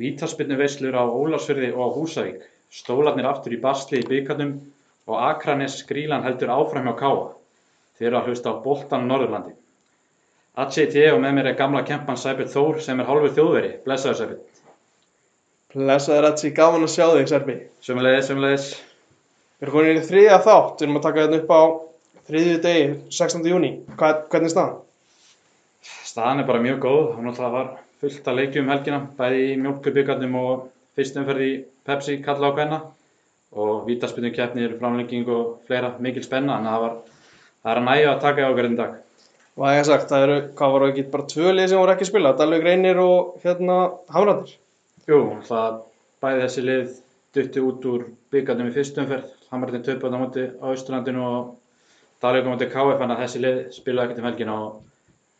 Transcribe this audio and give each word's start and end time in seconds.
Vítaspinnu 0.00 0.56
veislur 0.56 0.96
á 0.96 1.04
Ólarsfyrði 1.04 1.72
og 1.74 1.80
á 1.84 1.88
Húsavík. 1.96 2.44
Stólarnir 2.72 3.26
aftur 3.28 3.52
í 3.52 3.60
basli 3.60 4.00
í 4.00 4.06
byggarnum 4.08 4.54
og 5.10 5.16
Akranes 5.26 5.80
skrílan 5.82 6.24
heldur 6.24 6.52
áfram 6.54 6.86
hjá 6.88 6.94
Káa. 7.02 7.26
Þeir 7.98 8.08
eru 8.08 8.20
að 8.20 8.30
hlusta 8.30 8.54
á 8.54 8.62
boltan 8.64 9.04
Norðurlandi. 9.10 9.52
ACT 10.60 10.96
og 11.10 11.20
með 11.22 11.34
mér 11.36 11.50
er 11.50 11.58
gamla 11.58 11.82
kempan 11.86 12.18
Sæbjörn 12.18 12.52
Þór 12.54 12.80
sem 12.84 13.00
er 13.00 13.10
hálfur 13.10 13.34
þjóðveri. 13.36 13.72
Blessaður 13.84 14.18
Sæbjörn. 14.20 14.40
Blessaður 15.74 16.30
Atsi, 16.30 16.50
gaman 16.56 16.86
að 16.86 16.94
sjá 16.94 17.04
þig, 17.12 17.28
Serbi. 17.30 17.56
Sumulegis, 17.84 18.30
sumulegis. 18.30 18.70
Við 19.60 19.68
erum 19.68 19.76
komin 19.76 20.00
í 20.00 20.06
þriðja 20.08 20.40
þátt, 20.46 20.80
við 20.80 20.86
erum 20.86 20.98
að 20.98 21.06
taka 21.06 21.26
þetta 21.26 21.38
upp 21.42 21.52
á 21.52 21.62
þriðju 22.30 22.56
degi, 22.64 22.88
16. 23.20 23.46
júni. 23.52 23.70
Hvernig 24.00 24.48
er 24.48 24.54
staðan? 24.54 24.80
Staðan 26.10 26.42
er 26.42 26.48
bara 26.48 26.64
mjög 26.64 26.82
góð. 26.86 27.04
Það 27.12 27.28
náttúrulega 27.28 27.54
var 27.58 27.70
fullt 28.00 28.28
að 28.28 28.38
leikju 28.40 28.62
um 28.64 28.72
helgina, 28.72 29.00
bæði 29.18 29.44
í 29.50 29.58
mjölkubíkarnum 29.60 30.36
og 30.40 30.66
fyrstumferði 30.96 31.50
Pepsi 31.86 32.18
kalla 32.24 32.50
á 32.50 32.56
hvenna 32.56 32.80
og 33.50 33.86
vítaspinnu 33.88 34.30
keppnir, 34.34 34.76
framlenging 34.78 35.28
og 35.28 35.60
fleira, 35.66 35.94
mikil 35.98 36.22
spenna, 36.24 36.58
en 36.58 36.68
það 36.70 36.84
var 36.84 36.98
það 37.60 37.72
er 37.72 37.80
að 37.80 37.86
næja 37.88 38.10
að 38.12 38.20
taka 38.24 38.42
í 38.42 38.48
ákveðin 38.48 38.76
dag. 38.78 38.98
Og 39.58 39.64
það 39.66 39.78
er 39.78 39.86
sagt, 39.88 40.08
það 40.10 40.26
eru, 40.26 40.36
hvað 40.56 40.74
var 40.74 40.86
ekki, 40.88 41.06
bara 41.12 41.28
tvö 41.34 41.54
lið 41.54 41.70
sem 41.70 41.80
voru 41.80 41.94
ekki 41.94 42.08
spila, 42.08 42.34
Dalvik 42.38 42.66
Reynir 42.66 43.00
og 43.02 43.40
hérna 43.44 43.78
Hamrandir. 44.14 44.54
Jú, 45.10 45.20
það 45.48 45.80
bæði 46.22 46.44
þessi 46.44 46.64
lið 46.68 46.94
dutti 47.36 47.64
út 47.66 47.88
úr 47.90 48.06
byggarnum 48.32 48.70
í 48.70 48.76
fyrstumferð, 48.76 49.34
Hamrættin 49.50 49.84
töpuð 49.86 50.14
á 50.14 50.18
móti 50.22 50.46
á 50.46 50.66
Ísturlandinu 50.70 51.26
og 51.26 51.50
Dalvik 52.22 52.46
á 52.46 52.50
móti 52.52 52.70
KF, 52.70 53.02
en 53.02 53.14
að 53.16 53.24
þessi 53.24 53.42
lið 53.42 53.60
spilaði 53.74 54.06
ekkert 54.06 54.22
um 54.22 54.30
helgina 54.30 54.56
og 54.60 54.78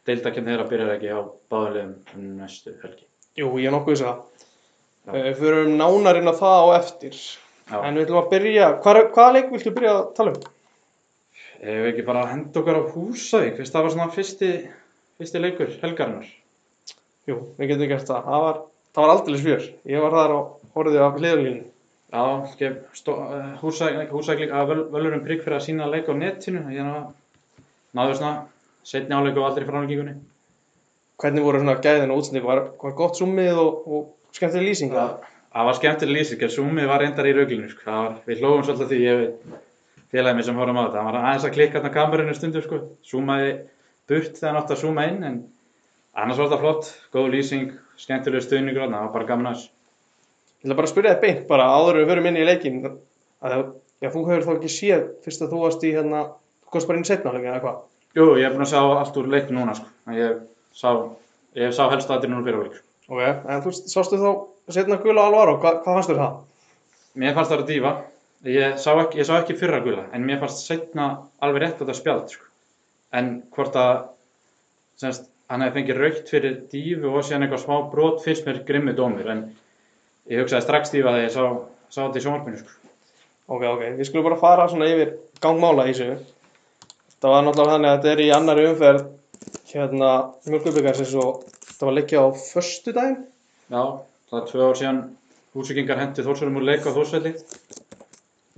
deildakefni 0.09 0.55
þeirra 0.55 0.69
byrjar 0.71 0.93
ekki 0.97 1.13
á 1.13 1.21
báðarliðum 1.53 1.95
um 2.17 2.31
næstu 2.41 2.75
helgi. 2.83 3.07
Jú, 3.39 3.53
ég 3.61 3.69
er 3.69 3.75
nokkuð 3.75 3.97
þess 3.97 4.09
að. 4.11 4.47
Já. 5.07 5.13
Við 5.17 5.39
förum 5.41 5.77
nánar 5.81 6.21
inn 6.21 6.31
á 6.31 6.35
það 6.37 6.61
á 6.61 6.67
eftir. 6.79 7.21
Já. 7.71 7.77
En 7.87 7.97
við 7.97 8.07
ætlum 8.07 8.21
að 8.21 8.31
byrja, 8.35 8.71
hvað, 8.85 9.01
hvaða 9.15 9.35
leik 9.37 9.53
viltu 9.55 9.73
byrja 9.77 9.95
að 9.95 10.09
tala 10.17 10.35
um? 10.35 10.49
Ef 11.61 11.81
við 11.85 11.89
ekki 11.91 12.07
bara 12.09 12.25
að 12.25 12.31
henda 12.33 12.61
okkar 12.63 12.81
á 12.81 12.91
Húsavík, 12.95 13.57
fyrst 13.59 13.75
það 13.75 13.87
var 13.87 13.95
svona 13.95 14.15
fyrsti, 14.15 14.51
fyrsti 15.21 15.43
leikur 15.43 15.75
helgarinnar. 15.83 16.31
Jú, 17.29 17.37
við 17.59 17.73
getum 17.75 17.91
gert 17.91 18.09
það. 18.09 18.31
Það 18.31 18.45
var, 18.47 18.63
það 18.97 19.07
var 19.07 19.13
aldrei 19.15 19.41
svjör. 19.43 19.67
Ég 19.93 20.05
var 20.05 20.17
þar 20.17 20.35
og 20.37 20.71
horfði 20.77 21.03
af 21.05 21.19
hliðalínu. 21.21 21.67
Já, 22.11 22.23
uh, 22.25 23.51
Húsavík, 23.61 24.11
Húsavík 24.11 24.55
að 24.57 24.73
völ, 24.73 24.81
völurum 24.91 25.23
prigg 25.23 25.45
fyrir 25.45 25.61
að 25.61 25.67
sína 25.69 25.87
leik 25.93 26.09
á 26.11 26.15
netinu. 26.17 26.65
Ég 26.75 26.87
ná, 26.89 27.13
náðu 27.95 28.17
svona 28.19 28.33
setni 28.87 29.17
áleiku 29.17 29.43
og 29.43 29.49
aldrei 29.51 29.67
framlengingunni. 29.69 30.15
Hvernig 31.21 31.45
voru 31.45 31.61
svona 31.61 31.77
gæðin 31.85 32.13
og 32.15 32.23
útsending? 32.23 32.47
Var, 32.47 32.63
var 32.81 32.95
gott 32.97 33.19
summið 33.21 33.59
og, 33.61 33.81
og 33.87 34.37
skemmtileg 34.37 34.71
lýsing? 34.71 34.95
Það, 34.95 35.67
var 35.69 35.79
skemmtileg 35.79 36.17
lýsing, 36.17 36.45
en 36.47 36.55
Súmið 36.55 36.89
var 36.89 37.05
reyndar 37.05 37.29
í 37.29 37.35
rauglinu. 37.37 37.69
Sko. 37.73 37.85
Var, 37.91 38.15
við 38.29 38.41
hlóðum 38.41 38.65
svolítið 38.69 38.93
því 38.93 39.01
ég 39.05 39.27
félagið 40.15 40.39
mér 40.39 40.49
sem 40.49 40.63
horfum 40.63 40.81
á 40.81 40.83
þetta. 40.87 40.97
Það 40.97 41.11
var 41.11 41.19
aðeins 41.21 41.49
að 41.49 41.55
klikka 41.59 41.81
þarna 41.81 41.93
kamerunni 41.99 42.37
stundu, 42.39 42.63
sko. 42.65 42.81
Súmaði 43.05 43.53
burt 44.09 44.39
þegar 44.39 44.55
hann 44.55 44.63
átti 44.63 44.77
að 44.77 44.83
súma 44.85 45.07
inn, 45.11 45.21
en 45.29 45.37
annars 46.17 46.41
var 46.41 46.49
þetta 46.49 46.63
flott. 46.65 46.91
Góð 47.13 47.29
lýsing, 47.35 47.77
skemmtileg 48.01 48.47
stuðningur, 48.47 48.87
þarna, 48.87 49.03
það 49.03 49.07
var 49.11 49.15
bara 49.19 49.31
gaman 49.35 49.53
að 49.53 49.59
þessu. 49.59 49.77
Ég 50.61 50.69
ætla 50.69 50.77
bara 50.77 50.89
að 50.89 50.93
spyrja 50.93 51.13
þig 51.15 51.23
beint 51.25 51.45
bara 51.49 51.69
áður 51.73 51.99
við 52.01 52.11
förum 52.11 52.27
inn 52.29 52.37
í 52.37 52.43
leikin 52.45 52.83
að 52.85 53.55
já, 54.05 54.11
þú 54.13 54.25
hefur 54.29 54.45
þá 54.45 54.51
ekki 54.59 54.73
séð 54.75 55.07
fyrst 55.25 55.45
að 55.45 55.55
þú 55.55 55.61
varst 55.63 55.87
í 55.89 55.93
hérna, 55.95 56.21
þú 56.65 56.75
komst 56.75 56.91
bara 56.91 57.01
inn 57.01 57.07
setna 57.09 57.33
eða 57.39 57.63
hvað? 57.63 57.79
Jú, 58.17 58.25
ég 58.35 58.47
hef 58.49 58.55
búin 58.57 58.65
að 58.65 58.73
sjá 58.73 58.81
allt 58.83 59.19
úr 59.21 59.29
leiknum 59.31 59.61
núna, 59.61 59.75
sko. 59.79 59.87
Ég 60.17 60.39
sá, 60.75 60.89
ég 61.59 61.75
sá 61.77 61.85
helst 61.93 62.11
aðrið 62.11 62.33
núna 62.33 62.47
fyrir 62.47 62.59
á 62.59 62.63
leik, 62.65 62.79
sko. 62.79 62.87
Ok, 63.11 63.21
en 63.55 63.63
þú 63.63 63.73
sástu 63.79 64.19
þá 64.19 64.31
setna 64.75 64.99
gula 65.03 65.27
alvara 65.29 65.55
og 65.55 65.61
hvað, 65.63 65.77
hvað 65.85 65.99
fannst 65.99 66.11
þér 66.11 66.19
það? 66.23 66.41
Mér 67.23 67.37
fannst 67.37 67.53
það 67.53 67.63
að 67.63 67.71
dífa. 67.71 67.93
Ég 68.51 68.79
sá 68.83 68.91
ekki, 68.95 69.21
ég 69.21 69.29
sá 69.29 69.35
ekki 69.37 69.57
fyrra 69.61 69.83
gula, 69.85 70.07
en 70.17 70.27
mér 70.27 70.41
fannst 70.43 70.65
setna 70.67 71.07
alveg 71.45 71.63
rétt 71.65 71.83
þetta 71.83 71.97
spjald, 71.99 72.35
sko. 72.35 72.49
En 73.15 73.31
hvort 73.55 73.79
að, 73.79 74.03
semst, 75.03 75.31
hann 75.51 75.63
hefði 75.67 75.77
fengið 75.79 76.03
raukt 76.03 76.35
fyrir 76.35 76.59
dífu 76.73 77.11
og 77.11 77.27
síðan 77.27 77.47
eitthvað 77.47 77.65
smá 77.65 77.77
brot 77.93 78.23
fyrst 78.25 78.47
mér 78.47 78.63
grimmi 78.67 78.95
dómur, 78.99 79.31
en 79.31 79.47
ég 80.31 80.43
hugsaði 80.43 80.67
strax 80.67 80.95
dífa 80.95 81.15
þegar 81.15 81.27
ég 81.27 81.35
sá, 81.35 81.47
sá 81.91 82.01
þetta 82.05 82.23
í 82.23 82.27
sjónvarpinu, 82.27 82.63
sko. 82.63 82.93
Ok, 83.51 83.65
ok, 83.67 83.87
við 83.99 84.07
skulum 84.07 84.29
bara 84.31 84.39
fara 84.43 84.69
svona 84.71 84.91
yfir 84.91 85.17
gangmála 85.43 85.89
í 85.91 85.95
þessu. 85.95 86.21
Það 87.21 87.35
var 87.35 87.43
náttúrulega 87.45 87.73
þannig 87.75 87.91
að 87.91 87.97
þetta 87.97 88.11
er 88.11 88.21
í 88.25 88.29
annari 88.33 88.63
umferð 88.71 89.01
hérna 89.71 90.11
mjölkubikarsins 90.47 91.11
og 91.21 91.43
þetta 91.67 91.89
var 91.89 91.97
leikja 91.99 92.23
á 92.25 92.27
förstu 92.41 92.95
daginn. 92.97 93.19
Já, 93.69 93.83
það 94.31 94.39
er 94.39 94.47
tvö 94.49 94.69
ár 94.69 94.79
síðan 94.79 95.01
húsvíkingar 95.57 96.01
hendi 96.01 96.25
þórsverðum 96.25 96.61
úr 96.61 96.67
leik 96.71 96.87
á 96.89 96.97
þórsvelli. 96.97 97.33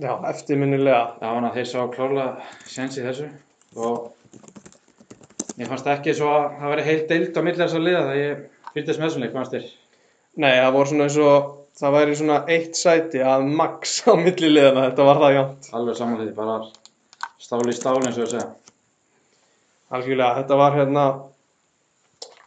Já, 0.03 0.13
eftirminnilega. 0.31 1.01
Það 1.19 1.35
var 1.35 1.47
að 1.49 1.57
þeir 1.57 1.67
sá 1.73 1.79
klárlega 1.93 2.53
séns 2.71 2.99
í 2.99 3.03
þessu 3.03 3.27
og 3.83 4.13
mér 5.57 5.69
fannst 5.69 5.89
ekki 5.93 6.15
svo 6.17 6.29
að 6.31 6.45
það 6.61 6.73
væri 6.73 6.85
heilt 6.87 7.11
deild 7.11 7.35
á 7.35 7.41
milli 7.43 7.59
þess 7.59 7.77
að 7.77 7.85
liða 7.89 8.05
það 8.07 8.21
ég 8.21 8.45
fylgdist 8.69 9.01
með 9.01 9.09
þessum 9.09 9.25
leik, 9.25 9.33
fannst 9.35 9.57
þér? 9.57 9.67
Nei, 10.39 10.53
það 10.55 10.71
voru 10.77 10.91
svona 10.93 11.09
eins 11.09 11.19
og 11.21 11.51
það 11.81 11.97
væri 11.97 12.15
svona 12.21 12.39
eitt 12.55 12.79
sæti 12.79 13.25
að 13.33 13.45
max 13.59 13.99
á 14.07 14.13
milli 14.17 14.53
liðana, 14.53 14.87
þetta 14.87 15.09
var 15.09 15.21
það 15.25 15.35
jánt. 15.37 15.69
Alveg 15.75 15.99
saman 15.99 16.23
því, 16.23 16.29
bara 16.39 16.57
stál 17.43 17.63
í 17.67 17.75
stál 17.75 17.99
eins 17.99 18.17
og 18.17 18.25
að 18.25 18.31
segja. 18.33 18.49
Algjörlega, 19.93 20.39
þetta 20.39 20.57
var 20.57 20.77
hérna, 20.77 21.05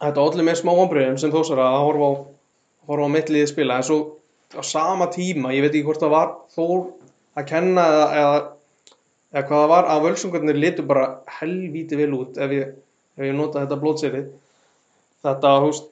þetta 0.00 0.24
olli 0.24 0.46
með 0.46 0.60
smá 0.62 0.72
ombriðum 0.74 1.18
sem 1.20 1.34
þósar 1.34 1.62
að 1.62 1.78
horfa 1.84 2.08
á, 2.08 2.12
horfa 2.90 3.08
á 3.12 3.14
mitliðið 3.14 3.50
spila, 3.52 3.76
en 3.78 3.86
svo 3.86 3.98
á 4.56 4.62
sama 4.66 5.10
tíma, 5.12 5.52
ég 5.54 5.66
veit 5.66 5.74
ekki 5.74 5.84
hvort 5.86 6.02
það 6.02 6.14
var 6.16 6.32
þór 6.54 6.86
að 7.36 7.48
kenna 7.50 7.84
eða, 7.92 8.06
eða, 8.22 8.40
eða 9.34 9.44
hvað 9.50 9.62
það 9.62 9.72
var, 9.74 9.90
að 9.92 10.06
völsungarnir 10.08 10.60
litu 10.64 10.86
bara 10.88 11.06
helvíti 11.38 12.00
vel 12.00 12.10
út 12.16 12.40
ef 12.40 12.56
ég, 12.56 12.74
ef 13.18 13.28
ég 13.28 13.36
nota 13.36 13.62
þetta 13.64 13.80
blótserið. 13.82 14.28
Þetta, 15.26 15.54
þú 15.60 15.70
veist, 15.70 15.88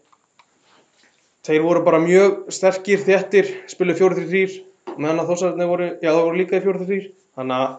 þeir 1.45 1.65
voru 1.65 1.83
bara 1.85 2.01
mjög 2.03 2.45
sterkir, 2.55 3.03
þéttir, 3.05 3.51
spilu 3.71 3.97
4-3-3, 3.99 4.61
meðan 4.97 5.23
að 5.23 5.35
þósarnir 5.35 5.71
voru, 5.71 5.91
já 6.01 6.11
það 6.11 6.23
voru 6.23 6.41
líka 6.41 6.59
í 6.59 6.65
4-3-3, 6.65 7.11
þannig 7.37 7.61
að 7.61 7.75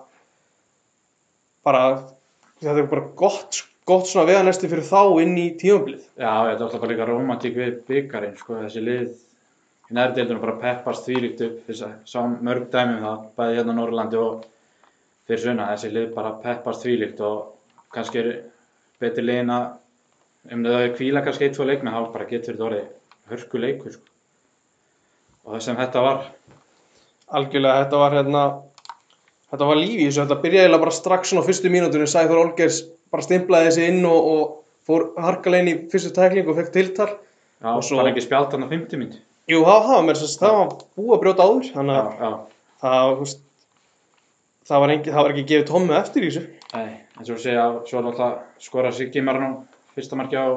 bara 1.66 1.86
þetta 2.62 2.82
er 2.82 2.90
bara 2.92 3.06
gott, 3.20 3.62
gott 3.88 4.10
svona 4.10 4.28
veganesti 4.30 4.70
fyrir 4.72 4.88
þá 4.88 5.22
inn 5.24 5.38
í 5.40 5.48
tímabilið. 5.60 6.04
Já, 6.16 6.32
þetta 6.32 6.60
var 6.60 6.66
alltaf 6.68 6.84
bara 6.84 6.92
líka 6.94 7.08
romantík 7.10 7.56
við 7.60 7.78
byggarinn, 7.90 8.36
sko, 8.40 8.60
þessi 8.64 8.84
lið 8.86 9.06
í 9.86 9.96
nærdeildunum 9.98 10.42
bara 10.42 10.60
peppast 10.62 11.06
þvílíkt 11.08 11.46
upp, 11.46 11.62
þess 11.68 11.86
að 11.86 11.96
sá 12.10 12.20
mörg 12.26 12.70
dæmi 12.74 12.98
um 12.98 13.06
það, 13.06 13.24
bæði 13.38 13.60
hérna 13.60 13.76
á 13.76 13.80
Norrlandi 13.80 14.22
og 14.22 14.46
fyrir 15.30 15.44
sunna, 15.44 15.70
þessi 15.74 15.94
lið 15.94 16.12
bara 16.16 16.36
peppast 16.42 16.86
þvílíkt 16.86 17.24
og 17.26 17.42
kannski 17.94 18.22
er 18.22 18.32
betri 19.02 19.26
liðin 19.26 19.54
að 19.54 19.68
um 20.56 20.66
þau 20.66 20.96
kvíla 20.98 21.24
kannski 21.26 21.48
eitt, 21.48 21.58
tvo 21.58 21.68
leikmenn, 21.70 21.94
þá 21.94 22.14
bara 22.14 22.30
getur 22.30 22.56
þetta 22.56 22.68
orðið 22.70 23.32
hörku 23.32 23.62
leikur, 23.62 23.96
sko. 23.98 24.12
Og 25.46 25.56
það 25.56 25.66
sem 25.68 25.78
þetta 25.78 26.02
var, 26.06 26.24
Algjörlega, 27.36 27.82
þetta 27.84 28.00
var 28.02 28.14
hérna, 28.14 28.42
þetta 29.52 29.68
var 29.70 29.80
lífi 29.80 30.02
í 30.04 30.08
þessu, 30.10 30.24
þetta 30.26 30.42
byrjaði 30.44 30.80
bara 30.82 30.94
strax 30.96 31.32
svona 31.32 31.44
á 31.46 31.48
fyrstu 31.48 31.72
mínútunum, 31.74 32.10
Sæþór 32.10 32.42
Olgers 32.46 32.82
bara 33.14 33.24
stimplaði 33.26 33.70
þessi 33.70 33.88
inn 33.92 34.06
og, 34.10 34.30
og 34.34 34.58
fór 34.88 35.08
harkalegin 35.22 35.72
í 35.72 35.76
fyrstu 35.92 36.12
tækling 36.16 36.50
og 36.50 36.58
fekk 36.60 36.72
tiltal. 36.76 37.10
já, 37.62 37.70
Og 37.76 37.84
svo- 37.84 37.98
var 38.02 38.10
ekki 38.12 38.26
spjald 38.26 38.52
hann 38.54 38.66
á 38.66 38.70
50 38.70 38.98
mynd. 39.02 39.16
Jú, 39.48 39.62
það 39.66 39.82
það 39.86 39.96
var 39.96 40.06
mér 40.10 40.22
það 40.26 40.56
var 40.60 40.70
búið 40.98 41.16
að 41.16 41.22
brjóta 41.24 41.46
áður, 41.46 41.72
þannig 41.76 41.96
Já, 41.96 42.02
að 42.02 42.22
já, 42.22 42.32
það, 42.82 43.10
þú 43.16 43.20
veist, 43.26 43.40
það, 44.66 44.80
var 44.84 44.94
engi, 44.96 45.12
það 45.14 45.22
var 45.26 45.34
ekki 45.36 45.46
gefið 45.52 45.68
tómmu 45.70 45.98
eftir 46.00 46.24
í 46.26 46.30
þessu. 46.32 46.46
nei, 46.76 46.90
eins 47.20 47.30
og 47.30 47.40
segja, 47.44 47.66
svo 47.86 48.00
er 48.02 48.08
alltaf 48.10 48.64
skora 48.66 48.92
Siggi 48.92 49.22
Marnó 49.22 49.52
fyrsta 49.96 50.18
marki 50.20 50.36
á 50.36 50.48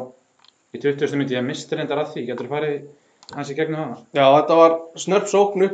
í 0.74 0.80
20. 0.80 1.16
myndi, 1.20 1.36
ég 1.36 1.44
misti 1.44 1.76
reyndar 1.76 2.00
að 2.02 2.14
því, 2.16 2.24
getur 2.32 2.48
þú 2.48 2.54
farið 2.56 2.88
hans 3.36 3.50
í 3.52 3.54
gegnum 3.58 3.80
það? 3.84 4.02
Já, 4.16 4.24
þetta 4.40 4.56
var 4.58 4.76
snörp 4.96 5.28
sókn 5.28 5.66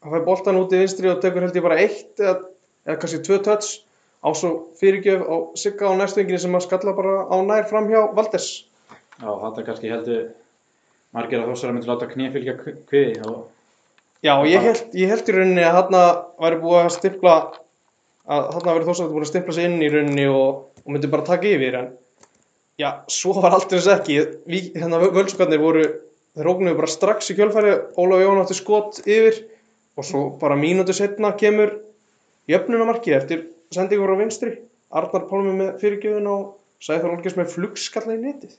hann 0.00 0.14
fær 0.14 0.26
boltan 0.26 0.58
út 0.60 0.74
í 0.74 0.80
vinstri 0.80 1.10
og 1.12 1.20
tekur 1.22 1.46
held 1.46 1.56
ég 1.56 1.64
bara 1.64 1.78
eitt 1.80 2.20
eða, 2.20 2.36
eða 2.88 2.98
kannski 3.02 3.22
tvö 3.26 3.40
touch 3.44 3.70
á 4.20 4.28
svo 4.36 4.50
fyrirgjöf 4.80 5.24
á 5.24 5.36
Sigga 5.60 5.92
á 5.92 5.94
næstu 5.96 6.20
venginni 6.20 6.40
sem 6.42 6.56
að 6.56 6.66
skalla 6.66 6.96
bara 6.96 7.24
á 7.28 7.36
nær 7.44 7.68
fram 7.68 7.88
hjá 7.88 8.02
Valdes. 8.16 8.50
Já, 9.20 9.28
þetta 9.28 9.64
kannski 9.68 9.92
heldur 9.92 10.28
margir 11.16 11.42
að 11.42 11.52
þósara 11.52 11.74
myndi 11.76 11.90
láta 11.90 12.08
knéfylgja 12.10 12.58
kviði 12.60 13.24
og 13.28 13.48
Já, 14.20 14.34
ég 14.44 14.60
held, 14.60 14.90
ég 15.00 15.08
held 15.08 15.28
í 15.30 15.32
rauninni 15.32 15.62
að 15.64 15.76
þarna 15.78 16.00
væri 16.44 16.56
búið 16.60 16.78
að 16.82 16.90
stimpla 16.98 17.36
að 18.28 18.50
þarna 18.52 18.74
væri 18.76 18.88
þósað 18.90 19.14
búið 19.14 19.24
að 19.24 19.30
stimpla 19.30 19.54
sig 19.56 19.68
inn 19.68 19.78
í 19.80 19.88
rauninni 19.88 20.26
og, 20.28 20.58
og 20.84 20.90
myndi 20.92 21.08
bara 21.12 21.24
taka 21.24 21.48
yfir 21.48 21.78
en 21.78 21.86
já, 22.80 22.90
svo 23.08 23.32
var 23.38 23.56
aldrei 23.56 23.78
þess 23.78 23.94
ekki 23.94 24.18
við, 24.44 24.66
hérna 24.76 25.00
völskarnir 25.00 25.62
voru 25.62 25.86
þeir 26.36 26.50
ógnuðu 26.52 26.76
bara 26.82 26.92
strax 26.92 27.32
í 27.32 27.38
kjölfæri 27.38 27.72
Ólaf 27.96 28.20
Jón 28.20 28.42
átti 28.42 28.58
skot 28.58 29.00
yfir 29.06 29.40
og 29.98 30.06
svo 30.06 30.24
bara 30.40 30.58
mínútu 30.58 30.94
setna 30.96 31.32
kemur 31.38 31.76
jöfnunamarkið 32.50 33.16
eftir 33.16 33.46
sendingur 33.74 34.14
á 34.14 34.20
vinstri 34.20 34.56
Arnar 34.90 35.26
Pálmi 35.30 35.54
með 35.54 35.76
fyrirgjöfun 35.82 36.30
og 36.30 36.46
Sæður 36.80 37.16
Olgers 37.16 37.36
með 37.38 37.52
flugskalla 37.54 38.16
í 38.16 38.22
netið 38.22 38.56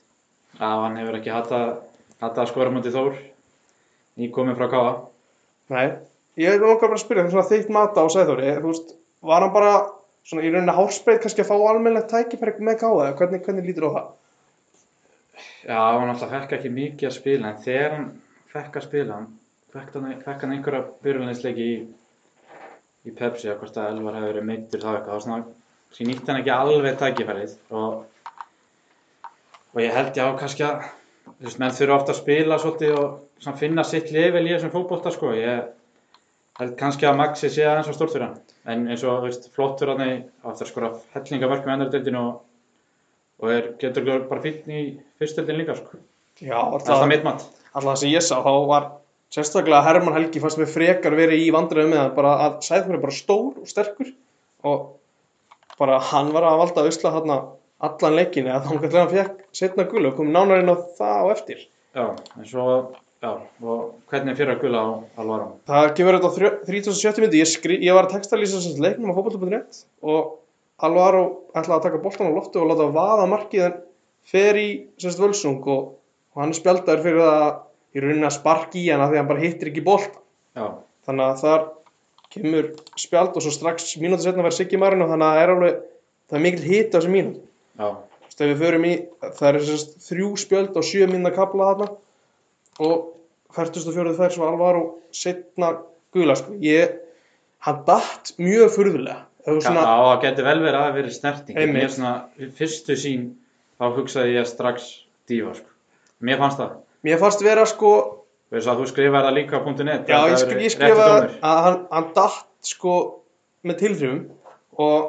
að 0.60 0.84
hann 0.84 1.00
hefur 1.00 1.18
ekki 1.18 1.32
hatt 1.32 1.52
Þetta 2.22 2.44
skora 2.46 2.70
mútið 2.70 2.94
Þór, 2.94 3.14
nýkominn 4.20 4.54
frá 4.54 4.68
Káa. 4.70 4.90
Nei, 5.74 5.86
ég 6.38 6.54
er 6.54 6.60
nokkar 6.62 6.92
bara 6.92 6.98
að 7.00 7.02
spyrja, 7.02 7.24
svona 7.32 7.48
þitt 7.48 7.72
mata 7.74 8.04
á 8.04 8.06
veist, 8.62 8.92
var 9.26 9.42
hann 9.42 9.54
bara 9.54 9.72
svona 10.22 10.44
í 10.46 10.52
rauninni 10.52 10.76
hárspeit 10.76 11.18
kannski 11.24 11.42
að 11.42 11.48
fá 11.48 11.56
almennilegt 11.56 12.12
tækifæri 12.12 12.62
með 12.62 12.84
eða 12.84 13.16
hvernig, 13.18 13.42
hvernig 13.42 13.66
lítur 13.66 13.88
á 13.90 13.94
það? 13.96 14.06
Já, 15.66 15.80
hann 15.82 16.12
alltaf 16.12 16.30
fekk 16.30 16.54
ekki 16.60 16.70
mikið 16.76 17.08
að 17.08 17.16
spila, 17.16 17.50
en 17.50 17.64
þegar 17.66 17.96
hann 17.96 18.06
fekk 18.54 18.78
að 18.78 18.86
spila, 18.86 19.18
hann 19.18 19.28
fekk 19.72 19.96
hann, 19.96 20.14
fekk 20.20 20.44
hann 20.44 20.54
einhverja 20.56 20.84
byrjunleysleiki 21.04 21.66
í, 21.66 21.76
í 23.08 23.12
Pepsi, 23.16 23.50
að 23.50 23.60
hvort 23.62 23.78
að 23.80 23.92
Elvar 23.94 24.18
hefði 24.18 24.32
verið 24.32 24.48
meittur 24.48 24.82
þá 24.84 24.88
eitthvað, 24.92 25.22
svona, 25.24 25.44
því 25.96 26.08
nýtti 26.08 26.30
hann 26.30 26.40
ekki 26.42 26.54
alveg 26.56 26.98
tækifærið 27.00 27.54
og, 27.78 28.02
og 29.72 29.82
ég 29.82 29.96
held 29.96 30.20
já 30.20 30.26
kannski 30.40 30.66
að, 30.68 30.88
þú 31.30 31.48
veist, 31.48 31.62
menn 31.62 31.76
þurfa 31.78 31.98
ofta 31.98 32.14
að 32.14 32.20
spila 32.20 32.60
svolítið 32.60 32.98
og 33.00 33.58
finna 33.60 33.86
sitt 33.88 34.12
level 34.14 34.44
í 34.44 34.54
þessum 34.54 34.74
fótbolta, 34.76 35.14
sko, 35.14 35.32
ég 35.38 35.72
held 36.60 36.78
kannski 36.78 37.08
að 37.08 37.20
Maxi 37.22 37.50
sé 37.50 37.66
aðeins 37.66 37.88
á 37.88 37.96
stórt 37.96 38.14
fyrir 38.14 38.28
hann, 38.28 38.54
en 38.68 38.86
eins 38.92 39.04
og, 39.08 39.24
veist, 39.24 39.48
flott 39.56 39.80
fyrir 39.80 39.96
hann 39.96 40.26
á 40.44 40.52
eftir 40.52 40.68
að 40.68 40.72
skora 40.74 40.94
hellingamörk 41.16 41.64
með 41.66 41.78
endardeildinu 41.78 42.24
og, 42.26 42.40
og 43.42 43.54
er, 43.56 43.72
getur 43.80 44.26
bara 44.28 44.44
fýtt 44.44 44.68
í 44.68 44.88
fyrstöldin 45.20 45.62
líka, 45.62 45.80
sko. 45.80 46.02
Já, 46.42 46.58
mitt 47.08 47.24
mat. 47.24 47.44
alltaf 47.72 47.98
sem 48.00 48.12
ég 48.12 48.24
sá, 48.24 48.36
þá 48.44 48.52
var 48.68 48.86
sérstaklega 49.32 49.82
Herman 49.86 50.16
Helgi 50.18 50.42
fannst 50.42 50.60
mér 50.60 50.70
frekar 50.70 51.16
verið 51.16 51.46
í 51.46 51.52
vandræðum 51.54 51.92
með 51.94 52.00
það, 52.02 52.10
bara 52.18 52.32
að 52.46 52.58
Sæþór 52.66 52.96
er 52.98 53.04
bara 53.04 53.16
stór 53.16 53.62
og 53.62 53.70
sterkur 53.70 54.10
og 54.68 54.82
bara 55.78 56.00
hann 56.12 56.32
var 56.34 56.46
að 56.46 56.58
valda 56.62 56.84
usla 56.88 57.14
þarna 57.14 57.38
allan 57.82 58.18
leikinni 58.18 58.52
að 58.52 58.66
þá 58.66 58.98
hann 58.98 59.14
fekk 59.14 59.38
setna 59.56 59.86
gul 59.90 60.04
og 60.10 60.18
kom 60.18 60.28
nánar 60.34 60.62
inn 60.62 60.70
á 60.70 60.76
það 60.98 61.16
á 61.18 61.26
eftir. 61.32 61.64
Já, 61.96 62.04
en 62.38 62.46
svo, 62.48 62.66
já, 63.24 63.32
og 63.64 63.80
hvernig 64.12 64.36
fyrir 64.38 64.54
að 64.54 64.62
gula 64.62 64.84
á 64.84 64.90
Alvaro? 65.20 65.48
Það 65.68 65.88
kemur 65.98 66.18
þetta 66.18 66.30
á 66.30 66.36
þrjö- 66.36 66.60
37. 66.68 67.24
myndi, 67.24 67.42
ég, 67.42 67.50
skri, 67.50 67.80
ég 67.82 67.96
var 67.96 68.06
að 68.06 68.14
textalýsa 68.18 68.60
þessast 68.60 68.84
leiknum 68.84 69.10
á 69.12 69.16
fótbolta.net 69.18 69.82
og 70.04 70.38
Alvaro 70.82 71.24
ætlaði 71.56 71.78
að 71.78 71.84
taka 71.88 72.02
boltan 72.04 72.30
á 72.30 72.36
loftu 72.36 72.62
og 72.62 72.70
láta 72.70 72.88
vaða 72.94 73.26
markið 73.32 73.66
en 73.66 73.76
fer 74.28 74.60
í 74.60 74.68
sérst 75.02 75.20
völsung 75.20 75.60
og, 75.66 75.92
og 76.36 76.42
hann 76.44 76.54
spjaldaður 76.56 77.04
fyrir 77.04 77.26
að 77.26 77.50
í 77.92 78.02
rauninni 78.02 78.28
að 78.28 78.36
sparki 78.38 78.82
í 78.82 78.90
hana 78.90 79.08
því 79.10 79.18
að 79.18 79.22
hann 79.22 79.30
bara 79.30 79.44
hittir 79.44 79.70
ekki. 79.72 79.84
Já, 80.56 80.66
Þannig 81.06 81.24
að 81.26 81.40
þar 81.42 81.64
kemur 82.32 82.68
spjald 83.00 83.36
og 83.36 83.44
svo 83.44 83.52
strax 83.52 83.96
mínúti 84.00 84.26
setna 84.26 84.44
verður 84.44 84.58
Siggi 84.58 84.80
Marino 84.80 85.08
þannig 85.10 85.26
að 85.26 85.34
það 85.36 85.42
er 85.42 85.52
alveg, 85.54 85.80
það 86.30 86.38
er 86.38 86.44
mikil 86.46 86.68
hit 86.68 86.92
á 86.92 86.96
þessu 86.96 87.12
mínúti. 87.12 87.42
það 89.40 89.48
er 89.48 89.58
sérst 89.68 89.96
þrjú 90.06 90.28
spjöld 90.40 90.78
og 90.80 90.86
sjö 90.88 91.08
minna 91.10 91.32
kapla 91.34 91.72
þarna 91.72 91.88
og 92.86 93.10
44. 93.52 94.14
fær 94.16 94.32
svo 94.32 94.46
Alvaro 94.48 94.84
setna 95.12 95.74
gula 96.14 96.36
sko. 96.38 96.54
Ég, 96.64 96.94
hann 97.66 97.82
datt 97.88 98.32
mjög 98.40 98.72
furðulega. 98.78 99.26
Var 99.42 99.58
já, 99.58 99.64
svona, 99.66 99.82
það 99.90 100.22
getur 100.22 100.46
vel 100.46 100.58
verið 100.62 100.78
að 100.78 100.86
það 100.86 100.96
verið 101.00 101.14
snerting. 101.18 101.60
Mér 101.74 101.92
svona, 101.92 102.14
fyrstu 102.56 102.96
sín, 102.96 103.28
þá 103.76 103.84
hugsaði 103.98 104.36
ég 104.38 104.48
strax 104.48 104.88
dífa, 105.28 105.56
sko. 105.58 105.68
Mér 106.22 106.40
fannst 106.40 106.62
það. 106.62 106.78
Mér 107.06 107.18
fannst 107.22 107.42
vera 107.44 107.64
sko, 107.68 107.94
Þú 108.52 108.58
veist 108.58 108.68
að 108.68 108.80
þú 108.82 108.86
skrifaði 108.90 109.24
það 109.26 109.36
líka 109.38 109.56
á 109.56 109.60
.net. 109.88 110.08
já 110.12 110.18
ég, 110.28 110.38
sk 110.42 110.50
ég 110.60 110.72
skrifaði 110.74 111.28
að 111.40 111.60
hann, 111.66 111.78
hann 111.88 112.08
datt 112.18 112.68
sko 112.68 112.96
með 113.64 113.78
tilþrifum 113.80 114.18
og 114.84 115.06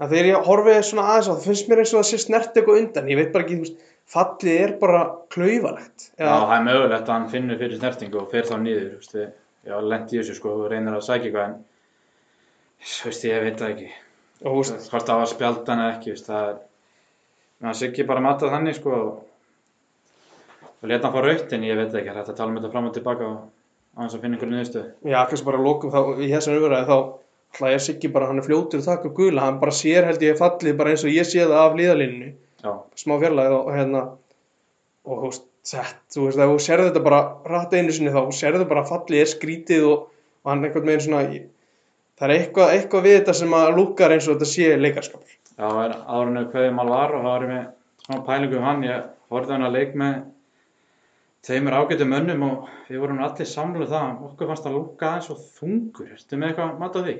þegar 0.00 0.28
ég 0.30 0.46
horfið 0.48 0.78
svona 0.88 1.04
aðeins 1.12 1.28
á 1.28 1.32
það 1.34 1.44
finnst 1.50 1.68
mér 1.68 1.82
eins 1.82 1.92
og 1.92 2.00
það 2.00 2.08
sé 2.08 2.20
snert 2.22 2.56
eitthvað 2.56 2.80
undan. 2.80 3.10
Ég 3.12 3.20
veit 3.20 3.32
bara 3.34 3.44
ekki, 3.44 3.58
þú 3.58 3.66
veist, 3.66 3.84
fallið 4.14 4.60
er 4.64 4.72
bara 4.80 5.02
klaufalegt. 5.34 6.06
Já, 6.16 6.30
það 6.32 6.54
er 6.56 6.64
mögulegt 6.70 7.04
að 7.04 7.14
hann 7.18 7.28
finnur 7.34 7.60
fyrir 7.60 7.78
snertingu 7.82 8.20
og 8.22 8.30
fer 8.32 8.48
þá 8.48 8.56
niður, 8.64 8.86
þú 8.94 9.02
veist, 9.02 9.14
við, 9.18 9.28
já, 9.68 9.76
lent 9.92 10.14
í 10.14 10.20
þessu, 10.22 10.38
sko, 10.40 10.54
og 10.56 10.70
reynir 10.72 10.96
að 10.96 11.04
sækja 11.10 11.28
eitthvað, 11.28 11.50
en, 11.50 11.58
þú 12.96 13.10
veist, 13.10 13.28
ég 13.28 13.44
veit 13.44 13.60
það 13.60 13.74
ekki. 13.74 13.90
Hvort 14.40 15.10
það 15.12 15.20
var 15.20 15.30
spjaldan 15.34 15.84
eða 15.84 15.94
ekki, 15.98 16.08
þú 16.08 16.16
veist, 16.16 16.30
það 16.32 16.48
er, 16.48 16.58
það 17.68 17.76
sé 17.82 17.90
ekki 17.92 18.08
bara 18.08 18.24
matað 18.24 18.54
þannig, 18.56 18.80
sko, 18.80 19.02
og, 20.80 20.84
og 20.84 20.88
leta 20.90 21.08
hann 21.08 21.14
fá 21.16 21.24
raut, 21.26 21.52
en 21.52 21.64
ég 21.68 21.76
veit 21.78 21.94
ekki, 22.00 22.12
að 22.14 22.30
tala 22.36 22.50
um 22.50 22.56
þetta 22.60 22.70
fram 22.72 22.86
og 22.90 22.94
tilbaka 22.96 23.26
og 23.30 23.40
þess 24.00 24.14
að 24.16 24.22
finna 24.24 24.36
einhverju 24.38 24.54
niðurstöðu. 24.54 24.90
Já, 25.10 25.18
kannski 25.28 25.46
bara 25.50 25.58
að 25.60 25.66
lokum 25.68 25.90
þá 25.92 26.00
í 26.24 26.30
þessum 26.32 26.56
umræði 26.60 26.88
þá 26.88 26.96
ætla 27.50 27.70
ég 27.74 27.80
Siggi 27.82 28.08
bara, 28.14 28.26
hann 28.30 28.38
er 28.38 28.46
fljótur 28.46 28.80
að 28.80 28.86
taka 28.86 29.08
upp 29.10 29.16
gula, 29.18 29.42
hann 29.48 29.60
bara 29.60 29.74
sér 29.74 30.06
held 30.06 30.22
ég 30.22 30.38
fallið 30.38 30.76
bara 30.78 30.90
eins 30.94 31.04
og 31.04 31.10
ég 31.10 31.26
sé 31.26 31.42
það 31.44 31.56
af 31.64 31.76
líðalínunni, 31.80 32.32
Já, 32.60 32.72
smá 33.00 33.16
fjarlæði 33.18 33.54
og, 33.56 33.66
og 33.66 33.74
hérna 33.76 34.02
og 35.10 35.16
þú 35.22 35.30
veist, 35.30 35.46
þú 36.14 36.26
veist, 36.26 36.38
ef 36.44 36.50
þú 36.52 36.58
sérðu 36.66 36.88
þetta 36.90 37.02
bara 37.06 37.20
rætt 37.50 37.74
einu 37.78 37.92
sinni 37.96 38.12
þá, 38.14 38.20
sérðu 38.36 38.66
bara 38.70 38.82
að 38.84 38.90
fallið 38.92 39.22
er 39.24 39.30
skrítið 39.32 39.86
og, 39.90 40.06
og 40.44 40.50
hann 40.52 40.64
einhvern 40.68 40.86
veginn 40.90 41.04
svona, 41.06 41.22
ég- 41.34 41.48
það 42.20 42.26
er 42.28 42.34
eitthvað, 42.36 42.72
eitthvað 42.76 43.06
við 43.08 43.16
þetta 43.18 43.34
sem 43.40 43.54
að 43.58 43.70
lúkar 43.78 44.12
eins 44.14 44.28
og 44.28 44.36
þetta 44.36 44.50
sé 44.52 44.68
leikarskapur. 44.76 45.36
Já, 45.56 45.64
það 45.66 45.80
er 45.86 45.94
árinu 46.16 46.44
hverjum 46.52 46.82
alvar 46.84 47.14
og 47.16 47.24
það 47.24 47.30
var 47.32 47.46
ég 47.46 47.52
með 47.54 47.64
smá 48.06 48.20
pælingu 48.28 48.58
um 48.60 48.66
hann. 48.68 48.84
Ég 48.86 49.08
horfði 49.32 49.56
hann 49.56 49.66
að 49.66 49.74
leik 49.78 49.96
með 50.04 50.14
tveimur 51.46 51.76
ágætum 51.80 52.10
mönnum 52.12 52.46
og 52.46 52.70
við 52.88 53.02
vorum 53.02 53.20
allir 53.24 53.48
samluð 53.48 53.92
það. 53.94 54.10
Okkur 54.28 54.50
fannst 54.50 54.68
að 54.68 54.76
lúka 54.76 55.10
aðeins 55.10 55.30
og 55.32 55.44
þungur. 55.58 56.12
Ertu 56.16 56.38
með 56.40 56.52
eitthvað 56.52 56.80
mat 56.82 56.98
á 56.98 57.00
því? 57.00 57.16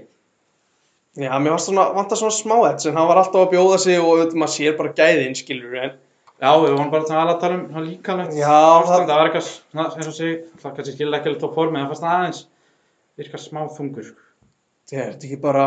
Já, 1.19 1.33
mér 1.43 1.57
varst 1.57 1.67
svona, 1.67 1.89
vantar 1.97 2.21
svona 2.21 2.37
smá 2.37 2.55
þetta 2.55 2.85
sem 2.85 2.95
hann 2.95 3.09
var 3.11 3.19
alltaf 3.19 3.43
að 3.43 3.55
bjóða 3.57 3.79
sig 3.83 3.97
og 3.99 4.13
auðvitað 4.13 4.41
maður 4.43 4.53
sér 4.55 4.77
bara 4.79 4.93
gæðin, 5.01 5.37
skilur 5.39 5.73
en 5.81 5.97
Já, 6.41 6.55
við 6.57 6.71
vorum 6.73 6.93
bara 6.93 7.05
alveg 7.05 7.35
að 7.35 7.41
tala 7.43 7.57
um 7.59 7.65
hann 7.75 7.85
líkalegt 7.85 8.37
Já, 8.39 8.53
ástand. 8.55 9.11
Það 9.11 9.19
var 9.19 9.29
eitthvað 9.29 9.97
eins 9.99 10.07
og 10.09 10.15
sig, 10.17 10.37
það 10.63 10.77
kannski 10.77 10.95
skilja 10.95 11.19
ekki 11.19 11.29
alveg 11.29 11.43
tók 11.43 11.57
formi, 11.59 11.81
það 11.83 11.91
fannst 11.91 12.07
aðeins 12.13 12.41
virka 13.21 13.41
smá 13.43 13.61
þungur. 13.77 14.13
það 14.89 15.03
er 15.03 15.11
ekki 15.19 15.41
bara 15.43 15.67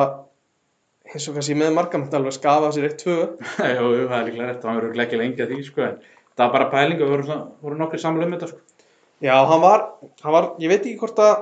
eins 1.12 1.28
og 1.28 1.38
kannski 1.38 1.60
með 1.60 1.76
margamætt 1.76 2.18
alveg 2.18 2.38
skafa 2.40 2.72
sér 2.74 2.88
eitt 2.88 3.04
tvö 3.04 3.18
jú, 3.76 3.92
það 4.08 4.18
er 4.18 4.26
líklega 4.30 4.48
rétt, 4.50 4.64
það 4.64 4.80
var 4.80 5.06
ekki 5.06 5.20
lengi 5.22 5.46
að 5.46 5.54
því, 5.54 5.60
sko, 5.68 5.86
en 5.92 6.00
það 6.38 6.46
var 6.46 6.54
bara 6.58 6.70
pælingu, 6.74 7.06
við 7.06 7.14
vorum, 7.14 7.44
vorum 7.64 7.84
nokkur 7.84 8.02
samluð 8.02 8.28
um 8.28 8.36
þetta, 8.36 8.52
sko. 8.52 8.88
Já, 9.24 9.36
hann 9.48 9.62
var, 9.64 9.86
hann 10.24 10.36
var, 10.36 10.50
ég 10.60 10.72
veit 10.72 10.82
ekki 10.82 11.00
hvort 11.00 11.22
að 11.24 11.34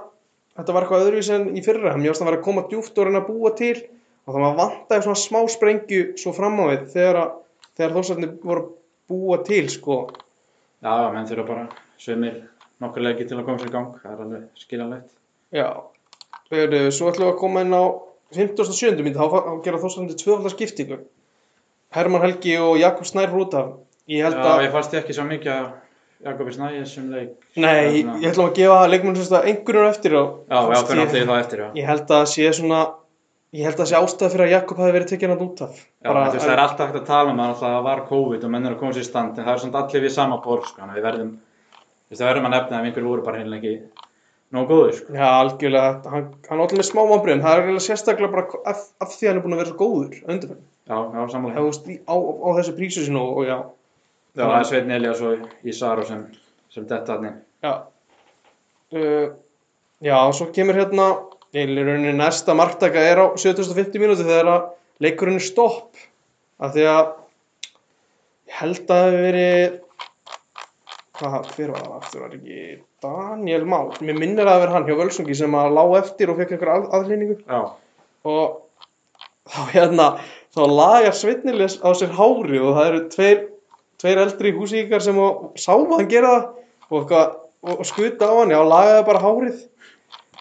þetta 0.60 0.76
var 0.76 0.86
eitthvað 0.86 1.06
öðruvísi 1.08 1.36
en 1.38 1.48
í 1.58 1.64
fyrra, 1.66 1.94
hann 1.96 2.04
mjögst 2.04 2.24
að 2.24 2.30
vera 2.30 2.40
að 2.42 2.46
koma 2.46 2.66
djúft 2.70 3.00
og 3.00 3.08
reyna 3.08 3.22
að 3.24 3.30
búa 3.32 3.54
til 3.58 3.76
og 3.82 4.36
það 4.36 4.44
var 4.44 4.58
vantaði 4.60 5.06
svona 5.08 5.22
smá 5.22 5.40
sprengju 5.50 6.02
svo 6.22 6.34
fram 6.38 6.60
á 6.62 6.66
við 6.70 6.84
þegar, 6.94 7.22
að, 7.22 7.32
þegar 7.80 7.96
þósarnir 7.96 8.36
voru 8.44 8.68
búa 9.10 9.40
til, 9.48 9.64
sko. 9.74 9.98
Já, 10.82 10.94
menn 11.14 11.30
þurfa 11.30 11.48
bara 11.48 11.66
sömur 12.02 12.38
nokkur 12.82 13.06
leiki 13.06 13.28
til 13.30 13.40
að 13.40 13.48
koma 13.48 13.62
sér 13.62 13.72
í 13.72 13.76
gang, 13.76 13.98
það 14.04 14.13
er 14.13 14.24
alveg 14.25 14.62
skiljanlegt. 14.62 15.10
Já, 15.56 15.68
svo 16.51 17.10
ætlum 17.12 17.27
við 17.27 17.32
að 17.32 17.42
koma 17.42 17.65
inn 17.65 17.75
á 17.77 17.84
57. 18.36 19.01
myndi, 19.04 19.18
þá, 19.18 19.60
gera 19.65 19.82
þósarnir 19.82 20.18
tvöfaldar 20.20 20.54
skiptingu. 20.54 21.01
Herman 21.92 22.24
Helgi 22.24 22.56
og 22.62 22.77
Jakob 22.80 23.08
Snær 23.08 23.34
Rútaf. 23.34 23.74
Ég 24.12 24.25
held 24.27 24.36
Já, 24.38 24.44
að, 24.51 24.63
ég 24.65 24.74
fannst 24.75 24.96
ekki 25.00 25.15
svo 25.15 25.25
mikið 25.30 25.51
að 25.56 25.68
Jakobi 26.25 26.51
Snæðis 26.53 26.91
sem 26.98 27.06
leik. 27.10 27.30
nei, 27.56 28.01
Svona- 28.03 28.18
ég 28.22 28.32
ætlum 28.34 28.48
að 28.50 28.56
gefa 28.60 28.80
leikmennum 28.91 29.38
einhverjum 29.41 29.88
eftir 29.89 30.15
og 30.20 30.27
Já, 30.50 30.58
já, 30.58 30.65
fannst 30.68 30.89
fyrir 30.91 31.06
ég- 31.08 31.30
það 31.32 31.39
eftir, 31.44 31.60
já. 31.63 31.70
Ég 31.80 31.86
held 31.91 32.08
að 32.18 32.25
sé 32.34 32.50
svona 32.60 32.82
ég 33.53 33.63
held 33.68 33.80
að 33.84 33.88
sé 33.91 33.96
ástæða 34.00 34.30
fyrir 34.34 34.46
að 34.48 34.51
Jakob 34.56 34.77
hafi 34.77 34.91
verið 34.98 35.10
tekinn 35.12 35.34
að 35.36 35.41
út 35.48 35.62
af 35.65 35.74
Já, 36.03 36.10
þú 36.12 36.20
veist, 36.32 36.46
það 36.46 36.53
er 36.53 36.62
alltaf 36.65 36.88
hægt 36.91 37.00
að 37.01 37.06
tala 37.08 37.32
um 37.32 37.39
að 37.46 37.56
það 37.63 37.84
var 37.88 38.03
COVID 38.12 38.44
og 38.44 38.51
menn 38.51 38.65
er 38.65 38.75
að 38.75 38.80
koma 38.80 38.91
sér 38.94 39.01
í 39.01 39.10
stand, 39.10 39.39
en 39.39 39.46
það 39.46 39.53
er 39.56 39.60
svona 39.63 39.82
allir 39.82 40.01
við 40.06 40.12
sama 40.12 40.38
borð, 40.46 40.65
sko, 40.70 40.82
þannig 40.82 40.94
að 40.94 41.00
við 41.01 41.08
verðum, 41.10 41.32
þú 41.32 42.12
veist, 42.12 42.22
það 42.22 42.30
verðum 42.32 42.46
að 42.48 42.53
nefna 42.56 42.80
ef 42.80 42.86
einhver 42.91 43.03
voru 43.10 43.24
bara 43.25 43.38
heimlega 43.41 43.62
ekki 43.62 43.82
nógu 44.51 44.68
góður, 44.72 44.94
sko. 45.00 45.13
Já, 45.13 45.27
algjörlega, 45.41 46.10
hann, 46.12 46.25
hann 46.50 46.60
allir 46.62 46.77
með 46.80 46.88
smá 46.91 47.01
vonbröðum 47.12 47.41
það 47.41 47.53
er 47.58 47.62
eiginlega 47.65 47.88
sérstaklega 47.88 48.32
bara 48.32 48.48
af, 48.72 48.80
af 49.01 49.10
því 49.15 49.24
að 49.25 49.30
hann 49.32 49.38
er 49.38 49.44
búin 49.46 49.53
að 49.58 49.62
vera 49.63 49.72
svo 49.72 49.80
góður 49.82 50.15
undirfæðin, 50.27 50.65
Já, 50.88 50.96
já, 50.96 51.18
það 51.18 51.32
samanlega. 51.32 51.65
veist, 51.68 51.86
í- 51.88 52.01
á, 52.08 52.15
á 52.20 52.50
þessu 52.60 52.74
prísu 52.77 53.06
sinu 53.06 53.20
og, 53.20 53.38
og 53.38 53.46
já, 53.48 53.58
Já, 54.32 54.44
það 54.46 54.58
er 54.58 54.68
Sveitn 54.70 54.96
Elias 54.96 55.22
og 55.28 55.68
Ísaro 55.68 56.06
sem, 56.08 56.26
sem 56.72 56.88
detta 56.88 57.18
hann 57.18 57.42
já. 57.62 57.74
Uh, 58.92 59.32
Já, 60.02 60.16
og 60.26 60.34
svo 60.34 60.48
kemur 60.56 60.80
hérna 60.80 61.12
í 61.54 61.66
rauninni 61.68 62.16
næsta 62.18 62.56
marktaka 62.58 63.02
er 63.06 63.20
á 63.22 63.26
750 63.38 64.02
mínúti 64.02 64.26
þegar 64.26 64.48
að 64.50 64.64
leikurinn 65.04 65.38
er 65.38 65.46
stopp. 65.46 66.00
Af 66.62 66.74
því 66.74 66.88
að 66.90 67.04
ég 68.50 68.56
held 68.62 68.80
að 68.82 68.90
það 68.90 69.06
hefur 69.06 69.26
verið 69.28 69.78
hvað, 71.22 71.52
hver 71.54 71.74
var 71.76 71.86
það 71.86 72.00
aftur, 72.00 72.24
var 72.24 72.36
ekki 72.38 72.66
Daniel 73.06 73.68
Már, 73.70 74.02
mér 74.02 74.20
minnir 74.20 74.48
að 74.48 74.56
það 74.56 74.64
vera 74.64 74.76
hann 74.76 74.90
hjá 74.90 74.98
Völsungi 75.00 75.38
sem 75.38 75.58
að 75.58 75.78
lá 75.78 75.84
eftir 76.00 76.34
og 76.34 76.42
fekk 76.42 76.56
einhver 76.56 76.74
að, 76.74 76.88
aðlýningu 76.98 77.38
Já, 77.46 77.62
og 78.26 78.58
þá 79.52 79.62
hérna 79.76 80.08
þá 80.56 80.62
lagar 80.72 81.18
Sveitniles 81.18 81.78
á 81.82 81.90
sér 81.98 82.14
hári 82.18 82.62
og 82.62 82.74
það 82.78 82.88
eru 82.90 83.04
tveir, 83.14 83.44
tveir 84.01 84.22
eldri 84.24 84.51
húsíkar 84.55 85.03
sem 85.05 85.17
að 85.22 85.62
sá 85.62 85.72
að 85.75 85.96
hann 85.96 86.12
gera 86.12 86.34
það 86.34 86.98
og, 86.98 87.15
og, 87.63 87.86
skuta 87.88 88.27
á 88.27 88.34
hann, 88.41 88.53
já, 88.53 88.60
lagaði 88.65 89.08
bara 89.08 89.24
hárið. 89.24 89.63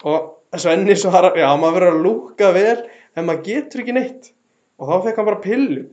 Og 0.00 0.58
Svenni 0.58 0.96
svarar, 0.98 1.36
já, 1.38 1.46
maður 1.54 1.76
verður 1.76 1.94
að 1.94 2.04
lúka 2.06 2.50
vel 2.56 2.76
en 3.14 3.26
maður 3.28 3.44
getur 3.46 3.84
ekki 3.84 3.94
neitt. 3.94 4.30
Og 4.80 4.88
þá 4.90 5.06
fekk 5.06 5.20
hann 5.20 5.28
bara 5.28 5.42
pillu. 5.44 5.86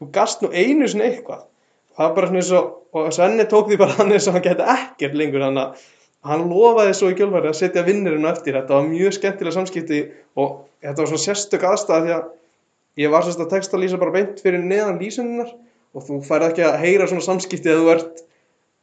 Þú 0.00 0.10
gast 0.12 0.42
nú 0.42 0.50
einu 0.52 0.88
sinni 0.90 1.06
eitthvað. 1.06 1.46
Það 1.94 2.08
var 2.08 2.16
bara 2.18 2.30
svona 2.30 2.42
eins 2.42 2.54
og, 2.58 2.72
og 2.98 3.12
Svenni 3.14 3.46
tók 3.48 3.70
því 3.70 3.80
bara 3.80 3.96
hann 4.00 4.12
eins 4.12 4.28
og 4.28 4.36
hann 4.36 4.44
geti 4.44 4.70
ekkert 4.74 5.18
lengur 5.18 5.46
þannig 5.46 5.68
að 5.68 5.90
hann 6.24 6.46
lofaði 6.48 6.94
svo 6.96 7.10
í 7.12 7.16
kjölfæri 7.18 7.50
að 7.50 7.58
setja 7.58 7.84
vinnirinn 7.84 8.28
eftir, 8.28 8.56
þetta 8.56 8.78
var 8.78 8.86
mjög 8.88 9.16
skemmtilega 9.18 9.56
samskipti 9.58 10.00
og 10.40 10.64
þetta 10.80 11.02
var 11.02 11.10
svona 11.10 11.24
sérstök 11.26 11.66
aðstæða 11.68 11.98
því 12.06 12.14
að 12.16 13.02
ég 13.04 13.12
var 13.12 13.26
sérst 13.26 13.42
að 13.44 13.50
texta 13.52 13.80
lýsa 13.80 14.00
bara 14.00 14.14
beint 14.14 14.40
fyrir 14.40 14.64
neðan 14.64 15.00
lýsinnar 15.02 15.50
og 15.94 16.06
þú 16.06 16.20
færð 16.26 16.50
ekki 16.50 16.66
að 16.66 16.78
heyra 16.82 17.08
svona 17.10 17.24
samskipti 17.24 17.70
að 17.72 17.80
þú 17.80 17.90
ert 17.94 18.22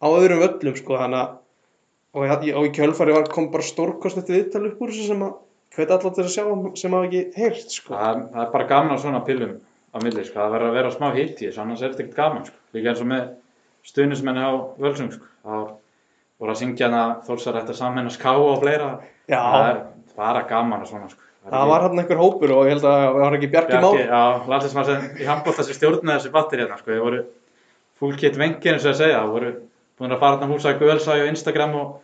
á 0.02 0.08
öðrum 0.10 0.44
völlum 0.44 0.78
sko 0.80 1.00
þannig 1.00 1.22
að 1.22 1.38
og, 2.12 2.26
ég, 2.28 2.56
og 2.58 2.68
í 2.68 2.72
kjölfæri 2.76 3.16
var, 3.16 3.28
kom 3.32 3.50
bara 3.54 3.66
stórkostnætti 3.66 4.36
viðtal 4.36 4.66
upp 4.68 4.82
úr 4.84 4.92
þessu 4.92 5.12
sem 5.12 5.26
að 5.26 5.36
hveit 5.76 5.94
allar 5.96 6.16
til 6.16 6.26
að 6.26 6.34
sjá 6.34 6.44
sem 6.80 6.96
hafa 6.96 7.08
ekki 7.08 7.22
heyrt 7.40 7.76
sko. 7.76 7.94
Það, 7.96 8.24
það 8.34 8.44
er 8.44 8.50
bara 8.56 8.68
gaman 8.72 9.00
á 9.00 9.04
svona 9.04 9.22
pillum 9.28 9.54
á 9.92 9.98
milli, 10.04 10.26
sko. 10.28 10.40
það 10.40 10.56
verður 10.56 10.72
að 10.72 10.78
vera 10.80 10.92
smá 10.96 11.08
hitt 11.16 11.40
í 11.40 11.48
þessu, 11.48 11.62
annars 11.64 11.84
er 11.84 11.94
þetta 11.94 12.04
ekkert 12.06 12.20
gaman, 12.20 12.48
sko. 12.48 12.60
Líka 12.76 12.92
eins 12.92 13.04
og 13.04 13.10
með 13.12 13.24
stuðnismenni 13.88 14.44
á 14.44 14.52
völsung, 14.84 15.16
sko. 15.16 15.32
Það 15.48 15.66
voru 16.42 16.56
að 16.56 16.62
syngja 16.62 16.90
hana 16.90 17.04
þólsar 17.28 17.60
eftir 17.62 17.80
samhennast 17.80 18.22
ká 18.22 18.32
og 18.34 18.60
fleira. 18.64 18.92
Já. 19.32 19.40
Það 19.40 19.68
er 19.70 19.82
bara 20.18 20.44
gaman 20.50 20.84
og 20.84 20.92
svona, 20.92 21.12
sko. 21.12 21.31
Það 21.50 21.72
var 21.72 21.86
hann 21.88 22.00
einhver 22.02 22.20
hópur 22.22 22.54
og 22.56 22.68
ég 22.68 22.76
held 22.76 22.86
að 22.86 23.00
það 23.02 23.18
var 23.18 23.36
ekki 23.38 23.50
Bjarki 23.56 23.80
Már 23.82 23.96
Bjarki, 23.96 24.08
já, 24.12 24.50
landslismann 24.52 24.88
sem 24.88 25.08
í 25.18 25.28
handbótt 25.28 25.58
þessi 25.58 25.78
stjórnaði 25.78 26.20
þessi 26.20 26.34
battir 26.36 26.62
hérna, 26.62 26.78
sko. 26.78 26.92
Þið 26.92 27.04
voru 27.06 27.22
full 28.02 28.14
kit 28.22 28.38
vengir 28.38 28.76
eins 28.76 28.86
og 28.86 28.94
að 28.94 29.00
segja, 29.02 29.22
það 29.24 29.34
voru 29.36 29.52
búin 30.02 30.16
að 30.16 30.22
fara 30.22 30.38
hérna 30.38 30.52
húsa 30.52 30.76
Guðelsæ 30.78 31.16
og 31.16 31.32
Instagram 31.32 31.76
og 31.80 31.96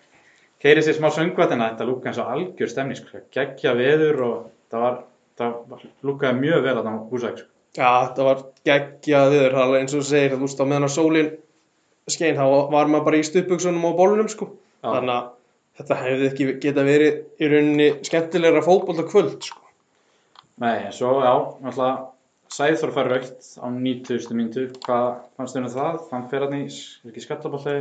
keiri 0.64 0.86
sér 0.86 0.98
smá 0.98 1.10
söngvatina, 1.14 1.70
þetta 1.72 1.90
lúka 1.90 2.10
eins 2.10 2.22
og 2.22 2.34
algjör 2.34 2.74
stemning, 2.74 2.98
sko. 2.98 3.22
Gekkja 3.34 3.76
veður 3.78 4.24
og 4.26 4.36
það 4.74 4.86
var, 4.88 5.00
það 5.38 5.56
var, 5.70 5.88
lúkaði 6.10 6.42
mjög 6.42 6.66
vel 6.66 6.76
að 6.76 6.90
það 6.90 7.00
húsa, 7.14 7.34
sko. 7.38 7.50
Já, 7.78 7.90
þetta 8.08 8.26
var 8.26 8.46
geggjað 8.66 9.34
viður, 9.36 9.52
það 9.54 9.66
alveg 9.68 9.84
eins 9.84 9.94
og 9.94 10.02
þú 10.02 10.10
segir, 10.10 10.34
þú 10.34 10.48
veist, 10.48 10.62
á 10.62 10.66
meðan 10.66 10.88
að 10.88 10.96
sólin 10.98 11.34
skein, 12.10 12.38
þá 12.40 12.46
var 12.74 12.90
maður 12.90 13.10
bara 13.12 13.20
í 13.20 13.26
stuppbuksunum 13.28 13.86
og 13.86 13.98
bólunum, 14.00 14.30
sko. 14.34 14.50
Já. 14.82 14.88
Þannig 14.88 15.14
að 15.14 15.28
þetta 15.78 15.98
hefði 16.02 16.28
ekki 16.32 16.48
geta 16.64 16.84
verið 16.88 17.18
í 17.44 17.50
rauninni 17.52 17.88
skemmtilegra 18.08 18.64
fótbolta 18.66 19.06
kvöld, 19.08 19.40
sko. 19.46 19.64
Nei, 20.64 20.88
svo, 20.96 21.18
já, 21.22 21.34
náttúrulega 21.62 22.14
Sæþór 22.48 22.94
fær 22.96 23.10
raukt 23.12 23.48
á 23.60 23.68
90. 23.68 24.30
myndu, 24.40 24.62
hvað 24.86 25.08
fannst 25.36 25.58
þér 25.58 25.66
um 25.68 25.72
það? 25.74 25.96
Þann 26.10 26.28
fer 26.32 26.46
hann 26.46 26.54
í, 26.56 26.62
er 26.72 27.10
ekki 27.12 27.24
skallabólli 27.26 27.74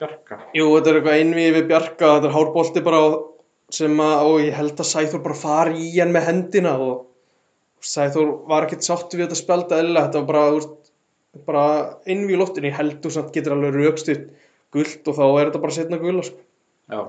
Bjarka? 0.00 0.38
Jú, 0.56 0.64
þetta 0.72 0.90
er 0.90 0.98
eitthvað 0.98 1.18
einvið 1.20 1.50
við 1.58 1.66
Bjarka, 1.68 2.08
þetta 2.16 2.30
er 2.30 2.34
hárbolti 2.38 2.82
bara 2.86 3.02
á- 3.04 3.22
sem 3.74 4.00
að, 4.00 4.22
og 4.30 4.38
ég 4.40 4.56
held 4.56 4.80
að 4.80 4.88
Sæþór 4.90 5.22
bara 5.26 5.36
fari 5.42 5.76
í 5.90 5.90
hann 6.00 6.14
með 6.16 6.26
hendina 6.30 6.72
og 6.80 7.04
Sæþór 7.84 8.32
var 8.48 8.64
ekkert 8.66 8.86
sáttu 8.88 9.18
við 9.20 9.26
þetta 9.28 9.38
spelda 9.42 9.78
eðlilega, 9.82 10.08
þetta 10.08 10.22
var 10.24 10.30
bara, 10.32 10.44
veist, 10.56 10.90
bara 11.44 11.64
einvið 12.08 12.32
í 12.34 12.40
loftinu, 12.40 12.70
ég 12.72 12.78
held 12.80 12.98
þú 13.04 13.12
samt 13.18 13.32
getur 13.36 13.58
alveg 13.58 13.76
raukstuð 13.76 14.24
gult 14.74 15.12
og 15.12 15.18
þá 15.20 15.24
er 15.28 15.50
þetta 15.50 15.62
bara 15.68 15.76
setna 15.76 16.00
gula, 16.00 16.24
sko. 16.24 16.40
Já, 16.88 17.00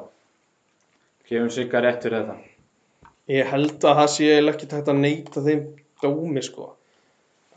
gefum 1.30 1.50
Sigga 1.54 1.82
rétt 1.86 2.06
fyrir 2.06 2.22
þetta. 2.22 2.38
Ég 3.34 3.50
held 3.50 3.76
að 3.90 4.00
það 4.02 4.10
sé 4.16 4.32
ekki 4.54 4.70
tægt 4.70 4.92
að 4.94 5.02
neyta 5.02 5.44
þeim 5.46 5.64
dómi 6.04 6.44
sko. 6.46 6.72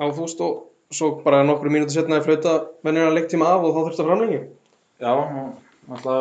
Á 0.00 0.04
þú 0.08 0.24
veist 0.24 0.40
og 0.46 0.64
svo 0.94 1.10
bara 1.24 1.42
nokkru 1.44 1.72
mínúti 1.72 1.92
setna 1.96 2.20
að 2.20 2.28
flauta 2.30 2.54
venjulega 2.86 3.16
leiktíma 3.18 3.48
af 3.52 3.66
og 3.68 3.74
þá 3.74 3.80
þurfti 3.82 4.04
að 4.04 4.10
framlengi. 4.10 4.42
Já, 4.98 5.12
og 5.12 6.06
á 6.08 6.18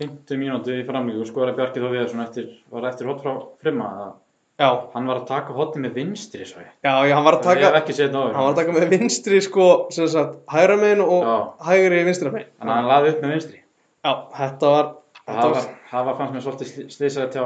50 0.00 0.40
mínúti 0.42 0.80
í 0.80 0.86
framlíku 0.88 1.24
skoraði 1.28 1.56
Bjarki 1.60 1.82
þó 1.82 1.88
við 1.94 2.02
eftir, 2.26 2.48
var 2.72 2.88
eftir 2.90 3.08
hot 3.08 3.22
frá 3.24 3.36
Frimma 3.62 3.90
að 4.06 4.14
Já, 4.56 4.70
hann 4.94 5.04
var 5.04 5.18
að 5.20 5.26
taka 5.28 5.52
hotni 5.52 5.82
með 5.84 5.98
vinstri 5.98 6.46
svo 6.48 6.62
ég. 6.62 6.68
já, 6.80 6.92
já, 7.04 7.12
hann 7.12 7.24
var 7.26 7.34
að 7.36 7.42
Það 7.44 7.58
taka, 7.60 7.80
hann 8.16 8.36
var 8.40 8.46
að 8.46 8.60
taka 8.62 8.72
með 8.72 8.86
vinstri 8.94 9.40
sko, 9.44 9.66
sem 9.92 10.06
sagt, 10.08 10.38
hægra 10.48 10.78
megin 10.80 11.02
og 11.04 11.26
Já. 11.28 11.34
hægri 11.66 11.98
vinstra 12.06 12.32
megin. 12.32 12.48
Þannig 12.56 12.72
að 12.72 12.78
hann 12.80 12.88
laði 12.88 13.10
upp 13.10 13.20
með 13.26 13.34
vinstri. 13.34 13.60
Já, 14.00 14.12
þetta 14.38 14.70
var, 14.72 14.88
þetta 15.18 15.42
Það 15.42 15.52
var, 15.56 15.66
það 15.90 16.08
var 16.08 16.18
fannst 16.18 16.34
mér 16.34 16.44
svolítið 16.44 16.90
slýsað 16.94 17.36
hjá 17.36 17.44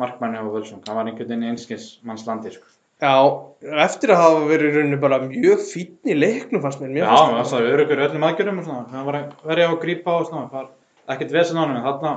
markmanni 0.00 0.40
á 0.40 0.44
Völsung. 0.44 0.82
Hann 0.86 0.98
var 0.98 1.08
einhvern 1.08 1.28
veginn 1.30 1.50
einskins 1.50 1.86
manns 2.06 2.26
landi, 2.26 2.52
sko. 2.54 2.68
já, 3.00 3.14
eftir 3.84 4.12
að 4.14 4.22
hafa 4.22 4.44
verið 4.50 4.68
í 4.68 4.76
rauninni 4.76 5.00
bara 5.00 5.20
mjög 5.24 5.64
fínn 5.68 6.12
í 6.12 6.16
leiknum 6.16 6.62
fannst 6.64 6.80
mér. 6.80 6.92
mér 6.94 7.04
Já, 7.04 7.08
fannst 7.10 7.24
hann 7.26 7.36
var 7.36 7.50
það 7.50 7.70
örugur 7.72 8.04
öllum 8.06 8.62
svona. 8.64 8.84
Hann 8.92 9.08
var 9.08 9.18
verja 9.44 9.68
á 9.68 9.72
að 9.72 9.80
grípa 9.82 10.14
og 10.20 10.28
svona. 10.30 10.46
Það 10.52 10.60
var 10.60 11.16
ekkert 11.16 11.34
vesen 11.36 11.60
á 11.60 11.62
hann, 11.64 11.82
þarna, 11.88 12.14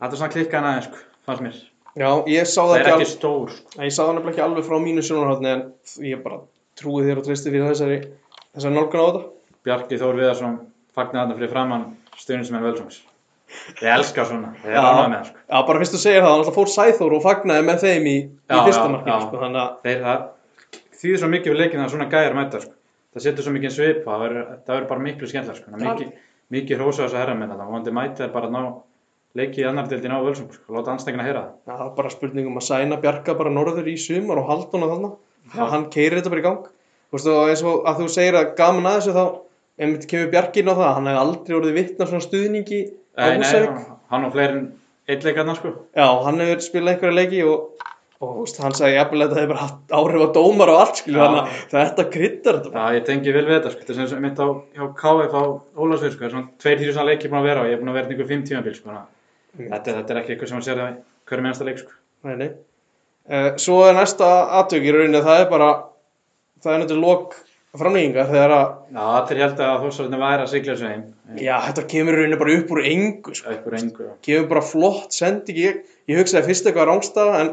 þetta 0.00 0.12
er 0.12 0.20
svona 0.20 0.34
klikkaðan 0.36 0.68
aðeins, 0.70 0.90
sko, 0.90 1.02
fannst 1.26 1.46
mér. 1.46 1.64
Já, 1.96 2.10
ég 2.28 2.44
sá 2.44 2.60
það 2.60 2.68
Það 2.68 2.76
er 2.76 2.84
ekki, 2.84 2.94
alveg, 2.94 3.10
stór, 3.14 3.56
sko. 3.56 3.82
ég 3.82 3.96
sá 3.96 4.02
það 4.04 4.30
ekki 4.30 4.44
alveg 4.44 4.66
frá 4.68 4.78
mínu 4.84 5.02
sjónarhóttni 5.06 5.52
en 5.54 5.62
ég 6.04 6.22
bara 6.22 6.42
trúi 6.76 7.06
þér 7.06 7.22
og 7.22 7.24
treysti 7.24 7.52
fyrir 7.54 7.70
þessari, 7.70 7.98
þessari 8.52 8.76
nálgun 8.76 9.00
á 9.00 9.06
þetta. 9.06 9.22
Bjarki 9.66 9.98
Þór 10.02 10.20
Viðarsson 10.20 10.58
fagnar 10.94 11.24
þarna 11.24 11.38
fyrir 11.38 11.54
framann 11.54 11.86
stuðnismenn 12.20 12.66
Völsungs. 12.68 13.00
Ég 13.76 13.90
elska 13.94 14.24
svona, 14.26 14.52
ég 14.64 14.74
er 14.74 14.82
ánægð 14.82 15.10
með 15.10 15.18
það, 15.18 15.26
sko. 15.30 15.42
Já, 15.46 15.58
bara 15.68 15.80
fyrst 15.82 15.94
þú 15.94 16.00
segir 16.02 16.22
það, 16.22 16.30
hann 16.30 16.40
alltaf 16.40 16.56
fór 16.56 16.70
Sæþór 16.72 17.14
og 17.16 17.22
fagnaði 17.24 17.66
með 17.66 17.84
þeim 17.84 18.08
í, 18.10 18.16
í 18.26 18.58
fyrsta 18.66 18.88
markinu, 18.90 19.18
sko, 19.22 19.40
þannig 19.42 19.60
að, 19.62 19.76
Þeir, 19.84 20.00
það 20.06 20.98
þýðir 21.02 21.20
svo 21.22 21.30
mikið 21.34 21.52
við 21.54 21.60
leikinn 21.62 21.84
að 21.84 21.92
svona 21.94 22.08
gæjar 22.10 22.36
mæta, 22.36 22.62
sko. 22.64 22.74
Það 23.16 23.24
setur 23.26 23.46
svo 23.46 23.54
mikið 23.54 23.74
svip, 23.76 24.00
það 24.04 24.24
verður 24.24 24.48
það 24.50 24.74
verður 24.74 24.88
bara 24.90 25.04
miklu 25.06 25.30
skemmtilega, 25.30 25.60
sko. 25.60 25.70
Er 25.76 25.84
Mikið, 25.86 26.10
mikið 26.56 26.82
hrósa 26.82 27.04
þess 27.06 27.16
að 27.16 27.22
herra 27.22 27.36
með 27.38 27.52
þetta. 27.54 27.68
Vonandi 27.70 27.94
mæti 27.96 28.22
þeir 28.22 28.34
bara 28.34 28.50
að 28.50 28.56
ná 28.56 28.62
leiki 29.36 29.62
í 29.62 29.66
annar 29.68 29.88
dildin 29.90 30.16
á 30.16 30.20
Völsung, 30.26 30.50
sko. 30.52 30.74
Láta 30.76 30.92
anstækina 30.92 31.24
heyra 31.26 31.44
það. 31.46 31.54
já, 31.66 31.72
það 31.76 31.86
er 31.86 31.94
bara 31.96 32.12
spurning 32.12 32.50
um 32.50 32.60
að 32.60 32.66
sæna 32.66 32.98
Bjarka 33.00 33.36
bara 33.38 33.52
norður 33.52 33.88
í 33.88 33.96
sumar 34.00 34.42
og 34.42 34.50
þarna. 34.50 35.12
Já. 35.46 35.56
Já. 35.56 35.64
Hann 35.70 35.88
keirir 35.94 36.18
þetta 36.18 36.32
bara 36.34 36.42
í 36.42 36.46
gang. 36.46 36.68
Þú 37.06 37.16
veist, 37.16 37.28
og 37.30 37.50
eins 37.52 37.62
og 37.62 37.84
að 37.86 38.00
þú 38.02 38.06
segir 38.10 38.36
að 38.40 38.48
gaman 38.58 38.88
að 38.90 38.96
þessu 38.98 39.12
þá, 39.16 39.24
einmitt 39.78 40.06
kemur 40.10 40.30
Bjarki 40.32 40.62
inn 40.62 40.70
á 40.72 40.74
það, 40.74 40.94
hann 40.96 41.10
hefði 41.10 41.22
aldrei 41.22 41.56
orðið 41.60 41.76
vitna 41.76 42.08
svona 42.10 42.24
stuðningi 42.24 42.80
á 43.16 43.24
Nei, 43.24 43.38
nei, 43.38 43.46
Húsavík. 43.48 43.96
hann 44.12 44.24
og 44.28 44.32
fleiri 44.36 44.52
en 44.58 44.66
eitt 45.08 45.24
leikarna, 45.24 45.54
sko. 45.56 45.72
Já, 45.96 46.06
hann 46.24 46.40
hefur 46.44 46.60
spilað 46.66 46.92
einhverja 46.94 47.16
leiki 47.16 47.42
og, 47.48 47.84
og 48.20 48.34
veist, 48.42 48.60
hann 48.62 48.72
sagði 48.76 48.96
jafnvel 48.98 49.22
að 49.22 49.28
þetta 49.32 49.40
hefur 49.42 49.52
bara 49.54 49.64
haft 49.66 49.96
áhrif 49.98 50.24
á 50.26 50.28
dómar 50.36 50.72
og 50.72 50.80
allt, 50.82 51.00
skilur, 51.02 51.20
Já. 51.20 51.26
þannig 51.26 51.42
að 51.46 51.82
þetta 51.90 52.06
kryddar 52.16 52.58
þetta 52.60 52.72
bara. 52.74 52.86
Já, 52.90 52.96
ég 53.00 53.04
tengi 53.10 53.32
vel 53.36 53.44
við 53.46 53.54
þetta, 53.58 53.72
sko. 53.74 53.80
Þetta 53.86 54.02
er 54.04 54.10
sem 54.12 54.22
mitt 54.26 54.40
á 54.42 54.46
hjá 54.76 54.86
KF 55.00 55.36
á 55.36 55.42
Ólasvið, 55.76 56.12
sko. 56.12 56.20
Það 56.22 56.28
er 56.28 56.34
svona 56.36 56.48
tveir 56.64 56.80
þýrjus 56.82 57.00
að 57.02 57.08
leiki 57.10 57.28
búin 57.32 57.40
að 57.42 57.48
vera 57.50 57.60
og 57.62 57.66
ég 57.70 57.76
er 57.76 57.80
búin 57.82 57.92
að 57.92 57.98
vera 58.00 58.10
einhver 58.12 58.28
fimm 58.32 58.44
tímabil, 58.50 58.74
sko. 58.80 58.88
Þannig 58.90 59.12
Mm. 59.56 59.70
að 59.72 59.76
Þetta, 59.76 59.92
þetta 59.96 60.12
er 60.12 60.18
ekki 60.20 60.32
eitthvað 60.34 60.48
sem 60.50 60.58
að 60.58 60.64
sér 60.66 60.76
það 60.82 60.96
hverju 61.30 61.42
mennsta 61.46 61.64
leik, 61.64 61.78
sko. 61.80 61.92
Nei, 62.28 62.34
nei. 62.36 62.48
Uh, 63.26 63.50
svo 63.56 63.76
er 63.88 63.94
næsta 63.96 64.26
atvök 64.60 64.84
í 64.84 64.92
rauninni, 64.92 65.22
það 65.24 65.40
er 65.40 65.46
bara, 65.50 65.68
það 66.62 66.74
er 66.74 66.82
náttúrulega 66.82 67.06
lok 67.06 67.36
framlýgingar 67.80 68.28
þegar 68.28 68.52
að, 68.56 68.66
Já, 68.92 69.00
allir 69.16 69.40
held 69.46 69.62
að 69.64 69.80
þósarðinu 69.86 70.20
væri 70.20 70.44
að 70.44 70.50
sigla 70.52 70.74
þessu 70.76 70.90
heim. 70.92 71.06
Já, 71.34 71.54
þetta 71.66 71.84
kemur 71.90 72.16
í 72.16 72.20
rauninni 72.20 72.40
bara 72.40 72.56
upp 72.56 72.72
úr 72.74 72.82
engu, 72.86 73.34
sko. 73.34 73.52
Eitthvað 73.52 73.78
engu. 73.80 74.08
Kemur 74.26 74.48
bara 74.52 74.64
flott 74.64 75.16
sending, 75.16 75.58
ég, 75.58 75.80
ég 76.10 76.20
hugsaði 76.20 76.50
fyrst 76.50 76.68
eitthvað 76.68 76.90
rángstaða, 76.90 77.40
en, 77.42 77.52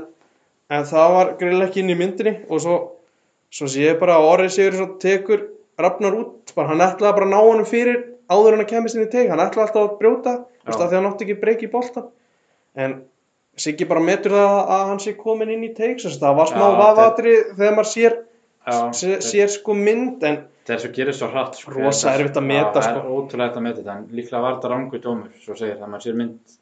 en 0.73 0.89
það 0.89 1.15
var 1.17 1.31
greiðlega 1.39 1.69
ekki 1.69 1.83
inn 1.83 1.93
í 1.93 1.99
myndinni 1.99 2.35
og 2.49 2.63
svo, 2.63 2.79
svo 3.53 3.69
sé 3.71 3.87
ég 3.87 4.01
bara 4.01 4.19
að 4.19 4.29
orðið 4.33 4.55
sigur 4.57 4.79
svo 4.79 4.89
tekur 5.01 5.47
Ragnar 5.81 6.13
út, 6.13 6.51
bara 6.53 6.69
hann 6.69 6.83
ætlaði 6.85 7.17
bara 7.17 7.25
að 7.25 7.31
ná 7.31 7.39
honum 7.41 7.65
fyrir 7.65 8.03
áður 8.29 8.59
en 8.59 8.61
að 8.61 8.69
kemist 8.69 8.97
inn 8.97 9.07
í 9.07 9.09
teik, 9.09 9.31
hann 9.31 9.41
ætlaði 9.41 9.65
alltaf 9.65 9.87
að 9.87 9.95
brjóta, 10.03 10.35
þú 10.61 10.69
veist, 10.69 10.77
Já. 10.77 10.83
af 10.83 10.91
því 10.91 10.99
hann 10.99 11.07
átti 11.09 11.25
ekki 11.25 11.39
breyki 11.41 11.65
í 11.65 11.71
boltan, 11.73 12.11
en 12.77 13.01
Siggi 13.53 13.85
bara 13.85 14.01
metur 14.01 14.33
það 14.33 14.55
að 14.73 14.87
hann 14.89 15.01
sé 15.01 15.11
komin 15.13 15.51
inn 15.53 15.65
í 15.67 15.73
svo 16.01 16.09
það 16.17 16.37
var 16.39 16.49
smá 16.49 16.63
Já, 16.63 16.77
vafatri 16.79 17.33
þegar 17.53 17.75
maður 17.77 17.89
sér, 17.91 18.15
Já, 18.17 18.32
sér, 18.95 19.21
sér 19.25 19.51
sko 19.51 19.77
mynd, 19.77 20.23
en 20.23 20.41
Þessu 20.63 20.93
gerir 20.95 21.11
svo 21.11 21.27
hratt 21.27 21.57
sko. 21.59 21.73
Rosa 21.75 22.13
erfitt 22.15 22.37
að 22.39 22.45
meta, 22.47 22.77
það 22.77 22.85
sko. 22.85 22.99
er 22.99 23.15
ótrúlega 23.17 23.49
erfitt 23.49 23.57
að 23.59 23.65
meta 23.65 23.81
þetta 23.81 23.95
En 23.97 24.03
líklega 24.15 24.43
var 24.45 24.53
þetta 24.53 24.69
rangu 24.71 24.99
dómur 25.03 25.33
Svo 25.43 25.57
segir 25.59 25.75
það, 25.75 25.89
maður 25.91 26.05
sér 26.05 26.19
mynd 26.21 26.53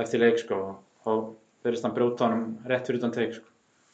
eftir 0.00 0.22
leik 0.22 0.40
sko, 0.40 0.58
og 1.08 1.22
verðist 1.64 1.86
hann 1.86 1.94
brjóta 1.96 2.26
honum 2.26 2.44
rétt 2.68 2.88
fyrir 2.88 3.00
utan 3.00 3.14
teik 3.14 3.34
sko. 3.36 3.46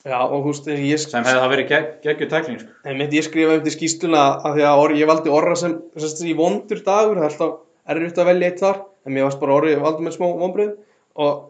já, 0.07 0.19
og 0.23 0.45
ég, 0.47 1.01
sem 1.03 1.25
hefði 1.25 1.41
það 1.41 1.53
verið 1.53 1.69
gegg, 1.73 1.89
geggju 2.05 2.29
tækling 2.31 2.61
sko. 2.61 2.75
En 2.87 3.01
mitt 3.01 3.15
ég 3.17 3.27
skrifaði 3.27 3.65
til 3.65 3.75
skýsluna 3.75 4.25
að 4.47 4.59
því 4.59 4.67
að 4.69 4.83
orri, 4.83 4.99
ég 5.01 5.11
valdi 5.11 5.33
orra 5.35 5.57
sem, 5.59 5.75
sem 5.97 6.13
sagt, 6.13 6.23
í 6.23 6.37
vondur 6.39 6.83
dagur, 6.87 7.19
það 7.19 7.25
er 7.25 7.31
alltaf 7.33 7.57
erfitt 7.97 8.21
að 8.23 8.31
velja 8.31 8.51
eitt 8.51 8.63
þar, 8.63 8.79
en 9.07 9.17
mér 9.17 9.27
varst 9.27 9.43
bara 9.43 9.57
orri, 9.57 9.73
ég 9.75 9.83
valdi 9.83 10.07
með 10.07 10.15
smá 10.15 10.27
vonbröð 10.45 10.73
og, 11.25 11.43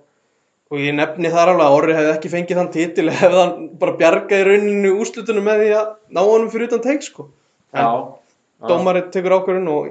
og 0.73 0.82
ég 0.82 0.94
nefni 0.96 1.30
þar 1.30 1.52
alveg 1.52 1.66
að 1.66 1.76
orri 1.78 1.96
hefði 1.96 2.12
ekki 2.16 2.32
fengið 2.32 2.61
þann 2.61 2.73
titil 2.75 3.06
hefði 3.20 3.40
hann 3.42 3.68
bara 3.80 3.96
bjargaði 4.00 4.46
rauninu 4.49 4.94
úrslutunum 5.00 5.46
með 5.46 5.62
því 5.62 5.73
að 5.80 5.90
ná 6.16 6.23
honum 6.26 6.50
fyrir 6.52 6.70
utan 6.70 6.85
teik, 6.87 7.06
sko. 7.06 7.28
En 7.76 8.68
dómarinn 8.70 9.11
tekur 9.14 9.37
ákvörðun 9.38 9.70
og 9.73 9.90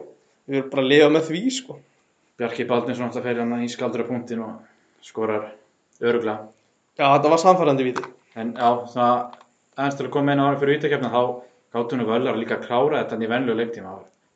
við 0.50 0.60
erum 0.60 0.72
bara 0.74 0.84
að 0.84 0.92
lifa 0.92 1.10
með 1.14 1.30
því, 1.30 1.44
sko. 1.60 1.78
Bjarki 2.36 2.68
Baldvinsson 2.68 3.08
alltaf 3.08 3.24
fyrir 3.24 3.44
hann 3.46 3.64
í 3.64 3.72
skaldra 3.72 4.04
punktin 4.08 4.44
og 4.44 5.06
skorar 5.06 5.54
öruglega 6.04 6.50
Já, 6.96 7.06
þetta 7.14 7.32
var 7.32 7.42
samfærandi 7.44 7.86
því. 7.88 8.10
en 8.36 8.54
já, 8.56 8.70
svona 8.92 9.12
aðeins 9.78 9.98
til 10.00 10.08
að 10.08 10.14
koma 10.16 10.34
inn 10.34 10.42
á 10.44 10.48
hann 10.48 10.60
fyrir 10.60 10.76
vítakefna 10.76 11.12
þá 11.12 11.22
gáttu 11.76 12.00
nú 12.00 12.08
völdar 12.10 12.36
líka 12.40 12.58
að 12.58 12.68
klára 12.68 13.04
þetta 13.04 13.24
í 13.24 13.30
venlu 13.32 13.56
leiktíma 13.56 13.94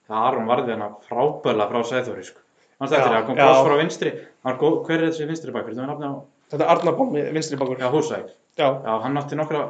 það 0.08 0.27
Aron 0.29 0.48
varði 0.48 0.77
hann 0.79 0.96
frábæla 1.08 1.67
frá 1.72 1.79
Sæþóri 1.88 2.24
sko. 2.27 2.39
Manstu 2.80 2.96
eftir 2.96 3.12
það, 3.12 3.26
kom 3.28 3.36
já. 3.38 3.44
kross 3.46 3.66
frá 3.68 3.78
vinstri 3.82 4.12
hver 4.44 5.00
er 5.04 5.10
þessi 5.10 5.28
vinstri 5.28 5.52
bakur, 5.52 5.74
þetta 5.76 6.64
á 6.64 6.64
er 6.64 6.70
Arnarbón 6.76 7.12
með 7.14 7.32
vinstri 7.36 7.58
bakur. 7.60 7.78
já, 7.78 7.90
Húsæk, 7.92 8.30
Já, 8.60 8.68
já, 8.86 8.94
hann 9.04 9.18
átti 9.20 9.36
nokkra 9.36 9.66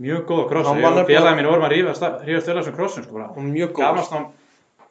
mjög 0.00 0.26
góða 0.28 0.48
krossa, 0.50 0.68
Hann 0.68 0.78
ég 0.78 0.82
var 0.82 0.92
og 0.92 0.98
nefnilega- 0.98 1.20
félagi 1.20 1.36
mín 1.40 1.48
vorum 1.50 1.64
að 1.64 1.72
rífa 1.72 1.92
rífa 2.26 2.40
stöðlega 2.44 2.64
sem 2.64 2.74
krossun 2.76 3.04
sko, 3.04 3.18
mjög 3.36 3.72
góð. 3.72 3.82
gamast 3.82 4.10
hann 4.12 4.26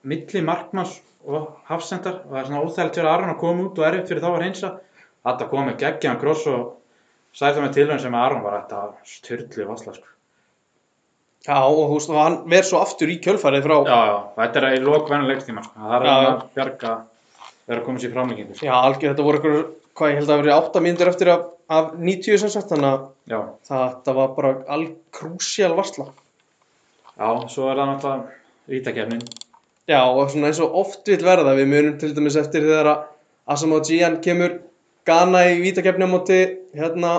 milli 0.03 0.41
markmanns 0.41 0.99
og 1.27 1.47
hafsendar 1.69 2.21
og 2.25 2.31
það 2.31 2.39
er 2.41 2.45
svona 2.45 2.63
óþægilegt 2.65 2.95
fyrir 2.95 3.09
Aron 3.13 3.29
að 3.29 3.39
koma 3.39 3.63
út 3.69 3.77
og 3.79 3.85
erfitt 3.85 4.07
fyrir 4.09 4.21
þá 4.21 4.29
að 4.33 4.39
reynsa 4.41 4.79
þetta 5.25 5.49
kom 5.49 5.65
með 5.67 5.77
geggjaðan 5.77 6.19
kross 6.19 6.47
og 6.47 6.73
sæði 7.33 7.55
það 7.55 7.63
með 7.67 7.73
tilhörn 7.77 7.99
sem 8.01 8.15
Aron 8.15 8.41
var 8.43 8.61
þetta 8.61 8.93
styrlu 9.05 9.67
vassla 9.69 9.93
sko. 9.93 10.07
Já, 11.47 11.57
og 11.65 11.89
þú 11.89 11.93
veist, 11.97 12.09
hann 12.13 12.35
verð 12.49 12.65
svo 12.69 12.79
aftur 12.81 13.07
í 13.09 13.19
kjölfarið 13.21 13.63
frá, 13.65 13.77
já, 13.85 13.99
já, 14.09 14.17
þetta 14.37 14.61
er 14.61 14.75
í 14.77 14.81
lok 14.85 15.09
vennu 15.09 15.27
leikstíma 15.29 15.63
sko. 15.63 15.73
það 15.79 15.95
er 15.95 16.09
að 16.11 16.43
bjarga 16.55 16.91
vera 17.67 17.81
að 17.81 17.85
koma 17.85 18.01
sér 18.03 18.13
framlengingu 18.15 18.57
já, 18.61 18.73
algjör, 18.73 19.11
þetta 19.13 19.25
voru 19.27 19.39
ykkur, 19.41 19.57
hvað 19.97 20.11
ég 20.11 20.19
held 20.21 20.31
að 20.33 20.41
verið 20.41 20.55
átta 20.57 20.83
mínútur 20.83 21.11
eftir 21.11 21.31
af, 21.33 21.45
af 21.71 21.91
90 21.99 22.41
sem 22.41 22.51
sagt, 22.53 22.71
þannig 22.71 22.89
að 22.89 23.05
já, 23.33 23.39
þetta 23.69 24.15
var 24.17 24.33
bara 24.37 24.51
all 24.75 24.87
krúsjál 25.15 25.75
varsla. 25.77 26.07
já, 27.17 27.27
svo 27.53 27.69
er 27.71 27.79
það 27.81 27.91
náttúrulega 27.93 28.37
vítakefnin 28.71 29.23
Já, 29.89 30.05
og 30.05 30.29
svona 30.31 30.51
eins 30.51 30.59
og 30.61 30.75
oft 30.77 31.09
vil 31.09 31.23
verða, 31.25 31.55
við 31.57 31.67
munum 31.67 31.95
til 31.99 32.11
dæmis 32.15 32.37
eftir 32.39 32.63
þegar 32.63 32.87
að 32.91 32.99
Asamoah 33.51 33.81
Gyan 33.83 34.19
kemur 34.23 34.59
Ghana 35.09 35.41
í 35.49 35.57
vítakefni 35.63 36.05
á 36.05 36.09
móti, 36.11 36.37
hérna, 36.77 37.15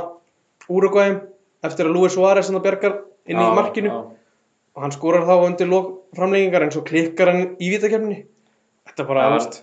Uruguayum, 0.71 1.19
eftir 1.67 1.89
að 1.91 1.97
Luis 1.97 2.15
Suárez 2.15 2.49
hann 2.49 2.63
bjargar 2.63 3.01
inn 3.27 3.41
í 3.43 3.45
Já, 3.45 3.55
markinu. 3.59 3.91
já. 3.91 3.99
og 4.73 4.83
hann 4.87 4.95
skorar 4.95 5.27
þá 5.29 5.35
undir 5.45 5.69
framlengingar 6.17 6.65
en 6.65 6.73
svo 6.73 6.85
klikkar 6.87 7.33
hann 7.33 7.43
í 7.61 7.69
vítakefni 7.75 8.23
þetta 8.89 9.03
er 9.05 9.09
bara, 9.11 9.27
veist 9.35 9.61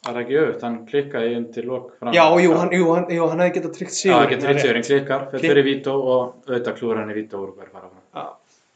Það 0.00 0.16
er 0.16 0.20
ekki 0.22 0.36
auðvitað, 0.40 0.62
hann 0.64 0.76
klikkaði 0.88 1.32
undir 1.36 1.66
lok 1.68 1.88
fram. 2.00 2.12
já, 2.16 2.22
jú, 2.40 2.52
hann, 2.56 2.70
jú, 2.72 2.84
hann, 2.94 3.06
jú, 3.12 3.24
hann 3.28 3.40
hefði 3.44 3.54
getað 3.58 3.72
tryggt 3.76 3.92
Já, 3.92 3.98
sigur 4.00 4.22
ekki 4.24 4.38
trýtsigurinn 4.44 4.86
klikkar, 4.86 5.24
fyrir 5.28 5.40
Klikk- 5.42 5.50
fyrir 5.52 5.66
vító 5.66 5.94
og 6.00 6.46
auðvitað 6.48 6.76
klúður 6.78 7.00
hann 7.02 7.10
í 7.12 7.16
vító 7.18 7.40
og 7.44 7.50
verður 7.58 7.74
fara 7.74 7.90
fram. 7.90 8.04
já, 8.16 8.24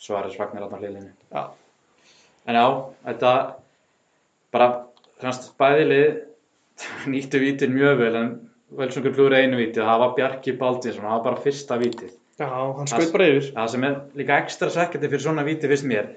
Svaris 0.05 0.37
Vagnar 0.39 0.67
alltaf 0.67 0.83
hliðinni. 0.85 1.13
já, 1.33 1.45
En 2.47 2.55
já, 2.61 2.67
þetta 3.09 3.33
bara, 4.53 4.69
kannski 5.23 5.55
bæði 5.65 5.87
lið 5.89 6.11
nýttu 7.15 7.41
vítin 7.41 7.73
mjög 7.79 7.99
vel 8.05 8.15
en 8.21 8.33
Völsungur 8.75 9.13
klúður 9.15 9.37
einu 9.39 9.57
vítið, 9.61 9.85
það 9.87 10.01
var 10.03 10.15
Bjarki 10.17 10.53
Baldinsson, 10.59 11.05
það 11.07 11.13
var 11.17 11.25
bara 11.31 11.43
fyrsta 11.45 11.77
vítið. 11.79 12.13
já, 12.41 12.49
hann 12.51 12.89
skaut 12.91 13.13
bara 13.15 13.29
yfir 13.31 13.53
Það 13.55 13.69
sem 13.71 13.85
er 13.89 13.97
líka 14.19 14.39
ekstra 14.43 14.69
svekkjandi 14.75 15.09
fyrir 15.13 15.23
svona 15.25 15.45
víti 15.47 15.69
finnst 15.71 15.87
mér 15.87 16.09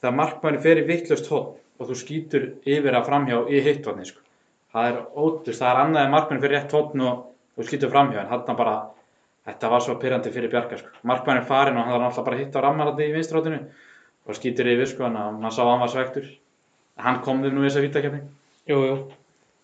þegar 0.00 0.14
markmanni 0.16 0.62
fer 0.64 0.80
í 0.82 0.86
vittlust 0.88 1.28
hótt 1.30 1.58
og 1.78 1.90
þú 1.90 1.96
skýtur 2.00 2.46
yfir 2.64 2.96
að 2.96 3.06
framhjá 3.10 3.42
í 3.52 3.60
hittvotni 3.62 4.06
sko. 4.08 4.22
Það 4.74 4.90
er 4.90 5.00
ótust, 5.14 5.60
það 5.60 5.70
er 5.70 5.82
annað 5.82 6.04
en 6.04 6.14
markmanni 6.14 6.44
fer 6.44 6.54
rétt 6.54 6.74
hóttn 6.76 7.04
og 7.08 7.24
þú 7.56 7.66
skýtur 7.68 7.92
framhjá 7.92 8.22
en 8.22 8.32
hann 8.32 8.58
bara, 8.58 8.74
þetta 9.48 9.70
var 9.72 9.84
svo 9.84 9.96
pyrrandi 10.02 10.32
fyrir 10.34 10.52
Bjarka 10.52 10.78
sko. 10.80 10.92
markmanni 11.08 11.42
er 11.42 11.48
farin 11.48 11.78
og 11.78 11.86
hann 11.86 11.96
var 11.96 12.04
náttúrulega 12.04 12.26
bara 12.28 12.36
að 12.36 12.42
hitta 12.42 12.60
á 12.60 12.64
rammarandi 12.66 13.08
í 13.08 13.14
vinstrótinu 13.16 13.60
og 14.28 14.36
skýtur 14.36 14.68
yfir 14.74 14.90
sko, 14.90 15.06
þannig 15.06 15.24
að 15.24 15.40
maður 15.40 15.56
sá 15.56 15.62
að 15.64 15.70
hann 15.72 15.84
var 15.84 15.92
svektur 15.94 16.28
hann 17.08 17.20
kom 17.24 17.42
þeim 17.42 17.56
nú 17.56 17.64
í 17.64 17.68
þessa 17.68 17.84
vítakefni 17.84 18.20
jú, 18.68 18.78
jú, 18.84 18.96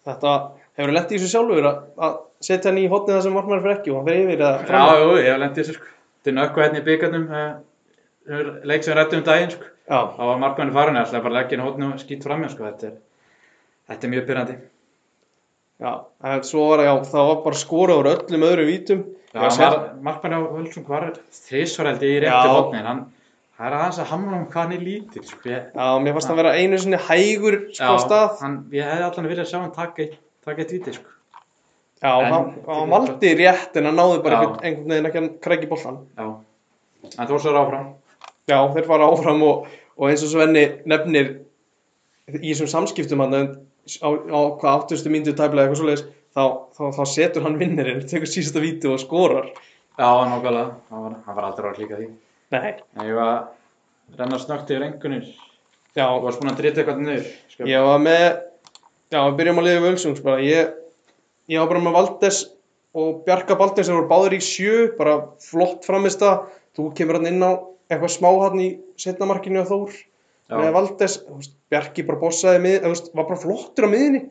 þetta 0.09 0.35
hefur 0.79 0.95
lett 0.97 1.13
í 1.13 1.19
þessu 1.19 1.31
sjálfur 1.35 1.69
að, 1.69 1.81
að 2.07 2.19
setja 2.49 2.71
hann 2.71 2.81
í 2.81 2.89
hotnið 2.91 3.19
það 3.19 3.25
sem 3.27 3.39
varmar 3.39 3.63
fyrir 3.63 3.77
ekki 3.77 3.93
og 3.93 4.01
hann 4.01 4.09
fer 4.11 4.21
yfir 4.25 4.45
Já, 4.45 4.51
fram 4.71 4.91
jú, 5.03 5.15
ég 5.21 5.31
hef 5.31 5.41
lendið 5.43 5.63
þessu 5.63 5.79
sko. 5.79 5.95
þetta 6.19 6.33
er 6.33 6.39
nökku 6.41 6.65
hérna 6.65 6.81
í 6.81 6.87
byggarnum 6.89 7.27
leik 8.65 8.85
sem 8.85 8.95
við 8.95 9.01
rættum 9.01 9.21
um 9.21 9.27
daginn 9.29 9.55
sko. 9.55 9.73
þá 9.91 10.23
var 10.31 10.39
markmanni 10.43 10.77
farin 10.79 11.01
að 11.01 11.11
hótni 11.67 11.91
og 11.91 11.99
sko. 12.01 12.65
þetta, 12.65 12.87
er, 12.87 12.95
þetta 13.91 14.09
er 14.09 14.15
mjög 14.15 14.27
pyrrandi 14.31 14.57
já, 15.81 15.93
en 16.25 16.43
svo 16.47 16.69
var 16.71 16.85
já, 16.85 16.93
það 17.11 17.29
var 17.31 17.43
bara 17.45 17.59
skorað 17.61 18.01
úr 18.03 18.09
öllum 18.15 18.47
öðrum 18.51 18.69
vítum 18.71 19.05
Já, 19.35 19.41
Já, 19.43 19.49
sér- 19.51 19.73
var, 19.75 19.87
markmanni 20.07 20.37
á 20.39 20.43
Völsung 20.47 20.87
var 20.87 21.09
þrísvarældi 21.35 22.07
í 22.07 22.19
réttu 22.23 22.47
Já. 22.47 22.53
hótni 22.55 22.79
en 22.79 22.87
hann, 22.87 23.01
það 23.59 23.67
er 23.67 23.75
aðeins 23.81 23.99
að 23.99 24.11
hamla 24.13 24.37
um 24.39 24.45
hvað 24.47 24.61
hann 24.63 24.73
er 24.77 24.85
lítill 24.85 25.25
sko. 25.27 25.41
ég, 25.51 25.65
já, 25.75 25.87
mér 26.05 26.15
fannst 26.15 26.31
það 26.31 26.39
vera 26.39 26.53
einu 26.61 26.79
sinni 26.79 27.01
hægur 27.09 27.57
sko 27.75 27.97
stað 28.05 28.39
hann, 28.45 28.55
ég 28.71 28.87
hefði 28.87 29.09
allan 29.09 29.29
viljað 29.33 29.51
sjá 29.51 29.59
hann 29.65 29.73
taka 29.75 30.03
eitt, 30.07 30.15
taka 30.47 30.63
eitt 30.63 30.71
víti 30.77 30.95
sko. 30.95 31.11
já, 31.99 32.13
En- 32.23 32.33
hann, 32.33 32.47
hann 32.69 32.91
valdi 32.95 33.35
rétt 33.43 33.77
en 33.77 33.85
hann 33.91 33.97
náði 33.99 34.23
bara 34.23 34.39
Já. 34.39 34.41
einhvern, 34.47 34.63
einhvern 34.63 34.89
veginn 34.95 35.11
ekki 35.11 35.23
að 35.25 35.41
krækja 35.49 35.69
boltan 35.75 35.99
Já, 36.15 36.27
en 37.19 37.27
þú 37.33 37.41
svo 37.43 37.59
áfram 37.59 37.91
Já, 38.47 38.59
þeir 38.77 38.87
fara 38.87 39.11
áfram 39.11 39.43
og, 39.43 39.67
og 39.99 40.11
eins 40.11 40.23
og 40.23 40.31
Svenni 40.31 40.65
nefnir 40.87 41.41
í 42.39 42.53
þessum 42.55 42.71
samskiptum 42.71 43.19
hann 43.27 43.59
á, 44.01 44.09
á 44.09 44.41
hvað 44.61 44.71
áttustu 44.75 45.13
myndu 45.13 45.35
tæplega 45.37 45.67
eitthvað 45.69 45.81
svoleiðis 45.83 46.05
þá, 46.35 46.45
þá, 46.77 46.83
þá 46.97 47.03
setur 47.13 47.47
hann 47.47 47.59
vinnirinn, 47.61 48.05
tekur 48.11 48.31
síðasta 48.31 48.63
víti 48.65 48.91
og 48.91 49.01
skorar. 49.03 49.51
Já, 49.95 50.09
nákvæmlega, 50.27 50.71
hann 50.91 51.05
var, 51.07 51.19
hann 51.27 51.37
var 51.37 51.49
aldrei 51.51 51.69
að 51.71 51.77
klíka 51.79 51.99
því 52.01 52.09
Nei. 52.55 52.73
en 52.99 53.07
ég 53.07 53.15
var 53.15 53.29
að 53.31 54.19
renna 54.19 54.41
snögt 54.43 54.73
yfir 54.75 54.87
engunir 54.89 55.29
Já, 55.95 56.09
og 56.09 56.25
varst 56.25 56.41
búin 56.43 56.51
að 56.51 56.59
drita 56.59 56.83
eitthvað 56.83 57.05
niður 57.05 57.29
sko. 57.53 57.69
ég 57.71 57.85
var 57.87 58.01
með, 58.03 58.25
já, 59.15 59.21
við 59.21 59.37
byrjum 59.39 59.61
að 59.63 59.69
liða 59.69 59.85
völsungs 59.85 60.25
bara, 60.25 60.43
ég, 60.43 60.73
ég 61.55 61.63
var 61.63 61.71
bara 61.71 61.85
með 61.85 61.95
Valdes 62.01 62.41
og 62.99 63.21
Bjarka 63.27 63.55
Baldur 63.59 63.87
sem 63.87 63.95
voru 63.95 64.11
báður 64.11 64.35
í 64.35 64.41
sjö, 64.43 64.75
bara 64.99 65.15
flott 65.43 65.87
framist 65.87 66.25
að 66.27 66.49
þú 66.75 66.89
kemur 66.99 67.21
hann 67.21 67.31
inn 67.31 67.47
á 67.47 67.55
eitthvað 67.87 68.15
smá 68.17 68.29
hann 68.43 68.65
í 68.65 68.69
setnamarkinu 68.99 69.63
og 69.63 69.71
Þór. 69.71 69.95
Með 70.63 70.73
Valdes, 70.77 71.15
Bjarki 71.71 72.05
bara 72.07 72.19
bossaði 72.21 72.61
mið, 72.65 72.79
veist, 72.89 73.11
var 73.15 73.25
bara 73.29 73.41
flottur 73.41 73.87
á 73.87 73.91
miðinni 73.91 74.23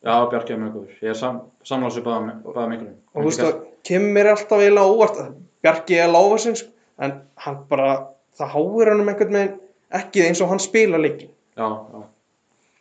Já, 0.00 0.14
Bjarki 0.32 0.54
er 0.54 0.60
mjög 0.62 0.72
góður. 0.78 0.92
Ég 1.04 1.10
er 1.12 1.18
sam, 1.20 1.40
samlásu 1.68 2.00
báðum 2.02 2.30
báðum 2.46 2.70
einhvernum. 2.72 2.94
og 3.14 3.20
þú 3.22 3.26
veist 3.28 3.42
það 3.44 3.58
kemur 3.84 4.30
alltaf 4.32 4.62
eiginlega 4.64 4.92
óvart 4.94 5.18
að 5.20 5.32
Bjarki 5.62 5.98
er 6.00 6.08
láfarsinn 6.14 6.56
sko, 6.56 6.70
en 7.04 7.18
hann 7.44 7.58
bara, 7.68 7.90
það 8.38 8.54
háir 8.54 8.90
hann 8.94 9.00
um 9.04 9.08
einhvern 9.12 9.36
veginn 9.36 9.58
ekki 10.00 10.22
eins 10.24 10.40
og 10.40 10.48
hann 10.54 10.62
spila 10.62 10.96
leikin 11.02 11.28
Já, 11.58 11.68
já, 11.68 12.00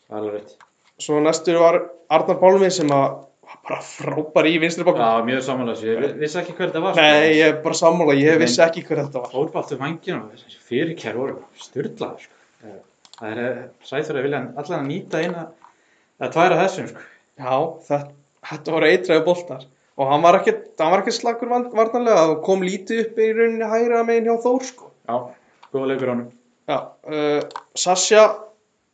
það 0.08 0.16
er 0.16 0.22
alveg 0.22 0.38
rétt. 0.40 0.56
svo 1.00 1.20
næstur 1.26 1.60
var 1.60 1.80
Arnar 2.10 2.40
Pálmi 2.40 2.70
sem 2.72 2.88
að 2.96 3.26
bara 3.68 3.82
frábær 3.84 4.46
í 4.48 4.56
vinstri 4.62 4.86
bakku 4.88 5.02
Já, 5.02 5.20
mjög 5.26 5.44
samlásu. 5.44 5.86
Ég 5.90 6.00
vi- 6.00 6.14
vissi 6.24 6.38
ekki 6.40 6.54
hver 6.56 6.70
þetta 6.72 6.82
var. 6.88 6.94
sko. 6.94 7.02
nei, 7.02 7.34
ég 7.36 7.48
er 7.50 7.62
bara 7.64 7.76
sammála, 7.76 8.16
ég 8.16 8.40
vissi 8.40 8.62
ekki 8.62 8.84
hver 8.88 9.04
þetta 9.04 9.24
var 9.28 9.60
þessi 9.60 10.60
fyrirkjær 10.70 11.16
voru 11.18 11.36
styrlaður, 11.58 12.20
sko. 12.24 12.34
Það 13.20 13.42
er 13.44 13.50
sæður 13.88 14.20
að 14.20 14.26
vilja 14.28 14.40
allan 14.62 14.80
að 14.80 14.88
nýta 14.88 15.22
eina, 15.24 15.44
eða 16.20 16.32
tværa 16.36 16.58
þessum, 16.62 16.88
sko. 16.92 17.04
já, 17.40 17.54
þetta, 17.90 18.12
þetta 18.52 18.76
voru 18.76 18.90
eitræðu 18.94 19.24
boltar 19.28 19.66
og 20.00 20.08
hann 20.08 20.24
var 20.24 20.38
ekki, 20.40 20.54
hann 20.80 20.94
var 20.94 21.02
ekki 21.04 21.16
slagur 21.18 21.52
varnarlega, 21.52 22.22
það 22.30 22.36
kom 22.46 22.62
lítið 22.64 23.02
upp 23.06 23.20
í 23.20 23.30
rauninni 23.36 23.68
hægra 23.74 24.04
megin 24.08 24.30
hjá 24.30 24.38
Þór 24.46 24.64
sko 24.70 24.92
Já, 25.10 25.16
góða 25.74 25.90
leikur 25.92 26.14
honum. 26.14 26.30
já, 26.70 26.78
uh, 27.12 27.64
Sasha 27.76 28.24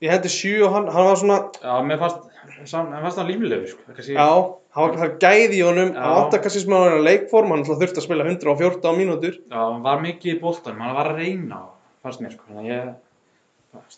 ég 0.02 0.12
hendi 0.14 0.32
sjö 0.34 0.66
og 0.66 0.74
hann, 0.74 0.90
hann 0.94 1.10
var 1.12 1.20
svona 1.22 1.38
Já, 1.62 1.74
mér 1.86 2.02
fannst, 2.02 2.26
sam, 2.66 2.90
mér 2.90 3.06
fannst 3.06 3.22
hann 3.22 3.30
líflegur, 3.30 3.70
sko. 3.70 3.86
Kannski, 3.94 4.18
Já, 4.18 4.28
hann 4.80 4.98
var 5.00 5.14
gæði 5.22 5.60
í 5.60 5.64
honum, 5.66 5.94
hann 5.94 6.20
átti 6.24 6.42
kannski 6.44 6.66
smá 6.66 6.78
að 6.90 7.06
leikform, 7.06 7.54
hann 7.54 7.66
þurfti 7.70 8.02
að 8.02 8.08
spila 8.08 8.26
114 8.28 8.98
mínútur. 8.98 9.38
Já, 9.46 9.60
hann 9.62 9.86
var 9.86 10.02
mikið 10.04 10.34
í 10.34 10.40
boltanum, 10.42 10.82
hann 10.86 10.98
var 10.98 11.12
að 11.14 11.22
reyna, 11.22 11.62
fannst 12.06 12.26
mér, 12.26 12.34
sko. 12.36 12.50
Þannig 12.50 12.66
að 12.66 12.74
ég, 12.74 12.94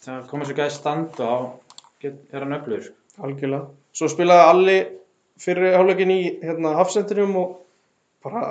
það 0.06 0.28
komið 0.32 0.50
svo 0.52 0.58
gæði 0.60 0.76
stand 0.76 1.20
og 1.20 1.20
þá 1.20 1.76
get, 2.06 2.18
er 2.34 2.46
hann 2.46 2.58
öflugur, 2.60 2.86
sko. 2.88 3.24
Algjörlega. 3.28 3.68
Svo 3.98 4.10
spilaði 4.12 4.48
Alli 4.52 4.78
fyrir 5.42 5.78
hálfleikin 5.78 6.14
í 6.14 6.22
hérna, 6.44 6.76
hafsendinum 6.78 7.36
og 7.42 7.56
bara, 8.26 8.44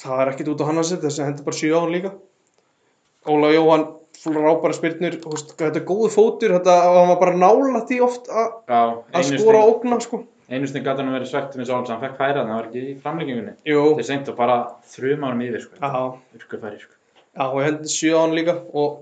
það 0.00 0.22
er 0.24 0.32
ekkit 0.34 0.50
út 0.52 0.64
á 0.64 0.68
hann 0.68 0.80
að 0.82 0.88
setja, 0.90 1.08
þessi 1.08 1.24
hendur 1.26 1.46
bara 1.48 1.60
7 1.60 1.74
án 1.80 1.92
líka. 1.94 2.12
Óla 3.28 3.50
Jóhann, 3.54 3.86
frábæra 4.20 4.76
veist, 4.76 5.54
þetta 5.56 5.80
er 5.80 5.86
góðu 5.88 6.10
fótur, 6.12 6.52
þetta, 6.58 6.74
hann 6.84 7.10
var 7.14 7.20
bara 7.22 7.36
nálætt 7.40 7.92
í 7.96 8.00
oft 8.04 8.28
að 8.28 8.50
Já, 8.68 8.80
að 9.16 9.30
skora 9.30 9.62
og 9.64 9.78
ógna, 9.78 10.00
sko. 10.04 10.24
Einu 10.52 10.68
snið 10.68 10.84
gæti 10.84 11.00
hann 11.00 11.14
verið 11.14 11.30
svegt 11.30 11.54
með 11.56 11.70
Sólans, 11.70 11.88
hann 11.88 12.02
fekk 12.02 12.18
færa 12.20 12.42
það 12.44 12.52
var 12.52 12.66
ekki 12.68 12.82
í 12.84 12.96
framlengingunni. 13.00 13.54
Jú, 13.64 13.80
Þetta 13.94 14.04
er 14.04 14.08
seint 14.10 14.28
og 14.28 14.36
bara 14.36 14.58
þrjum 14.92 15.24
árum 15.24 15.40
yfir, 15.46 15.62
sko. 15.64 15.78
já, 15.80 16.36
Urku 16.36 16.60
færi, 16.60 16.80
sko. 16.82 16.98
Já, 17.34 17.44
og 17.48 17.60
hendi 17.64 17.90
sjö 17.94 18.12
á 18.12 18.20
hann 18.20 18.36
líka 18.36 18.54
og 18.76 18.98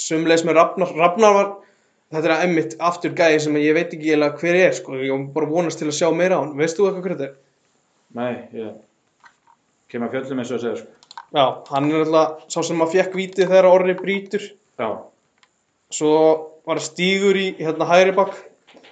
sumleis 0.00 0.44
með 0.46 0.58
Ragnar. 0.58 0.94
Ragnar 0.98 1.36
var, 1.36 1.52
þetta 2.14 2.30
er 2.32 2.44
emmitt 2.48 2.76
aftur 2.82 3.14
gæði 3.16 3.40
sem 3.44 3.56
ég 3.60 3.76
veit 3.76 3.92
ekki 3.94 4.10
eiginlega 4.12 4.40
hver 4.42 4.58
er, 4.64 4.74
sko. 4.76 4.98
Ég 5.00 5.12
var 5.14 5.24
bara 5.38 5.50
vonast 5.52 5.80
til 5.82 5.88
að 5.90 5.96
sjá 5.98 6.08
meira 6.16 6.38
á 6.38 6.42
hann. 6.42 6.56
Veist 6.58 6.78
þú 6.78 6.88
eitthvað 6.88 7.06
hver 7.06 7.16
þetta 7.16 7.28
er? 7.30 7.38
Nei, 8.14 8.34
ég 8.58 8.74
kem 9.94 10.04
að 10.06 10.14
fjöllum 10.16 10.42
eins 10.42 10.52
og 10.52 10.58
að 10.58 10.64
segja, 10.66 10.82
sko. 10.82 11.18
Já, 11.34 11.44
hann 11.70 11.90
er 11.90 12.04
alltaf 12.04 12.44
sá 12.52 12.60
sem 12.66 12.82
að 12.84 12.92
fekk 12.94 13.16
vítið 13.18 13.48
þegar 13.50 13.70
orri 13.70 13.94
brýtur. 13.98 14.44
Já, 14.78 14.88
Svo 15.94 16.12
var 16.66 16.80
stígur 16.82 17.36
í 17.38 17.48
hérna 17.60 17.86
hægri 17.86 18.14
bakk. 18.16 18.34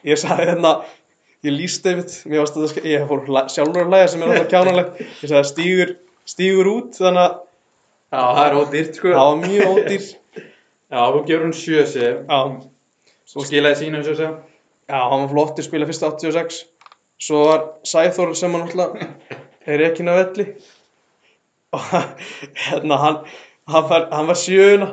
Ég 0.06 0.18
sagði 0.20 0.48
hérna, 0.50 0.72
ég 1.46 1.54
líst 1.56 1.86
einmitt, 1.86 2.14
mér 2.30 2.42
varst 2.42 2.58
þetta, 2.58 2.82
ég 2.90 3.06
fór 3.10 3.22
sjálfur 3.50 3.84
að 3.84 3.92
hlæja 3.94 4.10
sem 4.12 4.22
er 4.22 4.32
alltaf 4.34 4.50
kjánalegt. 4.52 5.00
Ég 5.22 5.30
sagði 5.30 5.48
stígur, 5.50 5.92
stígur 6.34 6.70
út, 6.72 6.92
þannig 6.98 7.22
að 7.24 7.38
Já 8.12 8.20
það 8.36 8.42
er 8.44 8.56
ódýrt, 8.60 8.98
sko. 8.98 9.12
það 9.14 9.28
var 9.30 9.40
mjög 9.46 9.70
ódýr. 9.72 10.08
Já, 10.92 11.00
þú 11.08 11.22
gefur 11.26 11.46
hún 11.46 11.56
sjö 11.56 11.86
sig. 11.88 12.22
Já, 12.28 12.40
Svo 13.32 13.44
skilaði 13.46 13.88
eins 13.88 14.06
og 14.06 14.12
að 14.12 14.18
segja. 14.18 14.32
Já, 14.90 14.98
hann 15.08 15.22
var 15.24 15.30
flottur, 15.30 15.64
spila 15.64 15.86
fyrst 15.88 16.04
86 16.04 16.58
Svo 17.22 17.44
var 17.46 17.62
Sæþór 17.86 18.34
sem 18.36 18.52
hann 18.52 18.66
alltaf 18.66 18.98
er 19.72 19.84
ekki 19.86 20.04
að 20.04 20.18
velli 20.18 20.46
og 21.72 21.84
hérna 22.66 22.98
hann 23.00 23.18
hann 23.70 23.86
var, 23.88 24.08
hann 24.12 24.28
var 24.28 24.36
sjöuna 24.36 24.88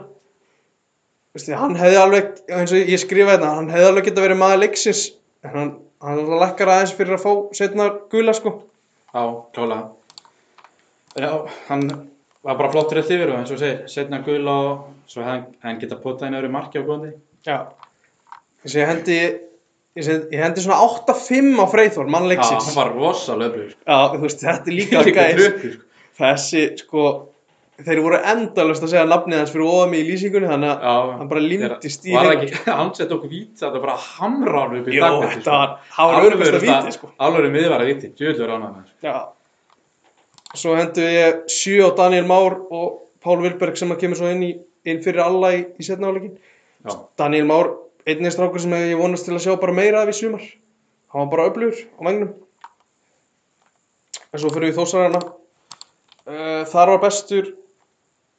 veistu, 1.34 1.56
hann 1.58 1.76
hefði 1.80 1.98
alveg, 2.00 2.30
eins 2.54 2.74
og 2.74 2.92
ég 2.94 3.02
skrifa 3.02 3.36
þetta, 3.36 3.54
hann 3.58 3.72
hefði 3.74 3.90
alveg 3.90 4.08
geta 4.10 4.24
verið 4.24 4.40
maður 4.40 4.62
leiksins, 4.64 5.02
en 5.44 5.56
hann, 5.56 5.72
hann 6.06 6.22
alltaf 6.22 6.44
lækkar 6.44 6.72
aðeins 6.76 6.96
fyrir 6.98 7.18
að 7.18 7.26
fá 7.26 7.34
setna 7.60 7.90
gula, 8.14 8.36
sko. 8.38 8.54
Já, 9.10 9.24
klálega. 9.56 9.84
Já, 11.20 11.32
hann 11.68 11.86
var 12.44 12.56
bara 12.60 12.72
flottur 12.72 13.02
eftir 13.02 13.20
yfir 13.20 13.34
og 13.34 13.40
eins 13.42 13.52
og 13.52 13.60
segir, 13.60 13.82
setna 13.92 14.22
gul 14.26 14.48
og 14.48 14.88
svo 15.10 15.22
hefði 15.24 15.32
hann- 15.34 15.56
hann 15.64 15.80
geta 15.82 15.96
potað 16.00 16.28
inn 16.30 16.38
öðru 16.40 16.52
marki 16.54 16.80
á 16.80 16.84
góðandi. 16.88 17.14
Já. 17.46 17.58
Þess 18.64 18.76
að 18.76 18.82
ég 18.82 18.88
hendi, 18.92 19.18
ég, 20.00 20.38
hendi 20.44 20.62
svona 20.62 20.80
8-5 20.84 21.60
á 21.60 21.66
Freyþór, 21.72 22.08
mann 22.10 22.24
Já, 22.30 22.60
hann 22.68 22.76
var 22.76 22.94
sko. 23.72 23.84
Já, 23.88 24.00
þú 24.14 24.22
veist, 24.24 24.40
þetta 24.44 24.68
er 24.68 24.78
líka 24.80 25.04
Líka 25.04 25.26
gæs. 25.26 25.36
tröpur, 25.40 25.74
sko. 25.74 25.84
Þessi, 26.20 26.64
sko, 26.80 27.04
þeir 27.80 28.02
voru 28.04 28.18
endalust 28.28 28.84
að 28.84 28.90
segja 28.92 29.06
nafnið 29.08 29.38
hans 29.40 29.52
fyrir 29.52 29.68
ofan 29.72 29.90
mig 29.92 30.00
í 30.04 30.10
lýsingunni, 30.12 30.48
þannig 30.52 30.72
að 30.74 30.82
Já. 30.84 31.18
hann 31.18 31.30
bara 31.30 31.40
limtist 31.42 32.06
í 32.06 32.14
Var 32.14 32.26
það 32.26 32.44
ekki, 32.44 32.64
hann 32.80 32.94
sett 32.96 33.12
okkur 33.16 33.30
víti, 33.32 33.56
þetta 33.60 33.72
var 33.80 33.86
bara 33.88 33.98
hamra 33.98 34.60
hann 34.66 34.78
upp 34.82 34.88
í 34.88 34.96
Jó, 34.96 35.04
dagvætti. 35.08 35.36
þetta 35.40 35.52
var, 35.60 35.76
það 35.96 36.12
var 36.14 36.28
örugast 36.32 36.54
að 36.60 36.66
víti, 36.68 36.92
sko. 37.00 37.12
Alveg 37.20 37.52
miðvara 37.56 37.86
víti, 37.88 38.12
djúðlur 38.16 38.52
ánægð 38.56 38.74
með 38.76 38.82
þessu. 38.84 38.96
Já. 39.04 39.18
Svo 40.58 40.74
hendu 40.78 41.04
ég 41.06 41.44
7 41.52 41.86
á 41.86 41.90
Daniel 41.98 42.26
Már 42.26 42.56
og 42.74 43.06
Pál 43.22 43.42
Vilberg 43.44 43.78
sem 43.78 43.92
að 43.94 44.02
kemur 44.02 44.18
svo 44.18 44.32
inn, 44.34 44.42
í, 44.42 44.52
inn 44.90 45.04
fyrir 45.06 45.22
alla 45.22 45.52
í, 45.54 45.62
í 45.78 45.86
setna 45.86 46.10
áleikin. 46.10 46.40
Já, 46.88 46.96
Daniel 47.20 47.46
Már, 47.50 47.70
einnig 48.10 48.34
strákur 48.34 48.64
sem 48.64 48.74
ég 48.74 48.98
vonast 48.98 49.28
til 49.28 49.36
að 49.36 49.44
sjá 49.46 49.54
bara 49.62 49.76
meira 49.78 50.02
af 50.02 50.10
í 50.10 50.16
sumar. 50.18 50.46
Hann 51.14 51.28
var 51.28 51.32
bara 51.34 51.50
öflugur 51.52 51.84
á 51.86 52.02
vagnum. 52.08 52.34
En 54.30 54.42
svo 54.42 54.50
fyrir 54.54 54.72
við 54.72 54.80
þósarana. 54.80 55.22
Uh, 56.30 56.64
þar 56.70 56.96
var 56.96 57.04
bestur, 57.06 57.54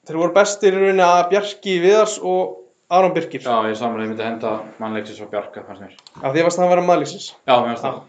þeir 0.07 0.19
voru 0.23 0.35
bestir 0.35 0.75
í 0.75 0.79
rauninni 0.83 1.07
að 1.07 1.25
Bjarki 1.33 1.79
Viðars 1.83 2.19
og 2.23 2.57
Aron 2.91 3.15
Birkir. 3.15 3.43
já 3.43 3.71
ég 3.71 3.79
samlega, 3.79 4.07
ég 4.07 4.13
myndi 4.13 4.27
henda 4.27 4.57
mannleiksins 4.83 5.23
og 5.23 5.31
Bjarka. 5.31 5.63
Af 5.63 5.79
því 5.79 6.41
að 6.41 6.47
varst 6.47 6.59
hann 6.59 6.67
að 6.67 6.73
vera 6.75 6.87
maðurlýsins. 6.87 7.35
Já, 7.47 7.55
mér 7.55 7.69
finnst 7.71 7.87
það. 7.87 8.01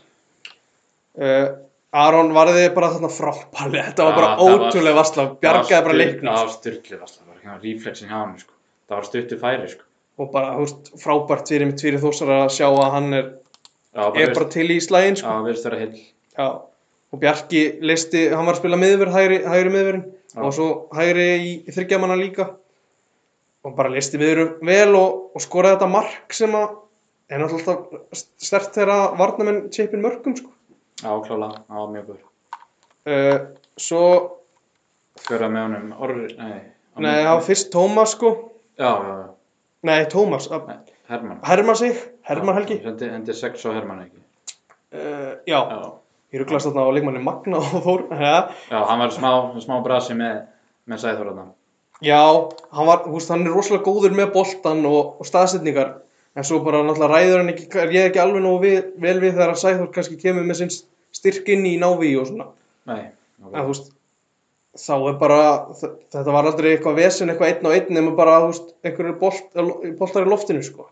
Uh, 1.22 1.48
Aron 1.92 2.32
varði 2.36 2.70
bara 2.76 2.94
þarna 2.94 3.10
frábærlega. 3.12 3.86
Þetta 3.90 4.08
var 4.08 4.18
bara 4.18 4.32
ótrúlega 4.40 4.96
vassla. 4.96 5.26
Bjargaði 5.44 5.86
bara 5.88 5.98
leiknum. 5.98 6.32
Það 6.32 6.42
var 6.46 6.52
styrkli 6.56 7.00
vassla, 7.02 7.40
reflexin 7.64 8.12
hjá 8.12 8.16
hann, 8.16 8.36
sko. 8.40 8.56
Það 8.88 8.98
var 9.00 9.08
stuttu 9.10 9.40
færi, 9.42 9.70
sko. 9.74 9.88
Og 10.22 10.32
bara, 10.32 10.54
veist, 10.60 10.92
frábært 11.02 11.52
fyrir 11.52 11.68
mitt 11.68 11.84
fyrir 11.84 12.04
þósara 12.04 12.44
að 12.46 12.54
sjá 12.56 12.68
að 12.70 12.92
hann 12.96 13.18
er, 13.18 13.30
Já, 13.92 14.02
bara, 14.02 14.12
er 14.12 14.20
veist, 14.22 14.38
bara 14.38 14.50
til 14.56 14.68
í 14.72 14.80
slægin, 14.84 15.20
já, 15.20 15.52
sko. 16.38 16.52
og 17.12 17.20
Bjarki 17.20 17.64
listi, 17.84 18.26
hann 18.32 18.48
var 18.48 18.56
að 18.56 18.62
spila 18.62 18.80
miðverð, 18.80 19.16
hægri, 19.18 19.40
hægri 19.52 19.74
miðverðin 19.74 20.06
og 20.40 20.54
svo 20.56 20.68
hægri 20.96 21.26
í, 21.44 21.54
í 21.68 21.74
þryggjamanna 21.76 22.16
líka 22.20 22.48
og 23.66 23.76
bara 23.76 23.92
listi 23.92 24.20
miðverð 24.22 24.62
vel 24.68 24.96
og, 24.96 25.18
og 25.36 25.44
skoraði 25.44 25.76
þetta 25.76 25.90
mark 25.92 26.38
sem 26.38 26.56
að 26.56 26.78
er 27.32 27.44
náttúrulega 27.44 28.22
stert 28.44 28.76
þegar 28.76 29.18
varnamenn 29.20 29.66
tjeipin 29.74 30.04
mörgum 30.04 30.38
sko. 30.40 30.54
Já, 31.02 31.12
klála, 31.26 31.50
það 31.68 31.80
var 31.82 31.90
mjög 31.96 32.06
góður. 32.12 32.24
uh, 33.10 33.38
svo, 33.82 34.04
Fjöra 35.22 35.50
með 35.52 35.66
honum, 35.68 35.90
orri, 36.02 36.28
nei. 36.38 36.60
nei, 37.04 37.16
það 37.24 37.34
var 37.36 37.46
fyrst 37.46 37.72
Tómas 37.74 38.14
sko, 38.16 38.30
Já, 38.80 38.90
já, 38.90 39.16
já. 39.22 39.30
nei 39.90 40.06
Tómas 40.12 40.48
Nei, 40.52 40.78
Hermann. 41.12 41.40
Hermann 41.46 41.76
sig, 41.76 41.98
Hermann 42.30 42.56
Helgi 42.58 42.78
Hendi, 42.86 43.10
hendi 43.12 43.34
sex 43.36 43.66
á 43.68 43.74
Hermann, 43.76 44.06
ekki? 44.06 44.22
uh, 44.96 45.34
já, 45.50 45.60
Já. 45.60 45.92
ég 46.34 46.40
rugglast 46.44 46.70
þarna 46.70 46.86
á 46.88 46.94
leikmanni 46.96 47.24
Magna 47.26 47.60
og 47.60 47.82
Þór 47.86 48.06
ja. 48.22 48.38
Já, 48.72 48.78
hann 48.88 49.04
var 49.04 49.12
smá, 49.12 49.32
smá 49.66 49.82
brasi 49.84 50.16
með, 50.18 50.46
með 50.88 51.04
Sæþór 51.04 51.32
þarna. 51.34 51.50
Já, 52.02 52.22
hann 52.74 52.88
var, 52.88 53.04
veist, 53.12 53.30
hann 53.30 53.44
er 53.46 53.54
rosalega 53.54 53.84
góður 53.86 54.16
með 54.18 54.32
boltan 54.34 54.86
og, 54.90 55.18
og 55.22 55.28
staðsetningar 55.28 55.92
en 56.40 56.48
svo 56.48 56.62
bara 56.64 56.80
náttúrulega 56.88 57.12
ræður 57.12 57.42
hann 57.44 57.52
ekki, 57.52 57.68
er 57.78 57.92
ég 57.94 58.08
ekki 58.10 58.22
alveg 58.24 58.42
nógu 58.46 58.64
við, 58.64 58.80
vel 59.04 59.18
við 59.22 59.36
þegar 59.36 59.52
að 59.54 59.62
Sæþór 59.66 59.92
kannski 59.94 60.18
kemur 60.24 60.48
með 60.48 60.62
sinn 60.64 60.72
styrk 61.16 61.50
inn 61.54 61.66
í 61.68 61.76
návi 61.82 62.14
og 62.20 62.30
svona. 62.30 62.48
Nei, 62.90 63.02
en 63.52 63.68
veist, 63.68 63.92
þá 64.80 64.96
er 64.98 65.20
bara 65.20 65.40
þetta 65.76 66.26
var 66.32 66.50
aldrei 66.50 66.72
eitthvað 66.74 67.00
vesen, 67.02 67.32
eitthvað 67.32 67.54
einn 67.54 67.70
og 67.70 67.78
einn 67.78 67.96
nema 67.98 68.16
bara, 68.18 68.40
veist, 68.48 68.74
einhverju 68.86 69.16
bolt, 69.22 69.62
boltar 70.00 70.28
í 70.28 70.32
loftinu, 70.32 70.64
sko. 70.66 70.90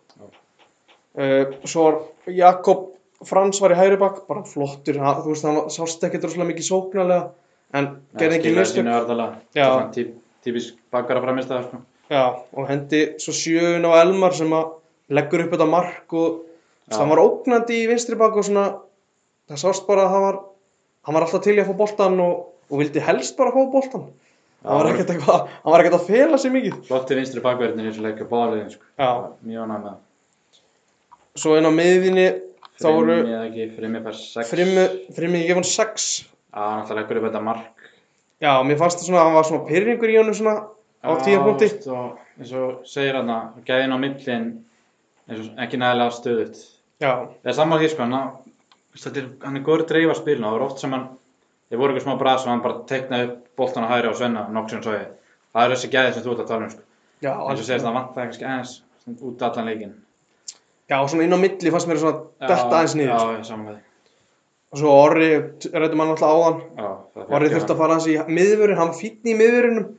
Uh, 1.19 1.57
Svo 1.67 1.85
Jakob 2.29 2.89
Frans 3.27 3.57
var 3.59 3.73
í 3.73 3.77
hægri 3.79 3.97
bakk, 3.99 4.23
bara 4.29 4.45
flottur 4.47 4.99
hann, 5.01 5.23
þú 5.23 5.33
veist, 5.33 5.47
hann 5.47 5.71
sást 5.73 6.03
ekkert 6.07 6.27
rosalega 6.27 6.51
mikið 6.53 6.67
sóknarlega 6.69 7.23
en 7.75 7.89
gerði 8.19 8.37
ekki 8.39 8.53
mistök. 8.55 8.85
típisk 10.45 10.77
bakkara 10.93 11.23
framistæðar, 11.25 11.65
sko. 11.67 11.81
Já, 12.09 12.23
og 12.55 12.69
hendi 12.69 13.01
svo 13.21 13.33
sjöun 13.35 13.85
á 13.85 13.91
Elmar 13.99 14.33
sem 14.37 14.53
að 14.55 14.71
leggur 15.13 15.43
upp 15.43 15.51
þetta 15.53 15.67
mark 15.69 16.15
og 16.17 16.39
það 16.89 17.11
var 17.11 17.21
ógnandi 17.21 17.81
í 17.83 17.89
vinstri 17.89 18.17
bak 18.17 18.37
og 18.39 18.47
svona 18.47 18.63
það 19.49 19.61
sást 19.63 19.85
bara 19.89 20.05
að 20.07 20.13
hann 20.15 20.25
var 20.27 20.39
hann 21.07 21.15
var 21.17 21.25
alltaf 21.25 21.43
til 21.45 21.55
í 21.57 21.61
að 21.63 21.69
fá 21.71 21.77
boltan 21.83 22.19
og, 22.23 22.41
og 22.69 22.81
vildi 22.83 23.03
helst 23.03 23.37
bara 23.39 23.53
fá 23.55 23.61
boltan 23.73 24.09
Já, 24.59 24.67
hann 24.67 24.81
var 24.81 24.89
ekkert 24.91 25.11
eitthvað, 25.13 25.43
hann 25.63 25.71
var 25.73 25.81
ekkert 25.85 25.97
að 26.01 26.07
fela 26.09 26.37
sig 26.41 26.51
mikið 26.51 26.79
Flotti 26.89 27.15
vinstri 27.15 27.43
bakverðin 27.43 27.85
í 27.85 27.87
þessu 27.87 28.03
leik 28.03 28.17
og 28.25 28.31
báðaliðin, 28.33 28.73
sko. 28.73 28.87
Já. 28.99 29.09
Mjög 29.47 29.63
ánægð 29.69 29.85
með 29.85 29.97
svo 31.39 31.53
inn 31.55 31.69
á 31.69 31.71
miðvinni 31.71 32.25
þá 32.79 32.87
voru 32.95 33.15
Frimmi 33.77 34.01
fær 34.03 34.17
sex. 34.19 34.49
frimmi, 34.51 34.83
frimmi 35.15 35.43
ég 35.43 35.51
gef 35.51 35.61
hann 35.61 35.69
6 35.69 36.09
Já, 36.19 36.59
hann 36.59 36.81
alltaf 36.81 36.97
leggur 36.97 37.21
upp 37.21 37.29
þetta 37.29 37.43
mark. 37.45 37.87
já, 38.41 38.51
mér 38.65 38.79
fannst 38.81 38.99
það 38.99 39.07
svona, 39.09 39.23
hann 39.23 39.37
var 39.37 39.47
svona 39.47 39.67
pyrringur 39.69 40.11
í 40.11 40.17
honum 40.19 40.35
svona 40.35 40.55
á 40.99 41.09
tíu 41.23 41.39
punkti 41.45 41.69
eins 41.69 42.53
og 42.55 42.83
segir 42.87 43.15
hann 43.19 43.31
að 43.31 43.63
gæðin 43.67 43.95
á 43.95 43.97
millin 44.01 44.47
eins 45.29 45.51
ekki 45.55 45.79
nægilega 45.79 46.15
stöðut. 46.19 46.59
já, 46.99 47.11
Það 47.43 47.51
er 47.53 47.79
því, 47.79 47.89
sko, 47.93 48.03
hann, 48.03 48.17
þetta 48.97 49.21
er, 49.21 49.29
hann 49.45 49.59
er 49.59 49.65
góður 49.65 49.85
að 49.85 49.91
dreifa 49.93 50.17
spilinu 50.17 50.47
og 50.47 50.53
það 50.53 50.59
er 50.59 50.65
oft 50.65 50.83
sem 50.83 50.93
hann, 50.95 51.07
þeir 51.69 51.81
voru 51.81 51.93
eitthvað 51.93 52.07
smá 52.07 52.19
bras 52.21 52.45
og 52.45 52.51
hann 52.53 52.63
bara 52.65 52.83
teiknaði 52.89 53.27
upp 53.29 53.41
boltan 53.59 53.85
á 53.85 53.91
hæri 53.93 54.09
og 54.09 54.17
svenna 54.17 54.45
nokksinn 54.55 54.83
svo 54.85 54.95
ég. 54.95 55.09
Það 55.53 55.65
er 55.65 55.75
þessi 55.75 55.91
gæði 55.93 56.13
sem 56.15 56.25
þú 56.25 56.33
ert 56.33 56.43
að 56.43 56.49
tala 56.53 56.65
um, 56.65 56.73
sko. 56.73 56.83
já, 57.25 57.31
eins 57.35 57.59
og 57.59 57.67
segist 57.67 57.85
það 57.85 57.97
vant 57.99 58.15
það 58.15 58.29
kannski 58.29 58.47
aðeins 58.49 58.73
út 59.29 59.45
allan 59.49 59.69
leikin. 59.69 59.93
já, 60.89 60.97
svona 61.07 61.25
inn 61.25 61.37
á 61.37 61.39
milli 61.41 61.71
fannst 61.73 61.89
mér 61.89 62.01
svona 62.01 62.19
detta 62.47 62.67
aðeins 62.69 62.95
niður 62.97 63.13
Já, 63.13 63.37
já, 63.37 63.43
saman 63.49 63.71
við. 63.71 63.79
og 64.69 64.81
svo 64.81 64.93
Orri, 65.03 65.29
rættum 65.73 66.03
hann 66.03 66.13
alltaf 66.13 66.35
áðan 66.35 66.59
Já, 66.77 66.89
það 67.15 67.33
Orri 67.37 67.49
þurfti 67.53 67.73
að 67.73 67.81
fara 67.81 67.97
hans 67.97 68.07
í 68.09 68.17
miðvörun, 68.29 68.79
hann 68.79 68.93
fínn 68.97 69.29
í 69.33 69.35
miðvörunum 69.37 69.89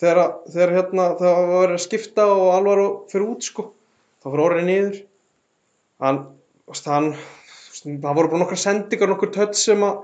þegar, 0.00 0.20
þegar 0.52 0.74
hérna, 0.76 1.06
það 1.20 1.52
var 1.54 1.74
að 1.74 1.82
skipta 1.84 2.26
og 2.32 2.46
alvar 2.54 2.82
og 2.84 2.98
fyrir 3.12 3.26
út 3.34 3.46
sko, 3.46 3.66
þá 4.22 4.30
fyrir 4.30 4.44
Orri 4.46 4.64
niður. 4.66 5.00
Hann, 6.00 6.20
hann, 6.86 7.10
það 7.84 8.16
voru 8.20 8.32
bara 8.32 8.42
nokkra 8.44 8.60
sendingar, 8.60 9.12
nokkur 9.12 9.32
tött 9.34 9.58
sem 9.58 9.82
að, 9.86 10.00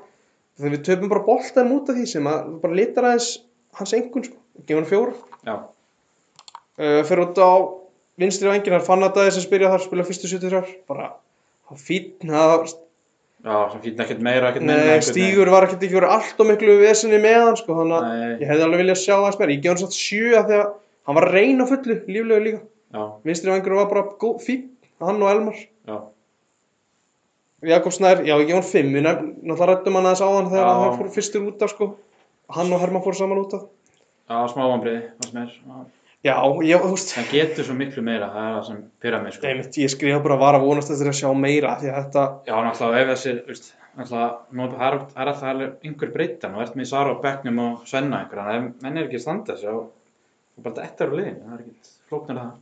við 0.64 0.82
töfum 0.86 1.12
bara 1.12 1.24
boltan 1.26 1.72
út 1.76 1.90
af 1.92 1.98
því 1.98 2.06
sem 2.10 2.28
að, 2.30 2.52
bara 2.62 2.78
litar 2.78 3.08
aðeins 3.10 3.30
hans 3.76 3.96
engun 3.96 4.26
sko, 4.26 4.38
gefur 4.64 4.82
hann 4.82 4.92
fjóra. 4.92 5.16
Já, 5.46 5.56
Uh, 6.76 7.00
fyrir 7.08 7.22
út 7.24 7.38
á 7.40 7.56
vinstri 8.20 8.50
vengin, 8.50 8.74
hann 8.76 8.82
fann 8.84 9.00
að 9.00 9.14
það 9.16 9.30
sem 9.32 9.44
spyrja 9.46 9.70
þar, 9.72 9.80
spila 9.86 10.04
fyrstu 10.04 10.28
73, 10.28 10.74
bara, 10.84 11.06
það, 11.72 12.66
já, 13.46 13.54
sem 13.72 13.82
fýtna 13.84 14.04
ekkert 14.04 14.20
meira, 14.26 14.50
ekkert 14.50 14.66
minna. 14.66 14.90
Nei, 14.90 15.04
Stígur 15.06 15.50
var 15.54 15.64
ekkert 15.64 15.86
ekki 15.86 15.96
verið 15.96 16.12
allt 16.18 16.42
og 16.42 16.50
miklu 16.50 16.74
vesinni 16.82 17.20
með 17.22 17.38
hann 17.46 17.58
sko, 17.60 17.78
þannig 17.78 17.96
að 17.96 18.10
Nei. 18.10 18.34
ég 18.42 18.50
hefði 18.50 18.66
alveg 18.66 18.82
viljað 18.82 19.00
sjá 19.02 19.14
aðeins 19.16 19.40
meira. 19.40 19.54
Ég 19.56 19.64
gef 19.64 19.72
hann 19.72 19.82
satt 19.86 19.96
sjö 19.96 20.34
að 20.34 20.50
því 20.50 20.58
að 20.58 20.66
hann 21.08 21.18
var 21.18 21.28
að 21.28 21.36
reyna 21.38 21.64
á 21.64 21.70
fullu, 21.72 21.98
líflegu 22.12 22.44
líka. 22.44 22.60
Já, 22.96 23.02
Vinstri 23.30 23.52
vangur 23.54 23.78
var 23.80 23.90
bara 23.94 24.34
fín, 24.44 24.68
hann 25.00 25.24
og 25.24 25.32
Elmar. 25.32 25.64
Já, 27.62 27.68
Jakob 27.76 27.92
Snær, 27.92 28.22
já, 28.26 28.34
ég 28.42 28.52
hann 28.54 28.66
fimm, 28.66 28.92
við 28.94 29.04
náttúrulega 29.06 29.68
rættum 29.70 29.98
hann 29.98 30.08
aðeins 30.10 30.22
á 30.24 30.28
hann 30.28 30.50
þegar 30.52 30.70
hann 30.82 30.98
fór 30.98 31.12
fyrstur 31.14 31.46
út 31.48 31.62
af 31.64 31.72
sko. 31.72 31.88
Hann 32.56 32.72
og 32.72 32.82
Herman 32.82 33.02
fór 33.04 33.16
saman 33.18 33.42
út 33.42 33.54
af. 33.58 33.64
já, 34.28 34.36
smá 34.52 34.62
vambriði, 34.66 35.00
það 35.20 35.30
sem 35.30 35.40
er. 35.42 35.54
Já. 36.26 36.36
Ég, 36.66 36.82
þú 36.82 36.90
veist, 36.90 37.12
Það 37.14 37.32
getur 37.32 37.66
svo 37.68 37.74
miklu 37.78 38.02
meira, 38.02 38.28
það 38.34 38.46
er 38.46 38.54
það 38.56 38.64
sem 38.68 38.78
pyrra 39.00 39.18
mig, 39.22 39.34
sko. 39.36 39.46
einmitt, 39.46 39.76
ég 39.78 39.92
skrifa 39.92 40.22
bara 40.24 40.38
var 40.40 40.58
að 40.58 40.64
vonast 40.66 40.90
eftir 40.90 41.10
að 41.12 41.18
sjá 41.20 41.28
meira 41.38 41.76
því 41.80 41.90
að 41.92 41.98
þetta, 42.00 42.24
Já, 42.48 42.54
náttúrulega 42.66 43.02
ef 43.02 43.10
þessi, 43.12 43.34
veist, 43.46 43.68
náttúrulega, 43.96 44.72
það 44.80 44.86
er 44.88 44.96
er 45.22 45.30
alltaf 45.32 45.84
einhver 45.86 46.12
breyta, 46.16 46.50
nú 46.50 46.64
ert 46.64 46.74
með 46.74 46.90
Sara 46.90 47.14
á 47.14 47.22
bekknum 47.22 47.60
og 47.62 47.86
Svenna 47.86 48.24
einhver, 48.24 48.42
þannig 48.42 48.56
að 48.56 48.66
ef 48.74 48.82
menn 48.82 48.98
er 48.98 49.06
ekki 49.06 49.20
að 49.20 49.24
standa 49.26 49.54
þessu 49.54 49.70
og 49.76 49.84
og 50.56 50.64
bara 50.64 50.86
þetta 50.86 51.04
er 51.04 51.12
á 51.12 51.16
liðin, 51.20 51.40
það 51.44 51.56
er 51.56 51.64
ekki 51.64 51.90
flóknar 52.10 52.38
það. 52.40 52.52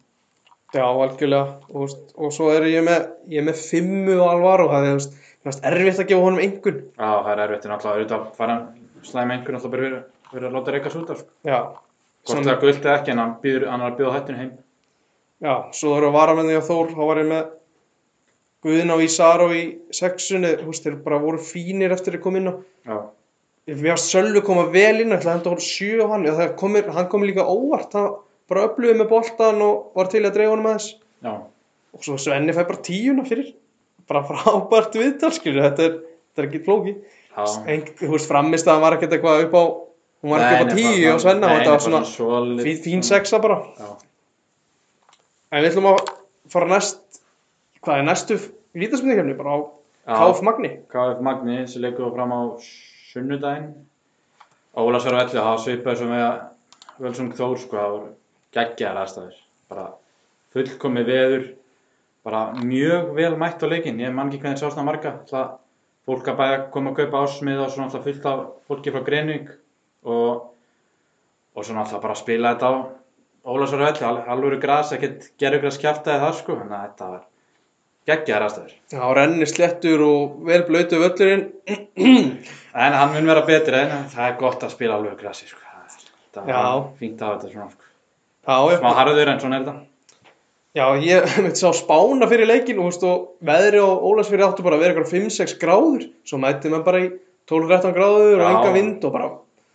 Já, 0.75 0.85
algjörlega, 0.85 1.55
og, 1.73 1.95
og 2.19 2.35
svo 2.35 2.51
er 2.55 2.67
ég 2.71 2.85
með, 2.87 3.07
ég 3.33 3.43
er 3.43 3.47
með 3.49 3.63
fimmu 3.63 4.17
og 4.19 4.27
alvar 4.31 4.65
og 4.65 4.75
það 4.75 4.89
er, 4.91 5.07
finnst 5.45 5.67
erfitt 5.71 6.03
að 6.03 6.11
gefa 6.11 6.27
honum 6.27 6.43
einhvern. 6.45 6.83
Já, 6.99 7.09
það 7.11 7.33
er 7.35 7.43
erfitt, 7.47 7.65
en 7.65 7.75
náttúrulega 7.75 7.97
auðvitað 7.97 8.21
að 8.21 8.37
fara 8.39 8.59
slæma 9.09 9.37
einhver 9.37 9.57
náttúrulega 9.57 9.75
bara 9.75 9.89
verið, 9.89 10.47
að 10.49 10.57
láta 10.59 10.77
reyka 10.77 10.93
svo 10.93 11.03
út 11.05 11.13
af, 11.15 11.25
sko. 11.25 11.37
Já, 11.49 11.59
Hvort 12.25 12.47
það 12.49 12.63
gullt 12.63 12.87
eða 12.87 12.95
ekki, 12.99 13.13
en 13.13 13.21
hann 13.21 13.35
býður, 13.43 13.67
hann 13.69 13.83
er 13.85 13.91
að 13.91 13.99
býða 13.99 14.15
hættinu 14.15 14.41
heim. 14.41 14.53
Já, 15.45 15.55
svo 15.77 15.97
eru 15.99 16.09
að 16.09 16.17
varamenni 16.17 16.57
á 16.57 16.63
Þór, 16.65 16.95
þá 16.95 17.03
var 17.05 17.21
ég 17.21 17.29
með 17.29 17.51
Guðin 18.65 18.95
á 18.95 18.99
Ísar 19.05 19.45
og 19.45 19.53
í 19.53 19.65
sexunni, 19.93 20.55
þú 20.63 20.71
veist, 20.71 20.87
þeir 20.87 20.97
bara 21.05 21.19
voru 21.21 21.43
fínir 21.45 21.93
eftir 21.93 22.17
að 22.17 22.25
koma 22.25 22.41
inn 22.41 22.49
á. 22.49 22.55
Já, 22.89 22.97
Ég 23.65 23.81
veist 23.81 24.11
Sölvi 24.13 24.43
koma 24.45 24.67
vel 24.73 25.01
inn, 25.01 25.13
ætla 25.17 25.31
að 25.31 25.37
henda 25.39 25.53
hún 25.55 25.63
sjö 25.65 26.05
á 26.05 26.07
hann, 26.11 26.27
það 26.29 26.51
komir, 26.61 26.89
hann 26.93 27.07
kom 27.09 27.23
líka 27.25 27.47
óvart, 27.49 27.95
það 27.95 28.09
bara 28.51 28.67
öflugið 28.69 28.99
með 29.01 29.09
boltan 29.11 29.63
og 29.65 29.93
var 29.97 30.11
til 30.13 30.23
að 30.25 30.35
dreifa 30.37 30.53
honum 30.55 30.69
aðeins. 30.73 30.89
Já, 31.25 31.33
og 31.95 32.05
svo 32.05 32.17
Svenni 32.21 32.53
fær 32.57 32.67
bara 32.69 32.83
tíuna 32.85 33.25
fyrir. 33.29 33.53
Bara 34.09 34.25
frábært 34.29 34.97
viðtal 35.01 35.31
þetta 35.33 35.87
er, 35.89 35.95
þetta 36.03 36.43
er 36.43 36.49
ekki 36.51 36.65
flóki 36.67 36.93
þú 37.35 38.11
veist 38.13 38.29
framist 38.31 38.69
að 38.69 38.75
hann 38.77 38.83
var 38.85 38.95
ekkert 38.99 39.15
eitthvað 39.17 39.45
upp 39.47 39.55
á 39.59 39.63
hún 40.25 40.31
var 40.35 40.43
ekki 40.45 40.65
upp 40.67 40.69
á 40.69 40.77
tíu 40.77 41.07
og 41.15 41.23
Svenna 41.23 41.47
nei, 41.49 41.55
og 41.55 41.61
þetta 41.63 41.73
var 41.73 41.83
svona 41.87 42.01
svolít- 42.07 42.67
fín, 42.67 42.77
fín 42.85 43.03
sexa 43.07 43.41
bara. 43.43 43.57
Já, 43.81 43.89
en 45.53 45.65
við 45.65 45.71
ætlum 45.73 45.89
að 45.91 46.13
fara 46.53 46.69
næst 46.71 47.21
hvað 47.85 47.99
er 48.03 48.07
næstu 48.11 48.37
vítaspindikefni 48.75 49.37
bara 49.39 49.57
á. 49.57 49.59
KF 50.05 50.43
Magni. 50.45 50.71
KF 50.93 51.21
Magni 51.25 51.63
sem 51.67 51.83
leikur 51.83 52.13
fram 52.15 52.33
á 52.37 52.41
sunnudaginn. 52.61 53.71
Ólasar 54.77 55.15
velli, 55.17 55.33
það 55.39 55.49
var 55.49 55.63
svipað 55.65 55.99
sem 56.01 56.13
við 56.13 56.25
Völsung 57.01 57.33
Þór 57.35 57.59
sko, 57.63 57.77
það 57.79 57.93
voru 57.95 58.13
geggjaðar 58.55 59.03
aðstæður. 59.03 59.37
Bara 59.73 59.87
fullkomi 60.55 61.05
veður 61.09 61.45
bara 62.25 62.47
mjög 62.57 63.13
vel 63.19 63.35
mætt 63.41 63.63
á 63.63 63.67
leikinn. 63.69 64.01
Ég 64.01 64.15
man 64.15 64.31
ekki 64.31 64.41
hvernig 64.43 64.61
það 64.61 64.71
sásna 64.71 64.87
marga. 64.87 65.15
Það 65.29 65.53
fólk 66.09 66.33
að 66.33 66.41
bæja 66.41 66.59
koma 66.73 66.93
að 66.93 66.99
kaupa 67.03 67.23
ásmið 67.27 67.63
og 67.65 67.71
svona 67.73 67.89
alltaf 67.89 68.09
fullt 68.09 68.27
af 68.31 68.43
fólki 68.69 68.93
frá 68.95 69.05
Greinvík 69.07 69.55
og 70.05 70.51
og 71.55 71.65
svona 71.65 71.85
alltaf 71.85 72.03
bara 72.03 72.19
spila 72.19 72.55
þetta 72.55 72.71
á 72.71 72.75
Ólasar 73.45 73.83
velli, 73.83 74.01
al 74.09 74.23
alvöru 74.33 74.57
gras 74.57 74.95
ekkert 74.97 75.27
gerugras 75.39 75.77
kjaftaði 75.77 76.23
það 76.23 76.37
sko. 76.39 76.55
Þannig 76.63 76.77
að 76.79 76.85
þetta 76.87 77.09
var 77.11 77.25
geggjaðar 78.09 78.47
aðstæður. 78.47 78.75
Já, 78.95 79.03
renni 79.19 79.49
slettur 79.51 80.05
og 80.07 80.39
vel 80.49 80.63
blöytu 80.69 81.01
völlurinn. 81.03 81.45
En 82.75 82.97
hann 82.99 83.13
mun 83.13 83.29
vera 83.29 83.45
betri 83.47 83.83
en 83.85 84.09
það 84.15 84.31
er 84.31 84.39
gott 84.41 84.65
að 84.65 84.73
spila 84.73 84.97
alveg 84.97 85.21
grassi 85.21 85.51
sko. 85.51 85.61
Það 86.35 86.49
er 86.51 86.89
fínt 86.99 87.21
að 87.21 87.29
hafa 87.29 87.43
þetta 87.43 87.53
svona 87.53 87.69
sko. 87.75 87.84
Já, 88.45 88.57
Smá 88.79 88.91
harður 88.99 89.31
en 89.33 89.41
svona 89.41 89.59
er 89.59 89.65
þetta. 89.65 89.75
já, 90.75 90.87
ég 91.01 91.29
myndi 91.45 91.61
sá 91.61 91.71
spána 91.77 92.29
fyrir 92.29 92.51
leikin 92.51 92.81
og, 92.83 92.91
veist, 92.91 93.05
og 93.09 93.31
veðri 93.47 93.81
og 93.81 94.03
Ólasfyrir 94.11 94.45
áttu 94.49 94.65
bara 94.67 94.77
að 94.77 94.85
vera 94.85 94.95
eitthvað 94.95 95.15
5-6 95.17 95.55
gráður 95.63 96.09
svo 96.29 96.41
mætti 96.43 96.73
maður 96.73 96.85
bara 96.89 97.03
í 97.05 97.09
12-13 97.51 97.95
gráður 97.97 98.43
og 98.43 98.49
enga 98.51 98.75
vind 98.75 99.05
og 99.09 99.15
bara 99.15 99.31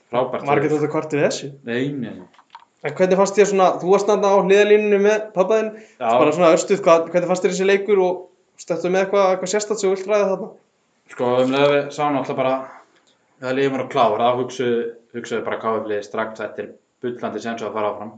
Frábært. 0.09 0.45
ekki 0.57 0.71
þetta 0.73 0.91
hvart 0.93 1.15
við 1.15 1.25
þessu 1.27 1.49
Nei. 1.69 2.13
En 2.79 2.93
hvernig 2.95 3.17
fannst 3.19 3.35
þér 3.35 3.49
svona, 3.49 3.65
þú 3.81 3.89
varst 3.91 4.07
náttúrulega 4.07 4.39
á 4.39 4.45
hliðalínunni 4.47 4.99
með 5.03 5.23
pappaðinn, 5.35 5.71
bara 5.99 6.31
svona 6.31 6.51
örstuð, 6.55 6.79
hvað, 6.85 7.09
hvernig 7.11 7.27
fannst 7.31 7.43
þér 7.43 7.51
þessi 7.51 7.67
leikur 7.67 7.99
og 8.05 8.21
stættu 8.59 8.91
með 8.93 9.01
eitthvað, 9.03 9.25
eitthvað 9.33 9.51
sérstætt 9.51 9.81
sem 9.81 9.89
þú 9.89 9.95
vilt 9.97 10.07
ræða 10.07 10.29
þarna? 10.29 10.47
Sko, 11.11 11.31
um 11.43 11.51
leið 11.55 11.73
við 11.73 11.89
sáum 11.97 12.19
alltaf 12.21 12.37
bara 12.39 12.53
það 13.43 13.57
lífum 13.59 13.75
var 13.75 13.83
að 13.83 13.91
klára, 13.91 14.29
þá 14.29 14.39
hugsuðu, 14.39 14.79
hugsuðu 15.17 15.43
bara 15.49 15.59
káflið 15.65 16.01
strax 16.07 16.43
eftir 16.47 16.71
bullandi 17.03 17.43
sem 17.43 17.59
svo 17.59 17.67
að 17.67 17.75
fara 17.79 17.91
áfram. 17.91 18.13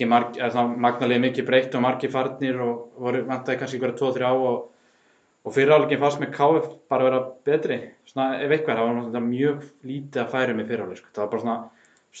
Magnalið 0.00 1.22
mikið 1.26 1.46
breytt 1.48 1.74
og 1.76 1.82
margir 1.84 2.12
farnir 2.12 2.60
og 2.64 3.00
voru 3.00 3.24
vantaði 3.28 3.58
kannski 3.60 3.80
hverja 3.82 3.98
2-3 4.00 4.28
á 4.28 4.32
og, 4.32 4.62
og 5.44 5.54
fyrir 5.56 5.74
áleikin 5.76 6.00
fannst 6.00 6.22
með 6.22 6.32
KF 6.36 6.70
bara 6.92 7.08
vera 7.08 7.20
betri. 7.44 7.80
Svona 8.08 8.40
ef 8.40 8.54
eitthvað, 8.56 8.80
það 8.80 9.12
var 9.18 9.26
mjög 9.26 9.66
lítið 9.90 10.22
að 10.24 10.32
færa 10.36 10.56
með 10.56 10.72
fyrir 10.72 10.86
áleik. 10.86 11.02
Sko. 11.02 11.12
Það 11.16 11.22
var 11.24 11.32
bara 11.34 11.44
svona 11.44 11.58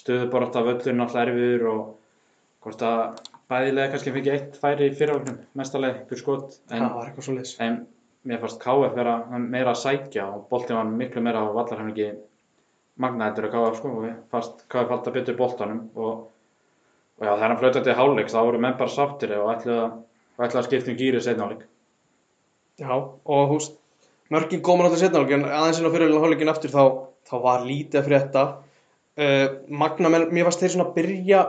stöðuborð 0.00 0.58
af 0.60 0.68
völlurinn 0.68 1.04
alltaf 1.06 1.22
erfiður 1.24 1.66
og 1.72 1.86
hvort 2.64 2.84
að 2.86 3.00
bæðilega 3.50 3.92
kannski 3.94 4.12
fengi 4.14 4.34
eitt 4.34 4.58
færi 4.62 4.90
í 4.90 4.96
fyrir 4.96 5.14
áleikum, 5.16 5.38
mestarlega 5.58 6.04
fyrir 6.10 6.22
skot. 6.22 6.60
En, 6.70 6.84
Það 6.84 6.98
var 6.98 7.08
eitthvað 7.08 7.26
svo 7.26 7.36
leys. 7.38 7.54
en 7.64 7.80
mér 8.28 8.42
fannst 8.42 8.60
KF 8.60 8.96
vera 8.98 9.14
meira 9.40 9.72
að 9.72 9.80
sækja 9.80 10.26
og 10.34 10.44
boltinn 10.50 10.76
var 10.76 10.90
miklu 10.92 11.22
meira 11.24 11.40
á 11.40 11.48
vallarhæfningi 11.56 12.10
magnaðitur 13.00 13.48
að 13.48 13.54
KF 13.54 13.78
sko 13.80 13.92
og 13.96 14.10
fannst 14.34 14.66
KF 14.68 14.92
alltaf 14.92 15.16
betur 15.16 15.38
boltanum 15.38 15.80
og, 15.96 16.26
og 17.20 17.26
já 17.26 17.32
þegar 17.34 17.46
hann 17.50 17.60
flautaði 17.60 17.84
til 17.86 17.96
hálfleiks 17.98 18.32
þá 18.34 18.40
voru 18.40 18.62
menn 18.64 18.78
bara 18.80 18.94
sáttir 18.94 19.34
og 19.36 19.50
ætluðu 19.52 19.80
að, 19.84 20.56
að 20.56 20.66
skipta 20.66 20.90
um 20.92 20.98
gýri 21.00 21.20
setna 21.24 21.44
hálfleik. 21.44 21.66
Já, 22.80 22.92
og 22.96 23.42
þú 23.50 23.58
veist, 23.58 23.74
mörkin 24.32 24.62
góma 24.64 24.86
náttúrulega 24.86 25.02
setna 25.04 25.20
hálfleik, 25.20 25.36
en 25.36 25.48
aðeins 25.60 25.80
inn 25.82 25.88
á 25.90 25.94
fyrirlega 25.94 26.24
hálfleikin 26.24 26.52
aftur 26.54 26.72
þá, 26.72 26.82
þá 27.28 27.34
var 27.44 27.66
lítið 27.68 28.00
að 28.00 28.08
frétta. 28.08 28.44
Uh, 29.20 29.46
Magna, 29.68 30.08
menn, 30.14 30.28
mér 30.32 30.48
fannst 30.48 30.62
þeir 30.64 30.74
svona 30.78 30.88
byrja 30.96 31.42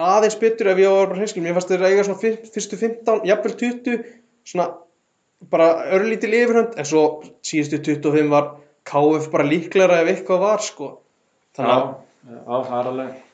aðeins 0.00 0.38
betur 0.40 0.72
ef 0.72 0.80
ég 0.80 0.90
var 0.90 1.10
bara 1.12 1.20
hreinskil, 1.20 1.44
mér 1.44 1.54
fannst 1.58 1.70
þeir 1.70 1.86
eiga 1.86 2.06
svona 2.08 2.22
fyr- 2.24 2.40
fyrstu 2.50 2.78
15, 2.80 3.22
jafnvel 3.30 3.56
20, 3.62 4.04
svona 4.48 4.68
bara 5.52 5.68
örlítil 5.96 6.34
yfirhönd, 6.34 6.74
en 6.80 6.88
svo 6.88 7.04
síðustu 7.46 7.78
25 7.84 8.32
var 8.32 8.54
KF 8.90 9.30
bara 9.32 9.46
líklega 9.46 10.00
ef 10.02 10.10
eitthvað 10.16 10.42
var, 10.42 10.64
sko. 10.64 10.94
Þannig 11.56 11.76
að, 11.76 11.90
Já, 12.20 12.40
já, 12.40 13.29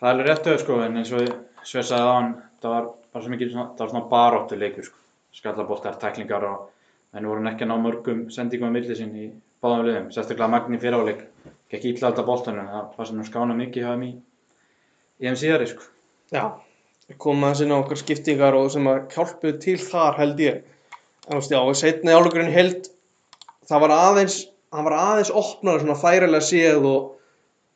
það 0.00 0.08
er 0.08 0.12
alveg 0.12 0.28
réttuð 0.28 0.60
sko 0.64 0.80
en 0.84 1.00
eins 1.00 1.14
og 1.14 1.24
ég 1.24 1.32
sagði 1.64 2.02
á 2.04 2.14
hann 2.14 2.30
það 2.62 2.76
var 2.76 2.90
bara 3.14 3.24
svo 3.24 3.34
mikið 3.34 3.52
svona, 3.54 3.66
það 3.72 3.84
var 3.84 3.92
svona 3.94 4.10
baróttu 4.12 4.60
leikur 4.60 4.88
sko. 4.88 5.00
Skallaboltar, 5.34 5.96
tæklingar 5.98 6.44
og 6.46 6.70
en 7.14 7.26
voru 7.26 7.48
ekki 7.50 7.66
að 7.66 7.70
ná 7.72 7.78
mörgum 7.82 8.20
sendingum 8.30 8.70
á 8.70 8.74
milli 8.74 8.94
sín 8.98 9.16
í 9.18 9.30
báðum 9.62 9.88
liðum, 9.88 10.12
sérstaklega 10.14 10.50
Magni 10.50 10.78
fyrir 10.82 11.00
áleik 11.00 11.24
gekk 11.72 11.88
illa 11.90 12.10
alltaf 12.10 12.26
boltanum, 12.28 12.70
það 12.70 12.98
var 12.98 13.08
sem 13.08 13.24
skána 13.26 13.56
mikið 13.58 13.82
hjá 13.82 13.90
þeim 13.94 14.06
í 14.06 14.12
í 15.20 15.26
þeim 15.28 15.38
síðari 15.40 15.68
sko. 15.70 15.86
Já, 16.34 16.44
við 17.08 17.18
komum 17.22 17.46
aðeins 17.46 17.64
inn 17.64 17.74
á 17.74 17.78
okkar 17.80 18.00
skiptingar 18.00 18.58
og 18.58 18.70
sem 18.74 18.88
að 18.90 19.02
hjálpuðu 19.14 19.58
til 19.62 19.76
þar 19.82 20.18
held 20.20 20.42
ég. 20.42 20.62
En 21.24 21.36
þú 21.36 21.40
veist, 21.40 21.54
já, 21.54 21.60
setni 21.80 22.14
álugurinn 22.14 22.52
held, 22.52 22.90
það 23.68 23.84
var 23.86 23.94
aðeins, 23.96 24.38
hann 24.74 24.88
var 24.88 24.96
aðeins 24.98 25.32
opnar 25.42 25.82
svona 25.82 25.98
færilega 26.00 26.44
séð 26.44 26.88
og, 26.90 27.12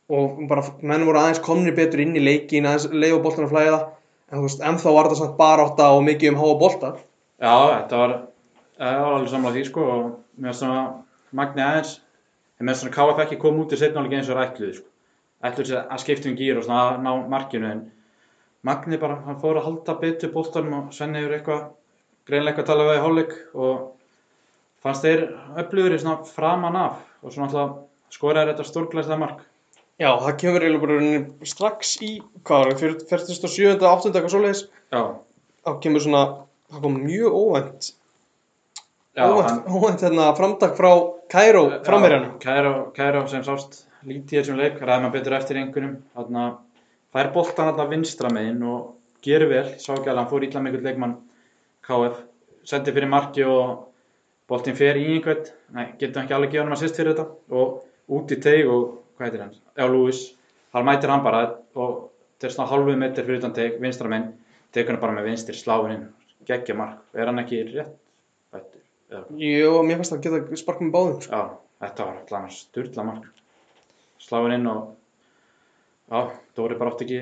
og 0.09 0.41
bara 0.51 0.65
menn 0.81 1.07
voru 1.07 1.21
aðeins 1.21 1.43
komnir 1.45 1.77
betur 1.77 2.03
inn 2.05 2.17
í 2.17 2.25
leikin, 2.25 2.67
aðeins 2.69 2.89
leifa 2.93 3.23
boltan 3.25 3.47
að 3.47 3.55
flæða. 3.55 3.79
En 4.29 4.39
þú 4.39 4.45
veist, 4.47 4.65
ennþá 4.71 4.95
var 4.97 5.09
þetta 5.09 5.21
samt 5.23 5.39
barátta 5.39 5.89
og 5.97 6.03
mikið 6.09 6.35
um 6.35 6.43
háa 6.43 6.59
bolta. 6.61 6.93
Já, 7.39 7.55
þetta 7.75 8.03
var, 8.03 8.15
var 8.81 9.15
alveg 9.15 9.33
samlega 9.33 9.57
því 9.57 9.65
sko 9.69 9.89
og 9.89 10.05
mér 10.37 10.53
finnst 10.53 10.65
svona 10.65 10.85
Magni 11.39 11.65
aðeins, 11.65 11.99
en 12.59 12.67
mér 12.69 12.77
finnst 12.77 12.87
svona 12.87 12.97
KF 12.97 13.25
ekki 13.25 13.41
koma 13.41 13.65
út 13.65 13.75
í 13.77 13.81
setna 13.81 14.03
áleik 14.03 14.17
eins 14.19 14.31
og 14.33 14.41
rætluði 14.41 14.79
sko 14.81 14.89
ætluði 15.45 15.71
sér 15.71 15.85
að 15.87 16.03
skipta 16.03 16.31
um 16.31 16.37
gýr 16.39 16.59
og 16.59 16.67
svona 16.67 16.85
að 16.89 17.05
ná 17.05 17.13
markinu 17.31 17.71
en 17.71 17.85
Magni 18.67 18.99
bara, 18.99 19.21
hann 19.23 19.39
fór 19.39 19.61
að 19.61 19.69
halda 19.69 19.95
betur 20.01 20.33
boltanum 20.35 20.81
og 20.81 20.95
Svenni 20.95 21.21
hefur 21.23 21.37
eitthvað 21.37 21.61
greinlega 22.27 22.57
eitthvað 22.57 22.65
að 22.65 22.71
tala 22.73 22.87
við 22.89 22.97
í 22.97 23.03
hálfleik 23.05 23.37
og 23.55 23.85
fannst 24.83 25.07
þeir 25.07 25.23
öflugur 25.63 25.95
í 25.95 26.01
svona 26.03 26.27
framan 26.27 26.79
af 26.81 26.97
og 27.23 27.35
svona 27.35 27.47
alltaf 27.47 28.17
skoraði 28.17 28.51
þetta 28.51 28.67
stórglæslega 28.67 29.21
mark 29.23 29.45
Já, 29.99 30.11
það 30.23 30.35
kemur 30.43 30.65
eiginlega 30.65 30.85
bara 30.87 31.49
strax 31.51 31.97
í, 32.07 32.11
hvað 32.47 32.61
var 32.65 32.77
það, 32.79 33.01
47. 33.11 33.73
8. 33.83 34.13
eitthvað 34.13 34.35
svoleiðis. 34.35 34.61
Já, 34.95 35.03
Þá 35.69 35.73
kemur 35.85 36.01
svona, 36.05 36.21
það 36.73 36.85
kom 36.85 36.95
mjög 37.03 37.35
óvænt, 37.37 37.89
já, 39.19 39.25
óvænt, 39.27 39.67
óvænt 39.69 40.05
hérna 40.07 40.29
framtak 40.39 40.77
frá 40.79 40.93
Kæró, 41.29 41.65
framverjanum. 41.85 42.39
Kæró, 42.41 42.71
Kæró 42.97 43.25
sem 43.29 43.43
sást 43.45 43.83
lítið 44.09 44.39
þessum 44.39 44.61
leik, 44.61 44.79
ræði 44.81 45.03
maður 45.05 45.17
betur 45.19 45.37
eftir 45.37 45.59
einhverjum 45.61 45.99
þarna 46.17 46.45
fær 47.13 47.29
boltan 47.35 47.69
þarna 47.69 47.89
vinstra 47.91 48.31
megin 48.33 48.63
og 48.65 48.95
gerir 49.27 49.51
vel, 49.51 49.67
sá 49.83 49.91
ekki 49.97 50.09
alveg, 50.09 50.23
hann 50.23 50.31
fór 50.31 50.47
ítla 50.47 50.63
einhvern 50.63 50.89
leikmann 50.89 51.17
KF, 51.85 52.23
sendi 52.71 52.95
fyrir 52.97 53.13
marki 53.13 53.45
og 53.45 53.75
boltinn 54.49 54.79
fer 54.79 54.97
í 54.97 55.05
einhvern, 55.19 55.51
nei, 55.77 55.91
getur 56.01 56.23
ekki 56.23 56.39
alveg 56.39 56.57
hann 56.63 56.73
að 56.73 56.85
sýst 56.87 57.03
fyrir 57.03 57.19
þetta 57.19 57.59
og 57.61 57.83
út 58.17 58.33
í 58.33 58.41
teig 58.41 58.71
og, 58.73 59.03
hvað 59.19 59.29
heitir 59.29 59.45
hann, 59.45 59.55
já, 59.75 59.87
Lewis, 59.91 60.25
þar 60.73 60.89
mætir 60.89 61.13
hann 61.13 61.25
bara 61.27 61.45
og 61.79 62.45
er 62.47 62.55
svona 62.55 62.71
halvu 62.71 62.95
metr 62.99 63.27
fyrir 63.27 63.43
utan 63.43 63.55
teig, 63.57 63.81
vinstra 63.83 64.11
megin, 64.11 64.31
tegur 64.73 64.95
hann 64.95 65.03
bara 65.03 65.17
með 65.19 65.33
vinstri, 65.33 65.59
sláin 65.59 65.95
inn, 65.97 66.05
geggja 66.47 66.77
mark, 66.79 67.03
er 67.19 67.31
hann 67.31 67.43
ekki 67.43 67.65
rétt, 67.73 67.97
hvað? 68.55 68.79
Jú, 69.09 69.71
mér 69.89 69.97
fannst 69.97 70.13
það 70.13 70.25
geta 70.27 70.61
spark 70.61 70.81
með 70.85 70.91
báðum, 70.93 71.21
sko. 71.25 71.33
Já, 71.33 71.85
þetta 71.85 72.07
var 72.07 72.17
allan 72.21 72.51
sturla 72.53 73.05
mark. 73.09 73.45
Sláin 74.21 74.55
inn 74.59 74.69
og 74.69 74.91
já, 76.13 76.35
Dóri 76.59 76.77
bara 76.77 76.93
átti 76.93 77.07
ekki, 77.07 77.21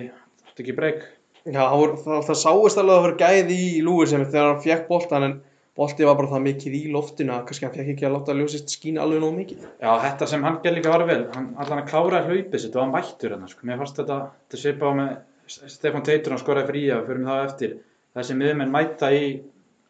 átti 0.49 0.65
ekki 0.65 0.75
breyk. 0.77 1.05
Já, 1.47 1.63
það, 1.63 1.95
það, 2.03 2.25
það 2.27 2.41
sáist 2.43 2.81
alveg 2.81 2.91
að 2.91 2.97
það 2.97 3.05
voru 3.05 3.19
gæði 3.23 3.59
í 3.63 4.09
sem 4.11 4.25
þegar 4.25 4.49
hann 4.51 4.65
fekk 4.65 4.89
boltan 4.91 5.29
en 5.29 5.37
bolti 5.77 6.07
var 6.09 6.17
bara 6.17 6.31
það 6.31 6.45
mikið 6.47 6.77
í 6.79 6.83
loftinu 6.93 7.35
að 7.35 7.43
kannski 7.49 7.67
hann 7.67 7.75
fekk 7.75 7.91
ekki 7.93 8.07
að 8.09 8.15
láta 8.15 8.37
ljósist 8.37 8.73
skína 8.73 9.03
alveg 9.05 9.21
nóg 9.23 9.35
mikið. 9.37 9.67
Já, 9.83 9.91
þetta 10.05 10.29
sem 10.31 10.47
hann 10.47 10.61
gerði 10.65 10.79
líka 10.79 10.95
var 10.95 11.05
vel, 11.09 11.19
hann 11.35 11.51
allan 11.61 11.83
að 11.83 11.91
klára 11.91 12.23
hlaupið 12.25 12.63
sitt 12.63 12.79
og 12.79 12.85
hann 12.85 12.95
mættur 12.95 13.35
hann, 13.35 13.45
sko. 13.51 13.67
Mér 13.69 13.83
fannst 13.83 14.01
þetta, 14.01 14.17
þetta 14.47 14.61
svipa 14.63 14.89
á 14.89 14.93
með 14.97 15.13
Stefán 15.47 16.07
Teitur 16.07 16.35
hann 16.35 16.43
skoraði 16.43 16.71
fría 16.73 16.97
og 17.01 17.11
fyrir 17.11 17.21
mig 17.21 17.29
það 17.31 17.43
á 17.45 17.47
eftir. 17.51 17.77
Þessi 18.17 18.39
miðmenn 18.41 18.73
mæta 18.73 19.13
í, 19.13 19.29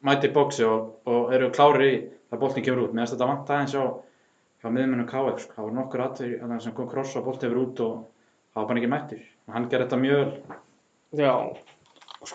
mæta 0.07 0.29
í 0.29 0.35
bóksi 0.35 0.67
og, 0.67 0.91
og 1.07 1.33
eru 1.37 1.53
klárir 1.55 1.87
í 1.87 1.95
það 2.33 2.43
boltin 2.43 2.67
kemur 2.67 2.83
út. 2.89 2.93
Mér 2.93 3.07
finnst 3.07 3.17
þetta 3.17 3.31
vant 3.31 3.55
aðeins 3.55 3.79
á, 3.79 3.85
hjá 4.61 4.69
miðmennum 4.75 5.09
KF, 5.09 5.41
sko. 5.45 5.55
Það 5.55 5.69
voru 5.69 5.79
nokkur 5.79 6.05
aðtöð 6.09 6.59
sem 6.67 6.77
kom 6.77 6.91
kross 6.91 7.15
og 7.17 7.31
bolti 7.31 7.47
yfir 7.47 7.63
út 7.63 7.87
og 7.87 7.97
það 8.51 8.61
var 8.61 8.69
bara 8.73 8.83
ekki 8.83 8.93
mættur. 8.97 9.25
Hann 9.55 9.71
gerði 9.71 9.87
þetta 9.87 10.03
mjög 10.03 10.21
vel. 10.21 10.61
Já, 11.23 11.33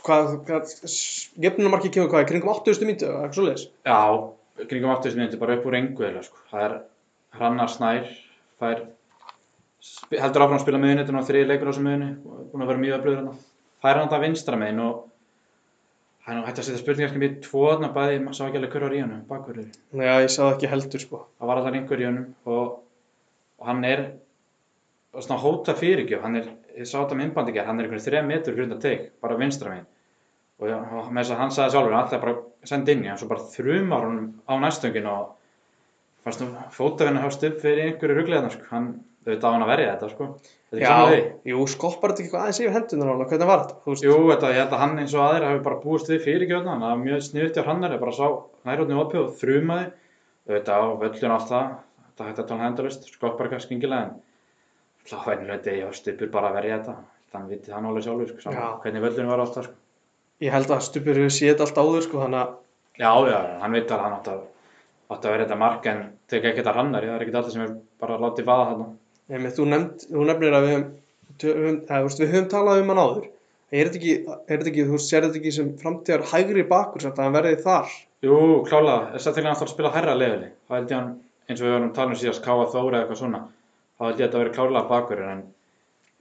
hvað, 0.05 0.31
hvað 0.47 0.71
gefnumarki 1.43 1.91
kemur 1.93 2.09
hvað, 2.13 2.23
í 2.25 2.29
kringum 2.31 2.53
8000 2.53 2.87
mínu, 2.87 3.09
eitthvað 3.09 3.35
svo 3.37 3.45
leiðis. 3.47 3.67
Já, 3.87 3.99
kringum 4.71 4.93
80 4.95 5.19
minnti 5.19 5.39
bara 5.41 5.57
upp 5.59 5.67
úr 5.69 5.77
engu 5.79 6.07
eða 6.07 6.23
sko. 6.25 6.41
Það 6.51 6.65
er 6.67 6.75
Hrannar 7.37 7.71
Snær 7.71 8.09
fær 8.61 8.81
sp- 9.81 10.19
heldur 10.21 10.45
áfram 10.45 10.57
að 10.59 10.65
spila 10.65 10.81
miðunni, 10.81 11.03
þetta 11.03 11.13
er 11.13 11.17
nú 11.19 11.23
þriði 11.29 11.49
leikur 11.51 11.67
á 11.67 11.71
þessu 11.71 11.85
miðunni 11.85 12.09
er 12.11 12.49
búin 12.51 12.65
að 12.65 12.71
vera 12.71 12.83
mjög 12.85 12.97
öflugur 12.99 13.17
hérna. 13.21 13.35
Fær 13.81 13.97
hann 13.97 14.09
þetta 14.11 14.21
vinstra 14.25 14.59
megin 14.61 14.81
og 14.85 14.99
það 16.21 16.31
er 16.33 16.37
nú 16.37 16.45
hægt 16.47 16.59
að 16.61 16.67
setja 16.67 16.81
spurningar 16.83 17.09
ekki 17.11 17.21
með 17.23 17.37
tvo 17.47 17.61
þarna 17.71 17.91
bæði, 17.95 18.19
maður 18.21 18.37
sá 18.37 18.43
ekki 18.47 18.59
alveg 18.61 18.75
hver 18.75 18.85
var 18.85 18.93
í 18.97 19.01
honum, 19.01 19.21
bakverður. 19.31 19.69
Já, 19.97 20.13
ég 20.21 20.29
sá 20.29 20.41
það 20.43 20.51
ekki 20.55 20.69
heldur 20.75 21.01
sko. 21.05 21.21
Það 21.39 21.49
var 21.49 21.61
alltaf 21.61 21.77
einhver 21.79 22.03
í 22.03 22.07
honum 22.11 22.27
og, 22.45 22.75
og 23.57 23.71
hann 23.71 23.87
er 23.89 24.03
og 25.11 25.25
svona 25.25 25.41
hóta 25.41 25.73
fyrirgjöf, 25.75 26.21
hann 26.23 26.37
er, 26.39 26.45
ég 26.77 26.87
sá 26.87 26.97
þetta 26.99 27.17
með 27.17 27.27
innbandi 27.27 27.55
gerð, 27.55 27.69
hann 27.69 27.81
er 27.81 27.87
einhvern 27.87 28.05
þrejum 28.05 28.31
metur 28.31 28.55
fyrir 28.55 28.69
þetta 28.69 28.87
teik, 28.87 29.11
bara 29.23 29.37
vinstra 29.39 29.73
megin. 29.73 29.89
Og, 30.61 30.71
og 30.71 31.11
með 31.11 31.23
þess 31.23 31.33
að 31.35 31.39
hann 31.41 31.53
sagði 31.55 31.75
sjálfur, 31.75 31.95
hann 31.97 32.07
ætlaði 32.07 32.23
bara 32.25 32.33
að 32.37 32.71
senda 32.71 32.93
inn 32.93 33.05
í 33.05 33.09
hann, 33.09 33.19
svo 33.21 33.29
bara 33.31 33.45
þrumar 33.55 34.07
honum 34.07 34.27
á 34.45 34.53
næstöngin 34.61 35.07
og 35.09 35.31
fannst 36.25 36.43
nú 36.43 36.49
fótavinna 36.75 37.23
höfst 37.23 37.45
upp 37.47 37.61
fyrir 37.63 37.87
einhverju 37.87 38.17
rugliðna, 38.19 38.51
sko. 38.53 38.67
Hann, 38.69 38.91
veit 39.25 39.41
á 39.45 39.49
hann 39.49 39.65
að 39.65 39.71
verja 39.73 39.93
þetta, 39.95 40.09
sko. 40.13 40.27
Þetta 40.71 40.77
er 40.77 40.81
ekki 40.81 40.91
saman 40.91 41.11
því. 41.11 41.51
jú, 41.51 41.63
skoppar 41.73 42.11
þetta 42.11 42.21
ekki 42.21 42.29
eitthvað 42.29 42.43
aðeins 42.45 42.61
yfir 42.61 42.75
hendunar 42.77 43.09
á 43.09 43.11
hann, 43.11 43.23
hvernig 43.31 43.49
var 43.49 43.63
þetta? 43.65 43.95
Jú, 44.05 44.17
þetta, 44.29 44.51
ég 44.53 44.61
held 44.61 44.75
að 44.75 44.81
hann 44.81 45.01
eins 45.01 45.15
og 45.17 45.23
aðrir 45.25 45.47
hafi 45.49 45.63
bara 45.65 45.79
búist 45.81 46.11
við 46.11 46.23
fyrirgjöfna, 46.25 46.75
hann 46.77 46.85
var 46.85 47.01
mjög 47.01 47.23
sniðut 47.27 47.57
hjá 47.57 47.65
hrannar, 47.65 47.95
ég 47.97 48.01
bara 48.01 48.15
sá 48.17 48.25
nærjóðni 48.69 48.99
opið 49.01 49.21
og 49.21 49.33
þrumaði, 49.41 49.89
þau 50.45 50.55
veit 50.55 50.71
á 50.71 50.79
völlun 51.01 51.33
og 51.33 51.35
allt 51.35 51.51
það, 51.51 51.75
þetta 52.07 52.29
hætti 52.29 52.43
að 52.45 52.49
tala 52.53 52.65
hendalist, 52.65 53.09
skoppar 53.11 53.49
eitthvað 53.49 53.65
skingilega, 53.65 54.07
en 54.07 54.15
þá 55.09 55.17
venjulegt 55.27 55.69
ég 55.71 55.85
höfst 55.87 56.09
uppur 56.11 56.31
bara 56.33 56.51
að 56.51 56.57
verja 56.59 56.77
þetta, 56.79 56.95
þannig 57.33 57.53
vitið 57.55 57.75
hann 57.75 57.89
alveg 57.89 58.05
sjálfur, 58.05 58.31
sko, 58.37 58.53
Já. 58.55 58.65
hvernig 58.83 59.05
völlun 59.05 59.31
var 59.31 59.43
alltaf, 59.43 59.67
sko. 59.67 59.75
ég 60.45 60.55
held 60.55 60.73
að 60.75 60.85
stupir 60.87 61.19
hefur 61.21 61.35
séð 61.37 61.65
allt 61.65 61.81
áður 61.81 62.07
sko, 62.07 62.23
þannig 62.25 62.41
að 62.43 62.57
Já, 63.01 63.11
já, 63.31 63.37
hann 63.61 63.75
veit 63.77 63.91
að 63.91 64.01
hann 64.03 64.15
átti 64.17 64.33
að, 64.33 64.41
átti 65.09 65.27
að 65.27 65.31
vera 65.33 65.45
þetta 65.45 65.59
mark 65.61 65.85
en 65.89 66.01
teka 66.29 66.49
ekkert 66.51 66.67
að 66.69 66.75
hrannar, 66.75 67.05
það 67.07 67.15
er 67.15 67.23
ekkert 67.25 67.37
allir 67.39 67.53
sem 67.55 67.63
er 67.63 67.75
bara 68.03 68.17
látið 68.21 68.49
vaða 68.49 68.65
þarna. 68.71 68.89
Þú, 69.55 69.67
þú 70.11 70.25
nefnir 70.27 70.57
að 70.57 70.65
við 70.65 70.73
höfum, 70.75 71.79
veist, 71.87 72.19
við 72.19 72.33
höfum 72.35 72.49
talað 72.51 72.81
um 72.83 72.91
hann 72.91 73.01
áður 73.01 73.29
er 73.71 73.87
þetta 73.87 73.99
ekki, 74.01 74.15
er 74.27 74.59
þetta 74.59 74.71
ekki 74.71 74.85
þú 74.89 74.99
sér 74.99 75.25
þetta 75.25 75.39
ekki 75.39 75.53
sem 75.55 75.69
framtíðar 75.79 76.25
hægri 76.33 76.65
bakur 76.67 77.03
sem 77.03 77.13
að 77.13 77.23
hann 77.23 77.37
verði 77.37 77.59
þar 77.63 77.93
Jú, 78.21 78.37
klálega, 78.67 79.13
þess 79.15 79.29
að 79.29 79.37
til 79.37 79.43
hann 79.45 79.53
alltaf 79.53 79.67
að 79.69 79.73
spila 79.73 79.91
hærra 79.95 80.15
leðili, 80.17 80.49
þá 80.67 80.75
held 80.75 80.91
ég 80.91 80.97
hann, 80.99 81.13
eins 81.47 81.61
og 81.61 81.67
við 81.67 81.75
varum 81.77 81.93
talað 81.95 82.11
um 82.11 82.19
síðast, 82.21 82.43
Káa 82.45 82.67
Þóra 82.73 82.91
eða 82.91 82.99
eitthvað 83.05 83.21
svona, 83.21 83.39
þá 84.01 84.07
held 84.07 84.17
ég 84.17 84.25
að 84.25 84.31
þetta 84.31 84.39
verið 84.41 84.55
klálega 84.55 84.89
bakur, 84.89 85.19
en 85.29 85.41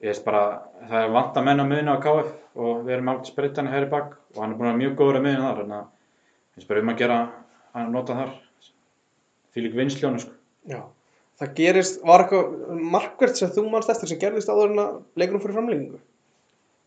ég 0.04 0.10
veist 0.10 0.24
bara, 0.26 0.42
það 0.90 1.04
er 1.06 1.14
vant 1.14 1.38
að 1.40 1.46
menna 1.46 1.64
miðinu 1.64 1.94
á 1.96 2.04
KF 2.04 2.60
og 2.60 2.82
við 2.84 2.94
erum 2.96 3.10
aldrei 3.12 3.30
spritt 3.30 3.60
hann 3.60 3.70
hægri 3.72 3.88
bak 3.88 4.10
og 4.34 4.42
hann 4.42 4.52
er 4.52 4.58
búin 4.58 4.70
að 4.74 4.80
mjög 4.82 4.94
góður 4.98 5.20
að 5.20 5.24
miðinu 5.26 5.46
þar, 5.46 5.62
þannig 5.62 5.78
að 5.78 5.86
ég 5.88 6.60
veist 6.60 6.70
bara 6.70 6.84
um 6.84 6.92
að 6.92 7.00
gera, 7.00 7.18
að 7.72 7.90
nota 7.94 8.18
þar, 8.20 8.36
fylg 9.56 9.80
vinsljónu, 9.80 10.20
sko. 10.20 10.36
Já. 10.68 10.80
það 11.40 11.56
gerist, 11.56 12.00
var 12.04 12.26
eitthvað 12.26 12.84
markvert 12.98 13.40
sem 13.40 13.52
þú 13.56 13.66
mannst 13.72 13.92
eftir 13.94 14.12
sem 14.12 14.20
gerðist 14.20 14.52
áður 14.52 14.74
en 14.74 14.84
að 14.84 14.96
leikurum 15.16 15.44
fyrir 15.46 15.56
framlengingu 15.56 16.02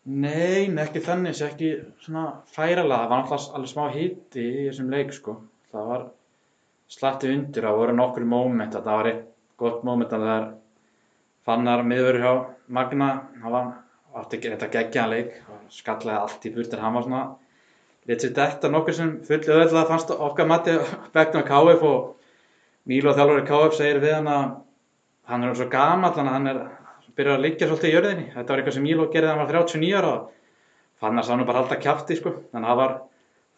Nei, 0.04 0.68
ekki 0.84 1.00
þannig, 1.00 1.34
sé 1.40 1.48
ekki 1.48 1.70
svona 2.04 2.26
færalega, 2.52 3.06
það 3.06 3.10
var 3.10 3.22
náttúrulega 3.22 3.58
alveg 3.58 3.70
smá 3.72 3.84
hiti 3.94 4.44
í 4.44 4.66
þessum 4.68 4.90
leik, 4.92 5.14
sko. 5.16 5.36
Það 5.72 5.86
var 5.94 6.02
slatti 6.92 7.30
undir, 7.32 7.64
það 7.64 7.78
voru 7.80 7.96
nokkru 7.96 8.28
móment, 8.28 8.76
það 8.76 8.90
var 9.00 9.10
eitt 9.14 9.22
gott 9.64 9.86
móment 9.88 10.12
að 10.12 10.26
það 10.28 10.34
er 10.36 10.50
fannar 11.48 11.84
miður 11.88 12.20
hjá 12.24 12.34
Magna, 12.74 13.10
það 13.42 13.56
var, 13.56 13.72
átti 14.20 14.42
þetta 14.44 14.70
geggjaðan 14.76 15.14
leik, 15.14 15.40
skallaði 15.74 16.20
allt 16.20 16.46
í 16.48 16.54
burt 16.56 16.76
en 16.76 16.84
hann 16.84 16.98
var 16.98 17.08
svona, 17.08 17.24
lit 18.08 18.24
sér 18.24 18.36
detta 18.38 18.72
nokkur 18.72 18.98
sem 18.98 19.16
fulli 19.28 19.56
öðvitað 19.58 19.90
fannst 19.92 20.14
okkar 20.14 20.50
mati 20.50 20.78
bekknum 21.16 21.48
KF 21.48 21.88
og 21.90 22.12
Mílo 22.92 23.14
þjálfur 23.16 23.46
KF 23.48 23.78
segir 23.78 24.02
við 24.04 24.18
hann 24.18 24.28
að 24.28 24.48
hann 25.32 25.46
er 25.48 25.54
svo 25.56 25.70
gamall, 25.72 26.12
þannig 26.16 26.32
að 26.32 26.36
hann 26.36 26.50
er 26.52 26.64
byrjar 27.18 27.38
að 27.38 27.46
liggja 27.46 27.68
svolítið 27.70 27.90
í 27.90 27.94
jörðinni. 27.94 28.26
Þetta 28.34 28.52
var 28.52 28.62
eitthvað 28.62 28.78
sem 28.78 28.86
Mílo 28.88 29.10
gerði 29.14 29.30
hann 29.32 29.42
var 29.42 29.52
39 29.54 29.98
ára 30.00 30.14
og 30.14 30.32
Fannar 31.04 31.26
sá 31.28 31.34
nú 31.36 31.46
bara 31.48 31.64
alltaf 31.64 31.82
kjafti 31.84 32.18
sko. 32.20 32.32
Þannig 32.54 32.68
að 32.68 32.72
það 32.72 32.80
var, 32.80 32.94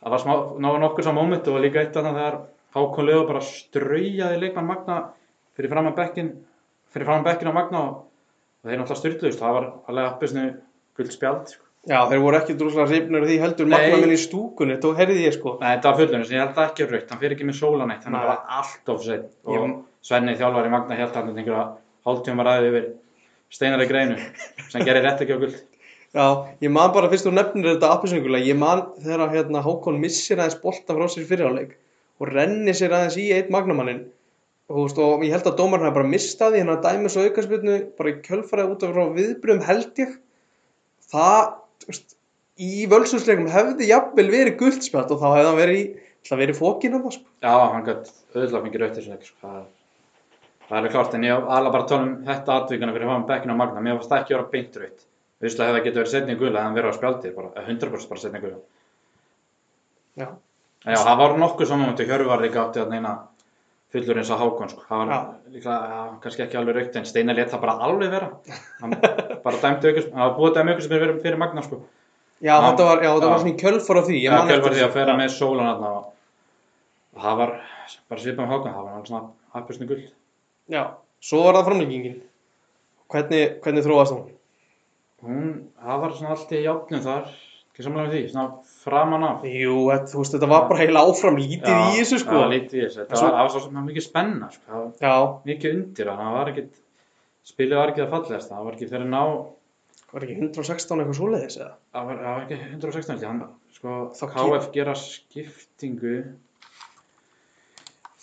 það 0.01 0.13
var 0.15 0.23
smá, 0.23 0.33
ná 0.65 0.69
nokkur 0.81 1.05
sá 1.05 1.11
móment 1.15 1.49
og 1.51 1.61
líka 1.63 1.81
eitt 1.83 1.97
annað 1.99 2.19
þegar 2.19 2.37
Hákon 2.75 3.07
Leo 3.07 3.23
bara 3.29 3.43
straujaði 3.45 4.39
leikmann 4.41 4.67
Magna 4.67 4.97
fyrir 5.55 5.71
fram 5.71 5.89
að 5.91 5.99
bekkin, 5.99 6.31
fyrir 6.95 7.05
fram 7.09 7.21
að 7.21 7.27
bekkin 7.29 7.51
á 7.51 7.57
Magna 7.59 7.81
og, 7.89 8.01
þeir 8.65 8.79
náttúrulega 8.81 9.01
styrtuðust. 9.03 9.41
Það 9.43 9.55
var 9.59 9.67
alveg 9.91 10.09
appisnu 10.09 10.45
guld 10.97 11.11
spjald 11.13 11.51
sko. 11.51 11.61
Já, 11.85 11.99
þeir 12.09 12.21
voru 12.23 12.37
ekki 12.39 12.55
droslega 12.57 12.87
hrifnur 12.89 13.25
því 13.29 13.35
heldur 13.43 13.67
magna 13.69 13.97
minn 14.01 14.13
í 14.15 14.17
stúkunni, 14.17 14.79
þá 14.81 14.87
heyrði 14.97 15.19
ég 15.27 15.35
sko 15.35 15.51
Nei, 15.59 15.67
þetta 15.75 15.91
var 15.91 15.99
fullunum 15.99 16.23
ég 16.33 16.41
held 16.41 16.55
að 16.57 16.69
ekki 16.71 16.87
raukt. 16.89 17.11
Hann 17.13 17.19
fyrir 17.21 17.35
ekki 17.35 17.45
með 17.51 17.57
sóla 17.59 17.85
neitt, 17.85 18.07
hann 18.07 18.15
Nei. 18.15 18.21
er 18.23 18.29
bara 18.31 18.57
allt 18.57 18.89
of 18.95 19.03
seitt. 19.05 19.27
Ég- 19.45 19.61
Og 19.67 19.75
Svenni 20.01 20.33
þjálfari 20.39 20.71
Magna 20.73 20.97
held 20.97 21.13
hann 21.19 21.29
einhverja 21.29 21.67
hálftíma 22.07 22.45
ræði 22.47 22.71
yfir 22.71 22.87
steinari 23.53 23.85
greinu 23.91 24.17
sem 24.71 24.81
gerir 24.85 25.05
rétt 25.05 25.21
ekki 25.21 25.37
á 25.37 25.39
guld. 25.43 25.61
Já, 26.15 26.25
ég 26.65 26.71
man 26.73 26.91
bara 26.95 27.09
fyrst 27.11 27.25
þú 27.27 27.35
nefnir 27.37 27.75
þetta 27.75 27.91
appisningulega, 27.99 28.45
ég 28.49 28.57
man 28.57 28.81
þegar 29.05 29.29
hérna 29.35 29.61
Hákon 29.65 29.99
missir 30.01 30.37
aðeins 30.41 30.57
bolta 30.61 30.95
frá 30.97 31.05
sér 31.11 31.25
fyrirháleik 31.29 31.77
og 32.19 32.29
renni 32.33 32.73
sér 32.73 32.93
aðeins 32.97 33.17
í 33.21 33.29
eitt 33.35 33.49
magnamannin 33.53 34.05
og, 34.71 34.97
og 34.97 35.25
ég 35.25 35.35
held 35.35 35.49
að 35.49 35.57
dómarinn 35.59 35.89
hafi 35.89 35.97
bara 35.99 36.11
mistað 36.13 36.55
því 36.55 36.63
hann 36.63 36.73
að 36.73 36.85
dæmi 36.87 37.11
svo 37.13 37.25
aukarspilnu 37.27 37.77
bara 37.99 38.11
í 38.13 38.19
kjölfarið 38.25 38.73
út 38.73 38.85
af 38.87 38.99
viðbröðum 39.19 39.65
held 39.67 40.01
ég 40.01 40.15
það, 41.11 41.53
veist, 41.85 42.17
í 42.55 42.87
völsusleikum 42.89 43.51
hefði 43.51 43.89
jafnvel 43.91 44.27
verið 44.31 44.59
guldspjart 44.61 45.13
og 45.13 45.21
þá 45.21 45.27
hefði 45.29 45.49
hann 45.49 45.61
verið 45.61 45.85
það 46.29 46.41
verið 46.41 46.59
fókin 46.59 46.97
af 46.97 47.03
það 47.05 47.15
sko. 47.15 47.27
Já, 47.45 47.55
hann 47.73 47.85
gætt 47.85 48.13
auðvitað 48.33 48.63
fengið 48.65 48.81
rautt 48.81 48.95
þessu 48.99 49.11
leik, 49.11 49.27
sko. 49.27 49.35
Það 49.41 49.57
er, 49.59 49.67
það 50.69 50.87
er 50.87 50.93
klárt, 50.95 51.17
en 51.17 51.27
ég 51.27 51.51
alveg 51.57 51.75
bara 51.75 51.85
að 51.85 51.91
tala 51.91 52.07
um 52.07 52.15
þetta 52.29 52.55
atvíkana 52.55 52.95
fyrir 52.95 53.11
hann 53.11 53.27
bekkinu 53.29 53.57
á 53.57 53.61
Magna. 53.61 53.83
Mér 53.85 53.99
fannst 53.99 54.13
það 54.13 54.23
ekki 54.23 54.35
vera 54.35 54.47
beint 54.55 54.79
rautt. 54.81 55.05
Visslega 55.43 55.69
hefði 55.69 55.77
það 55.77 55.85
getið 55.85 56.01
verið 56.01 56.13
setning 56.15 56.41
gula 56.41 56.61
en 56.61 56.69
hann 56.69 56.77
verið 56.79 56.89
á 56.89 57.09
eh, 57.59 57.69
100% 57.69 58.09
bara 58.09 58.23
setning 58.23 58.45
gula. 58.45 58.59
Já, 60.15 60.27
já, 60.87 60.97
það 60.97 61.21
var 61.21 61.37
nokkuð 61.43 61.69
saman 61.69 61.91
með 61.91 62.05
Hjörvar 62.09 62.41
líka 62.41 62.63
átti 62.63 62.81
að 62.81 62.93
neina 62.95 63.15
fullur 63.95 64.19
eins 64.21 64.29
og 64.35 64.39
Hákon, 64.43 64.69
sko. 64.71 64.83
Það 64.89 65.01
var 65.01 65.27
líklega, 65.55 65.99
kannski 66.23 66.43
ekki 66.45 66.57
alveg 66.59 66.75
rautt, 66.79 66.97
en 66.99 67.07
Steinar 67.09 67.37
let 67.39 67.51
það 67.53 67.61
bara 67.65 67.75
alveg 67.87 68.11
vera. 68.13 68.27
Hann 68.81 68.95
bara 69.45 69.61
dæmdi 69.63 69.89
aukast, 69.91 70.11
hann 70.13 70.21
var 70.25 70.35
búið 70.37 70.51
að 70.51 70.57
dæmi 70.59 70.75
aukast 70.75 70.91
fyrir, 70.93 71.13
fyrir 71.23 71.39
Magna, 71.41 71.63
sko. 71.65 71.79
já, 72.43 72.51
Já. 72.51 72.57
þetta 72.67 72.87
var, 72.89 73.01
já, 73.05 73.09
þetta 73.15 73.31
var 73.31 73.41
svona 73.43 73.53
í 73.53 73.57
kjölfar 73.63 73.99
á 73.99 74.03
því 74.09 74.19
Já, 74.21 74.31
kjölvar 74.35 74.55
eftir 74.59 74.75
því 74.77 74.85
að 74.85 74.95
færa 74.99 75.17
með 75.21 75.33
sólan 75.35 75.85
og 75.89 77.23
það 77.23 77.37
var 77.41 77.53
bara 78.11 78.21
svipað 78.25 78.41
með 78.45 78.53
Hákon, 78.55 78.73
það 78.75 78.87
var 78.91 79.05
svona 79.09 79.59
appusnu 79.61 79.87
gull. 79.89 80.01
Já, 80.75 80.81
svo 81.23 81.43
var 81.45 81.55
það 81.59 81.67
framlengingin 81.69 82.17
Hvernig, 83.13 83.59
hvernig 83.63 83.85
þróast 83.85 84.15
hún? 84.15 84.23
Hún, 85.25 85.51
það 85.79 86.01
var 86.03 86.15
svona 86.17 86.33
allt 86.35 86.51
í 86.57 86.63
játnum 86.65 87.03
þar, 87.05 87.27
ekki 87.71 87.85
samlega 87.85 88.09
með 88.09 88.15
því, 88.15 88.21
svona 88.33 88.74
framan 88.85 89.23
af. 89.25 89.43
Jú, 89.49 89.75
þetta, 89.89 90.11
þú 90.13 90.21
veist, 90.21 90.35
þetta 90.37 90.49
var 90.53 90.65
bara 90.69 90.79
heila 90.83 91.03
áfram 91.09 91.37
lítið 91.41 91.75
í 91.75 91.99
þessu 91.99 92.19
sko 92.21 92.39
Já, 92.39 92.47
lítið 92.53 92.77
í 92.79 92.83
þessu. 92.85 93.01
Þetta 93.03 93.19
Svo- 93.21 93.29
var, 93.31 93.37
var 93.41 93.53
svo 93.55 93.61
sem 93.65 93.83
mikið 93.89 94.05
spenna, 94.07 94.49
sko. 94.53 94.65
Það 94.71 94.79
var 94.85 95.09
Já, 95.09 95.15
mikið 95.51 95.75
undir 95.79 96.11
það, 96.13 96.31
var 96.37 96.51
ekkit, 96.53 96.81
spilið 97.51 97.81
var 97.81 97.93
ekki 97.93 98.03
það 98.05 98.13
fallegast, 98.15 98.51
það 98.53 98.65
var 98.69 98.77
ekki 98.79 98.89
fyrir 98.93 99.09
ná, 99.11 99.21
var 100.15 100.25
ekki 100.27 100.35
116 100.39 101.01
eitthvað 101.03 101.17
svoleiðis 101.19 101.57
eða? 101.59 101.71
það 101.95 102.09
var, 102.11 102.19
var 102.25 102.43
ekki 102.45 102.59
116 102.71 103.13
held 103.15 103.23
ég, 103.25 103.29
hann, 103.31 103.41
sko, 103.75 103.95
KF 104.35 104.69
gera 104.75 104.93
skiptingu 104.95 106.13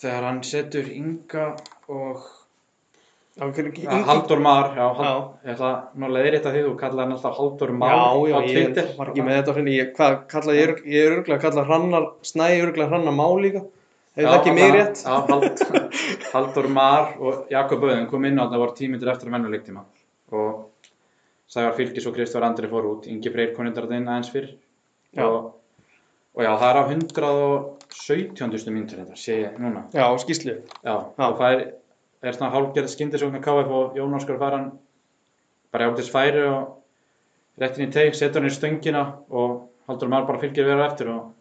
þegar 0.03 0.25
hann 0.27 0.41
setur 0.47 0.87
Inga 0.91 1.49
og 1.91 2.23
Já, 2.23 2.23
hver, 2.23 2.23
ekki, 2.23 2.31
ja, 2.31 3.22
Haldur 3.39 4.39
Mar, 4.39 4.75
já, 4.77 4.83
Já. 4.83 4.93
Hald, 4.93 5.29
ég 5.43 5.53
ætla 5.55 5.69
nú 5.97 6.09
leiðir 6.13 6.35
þetta 6.37 6.51
því, 6.53 6.59
þú 6.67 6.73
kallaði 6.77 7.01
hann 7.03 7.13
alltaf 7.15 7.37
Haldur 7.39 7.71
Mar 7.73 7.93
Já, 7.93 8.03
já, 8.29 8.35
á 8.37 8.41
ég 8.45 8.53
Twitter. 8.53 8.89
var 8.97 9.09
ekki 9.09 9.23
með 9.25 9.37
þetta 9.39 9.53
að 9.57 9.69
ég, 9.73 9.87
Hvað 9.97 10.17
kalla 10.33 10.53
ég, 10.53 10.67
er- 10.69 10.83
ég 10.85 11.07
er 11.07 11.15
örgulega 11.17 11.39
að 11.39 11.45
kalla 11.47 11.63
hrannar 11.69 12.05
Snæ 12.29 12.45
er 12.51 12.67
örgulega 12.67 12.89
hrannar 12.91 13.15
má 13.17 13.25
líka 13.41 13.63
Hefur 14.13 14.29
það 14.29 14.37
ekki 14.37 14.53
mig 14.53 14.73
rétt? 14.75 15.01
Já, 15.01 15.15
Hald, 15.31 15.65
Haldur 16.33 16.67
Mar 16.69 17.15
og 17.19 17.49
Jakob 17.49 17.81
Auðun 17.87 18.05
kom 18.11 18.25
inn 18.29 18.37
á 18.37 18.45
þetta 18.45 18.61
voru 18.61 18.77
tímyndir 18.77 19.09
eftir 19.15 19.27
að 19.31 19.33
mennu 19.33 19.49
leiktíma 19.49 19.81
og 20.33 20.69
Sævar 21.49 21.73
Fylgis 21.77 22.05
og 22.09 22.13
Kristofur 22.15 22.45
Andri 22.45 22.69
fór 22.69 22.85
út, 22.91 23.07
Ingi 23.09 23.33
Freyr 23.33 23.55
kom 23.57 23.65
inn 23.65 23.73
inn 23.97 24.07
aðeins 24.13 24.29
fyrr 24.33 24.51
Já. 25.13 25.25
og, 25.25 25.55
og 26.37 26.41
já, 26.45 26.53
það 26.61 26.69
er 26.69 26.77
á 26.77 26.83
117. 26.85 28.69
mínútur 28.73 29.01
þetta, 29.01 29.17
sé 29.17 29.41
ég 29.43 29.57
núna 29.61 29.83
Já, 29.93 30.05
skýslu 30.21 30.55
og 30.85 31.37
það 31.41 31.49
er, 31.57 31.65
er 32.23 32.37
svona 32.37 32.53
hálfgerð 32.53 32.91
skindisókn 32.93 33.35
með 33.35 33.45
KF 33.45 33.75
og 33.79 33.97
Jón 33.99 34.15
Óskar 34.17 34.39
fær 34.41 34.57
hann 34.57 34.71
bara 35.73 35.89
áttist 35.89 36.13
færi 36.13 36.43
og 36.47 37.61
réttin 37.61 37.87
í 37.87 37.93
teik, 37.93 38.15
setur 38.15 38.41
hann 38.41 38.51
í 38.51 38.55
stöngina 38.55 39.03
og 39.29 39.63
Haldur 39.89 40.11
Mar 40.11 40.27
bara 40.27 40.39
fylgir 40.41 40.67
vera 40.67 40.87
eftir 40.87 41.11
og 41.11 41.33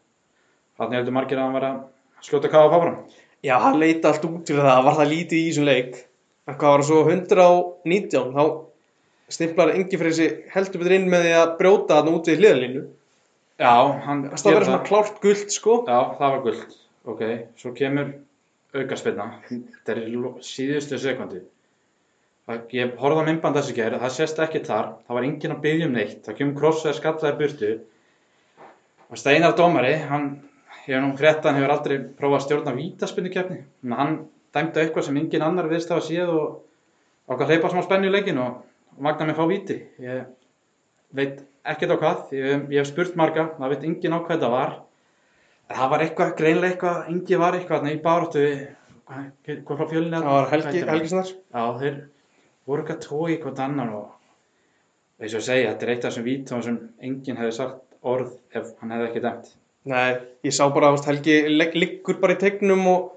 hann 0.81 0.97
heldur 0.97 1.15
margir 1.15 1.39
að 1.39 1.47
hann 1.47 1.59
var 1.59 1.69
að 1.69 1.83
skjóta 2.27 2.51
KF 2.51 2.77
áfram. 2.79 2.99
Já, 3.43 3.57
hann 3.59 3.79
leita 3.83 4.13
allt 4.13 4.25
út 4.27 4.47
fyrir 4.47 4.67
það, 4.67 4.85
var 4.87 4.99
það 4.99 5.13
lítið 5.13 5.39
í 5.39 5.47
þessum 5.49 5.65
leik 5.67 5.97
En 6.47 6.57
hvað 6.59 6.73
var 6.73 6.83
það 6.83 6.89
svo 6.89 7.01
119 7.11 8.35
Þá 8.37 8.43
stimplar 9.35 9.73
þessi 10.03 10.29
heldur 10.53 10.83
betur 10.83 10.95
inn 10.97 11.09
með 11.11 11.27
því 11.27 11.33
að 11.39 11.55
brjóta 11.59 11.99
hann 11.99 12.11
út 12.13 12.31
við 12.31 12.43
hliðalínu 12.43 12.83
Já, 13.63 13.75
hann 14.07 14.23
Það 14.31 14.47
verður 14.49 14.69
svona 14.71 14.87
klárt 14.87 15.19
gult 15.23 15.55
sko 15.55 15.79
Já, 15.87 15.99
það 16.19 16.37
var 16.37 16.45
guld. 16.47 16.77
Ok, 17.11 17.25
svo 17.59 17.75
kemur 17.79 18.13
aukaspilna. 18.75 19.27
Þetta 19.49 19.95
er 19.97 20.05
síðustu 20.45 20.99
sekundi. 20.99 21.43
Það- 22.49 22.73
Ég 22.75 22.95
horfði 22.99 23.23
á 23.23 23.29
myndband 23.29 23.57
þessu 23.57 23.75
gær, 23.77 23.95
það 24.03 24.11
sést 24.17 24.39
ekki 24.43 24.63
þar, 24.67 24.89
það 25.07 25.15
var 25.19 25.23
enginn 25.29 25.53
að 25.55 25.61
byggja 25.63 25.87
um 25.87 25.93
neitt, 25.95 26.23
það 26.27 26.37
kemur 26.41 26.57
krossaði 26.59 26.97
skallaði 26.99 27.39
burtu 27.39 27.69
og 29.11 29.19
Steinar 29.21 29.55
dómari, 29.55 29.93
hann, 30.09 30.27
ég 30.89 30.97
hef 30.97 31.03
nú 31.05 31.13
frétt 31.17 31.39
að 31.45 31.51
hann 31.53 31.61
hefur 31.61 31.75
aldrei 31.77 31.99
prófað 32.19 32.39
að 32.39 32.45
stjórna 32.47 32.75
vítaspinnukeppni, 32.77 33.59
en 33.85 33.93
hann 33.93 34.15
dæmdi 34.57 34.81
eitthvað 34.83 35.05
sem 35.07 35.17
enginn 35.21 35.43
annar 35.47 35.69
viðst 35.71 35.93
hafa 35.93 36.03
séð 36.07 36.33
og 36.35 36.63
okkar 37.29 37.47
hleypa 37.53 37.71
smá 37.71 37.83
spennu 37.87 38.09
í 38.11 38.15
leikin 38.17 38.39
og, 38.43 38.63
og 38.97 39.03
magna 39.07 39.27
mig 39.29 39.37
fá 39.39 39.45
víti. 39.47 39.79
Ég 40.03 40.27
veit 41.15 41.45
ekkert 41.65 41.95
á 41.95 41.97
hvað, 42.03 42.33
ég, 42.35 42.67
ég 42.73 42.79
hef 42.83 42.91
spurt 42.91 43.15
marga, 43.21 43.51
það 43.61 43.75
veit 43.77 43.85
enginn 43.87 44.17
á 44.17 44.21
hvað 44.25 44.35
þetta 44.35 44.51
var, 44.51 44.75
það 45.77 45.93
var 45.93 46.05
eitthvað, 46.07 46.33
greinlega 46.39 46.73
eitthvað, 46.75 46.99
enginn 47.13 47.43
var 47.43 47.59
eitthvað 47.59 47.89
í 47.91 47.95
baráttu 48.05 48.43
hvað, 49.13 49.77
frá 49.79 49.87
fjölni 49.91 50.19
Það 50.19 50.35
var 50.37 50.51
Helgi, 50.53 50.83
Helgi 50.89 51.13
Snær. 51.13 51.33
Já, 51.53 51.65
þeir 51.83 51.97
voru 52.69 52.85
ekki 52.85 52.97
að 52.97 53.07
tói 53.07 53.39
hvort 53.43 53.63
annan 53.67 53.95
og 53.99 55.23
eins 55.23 55.35
og 55.39 55.45
segja, 55.47 55.73
þetta 55.73 55.87
er 55.87 55.95
eitt 55.95 56.05
af 56.05 56.11
þessum 56.13 56.27
vítum 56.27 56.63
sem 56.67 56.79
enginn 57.03 57.39
hefði 57.41 57.57
sagt 57.59 57.81
orð 58.03 58.33
ef 58.59 58.71
hann 58.81 58.95
hefði 58.95 59.09
ekki 59.11 59.25
dæmt. 59.25 59.51
Nei, 59.91 60.13
ég 60.47 60.55
sá 60.55 60.65
bara, 60.75 60.93
veist, 60.95 61.09
Helgi 61.11 61.41
liggur 61.75 62.19
bara 62.23 62.37
í 62.37 62.41
tegnum 62.41 62.85
og 62.91 63.11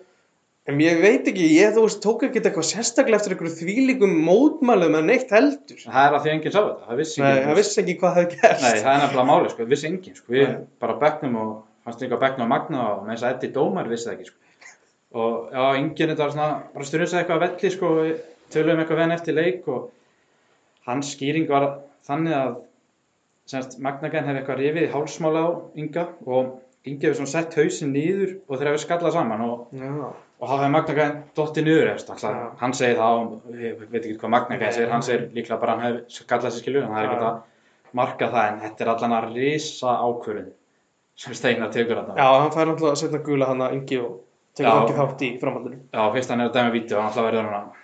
en 0.70 0.80
ég 0.82 0.98
veit 1.02 1.28
ekki, 1.30 1.46
ég 1.54 1.76
þú 1.76 1.84
veist, 1.86 2.00
tók 2.02 2.26
ekki 2.26 2.42
eitthvað 2.42 2.66
sérstaklega 2.72 3.20
eftir 3.22 3.36
einhverju 3.36 3.58
þvílíkum 3.60 4.16
mótmælum 4.26 4.98
en 4.98 5.10
neitt 5.12 5.34
heldur. 5.34 5.78
Það 5.84 6.02
er 6.08 6.18
að 6.18 6.26
því 6.26 6.34
enginn 6.34 6.56
sá 6.56 6.60
þetta, 6.64 6.88
það 6.90 7.02
vissi 7.02 7.22
Nei, 7.22 7.28
enginn. 7.30 7.48
það 7.50 7.60
vissi 7.62 7.82
ekki 7.84 7.98
hvað 8.02 8.18
hefði 8.20 8.40
gerst. 8.42 8.66
Nei, 8.66 8.80
það 8.82 8.92
er 8.96 9.04
nefnilega 9.04 9.30
málið, 9.30 9.52
sko, 9.54 9.62
það 9.62 9.74
vissi 9.76 9.90
enginn, 9.92 10.18
sko. 10.18 10.34
Við 10.34 10.48
Nei. 10.50 10.64
bara 10.82 10.98
bekknum 11.06 11.38
og 11.44 11.54
fannst 11.86 12.04
líka 12.04 12.20
bekknum 12.22 12.48
og 12.48 12.52
magna 12.52 12.86
og 12.94 13.06
með 13.06 13.16
þess 13.16 13.28
að 13.28 13.36
Eddi 13.36 13.52
Dómar 13.56 13.90
vissi 13.92 14.10
það 14.10 14.16
ekki, 14.16 14.30
sko. 14.32 14.72
Og 15.16 15.36
já, 15.54 15.64
enginn 15.80 16.12
þetta 16.12 16.24
var 16.26 16.34
svona, 16.34 16.48
bara 16.74 16.88
styrðið 16.90 17.12
sig 17.12 17.20
eitthvað 17.22 17.38
að 17.38 17.46
velli, 17.46 17.72
sko, 17.76 17.92
við 18.02 18.16
töluðum 18.56 18.82
eitthvað 18.84 19.02
venn 19.02 19.16
eftir 19.16 19.38
leik 19.38 19.70
og 19.72 19.86
hans 20.90 21.14
skýring 21.16 21.48
var 21.50 21.68
þannig 22.08 22.36
að 22.38 22.58
semst 23.50 23.80
Magnagæn 23.86 24.28
hefði 24.28 24.42
eitthvað 24.42 24.62
rifið 24.62 24.88
í 24.88 24.92
hálsmála 24.94 25.46
á 25.46 25.50
Inga 25.82 26.06
og 26.26 26.54
Ingi 26.86 27.08
hefði 27.08 27.18
svona 27.18 27.32
sett 27.32 27.56
hausinn 27.58 27.94
niður 27.96 28.36
og 28.46 28.60
þeir 28.60 28.72
hefði 28.72 28.82
skallað 28.84 29.16
saman 29.16 29.44
og, 29.46 29.64
Já, 29.74 29.94
og 30.42 30.52
þá 30.52 30.56
hefði 30.66 31.08
dottið 31.38 31.68
niður 31.70 31.92
eftir, 31.94 32.14
alltaf, 32.14 32.36
Já. 32.36 32.52
hann 32.62 32.76
segir 32.78 33.00
það 33.00 33.22
og 33.22 33.56
ég 33.62 33.80
veit 33.82 34.02
ekki 34.04 34.18
hvað 34.22 34.34
Magnagæn 34.36 34.68
Nei. 34.68 34.76
segir, 34.76 34.92
hann 34.94 35.06
segir 35.06 35.26
líklega 35.34 35.62
bara 35.62 35.76
hann 35.78 35.86
hefði 35.88 36.20
skallað 36.20 36.54
sér 36.54 36.66
skilur, 36.66 36.86
en 36.86 36.94
það 36.94 37.02
er 37.02 37.08
Já. 37.08 37.10
ekkert 37.14 37.28
að 37.30 37.98
marka 38.02 38.30
það 38.36 38.52
en 38.52 38.62
þetta 38.66 38.86
er 38.86 38.94
allan 38.94 39.18
að 39.18 39.32
risa 39.40 39.96
ákvörðin 40.06 40.54
sem 41.16 41.36
Steinar 41.38 41.72
tekur 41.74 42.02
þetta. 42.02 42.18
Já, 42.20 42.28
hann 42.42 42.54
fær 42.54 42.70
náttúrulega 42.70 42.96
að 42.98 43.02
setja 43.04 43.24
gula 43.26 43.50
hann 43.52 43.64
að 43.64 43.76
yngi 43.78 44.00
og 44.04 44.16
tekur 44.58 44.72
Já. 44.72 44.82
ekki 44.84 44.98
þátt 45.00 45.26
í 45.26 45.32
framhaldinu. 45.42 45.82
Já, 45.96 46.04
fyrst 46.16 46.34
hann 46.34 46.44
er 46.44 46.52
að 46.52 46.58
dæma 46.58 46.74
vídeo 46.76 47.00
og 47.00 47.06
alltaf 47.08 47.28
verður 47.30 47.48
hann 47.50 47.60
að 47.60 47.84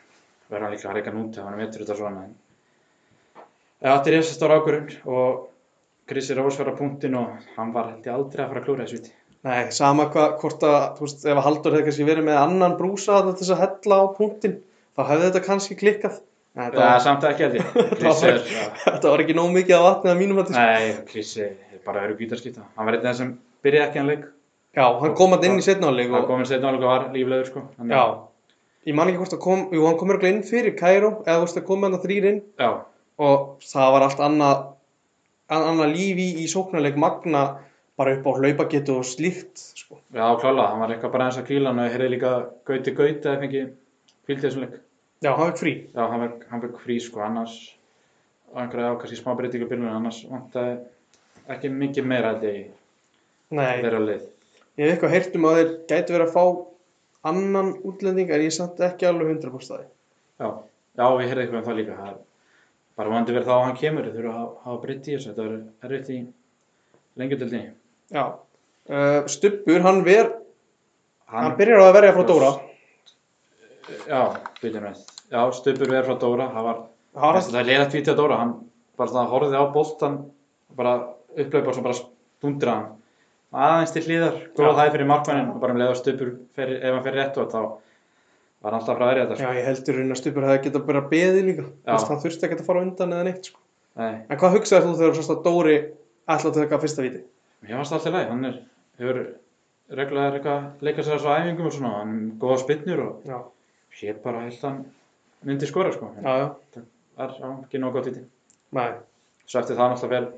verður 0.52 0.66
hann 0.66 0.76
líklega 0.76 0.92
að 0.92 1.00
reyka 1.00 1.16
núti 1.16 1.40
ef 1.40 1.48
hann 1.48 1.62
veitur 1.62 1.86
þetta 1.86 1.98
svona 2.02 2.26
en 2.26 2.34
Já, 3.82 3.96
þetta 3.96 4.12
er 4.12 4.16
risa 4.18 4.36
stór 4.36 4.54
ákvörðin 4.58 4.98
og 5.10 5.48
Krissi 6.12 6.36
Rós 6.38 6.58
var 6.60 6.70
á 6.70 6.76
punktin 6.78 7.16
og 7.18 7.46
hann 7.56 7.72
var 7.74 7.88
held 7.90 8.06
ég 8.06 8.14
aldrei 8.14 8.44
að 8.44 8.52
fara 8.52 8.62
að 8.62 8.68
klúra 8.68 8.86
þessu 8.86 9.00
víti. 9.00 9.14
Nei, 9.48 9.72
sama 9.74 10.06
hvað, 10.14 10.36
hvort 10.42 10.66
að, 10.68 10.82
þú 10.98 11.08
veist, 11.08 11.24
ef 11.32 11.40
Haldur 11.48 11.74
hefði 11.74 11.86
kannski 11.88 12.06
verið 12.06 12.28
með 12.28 12.42
annan 12.44 12.76
brúsa 12.78 13.22
til 13.26 13.34
þess 13.40 13.54
að 13.56 13.64
hella 13.64 13.98
á 13.98 14.06
punktin, 14.20 14.60
þá 14.94 15.02
hefði 15.08 15.30
þetta 15.30 15.42
kannski 15.48 15.78
klikkað. 15.80 16.20
Nei, 16.52 16.66
þetta, 16.68 16.84
Já, 16.84 16.92
var, 18.04 18.28
er, 18.30 18.44
þetta 18.84 19.14
var 19.16 19.24
ekki 19.24 19.38
nóg 19.40 19.50
mikið 19.56 19.78
að 19.78 19.86
vatnið 19.88 20.14
að 20.14 20.20
mínum 20.20 20.44
að 20.44 20.54
Nei, 20.58 20.92
Krissi 21.10 21.46
er 21.48 21.71
bara 21.86 22.04
örug 22.08 22.18
vítarskipta. 22.22 22.64
Hann 22.76 22.86
var 22.88 22.94
einn 22.98 23.06
af 23.06 23.16
þeim 23.16 23.18
sem 23.22 23.32
byrjaði 23.64 23.88
ekki 23.90 24.00
hann 24.02 24.08
leik. 24.12 24.26
Já, 24.76 24.86
hann 25.02 25.16
kom 25.20 25.34
að 25.36 25.46
inn 25.50 25.58
í 25.60 25.66
setnáleik 25.66 26.12
Hann 26.12 26.22
og, 26.24 26.28
kominn 26.30 26.48
setna 26.48 26.70
álega 26.72 26.88
var 26.92 27.08
líflegur 27.14 27.46
sko. 27.50 27.64
Já, 27.90 28.02
að- 28.02 28.20
ég 28.88 28.96
man 28.96 29.08
ekki 29.12 29.18
hvort 29.20 29.34
að 29.36 29.42
kom, 29.44 29.66
jú, 29.76 29.86
hann 29.86 29.98
kom 29.98 30.10
örgulega 30.14 30.34
inn 30.36 30.44
fyrir 30.48 30.76
Kæró, 30.80 31.10
eða 31.26 31.42
veist 31.44 31.58
að 31.60 31.66
koma 31.68 31.88
hann 31.90 31.98
að 32.00 32.06
þrýr 32.06 32.28
inn 32.30 32.42
Já, 32.60 32.70
og 33.20 33.60
það 33.62 33.92
var 33.96 34.02
allt 34.08 34.20
annað, 34.28 34.62
an- 35.50 35.68
annað 35.74 35.92
líf 35.96 36.18
í, 36.24 36.30
í 36.44 36.48
sóknarleik 36.48 36.96
magna 36.98 37.44
bara 37.98 38.16
upp 38.16 38.26
á 38.26 38.32
hlaupagetu 38.40 38.96
og 38.98 39.04
slíkt, 39.06 39.58
sko. 39.76 40.00
já, 40.16 40.24
klála. 40.40 40.70
Hann 40.72 40.80
var 40.80 40.90
eitthvað 40.96 41.12
bara 41.12 41.26
eins 41.28 41.38
að 41.38 41.46
kvíla 41.52 41.68
hann 41.70 41.80
og 41.84 41.86
ég 41.90 41.98
heyrði 41.98 42.10
líka 42.16 42.32
Gauti 42.66 42.92
Gauti 42.96 43.28
að 43.30 43.40
fengi 43.44 43.66
fylgdi 44.26 44.48
þessum 44.48 44.62
leik. 44.64 44.80
Já, 45.22 45.36
hann 45.36 45.52
fekk 45.52 45.60
frí. 45.62 45.74
Já, 45.94 46.08
hann 46.08 46.62
fekk 46.64 46.80
frí 46.82 46.98
sko, 47.04 47.20
annars 47.22 47.76
og 48.54 48.58
einhverja 48.64 48.96
á 48.96 49.00
kannski 49.00 49.20
smá 49.20 49.36
breytingu 49.38 49.68
byrjunum, 49.70 49.92
annars 50.00 50.24
vantaði 50.32 50.80
ekki 51.56 51.70
mikið 51.74 52.06
meira 52.12 52.34
ég 52.42 52.58
í 52.58 52.66
Nei, 53.52 53.82
þeirra 53.84 54.00
lið. 54.06 54.22
ég 54.78 54.86
hef 54.88 54.94
eitthvað 54.96 55.14
heyrt 55.16 55.36
um 55.36 55.46
að 55.50 55.58
þeir 55.60 55.72
gætu 55.92 56.14
verið 56.16 56.28
að 56.28 56.36
fá 56.36 56.44
annan 57.32 57.74
útlending 57.86 58.30
en 58.32 58.42
ég 58.42 58.52
er 58.52 58.56
samt 58.56 58.80
ekki 58.80 59.06
alveg 59.10 59.34
100% 59.38 59.66
staði. 59.68 59.86
Já, 60.42 60.48
já, 60.98 61.06
ég 61.22 61.28
heyrði 61.30 61.44
eitthvað 61.46 61.60
um 61.62 61.68
það 61.68 61.80
líka. 61.82 61.98
Það 61.98 62.08
er 62.12 62.20
bara 62.98 63.10
vandi 63.16 63.34
verið 63.36 63.48
þá 63.50 63.54
að 63.58 63.66
hann 63.66 63.78
kemur, 63.82 64.08
þau 64.08 64.16
þurfa 64.18 64.34
að 64.42 64.50
hafa- 64.66 64.82
breytt 64.86 65.08
í 65.08 65.16
þessu, 65.16 65.30
þetta 65.32 65.46
verður 65.46 65.90
erfitt 65.90 66.10
í 66.10 66.20
lengjadöldinni. 67.22 67.72
Já, 68.12 68.24
uh, 68.90 69.28
Stubbur, 69.28 69.82
hann 69.82 70.04
ver, 70.04 70.32
hann 71.28 71.44
Hann, 71.50 71.58
byrjar 71.58 71.80
á 71.82 71.86
að 71.90 71.94
verja 72.00 72.14
frá 72.18 72.24
Dóra. 72.28 72.52
já, 74.08 74.22
byrjum 74.62 74.84
við. 74.88 75.00
Já, 75.32 75.42
Stubur 75.56 75.88
verið 75.92 76.08
frá 76.10 76.20
Dóra, 76.20 76.50
það 76.56 76.64
var, 76.70 76.82
Það 77.12 77.22
var 77.28 77.42
það 77.44 77.60
er 77.60 77.66
leiðast 77.68 77.96
vítið 77.98 78.14
á 78.16 78.20
Dóra, 78.22 78.38
hann 78.40 78.52
bara 78.98 79.10
svona 79.12 79.30
horfði 79.32 79.58
á 79.60 79.66
boltan, 79.74 80.14
bara 80.78 80.92
upplaupa 81.38 81.72
og 81.72 81.76
svo 81.78 81.84
bara 81.86 81.98
stundra 82.00 82.76
hann. 82.76 82.90
Aðeins 83.52 83.92
til 83.92 84.04
hlýðar, 84.08 84.36
góð 84.56 84.70
Já. 84.70 84.76
hæð 84.80 84.92
fyrir 84.96 85.08
markmannin 85.10 85.50
og 85.52 85.60
bara 85.60 85.74
um 85.76 85.80
leið 85.82 85.90
að 85.92 85.98
Stubur, 86.00 86.30
fer, 86.56 86.70
ef 86.78 86.94
hann 86.96 87.04
fer 87.04 87.18
rétt 87.20 87.38
og 87.42 87.50
þá 87.52 87.58
var 88.62 88.72
hann 88.72 88.78
alltaf 88.80 88.96
frá 88.98 89.04
að 89.06 89.12
verja 89.12 89.26
þetta. 89.26 89.36
Já, 89.42 89.48
Sko. 89.48 89.58
ég 89.60 89.66
heldur 89.68 89.98
raun 90.00 90.12
að 90.16 90.20
Stubbur 90.22 90.46
hefði 90.48 90.64
getað 90.68 90.86
bara 90.88 91.02
beðið 91.12 91.44
líka. 91.50 91.66
Þú 91.68 91.88
Já. 91.88 91.92
veist, 91.92 92.08
hann 92.12 92.22
þurfti 92.24 92.48
ekki 92.48 92.58
að 92.62 92.66
fara 92.70 92.82
undan 92.86 93.14
eða 93.18 93.24
neitt, 93.28 93.46
sko. 93.52 93.60
Nei, 94.00 94.14
En 94.30 94.38
hvað 94.40 94.56
hugsaði 94.56 94.86
þú 94.88 94.94
þegar 95.02 95.12
þú 95.12 95.20
sást 95.20 95.34
að 95.36 95.44
Dóri 95.44 95.76
ætla 96.32 96.50
að 96.52 96.60
taka 96.62 96.80
fyrsta 96.80 97.04
víti? 97.04 97.24
mér 97.62 97.76
fannst 97.82 97.92
alltaf 97.98 98.14
leið, 98.16 98.30
hann 98.32 98.46
er, 98.46 98.56
hefur 99.02 99.20
reglulega 99.92 100.32
eitthvað 100.38 100.86
leikað 100.88 101.06
sér 101.06 101.18
þessu 101.20 101.34
æfingum 101.36 101.66
og 101.68 101.74
svona, 101.76 101.92
hann 102.00 102.14
er 102.16 102.38
góða 102.40 102.60
spinnur 102.64 103.02
og 103.04 103.26
Já, 103.28 103.38
hér 104.00 104.22
bara 104.24 104.46
held 104.46 104.62
hann 104.64 104.80
myndi 105.44 105.68
skora 105.68 105.92
sko. 105.92 106.08
Já, 106.24 106.32
já. 106.40 106.48
Það 107.18 107.26
er, 107.28 107.36
já, 107.42 107.50
ekki 107.66 107.82
nóg 107.84 107.94
gott 107.98 108.08
viti. 108.08 108.24
Nei, 108.72 108.92
Svo 109.46 109.60
eftir 109.60 109.76
það 109.76 109.92
náttúrulega 109.92 110.16
vel 110.16 110.32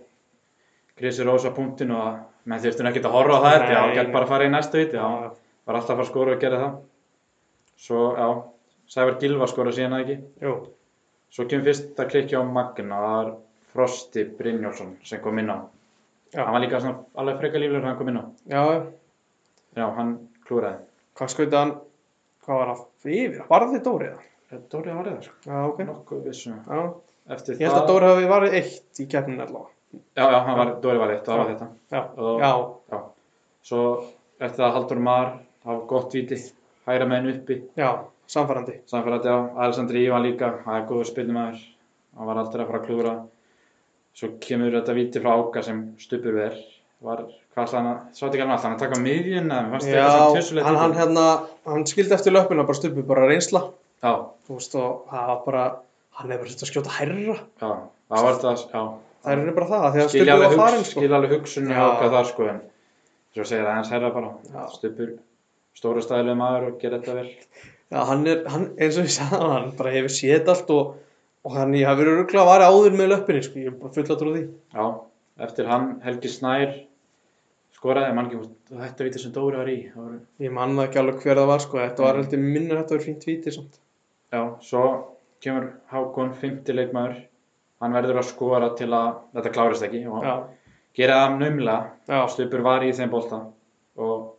Krissi 0.99 1.23
Rósa 1.25 1.51
punktin 1.55 1.91
og 1.95 2.01
að 2.05 2.17
menn 2.51 2.61
þurftu 2.63 2.85
ekkert 2.89 3.07
að 3.09 3.15
horfa 3.17 3.37
á 3.39 3.43
það, 3.43 3.59
Nei. 3.63 3.73
já, 3.73 3.81
gett 3.97 4.11
bara 4.13 4.25
að 4.27 4.31
fara 4.33 4.45
í 4.47 4.51
næsta 4.53 4.77
viti, 4.81 4.97
já, 4.99 5.31
var 5.65 5.77
alltaf 5.79 5.89
að 5.89 5.97
fara 5.97 6.05
að 6.05 6.09
skora 6.11 6.35
og 6.35 6.41
gera 6.43 6.59
það. 6.63 6.73
Svo, 7.83 8.01
já, 8.19 8.27
Sævar 8.93 9.15
Gilva 9.21 9.47
skora 9.49 9.71
síðan 9.73 9.95
það 9.97 10.03
ekki. 10.03 10.17
jú, 10.45 10.55
Svo 11.33 11.45
kemur 11.49 11.65
fyrst 11.65 11.97
að 12.03 12.09
klikja 12.11 12.41
á 12.41 12.43
Magna, 12.45 12.97
það 12.99 13.15
var 13.15 13.31
Frosti 13.73 14.23
Brynjólfsson 14.37 14.91
sem 15.03 15.21
kom 15.23 15.39
inn 15.41 15.49
á. 15.49 15.57
Já. 16.33 16.43
Hann 16.45 16.53
var 16.53 16.61
líka 16.61 16.81
svona 16.83 16.99
alveg 17.17 17.39
freka 17.41 17.57
líflegur 17.61 17.87
hann 17.87 17.97
kom 17.97 18.11
inn 18.11 18.19
á. 18.21 18.25
já, 18.53 18.61
já. 19.79 19.87
Hann 19.97 20.11
klúraði. 20.45 20.83
Hvað 21.17 21.31
skauði 21.33 21.57
hann, 21.57 21.73
hvað 22.45 22.59
var 22.61 22.69
það 22.75 22.85
fyrir? 23.07 23.41
Var 23.49 23.65
þið 23.71 23.83
Dóri 23.87 24.11
eða? 24.11 24.21
Dóri 24.69 24.93
var 24.93 25.09
það, 25.09 25.19
sko. 25.25 25.35
Já, 25.49 25.57
ok. 25.71 25.79
Nokkuð 25.89 26.23
vissum. 26.27 26.59
Já, 26.69 26.83
Eftir 27.33 27.55
ég 27.57 27.65
held 27.65 27.79
að 27.81 27.87
Dóri 27.89 28.09
hafi 28.11 28.29
varðið 28.29 28.57
eitt 28.59 28.99
í 29.01 29.07
keppninu 29.09 29.41
allavega. 29.47 29.71
Já, 30.17 30.25
já, 30.31 30.39
hann 30.45 30.57
var, 30.57 30.71
Dóri 30.81 30.97
var 31.01 31.11
eitt 31.13 31.27
og 31.27 31.33
það 31.33 31.37
var 31.43 31.49
þetta. 31.53 31.67
Já, 31.91 32.01
Og- 32.17 32.39
já, 32.41 32.51
Já. 32.91 32.99
Svo 33.63 34.03
eftir 34.39 34.63
það 34.65 34.73
Haldur 34.73 34.99
Mar, 34.99 35.39
það 35.63 35.71
var 35.77 35.85
gott 35.87 36.13
viti, 36.13 36.37
hæra 36.87 37.05
með 37.05 37.15
henni 37.21 37.33
uppi. 37.37 37.61
já, 37.77 37.89
samfærandi. 38.27 38.79
Samfærandi 38.89 39.29
á, 39.29 39.37
Alessandri 39.57 40.03
Ívan 40.07 40.23
líka, 40.25 40.49
það 40.65 40.75
er 40.81 40.87
góður 40.89 41.07
spilnumæður, 41.11 41.59
hann 42.17 42.27
var 42.27 42.37
aldrei 42.37 42.63
að 42.65 42.67
fara 42.71 42.79
að 42.79 42.85
klúra. 42.87 43.13
Svo 44.13 44.27
kemur 44.39 44.71
þetta 44.71 44.93
viti 44.93 45.19
frá 45.19 45.31
Áka 45.39 45.63
sem 45.63 45.95
stupur 45.97 46.33
ver, 46.33 46.57
var, 47.01 47.23
hvað 47.55 47.63
ætlaði 47.67 47.77
hann 47.83 47.87
að, 47.93 48.01
svo 48.13 48.27
ekki 48.27 48.41
alveg 48.41 48.51
alltaf, 48.53 48.69
hann 48.69 48.77
taka 48.79 48.99
miðjun 49.01 49.49
eða, 49.51 49.69
fannst 49.71 49.87
Já, 49.87 49.93
eitthvað 50.03 50.19
sem 50.19 50.35
tjössulegt. 50.37 50.65
hann, 50.65 50.75
hann 50.75 50.93
hérna, 50.93 51.47
hann 51.65 51.85
skildi 51.85 52.13
eftir 52.13 52.31
löpuna 52.33 52.63
bara 52.67 52.73
Stubbi, 52.73 53.01
bara 53.01 53.27
reynsla. 53.27 53.63
Já, 54.03 54.13
Þú 54.47 54.53
veist, 54.59 54.75
og 54.75 55.07
það 59.23 59.41
var 59.43 59.43
að 59.43 59.49
það 59.49 59.49
var. 59.49 59.49
Það 59.49 59.49
er 59.49 59.57
bara 59.57 59.67
það, 59.73 59.85
að 60.03 60.09
Stubbi 60.13 60.33
alveg, 60.33 60.43
var 60.43 60.53
hugs, 60.53 60.63
farin, 60.63 60.83
sko. 60.87 60.99
skilja 60.99 61.17
alveg 61.19 61.35
hugsunni 61.37 61.75
Já. 61.75 61.83
Áka 61.89 62.09
þar 62.13 62.29
sko, 62.31 62.47
en 62.53 62.61
svo 63.33 63.45
segir 63.49 63.63
það 63.63 63.71
aðeins 63.73 63.93
herra 63.95 64.11
bara, 64.17 64.31
Já. 64.53 64.63
stupur, 64.77 65.13
stóra 65.79 66.03
stæðilega 66.05 66.39
maður 66.43 66.67
og 66.71 66.79
gera 66.83 66.99
þetta 66.99 67.15
vel. 67.19 67.29
Já, 67.93 67.99
hann 68.09 68.27
er, 68.27 68.43
hann, 68.49 68.67
eins 68.81 68.97
og 68.99 69.07
ég 69.07 69.13
sagði 69.17 69.51
hann, 69.53 69.67
bara 69.77 69.93
hefur 69.93 70.13
séð 70.13 70.49
allt 70.53 70.73
og, 70.73 70.93
og 71.45 71.57
hann, 71.57 71.75
ég 71.77 71.87
hafi 71.89 72.03
verið 72.03 72.19
ruggla 72.21 72.43
að 72.43 72.49
vara 72.51 72.69
áður 72.73 72.97
með 72.99 73.11
löppinni, 73.13 73.43
sko, 73.45 73.59
ég 73.61 73.71
er 73.71 73.77
bara 73.81 73.93
full 73.97 74.07
að 74.07 74.19
trú 74.23 74.33
því. 74.35 74.43
Já, 74.73 74.85
eftir 75.47 75.69
hann 75.69 75.87
Helgi 76.05 76.31
Snær 76.33 76.73
skoraði, 77.83 78.13
mann 78.15 78.29
ekki 78.29 78.39
þetta 78.79 79.07
viti 79.07 79.19
sem 79.21 79.33
Dóri 79.35 79.59
var 79.59 79.69
í. 79.71 79.77
það 79.91 80.03
Voru, 80.05 80.19
Ég 80.45 80.53
man 80.55 80.75
það 80.77 80.85
ekki 80.87 81.01
alveg 81.01 81.17
hver 81.25 81.41
það 81.41 81.49
var, 81.51 81.63
sko, 81.65 81.79
þetta 81.81 82.05
var 82.05 82.19
heldur 82.21 82.43
minnur 82.43 82.79
þetta 82.79 82.95
var 82.95 83.03
fínt 83.03 83.49
samt. 83.57 83.79
já, 84.33 84.41
svo 84.63 84.83
kemur 85.43 85.65
Hákon, 85.91 86.31
50 86.39 86.77
leikmaður, 86.77 87.17
hann 87.83 87.95
verður 87.97 88.19
að 88.21 88.29
skora 88.31 88.69
til 88.79 88.89
að 88.95 89.09
þetta 89.35 89.51
klárist 89.57 89.85
ekki 89.87 90.03
og 90.07 90.23
Já, 90.25 90.33
gera 90.99 91.17
það 91.23 91.35
naumlega, 91.41 91.77
já, 92.07 92.19
stupur 92.33 92.63
var 92.65 92.85
í 92.87 92.91
þeim 92.95 93.11
bolta 93.11 93.39
og 93.97 94.29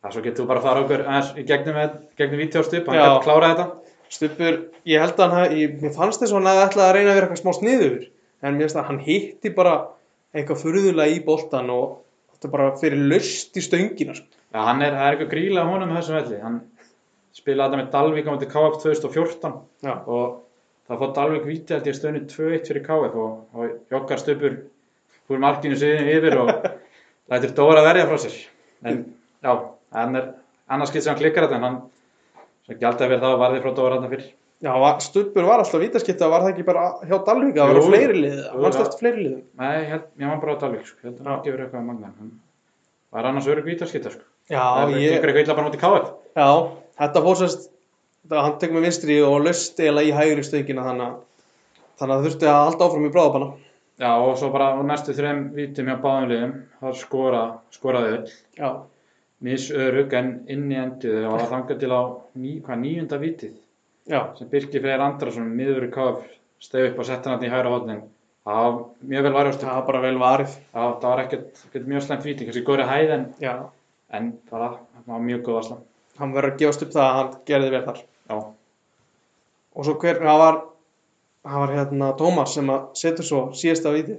það 0.00 0.14
svo 0.16 0.22
getur 0.24 0.42
þú 0.44 0.48
bara 0.50 0.62
að 0.62 0.66
fara 0.68 0.82
okkur 0.84 1.02
aðeins 1.06 1.30
í 1.36 1.44
gegnum, 1.50 1.80
gegnum 2.18 2.40
víti 2.40 2.60
á 2.60 2.62
stup, 2.64 2.86
hann 2.88 3.00
getur 3.02 3.24
klárað 3.28 3.52
þetta. 3.54 3.66
Stubbur, 4.10 4.56
ég 4.90 4.98
held 5.04 5.20
að 5.22 5.34
hann 5.36 5.52
ég- 5.54 5.74
mér 5.84 5.92
fannst 5.94 6.22
þess 6.22 6.32
að 6.32 6.38
hann 6.40 6.48
hefði 6.50 6.64
ætlað 6.66 6.86
að 6.88 6.94
reyna 6.96 7.10
að 7.10 7.18
vera 7.20 7.26
eitthvað 7.28 7.42
smá 7.44 7.52
sniður 7.60 7.98
en 8.42 8.54
mér 8.56 8.64
finnst 8.64 8.78
að 8.80 8.88
hann 8.88 8.98
hitti 9.06 9.52
bara 9.54 9.74
eitthvað 10.34 10.62
furðulega 10.64 11.14
í 11.14 11.20
boltan 11.26 11.70
og 11.70 11.98
þetta 12.34 12.50
bara 12.50 12.70
fyrir 12.80 13.04
löst 13.12 13.54
í 13.54 13.62
stöngina 13.62 14.16
sko. 14.16 14.26
Já, 14.54 14.60
hann 14.66 14.82
er, 14.82 14.96
það 14.96 15.06
er 15.06 15.14
eitthvað 15.18 15.30
gríla 15.36 15.66
honum 15.68 15.92
þessum 15.94 16.16
velli. 16.18 16.40
Hann 16.42 16.56
spilaði 17.36 17.70
þetta 17.70 17.80
með 17.82 17.90
Dalvík 17.94 18.26
á 18.26 18.32
móti 18.34 18.48
KF 18.50 18.80
2014 18.82 19.54
Já. 19.86 19.94
og 20.10 20.40
það 20.90 21.02
fótt 21.04 21.16
Dalvík 21.18 21.46
víti 21.46 21.76
held 21.76 21.86
ég 21.86 21.96
stöðinu 21.96 22.24
2-1 22.26 22.66
fyrir 22.70 22.84
KF 22.86 23.14
og, 23.14 23.34
og 23.54 23.94
Jokkar 23.94 24.18
stöpur 24.20 24.56
úr 25.30 25.38
markinu 25.42 25.78
sig 25.78 26.10
yfir 26.16 26.36
og 26.42 26.50
lætur 27.30 27.54
Dóra 27.54 27.84
verja 27.86 28.08
frá 28.10 28.18
sér. 28.18 28.36
En 28.82 29.04
já, 29.44 29.52
hann 29.94 30.18
er 30.18 30.32
annars 30.66 30.90
skilt 30.90 31.06
sem 31.06 31.14
hann 31.14 31.22
klikkar 31.22 31.46
þetta 31.46 31.60
en 31.60 31.66
hann 31.68 31.80
sem 32.66 32.80
gældi 32.80 33.06
að 33.06 33.14
vera 33.14 33.26
það 33.28 33.42
varði 33.44 33.62
frá 33.62 33.74
Dóra 33.76 33.96
þarna 33.98 34.12
fyrir. 34.16 34.32
Já, 34.60 34.74
Stubbur 35.00 35.46
var 35.48 35.62
alltaf 35.62 35.80
vítaskipta, 35.80 36.28
var 36.28 36.42
það 36.44 36.50
ekki 36.52 36.66
bara 36.68 36.82
hjá 37.08 37.16
Dalvík, 37.24 37.54
það 37.56 37.70
var 37.70 37.78
Jú. 37.78 37.84
fleiri 37.86 38.18
fannst 38.50 38.76
já. 38.76 38.82
eftir 38.82 38.98
fleiri 39.00 39.22
liðum. 39.24 39.44
Nei, 39.56 39.70
ég 39.78 39.86
held, 39.94 40.02
ég 40.20 40.32
var 40.32 40.42
bara 40.42 40.52
á 40.52 40.60
Dalvík, 40.60 40.82
sko. 40.90 40.98
Ég 41.00 41.06
held 41.08 41.22
að 41.22 41.30
hann 41.30 41.44
gefur 41.46 41.62
eitthvað 41.64 41.80
að 41.80 41.86
magna. 41.86 42.10
Hann 42.18 42.34
var 43.16 43.28
annars 43.30 43.48
örug 43.48 43.70
vítaskipta, 43.70 44.12
sko. 44.12 44.26
Já, 44.50 44.64
ég, 44.92 45.16
já, 46.36 46.50
þetta 47.00 47.22
fór 47.24 47.38
sérst, 47.40 47.69
þetta 48.24 48.44
hann 48.46 48.58
tek 48.62 48.74
með 48.74 48.86
vinstri 48.86 49.18
og 49.24 49.40
löst 49.46 49.80
eiginlega 49.80 50.10
í 50.10 50.14
hægri 50.16 50.44
stöngina 50.46 50.86
þannig 50.86 51.06
að, 51.06 51.18
þannig 52.00 52.14
að 52.14 52.20
það 52.20 52.28
þurfti 52.28 52.50
að 52.50 52.60
halda 52.60 52.88
áfram 52.88 53.08
í 53.08 53.12
bráðabanna. 53.16 53.50
Já, 54.00 54.12
og 54.16 54.36
svo 54.40 54.52
bara 54.54 54.70
á 54.72 54.80
næstu 54.86 55.16
þreim 55.16 55.42
vítum 55.56 55.90
hjá 55.90 55.96
báðum 56.00 56.30
liðum, 56.30 56.54
þar 56.80 57.00
skora, 57.00 57.42
skoraði 57.74 58.14
öll. 58.16 58.36
Já, 58.56 58.70
misörug 59.44 60.14
en 60.20 60.30
inn 60.52 60.70
í 60.72 60.78
endið 60.80 61.18
það 61.26 61.50
þangað 61.54 61.82
til 61.82 61.92
á 61.92 62.02
ný, 62.40 62.54
hvað, 62.64 62.80
níunda 62.84 63.20
vítið? 63.20 63.58
Já, 64.08 64.22
sem 64.38 64.48
Birgir 64.50 64.82
Freyr 64.84 65.04
Andrason 65.04 65.52
miður 65.56 65.86
í 65.86 65.92
KF 65.92 66.24
steg 66.60 66.90
upp 66.90 67.02
og 67.02 67.08
sett 67.08 67.28
hann 67.28 67.44
í 67.44 67.52
hægra 67.52 67.72
hótnin 67.72 68.02
það 68.48 68.64
var 68.64 68.80
mjög 69.12 69.26
vel 69.26 69.34
varjóðstu 69.36 69.66
það 69.66 69.78
var 69.78 69.86
bara 69.90 70.02
vel 70.04 70.18
varið. 70.20 70.56
það 70.72 71.06
var 71.06 71.22
ekkert, 71.24 71.62
ekkert 71.68 71.92
mjög 71.92 72.06
slæmt 72.06 72.26
víti 72.26 72.48
kannski 72.48 72.64
góri 72.66 72.88
hæð 72.88 73.14
en, 73.16 73.26
en 74.16 74.32
bara 74.50 74.72
það 74.80 75.12
var 75.12 75.24
mjög 75.28 75.42
góð 75.46 75.60
aslan 75.60 75.86
hann 76.20 76.32
verður 76.36 76.52
að 76.54 76.58
gefast 76.62 76.82
upp 76.86 76.92
það 76.94 77.06
að 77.08 77.16
hann 77.18 77.30
gerði 77.50 77.70
vel 77.74 77.82
þar. 77.88 78.00
já, 78.30 78.36
Og 79.76 79.84
svo 79.86 79.94
hver, 80.02 80.18
það 80.20 80.38
var, 80.42 80.56
það 81.46 81.60
var 81.64 81.74
hérna 81.76 82.08
Tómas 82.18 82.54
sem 82.56 82.70
að 82.74 82.88
setur 83.00 83.24
svo 83.28 83.42
síðasta 83.56 83.92
vítið. 83.94 84.18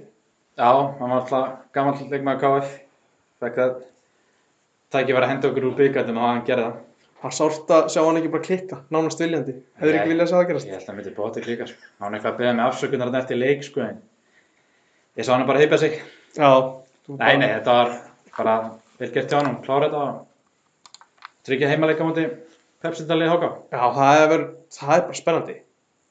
já, 0.58 0.70
hann 1.00 1.10
var 1.10 1.18
alltaf 1.20 1.58
gammal 1.72 2.08
leikmaður 2.10 2.40
KF 2.44 2.72
fekk 3.42 3.58
að 3.66 3.74
tæki 4.92 5.14
var 5.16 5.24
að 5.26 5.30
henda 5.32 5.48
okkur 5.50 5.66
úr 5.70 5.76
byggandum 5.78 6.18
og 6.20 6.28
hann 6.30 6.42
gerði 6.48 6.70
það 6.70 6.80
Það 7.22 7.28
er 7.30 7.34
sárt 7.38 7.68
að 7.70 7.84
sjá 7.94 8.00
hann 8.02 8.16
ekki 8.18 8.30
bara 8.32 8.42
klikka, 8.42 8.76
nánast 8.90 9.20
viljandi. 9.22 9.52
Hefur 9.78 9.94
ekki 9.94 10.10
viljað 10.10 10.24
að 10.26 10.32
það 10.40 10.48
gerast? 10.48 10.66
ég 10.66 10.72
held 10.74 10.82
að 10.82 10.88
hann 10.90 10.96
myndi 10.98 11.12
bóti 11.14 11.42
líka 11.46 11.66
sko. 11.70 11.78
hann 12.00 12.10
var 12.10 12.16
eitthvað 12.18 12.32
að 12.32 12.38
beða 12.40 12.54
með 12.58 12.66
afsökunar 12.66 13.06
þarna 13.12 13.20
eftir 13.22 13.38
leik 13.38 13.62
sko, 13.62 13.80
en 13.86 14.00
ég 15.20 15.24
sá 15.28 15.30
hann 15.36 15.46
bara 15.46 15.58
heipa 15.62 15.78
sig 15.78 15.92
Já. 16.34 16.48
þú 17.06 17.14
Nei, 17.14 17.18
bara- 17.22 17.38
nei, 17.38 17.48
þetta 17.52 17.76
var 17.78 17.92
bara 18.36 18.56
vel 18.98 19.10
gert 19.14 19.30
hjá 19.30 19.38
hann, 19.44 19.62
klára 19.62 19.86
þetta 19.86 20.02
og 20.02 20.26
tryggja 21.46 21.68
heimaleika 21.72 22.06
múti 22.06 22.26
Pepsi-dalið 22.82 23.30
Háka. 23.30 23.48
Já, 23.70 23.82
það 23.94 24.22
er, 24.36 24.44
það 24.74 24.94
er 24.96 25.02
bara 25.06 25.18
spennandi. 25.20 25.56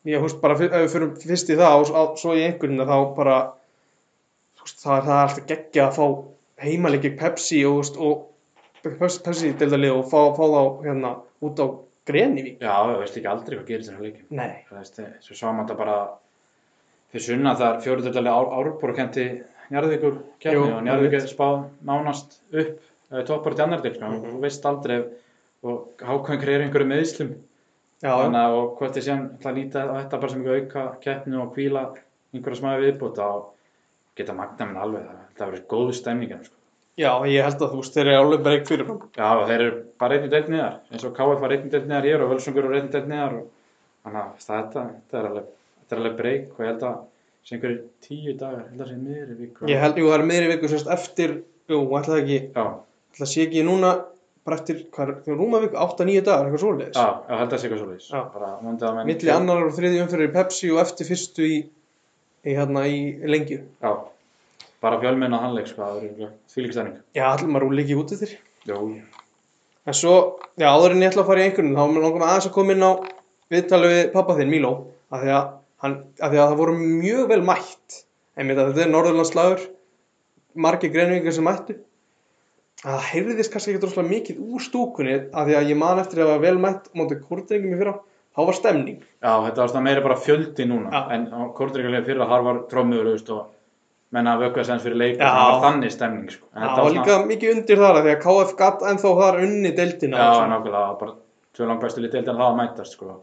Ég 0.07 0.23
húst 0.23 0.39
bara, 0.41 0.55
ef 0.55 0.61
við 0.73 0.89
fyrir 0.93 1.09
fyrst 1.21 1.49
í 1.51 1.57
það 1.59 1.93
og 1.99 2.15
svo 2.17 2.33
í 2.37 2.45
einhvern 2.47 2.79
þá 2.87 2.95
bara, 3.17 3.35
veist, 4.61 4.79
það, 4.81 4.95
er- 4.97 5.05
það 5.07 5.15
er 5.17 5.23
alltaf 5.27 5.45
geggja 5.51 5.87
að 5.89 5.97
fá 5.99 6.05
heimalegi 6.65 7.11
Pepsi 7.19 7.59
og, 7.69 7.81
veist, 7.81 7.99
og 8.01 8.27
Pepsi, 8.81 9.51
deildalið 9.59 9.97
og 9.99 10.07
fá, 10.09 10.19
fá 10.37 10.43
þá 10.47 10.61
hérna 10.87 11.11
út 11.45 11.59
á 11.61 11.65
Grenivík. 12.09 12.57
Já, 12.63 12.73
þú 12.87 12.95
veist 13.03 13.17
ekki 13.19 13.29
aldrei 13.29 13.57
hvað 13.59 13.67
gerist 13.67 13.91
þessar 13.91 14.05
leikin. 14.07 14.25
Nei. 14.33 14.63
Það 14.71 14.79
veist, 14.79 15.01
svo 15.27 15.35
sá 15.37 15.45
maður 15.51 15.67
þetta 15.67 15.77
bara 15.83 15.97
fyrir 17.11 17.25
sunna 17.27 17.53
þar 17.59 17.81
fjóruðöldalega 17.85 18.39
ár, 18.41 18.49
árbúru 18.57 18.95
kenti 18.97 19.25
Njarðvíkur 19.71 20.15
kemni 20.43 20.71
og 20.73 20.81
Njarðvík 20.87 21.13
einmitt. 21.13 21.27
er 21.27 21.31
spáð 21.35 21.59
nánast 21.87 22.39
upp 22.51 22.79
toppar 23.27 23.55
til 23.55 23.63
annar 23.65 23.81
til, 23.83 23.93
sko, 23.95 24.05
Mhm. 24.05 24.31
þú 24.31 24.39
veist 24.41 24.65
aldrei 24.65 24.99
og 25.63 25.89
hákvæm 25.99 26.39
kreir 26.41 26.61
einhverju 26.65 26.87
meðslum 26.87 27.33
Já, 28.01 28.15
þannig 28.17 28.41
að 28.41 28.55
og 28.57 28.77
hvort 28.79 28.95
séum 28.97 29.27
ætla 29.37 29.51
að 29.51 29.91
á 29.91 29.95
þetta 30.01 30.19
bara 30.21 30.29
sem 30.29 30.43
eitthvað 30.43 30.61
auka 30.61 30.99
keppni 31.01 31.37
og 31.37 31.51
kvíla 31.55 31.83
einhverja 32.33 32.57
smaði 32.61 32.85
viðbúta 32.87 33.27
og 33.35 33.43
geta 34.17 34.33
magna 34.33 34.65
minn 34.65 34.77
alveg 34.81 35.03
það, 35.05 35.19
það 35.37 35.51
verður 35.51 35.67
góð 35.69 35.93
stemningar 35.93 36.43
sko. 36.43 36.55
já, 36.97 37.11
ég 37.29 37.43
held 37.43 37.61
að 37.61 37.71
þú 37.71 37.77
veist, 37.81 37.93
þeir 37.95 38.07
eru 38.07 38.23
alveg 38.25 38.43
bara 38.43 38.55
ekki 38.57 38.67
fyrirfram. 38.71 39.01
Já, 39.17 39.29
og 39.37 39.47
þeir 39.47 39.61
eru 39.61 39.83
bara 39.99 40.15
einnig 40.17 40.29
deilt 40.31 40.49
niðar 40.49 40.75
eins 40.91 41.05
og 41.05 41.13
KF 41.15 41.39
var 41.41 41.49
einnig 41.55 41.71
deilt 41.71 41.87
niðar 41.87 42.03
hér 42.09 42.21
og 42.25 42.29
Völsungur 42.33 42.63
var 42.67 42.75
einnig 42.79 42.91
deilt 42.91 43.07
niðar 43.07 43.33
og 43.37 43.47
þannig 44.03 44.21
að 44.21 44.45
þetta, 44.49 44.81
þetta 44.97 45.19
er 45.21 45.29
alveg 45.29 45.45
þetta 45.79 45.91
er 45.95 46.01
alveg 46.01 46.17
breyk 46.17 46.51
og 46.51 46.59
ég 46.65 46.71
held 46.71 46.83
að 46.89 46.97
sé 47.45 47.55
einhverju 47.55 47.79
tíu 48.01 48.33
dagar, 48.37 48.63
ég 48.65 48.69
held 48.71 48.81
að 48.81 48.89
sé 48.89 48.97
miðri 48.97 49.37
viku 49.37 49.67
Ég 49.69 49.79
held, 49.79 49.95
jú, 50.01 50.09
það 50.09 50.19
er 50.19 50.25
meðri 50.31 50.51
viku 50.55 50.67
sérst 50.73 50.91
eftir, 50.91 51.43
jú, 51.69 51.79
ætla 51.85 52.15
það 52.17 52.21
ekki, 52.23 52.39
Já, 52.55 52.65
ætla 53.11 53.27
sé 53.29 53.45
ekki 53.45 53.63
núna 53.67 53.91
bara 54.47 54.57
eftir, 54.57 54.79
hvað 54.93 55.09
er, 55.11 55.17
það 55.25 55.37
rúma 55.37 55.59
viku, 55.61 55.77
8-9 55.77 56.23
dagar, 56.25 56.47
eitthvað 56.47 56.63
svoleiðis. 56.63 56.95
já, 56.97 57.09
já, 57.29 57.35
held 57.41 57.51
að 57.53 57.59
sé 57.61 57.67
eitthvað 57.67 57.81
svoleiðis 57.83 58.07
Já. 58.09 58.21
að 58.89 59.05
milli 59.11 59.33
annar 59.35 59.65
og 59.67 59.75
þriði 59.77 60.01
umfyrir 60.01 60.29
í 60.29 60.33
Pepsi 60.33 60.71
og 60.73 60.79
eftir 60.81 61.09
fyrstu 61.11 61.45
í, 61.45 61.57
í 62.41 62.55
hérna 62.57 62.85
í 62.89 63.01
lengju. 63.29 63.59
Já, 63.83 63.91
bara 64.81 65.01
fjölmenn 65.03 65.37
að 65.37 65.45
handleik 65.45 65.69
sko, 65.69 65.83
það 65.85 65.99
verður 65.99 66.31
þvílíkstæning 66.55 66.95
Já, 67.19 67.25
allir 67.29 67.51
maður 67.53 67.67
rúli 67.67 67.85
ekki 67.85 67.99
út 68.01 68.15
eftir. 68.17 68.33
Jú, 68.65 68.79
En 69.89 69.97
svo, 69.97 70.15
já, 70.61 70.67
áður 70.69 70.93
en 70.93 71.01
ég 71.01 71.09
ætla 71.09 71.23
að 71.23 71.29
fara 71.31 71.41
í 71.41 71.45
einhvern, 71.47 71.71
þá 71.73 71.81
langar 71.81 72.19
maður 72.21 72.27
aðeins 72.27 72.47
að 72.49 72.53
koma 72.53 72.73
inn 72.75 72.85
á 72.85 72.91
viðtalið 73.51 73.93
við 73.95 74.01
pappa 74.13 74.35
þinn, 74.37 74.51
Míló, 74.53 74.71
af 75.09 75.23
því 75.23 75.31
að, 75.33 75.47
hann, 75.81 75.95
af 76.21 76.33
því 76.33 76.41
að 76.41 76.51
það 76.51 76.59
voru 76.59 76.75
mjög 76.81 77.23
vel 77.31 77.39
mætt. 77.47 77.95
Að 78.37 78.51
þetta 78.61 78.83
er 78.83 78.91
Norðurlandslagur, 78.91 79.63
margir 80.65 80.93
greinvingar 80.93 81.33
sem 81.33 81.47
mættu. 81.49 81.77
Að 82.81 82.95
Það 82.95 83.07
heyrðist 83.11 83.51
kannski 83.53 83.71
ekki 83.75 83.81
droslega 83.83 84.09
mikið 84.09 84.37
úr 84.41 84.63
stúkunni, 84.65 85.15
af 85.33 85.47
því 85.47 85.55
að 85.59 85.67
ég 85.69 85.77
man 85.77 85.99
eftir 86.01 86.21
að 86.21 86.27
það 86.27 86.31
var 86.33 86.45
vel 86.47 86.57
mætt 86.63 86.87
á 86.89 86.93
móti 86.97 87.17
kúrdrengum 87.21 87.75
í 87.75 87.79
fyrra, 87.81 87.93
þá 88.33 88.39
var 88.47 88.57
stemning. 88.57 89.01
já, 89.21 89.33
þetta 89.45 89.61
var 89.61 89.69
svona 89.73 89.85
meira 89.85 90.01
bara 90.01 90.17
fjöldi 90.17 90.65
núna 90.65 90.89
Já. 90.91 91.01
en 91.13 91.27
fyrir 92.05 92.21
að 92.25 92.31
þar 92.33 92.45
var 92.47 92.61
trómmuður 92.71 93.11
veist, 93.11 93.29
og 93.29 93.51
menna 94.11 94.35
að 94.35 94.45
vökva 94.47 94.65
sens 94.65 94.83
fyrir 94.83 94.97
leik 94.97 95.15
og 95.15 95.21
Já. 95.21 95.29
það 95.31 95.51
var 95.51 95.61
þannig 95.65 95.91
stemning 95.91 96.31
sko. 96.31 96.47
En 96.55 96.61
Það 96.61 96.83
var 96.83 96.95
líka 96.97 97.17
mikið 97.25 97.53
undir 97.55 97.77
þar, 97.77 98.01
því 98.01 98.15
að 98.15 98.21
KF 98.25 98.55
gatt 98.57 98.81
ennþá 98.81 99.13
þar 99.21 99.39
unni 99.45 99.71
deildina. 99.77 100.17
Já, 100.17 100.33
svona. 100.33 100.57
nákvæmlega, 100.57 100.99
bara 100.99 101.15
tvö 101.55 101.67
langt 101.67 101.81
bestu 101.81 102.01
lítið 102.01 102.19
en 102.19 102.25
það 102.25 102.41
var 102.41 102.57
mættast 102.59 102.97
sko. 102.97 103.21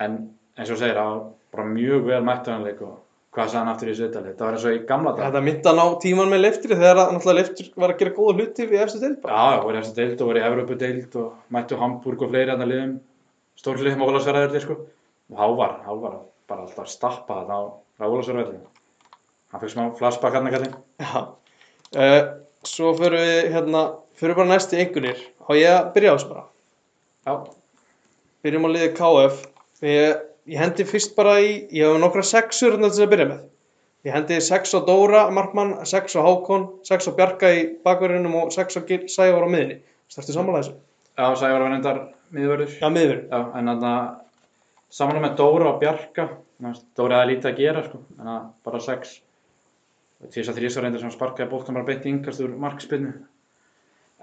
En 0.00 0.16
eins 0.56 0.70
og 0.70 0.78
segir, 0.80 0.96
það 0.96 1.12
var 1.12 1.22
bara 1.52 1.68
mjög 1.68 2.06
vel 2.06 2.22
mættanleik 2.24 2.80
og 2.82 2.96
hvað 3.36 3.50
sagði 3.50 3.60
hann 3.60 3.70
aftur 3.72 3.90
í 3.92 3.94
svitali 3.96 4.30
þetta 4.30 4.46
var 4.46 4.54
eins 4.56 4.66
og 4.66 4.76
í 4.76 4.78
gamla 4.88 5.12
dag 5.12 5.26
Þetta 5.26 5.42
myndi 5.44 5.70
að 5.70 5.76
ná 5.78 5.96
tíman 6.02 6.30
með 6.32 6.40
leftri 6.42 6.72
þegar 6.72 7.00
að 7.02 7.10
náttúrulega 7.14 7.40
leftur 7.40 7.68
var 7.82 7.92
að 7.92 7.98
gera 8.00 8.14
góða 8.16 8.36
hluti 8.38 8.68
við 8.70 8.84
efstu 8.84 9.00
deild. 9.02 9.18
Já, 9.26 9.42
það 9.42 9.64
voru 9.66 9.80
eftir 9.82 9.98
deild 9.98 10.22
og 10.22 10.30
voru 10.30 10.40
í 10.40 10.46
Evrópudeild 10.46 11.18
og 11.20 11.52
mættu 11.56 11.80
Hamburg 11.80 12.24
og 12.24 12.32
fleiri 12.32 12.54
annar 12.54 12.70
liðum 12.70 12.94
stór 13.60 13.82
liðum 13.84 14.04
á 14.04 14.08
Ólasverðarverði 14.08 14.62
sko. 14.64 14.78
og 15.32 15.42
há 15.42 15.46
var, 15.60 15.76
há 15.84 15.92
var 16.00 16.16
bara 16.48 16.64
alltaf 16.64 16.88
stappa 16.88 17.42
þarna 17.42 17.60
á, 17.60 18.04
Ólasverðarverði 18.08 18.64
hann 19.52 19.62
fekk 19.62 19.74
smá 19.74 19.84
flashback 20.00 20.38
hann 20.38 20.50
kallinn 20.54 20.76
Já. 21.04 21.28
Uh, 21.96 22.22
svo 22.66 22.94
fyrir 22.98 23.20
við 23.20 23.52
hérna, 23.54 23.82
fyrir 24.18 24.38
bara 24.38 24.50
næst 24.50 24.72
í 24.74 24.80
einhvernir. 24.80 25.20
Há 25.46 25.52
ég 25.54 25.70
að 25.70 25.92
byrja 25.94 26.12
á 26.12 26.16
þessu 26.16 26.32
bara. 26.32 26.44
Já, 27.26 27.34
Byrjum 28.46 28.66
á 28.66 28.70
liðið 28.70 28.96
KF. 28.98 29.38
Ég, 29.86 30.24
ég 30.46 30.60
hendi 30.60 30.86
fyrst 30.88 31.16
bara 31.18 31.36
í, 31.42 31.52
ég 31.74 31.86
hef 31.86 32.00
nokkra 32.02 32.24
sexur 32.26 32.74
hérna 32.74 32.88
til 32.88 32.96
þess 32.96 33.06
að 33.06 33.12
byrja 33.14 33.28
með. 33.32 33.44
Ég 34.06 34.14
hendi 34.14 34.40
sex 34.44 34.74
á 34.76 34.80
Dóra 34.86 35.24
Markmann, 35.34 35.74
sex 35.88 36.14
á 36.14 36.22
Hákon, 36.22 36.68
sex 36.86 37.08
á 37.10 37.12
Bjarka 37.16 37.50
í 37.50 37.64
bakverðinum 37.82 38.36
og 38.42 38.52
sex 38.54 38.78
á 38.78 38.82
Sævar 38.86 39.46
á 39.46 39.50
miðinni. 39.50 39.80
Stærstu 40.12 40.36
sammála 40.36 40.62
þessu? 40.62 40.76
já 41.16 41.26
Sævar 41.40 41.64
var 41.64 41.72
reyndar 41.72 42.00
miðvörður 42.34 42.74
Já, 42.78 42.88
miðverðin. 42.92 43.28
Já, 43.32 43.38
en 43.58 43.70
þannig 43.70 43.86
að 43.90 44.08
samanlega 44.98 45.24
með 45.26 45.38
Dóra 45.40 45.70
og 45.72 45.80
Bjarka 45.80 46.28
Dóra 46.96 47.22
hefði 47.22 47.32
lítið 47.32 47.50
að 47.50 47.58
gera 47.60 47.82
sko, 47.86 48.02
en 48.20 48.30
að 48.32 48.44
bara 48.64 48.82
sex 48.84 49.16
þess 50.32 50.50
að 50.50 50.60
þrísvar 50.60 50.86
reyndar 50.86 51.02
sem 51.02 51.12
sparkaði 51.12 51.50
bóltan 51.50 51.76
bara 51.76 51.88
beint 51.88 52.06
í 52.06 52.12
yngast 52.12 52.44
úr 52.44 52.54
markspinnu 52.60 53.12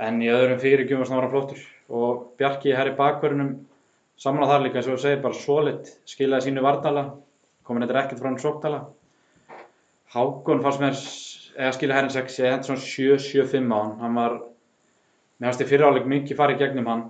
en 0.07 0.21
í 0.23 0.31
öðrum 0.33 0.61
fyrirgjum 0.61 1.03
var 1.03 1.09
snára 1.09 1.29
flottur 1.29 1.61
og 1.93 2.23
Bjarki 2.39 2.73
herri 2.73 2.95
bakverðinum 2.97 3.53
samanlega 4.17 4.53
þar 4.53 4.65
líka 4.65 4.81
eins 4.81 4.89
og 4.89 4.97
þú 4.97 5.05
segir 5.05 5.23
bara 5.23 5.39
solitt 5.39 5.93
skilaði 6.09 6.49
sínu 6.49 6.65
varnala 6.65 7.07
komin 7.63 7.87
þetta 7.87 8.03
ekkert 8.03 8.21
frá 8.21 8.29
hann 8.29 8.43
sóktala 8.43 8.83
Hákon 10.13 10.59
fannst 10.61 10.81
mér 10.81 10.97
eða 11.57 11.73
skilja 11.73 11.95
herrin 11.97 12.11
6, 12.13 12.35
ég 12.43 12.51
hendi 12.53 12.67
svona 12.67 12.83
7-7-5 12.85 13.71
á 13.73 13.77
hann. 13.79 13.93
Hann 14.01 14.17
var, 14.19 14.35
mér 15.39 15.49
fannst 15.49 15.63
í 15.65 15.69
fyriráleik 15.71 16.05
mikið 16.09 16.37
farið 16.37 16.59
gegnum 16.61 16.89
hann 16.91 17.03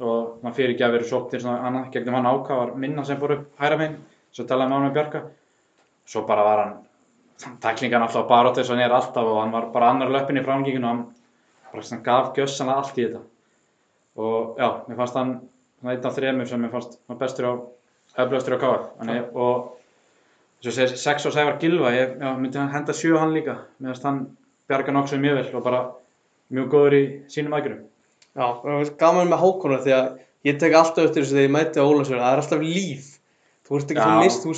og 0.00 0.38
maður 0.40 0.56
fyrir 0.56 0.72
ekki 0.72 0.86
að 0.86 0.94
vera 0.96 1.08
sóttir 1.10 1.42
svona 1.42 1.66
annað 1.68 1.90
gegnum 1.92 2.16
hann 2.16 2.28
áka 2.30 2.56
var 2.56 2.72
minna 2.80 3.04
sem 3.04 3.20
fór 3.20 3.34
upp 3.36 3.60
hæra 3.60 3.76
megin 3.76 3.98
svo 4.32 4.46
talaði 4.48 4.72
maður 4.72 4.86
með 4.86 4.96
Bjarka. 4.96 5.22
Svo 6.08 6.24
bara 6.30 6.46
var 6.48 6.62
hann 6.62 7.60
tæklingan 7.60 8.06
alltaf 8.06 8.24
bara 8.32 8.54
þess 8.56 8.70
að 8.70 8.78
hann 8.78 8.86
er 8.86 8.96
alltaf 8.96 9.28
og 9.28 9.40
hann 9.42 9.52
var 9.52 9.68
bara 9.76 9.92
annar 9.92 10.14
löppin 10.16 10.40
í 10.40 10.46
framgenginu 10.46 10.88
og 10.88 10.92
hann 10.94 11.04
bara 11.74 12.02
gaf 12.08 12.32
gjössanlega 12.38 12.80
allt 12.80 12.96
í 12.96 13.06
þetta. 13.10 13.22
Og 14.16 14.56
já, 14.56 14.68
mér 14.88 15.02
fannst 15.02 15.20
hann 15.20 15.36
svona 15.82 15.96
einn 15.96 16.08
af 16.08 16.16
þremur 16.16 16.48
sem 16.48 16.64
ég 16.64 16.72
fannst 16.72 16.98
bestur 17.20 17.48
á, 17.50 17.52
eflaustur 18.22 18.56
á. 18.56 18.72
Þannig, 19.00 19.30
og 19.34 19.72
þess 20.62 20.70
að 20.72 20.78
segja, 20.78 21.00
sex 21.04 21.26
og 21.26 21.34
Sævar 21.34 21.58
Gilva, 21.60 21.92
ég 21.92 22.16
já, 22.22 22.28
myndi 22.38 22.60
hann 22.62 22.72
henda 22.72 22.94
sjö 22.96 23.18
á 23.18 23.22
hann 23.26 23.34
líka. 23.34 23.58
Finnst 23.82 24.06
hann 24.06 24.20
bjarga 24.70 24.94
nokkuð 24.94 25.24
mjög 25.24 25.40
vel 25.40 25.56
og 25.58 25.64
bara 25.66 25.82
mjög 26.54 26.68
góður 26.72 26.98
í 26.98 27.02
sínum 27.32 27.58
aðgjörum. 27.58 27.82
Já, 28.32 28.46
það 28.62 28.92
gaman 29.00 29.28
með 29.28 29.42
Hákonar 29.42 29.82
því 29.84 29.96
að 29.98 30.06
ég 30.46 30.60
tek 30.62 30.76
alltaf 30.76 31.08
eftir 31.08 31.24
þessu 31.24 31.36
þegar 31.36 31.48
ég 31.48 31.54
mæti 31.56 31.82
á 31.82 31.84
Ólasjörn 31.84 32.22
það 32.22 32.32
er 32.32 32.42
alltaf 32.42 32.62
líf 32.64 33.10
þú 33.66 33.78
ert 33.78 33.92
ekki 33.94 34.14
mist, 34.22 34.46
þú, 34.46 34.54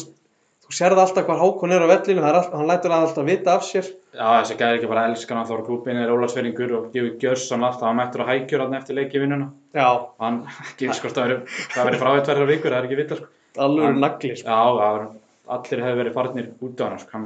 þú 0.65 0.77
sérð 0.79 1.03
alltaf 1.03 1.27
hvað 1.29 1.43
Hákon 1.43 1.75
er 1.75 1.85
á 1.85 1.89
vellinu, 1.93 2.23
það 2.25 2.31
er 2.31 2.39
all, 2.41 2.51
hann 2.55 2.71
lætur 2.71 2.95
alltaf 2.97 3.29
vita 3.29 3.57
af 3.59 3.67
sér 3.67 3.91
Já, 4.15 4.27
þessi 4.39 4.55
gæði 4.61 4.77
ekki 4.79 4.89
bara 4.91 5.05
elskan 5.11 5.41
að 5.41 5.49
Þóra 5.51 5.65
Klúbin 5.67 5.97
er 5.99 6.11
ólagsveringur 6.15 6.73
og 6.79 6.85
gefur 6.95 7.17
gjörsson 7.23 7.65
alltaf, 7.67 7.83
hann 7.89 7.97
mættur 7.99 8.23
að 8.23 8.29
hækjur 8.31 8.61
hann 8.63 8.77
eftir 8.79 8.95
leiki 8.99 9.19
vinnuna. 9.23 9.49
Já, 9.75 9.89
Hann, 10.23 10.37
ekki 10.69 10.87
hvort 10.93 11.17
það 11.19 11.33
verið, 11.33 11.99
frá 11.99 12.11
eitt 12.15 12.31
verður 12.31 12.51
vikur, 12.53 12.71
það 12.71 12.79
er 12.79 12.87
ekki 12.89 12.99
vita, 13.01 13.19
sko. 13.19 13.27
alveg 13.67 13.89
Hann- 13.89 13.99
nagli 14.05 14.31
sko. 14.39 14.47
Já, 14.47 14.77
var, 14.79 15.09
allir 15.57 15.83
hefur 15.87 15.99
verið 16.03 16.15
farnir 16.15 16.47
út 16.63 16.79
á 16.79 16.85
hann, 16.87 17.03
sko. 17.03 17.23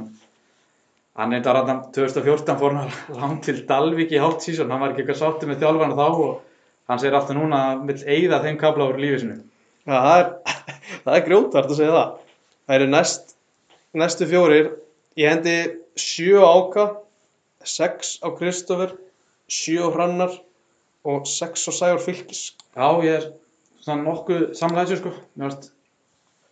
Hann, 1.19 1.33
eitthvað 1.37 1.57
rannan 1.59 1.81
2014 1.93 2.57
fór 2.63 2.75
hann 2.79 2.91
langt 3.21 3.43
til 3.45 3.61
Dalvík 3.69 4.11
í 4.15 4.21
hálft 4.23 4.45
sísón, 4.47 4.71
hann 4.73 4.81
var 4.81 4.93
ekki 4.95 5.03
eitthvað 5.05 5.21
sáttur 5.21 5.49
með 5.51 5.61
þjálfana 5.61 5.97
þá 5.99 6.07
og 6.09 6.41
hann 6.89 6.99
segir 7.03 7.17
alltaf 7.19 7.37
núna 7.37 7.59
að 7.73 7.85
vill 7.91 8.03
eigða 8.15 8.41
þeim 8.47 8.57
kabla 8.61 8.87
úr 8.89 8.97
lífið 9.03 9.21
sinu. 9.27 9.37
Já, 9.85 9.93
það 9.93 10.15
er, 10.23 10.29
það 11.05 11.13
er 11.19 11.25
grjótart 11.29 11.69
að 11.69 11.77
segja 11.83 11.93
það 11.97 12.15
það 12.69 12.75
eru 12.79 12.89
næst, 12.93 13.35
næstu 14.01 14.27
fjórir 14.29 14.71
ég 15.19 15.29
hendi 15.35 15.55
sjö 15.97 16.43
á 16.43 16.49
Áka 16.49 16.85
sex 17.63 18.19
á 18.21 18.27
Kristoffer 18.37 18.95
sjö 19.49 19.85
á 19.85 19.89
Hrannar 19.89 20.33
og 21.03 21.27
sex 21.27 21.67
á 21.67 21.71
Sævar 21.71 22.03
Fylkis 22.03 22.55
Já, 22.75 22.87
ég 23.03 23.15
er 23.17 23.23
svona 23.83 24.03
nokkuð 24.05 24.43
samlæðisur, 24.55 24.99
sko. 25.01 25.11
Mér 25.35 25.49
varst 25.49 25.69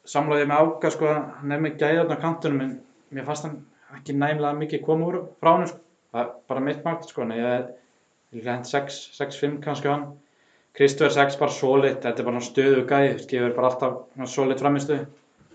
samlæðið 0.10 0.50
með 0.50 0.62
áka, 0.64 0.92
sko, 0.96 1.12
hann 1.40 1.54
er 1.56 1.62
með 1.64 1.76
gæðarn 1.82 2.16
á 2.16 2.24
kantunum, 2.24 2.64
en 2.66 2.72
mér 3.16 3.28
fannst 3.28 3.46
hann 3.48 3.58
ekki 3.98 4.16
næmlega 4.18 4.58
mikið 4.58 4.82
koma 4.88 5.08
úr 5.12 5.20
frá 5.38 5.52
hann, 5.54 5.68
sko. 5.70 5.84
Það 6.12 6.24
er 6.24 6.32
bara 6.50 6.64
mitt 6.66 6.82
magt, 6.88 7.08
sko, 7.12 7.24
en 7.24 7.36
ég 7.36 7.48
er 7.52 7.68
líka 8.34 8.56
hent 8.56 8.70
6, 8.72 8.98
6-5 9.20 9.60
kannski 9.64 9.92
á 9.92 9.94
hann. 9.94 10.08
Kristoffer 10.78 11.16
6 11.16 11.40
bara 11.42 11.54
solid, 11.54 12.02
þetta 12.04 12.24
er 12.24 12.30
bara 12.32 12.44
stöðu 12.48 12.84
gæði, 12.90 13.14
skifur 13.24 13.56
bara 13.58 13.72
alltaf 13.72 14.28
solid 14.34 14.62
framistu 14.62 15.00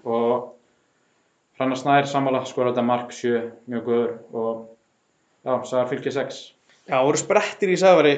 og 0.04 0.48
Hrannar 1.62 1.78
Snær 1.78 2.08
sammála, 2.10 2.42
skora 2.48 2.72
þetta 2.72 2.82
mark 2.82 3.12
7, 3.14 3.40
mjög 3.70 3.84
góður 3.86 4.12
og 4.34 4.62
já, 5.46 5.52
Sæðar 5.70 5.90
fylgir 5.92 6.14
6. 6.16 6.40
Já, 6.90 6.96
voru 7.06 7.20
sprettir 7.20 7.70
í 7.70 7.76
Sævari 7.78 8.14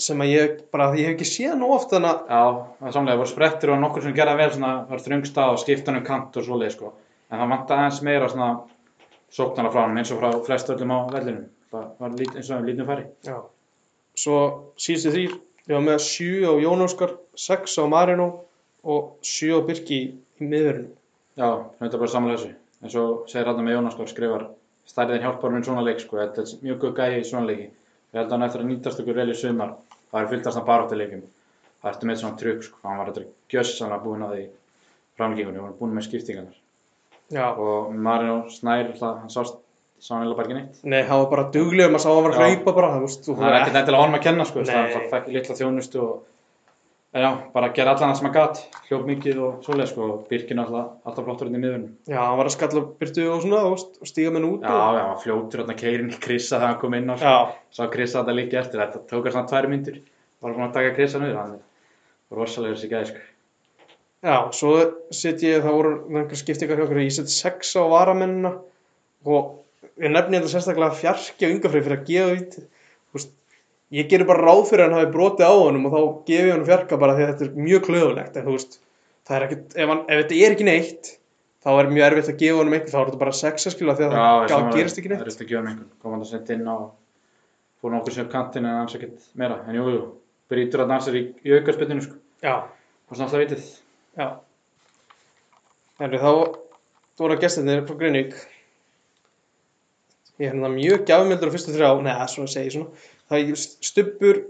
sem 0.00 0.22
að 0.24 0.32
ég 0.32 0.56
bara, 0.72 0.88
ég 0.98 1.06
hef 1.06 1.14
ekki 1.14 1.28
séð 1.28 1.54
nú 1.60 1.68
oft 1.74 1.92
þannig 1.92 2.10
að 2.10 2.32
Já, 2.32 2.42
það 2.80 2.88
er 2.90 2.96
samlega, 2.96 3.20
voru 3.20 3.30
sprettir 3.30 3.72
og 3.74 3.80
nokkur 3.84 4.06
sem 4.06 4.16
gerða 4.16 4.34
vel 4.40 4.48
svona, 4.56 4.72
var 4.90 5.04
þröngstað 5.04 5.54
og 5.54 5.62
skipta 5.62 5.92
hann 5.92 6.00
um 6.00 6.06
kant 6.08 6.38
og 6.40 6.46
svoleið 6.46 6.74
sko. 6.74 6.92
En 7.30 7.38
það 7.38 7.52
vantaði 7.54 7.84
aðeins 7.84 8.00
meira 8.08 8.30
svona 8.32 8.50
sóknara 9.38 9.70
frá 9.70 9.82
hann 9.84 10.00
eins 10.00 10.10
og 10.10 10.22
frá 10.22 10.30
flest 10.48 10.72
öllum 10.74 10.94
á 10.96 10.98
vellinum. 11.14 11.44
Það 11.70 11.90
var 12.02 12.16
lít, 12.18 12.32
eins 12.34 12.50
og 12.50 12.64
við 12.64 12.72
lítum 12.72 12.88
færi. 12.90 13.04
Já. 13.28 13.36
Svo 14.18 14.38
síðustu 14.80 15.14
þrýr, 15.14 15.36
ég 15.70 15.76
var 15.76 15.84
með 15.86 16.00
sjö 16.08 16.32
á 16.50 16.54
Jón 16.64 16.82
Óskar, 16.88 17.14
sex 17.38 17.78
á 17.78 17.86
Marino 17.86 18.30
og 18.82 19.20
sjö 19.22 19.60
á 19.62 19.66
Birki 19.68 20.00
í 20.02 20.48
miðverðinu. 20.48 20.96
Já, 21.38 21.50
þetta 21.78 21.94
er 21.94 22.02
bara 22.02 22.12
samlega 22.16 22.40
þessu. 22.40 22.56
En 22.80 22.92
svo 22.92 23.04
segir 23.28 23.48
hann 23.50 23.60
með 23.64 23.76
Jónas 23.76 23.96
Skór 23.96 24.08
skrifar 24.10 24.46
stærðin 24.88 25.24
hjálpar 25.24 25.52
með 25.54 25.66
svona 25.68 25.84
leik 25.86 26.00
sko. 26.02 26.18
Þetta 26.20 26.44
er 26.44 26.64
mjög 26.64 26.86
gæði 26.96 27.20
í 27.20 27.26
svona 27.28 27.50
leiki. 27.50 27.68
Ég 28.10 28.18
held 28.18 28.30
að 28.30 28.36
hann 28.36 28.46
eftir 28.48 28.64
að 28.64 28.70
nýtast 28.70 29.02
okkur 29.02 29.20
vel 29.20 29.28
í 29.30 29.36
sumar. 29.38 29.76
Það 30.10 30.22
er 30.22 30.30
fylgtast 30.32 30.60
að 30.60 30.68
baráttuleikum. 30.70 31.26
Það 31.80 31.92
ertu 31.92 32.08
með 32.10 32.20
svona 32.22 32.40
trygg 32.40 32.64
sko. 32.66 32.80
Hann 32.86 33.00
var 33.00 33.12
þetta 33.12 33.26
gjössanlega 33.54 34.04
búinn 34.04 34.26
að 34.26 34.34
því 34.36 34.46
framlíkingunni. 35.20 35.60
Hann 35.60 35.68
var 35.68 35.78
búinn 35.78 35.96
með 35.98 36.08
skiptingarnar. 36.08 36.56
Já. 37.30 37.46
Og 37.54 37.92
Marino 37.94 38.40
Snær, 38.50 38.90
hann 38.98 39.30
sást 39.30 39.60
sannlega 40.02 40.38
bara 40.38 40.48
ekki 40.48 40.56
neitt. 40.56 40.80
Nei, 40.82 41.02
hann 41.06 41.22
var 41.22 41.30
bara 41.30 41.46
dugleg, 41.54 41.92
maður 41.92 42.02
sá 42.02 42.10
hann 42.10 42.24
var 42.26 42.34
að 42.34 42.42
hlaupa 42.48 42.74
bara, 42.74 42.90
þú 42.96 43.04
veist, 43.04 43.28
Það 43.28 43.46
er 43.46 43.56
ekkert 43.60 43.80
endilega 43.82 44.02
honum 44.02 44.18
að 44.18 44.24
kenna 44.26 44.46
sko, 44.48 44.64
það 44.66 45.08
fekk 45.12 45.28
litla 45.36 45.56
þjónustu 45.60 46.00
og 46.02 46.14
en 47.10 47.24
já, 47.24 47.30
bara 47.54 47.72
gera 47.74 47.94
allan 47.94 48.12
það 48.12 48.18
sem 48.20 48.28
að 48.28 48.34
gat, 48.36 48.58
hljóp 48.86 49.06
mikið 49.08 49.38
og 49.42 49.64
svoleið 49.66 49.88
sko, 49.90 50.04
og 50.14 50.26
Birkin 50.30 50.62
alltaf, 50.62 50.92
alltaf 51.08 51.26
flottur 51.26 51.48
inn 51.50 51.56
í 51.58 51.62
miðunum. 51.62 51.88
Já, 52.06 52.20
hann 52.20 52.36
var 52.38 52.50
að 52.50 52.54
skalla 52.54 52.82
byrtu 53.00 53.24
og 53.32 53.42
svona, 53.42 53.62
og 53.66 54.10
stíga 54.12 54.30
menn 54.34 54.46
út 54.46 54.62
Já, 54.62 54.74
og... 54.76 54.98
já, 54.98 55.02
hann 55.08 55.18
fljótur 55.24 55.64
þarna 55.64 55.76
keirin 55.80 56.12
til 56.12 56.20
Krissa 56.22 56.60
þegar 56.60 56.70
hann 56.70 56.78
kom 56.84 56.96
inn 57.00 57.10
sko, 57.10 57.32
Já, 57.34 57.58
sá 57.74 57.82
Krissa 57.90 58.20
þetta 58.20 58.36
líka 58.38 58.60
eftir, 58.62 58.84
þetta 58.84 59.02
tók 59.10 59.30
hann 59.34 59.50
tvær 59.50 59.68
myndur, 59.72 59.98
var 60.40 60.54
búin 60.54 60.68
að 60.68 60.76
taka 60.78 60.94
Krissa 61.00 61.22
niður, 61.22 61.40
hann 61.40 61.56
var 61.58 62.42
rosalega 62.44 62.78
þessi 62.78 62.92
gæði 62.94 63.10
sko. 63.10 63.26
já, 64.30 64.36
svo 64.60 64.74
set 65.22 65.42
ég, 65.48 65.64
það 65.64 65.78
voru 65.80 65.94
einhver 66.12 66.38
skiptingar 66.44 66.78
hjá 66.78 66.86
okkur, 66.86 67.02
ég 67.02 67.16
set 67.16 67.34
sex 67.34 67.74
á 67.74 67.82
varamennina 67.90 68.54
og 69.26 69.56
ég 69.98 70.14
nefni 70.14 70.38
þetta 70.38 70.54
sérstaklega 70.54 70.98
fjarki 71.00 71.48
á 71.48 71.52
yngafrið 71.56 71.86
fyrir 71.88 71.98
að 71.98 72.06
gefa 72.12 72.34
vít, 72.36 72.58
þú 73.10 73.18
veist, 73.18 73.32
ég 73.94 74.08
gerir 74.10 74.26
bara 74.28 74.44
ráð 74.46 74.62
fyrir 74.70 74.84
að 74.84 74.90
hann 74.90 74.98
hafi 75.00 75.12
brotið 75.14 75.48
á 75.50 75.54
honum 75.56 75.86
og 75.88 75.94
þá 75.94 76.00
gefi 76.30 76.46
ég 76.48 76.52
hann 76.54 76.66
fjarka 76.68 76.98
bara 77.00 77.16
því 77.16 77.24
að 77.24 77.30
þetta 77.32 77.46
er 77.48 77.64
mjög 77.68 77.82
klöðulegt, 77.88 78.36
en 78.38 78.46
þú 78.46 78.54
veist, 78.54 78.76
það 79.26 79.36
er 79.38 79.46
ekkert, 79.48 79.74
ef, 79.74 79.88
hann, 79.90 80.02
ef 80.06 80.20
þetta 80.22 80.38
er 80.46 80.54
ekki 80.56 80.66
neitt, 80.68 81.10
þá 81.60 81.70
er 81.74 81.90
mjög 81.90 82.06
erfitt 82.06 82.30
að 82.32 82.38
gefa 82.44 82.60
honum 82.60 82.76
eitthvað, 82.78 82.94
þá 82.94 83.00
er 83.00 83.10
þetta 83.10 83.22
bara 83.24 83.36
sexa 83.40 83.72
skilja 83.74 83.96
því 83.98 84.06
að 84.06 84.14
Já, 84.14 84.22
það 84.22 84.52
samanlega, 84.54 84.78
gerist 84.78 85.00
ekki 85.02 85.10
Það 85.10 85.16
neitt. 85.16 85.26
er 85.26 85.32
eftir 85.34 85.46
að 85.46 85.50
gefa 85.50 85.62
með 85.64 85.72
einhvern, 85.74 85.90
kom 86.04 86.14
hann 86.14 86.24
að 86.24 86.30
setja 86.30 86.56
inn 86.56 86.70
á, 86.70 86.76
fór 87.80 87.94
nokkur 87.96 88.16
sem 88.16 88.30
kantinn 88.30 88.68
en 88.70 88.78
hans 88.78 88.96
ekkert 88.98 89.26
meira, 89.42 89.58
en 89.66 89.74
jú, 89.80 89.84
jú, 89.96 90.00
brýtur 90.50 90.84
að 90.84 90.94
dansa 90.94 91.12
í, 91.16 91.24
í 91.44 91.54
aukarspytinu 91.58 92.06
sko, 92.06 92.16
og 92.46 93.18
svona 93.18 93.26
alltaf 93.26 93.42
vitið. 93.42 93.68
Þannig 96.00 96.22
þá, 96.22 96.30
þú 97.18 97.24
voru 97.26 97.36
að 97.36 97.42
gestinir 97.44 97.82
frá 97.88 97.96
Grinvík. 98.00 98.34
Ég 100.40 100.48
er 100.48 100.54
hérna 100.54 100.70
mjög 100.72 101.02
gjafmildur 101.08 101.50
á 101.50 101.54
fyrstu 101.54 101.74
þrjá, 101.74 101.90
neða, 102.06 102.28
svona 102.32 102.48
segi 102.48 102.72
svona. 102.72 102.94
Það 103.30 103.52
er 103.54 103.60
Stubbur, 103.86 104.40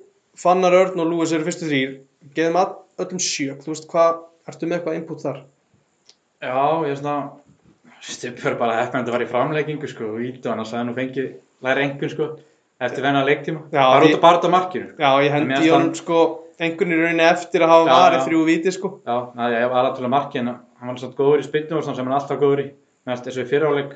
Fannar 0.41 0.73
Örn 0.73 1.03
og 1.03 1.11
Lúis 1.11 1.35
eru 1.37 1.45
fyrstu 1.45 1.69
þrýr. 1.69 1.97
Geðum 2.37 2.57
öllum 3.01 3.21
sjök, 3.23 3.61
þú 3.65 3.75
veist 3.75 3.89
hvað, 3.91 4.23
ertu 4.49 4.69
með 4.69 4.79
eitthvað 4.79 4.99
input 5.01 5.23
þar? 5.25 5.41
Já, 6.41 6.57
ég 6.87 6.93
er 6.95 7.01
svona 7.01 7.17
stupur 8.01 8.57
bara 8.61 8.79
heppnandi 8.81 9.11
að 9.13 9.17
fara 9.17 9.27
í 9.27 9.31
framleggingu 9.31 9.89
sko 9.91 10.07
og 10.15 10.23
ítu 10.25 10.49
hann 10.49 10.63
að 10.63 10.71
sagði 10.71 10.89
nú 10.89 10.95
fengið 10.97 11.27
læri 11.67 11.85
engun 11.85 12.13
sko 12.15 12.29
eftir 12.81 13.05
venna 13.05 13.25
leiktíma 13.29 13.67
Já, 13.69 13.83
bara 13.85 14.07
því- 14.07 14.15
út 14.17 14.25
að 14.25 14.49
á 14.49 14.51
markinu. 14.57 14.87
Já, 14.97 15.11
ég 15.21 15.35
hendi 15.37 15.61
í 15.69 15.73
honum 15.75 15.95
sko, 15.95 16.21
einhvern 16.61 16.95
í 16.97 17.01
rauninni 17.03 17.27
eftir 17.29 17.61
að 17.61 17.73
hafa 17.75 17.91
Já, 17.91 18.13
já. 18.17 18.25
þrjú 18.27 18.45
viti 18.49 18.73
sko. 18.73 18.89
Já, 19.05 19.17
það 19.37 19.57
ég 19.61 19.71
var 19.71 19.91
aðtölu 19.91 20.09
marki 20.09 20.39
en 20.41 20.47
hann 20.49 20.89
var 20.89 20.97
svona 20.97 21.19
góður 21.21 21.41
í 21.45 21.49
spynnum 21.49 21.83
sem 21.85 21.95
hann 22.05 22.17
alltaf 22.17 22.41
góður 22.41 22.65
í 22.65 22.71
meðan 23.05 23.25
þessu 23.27 23.45
fyriráleik 23.45 23.93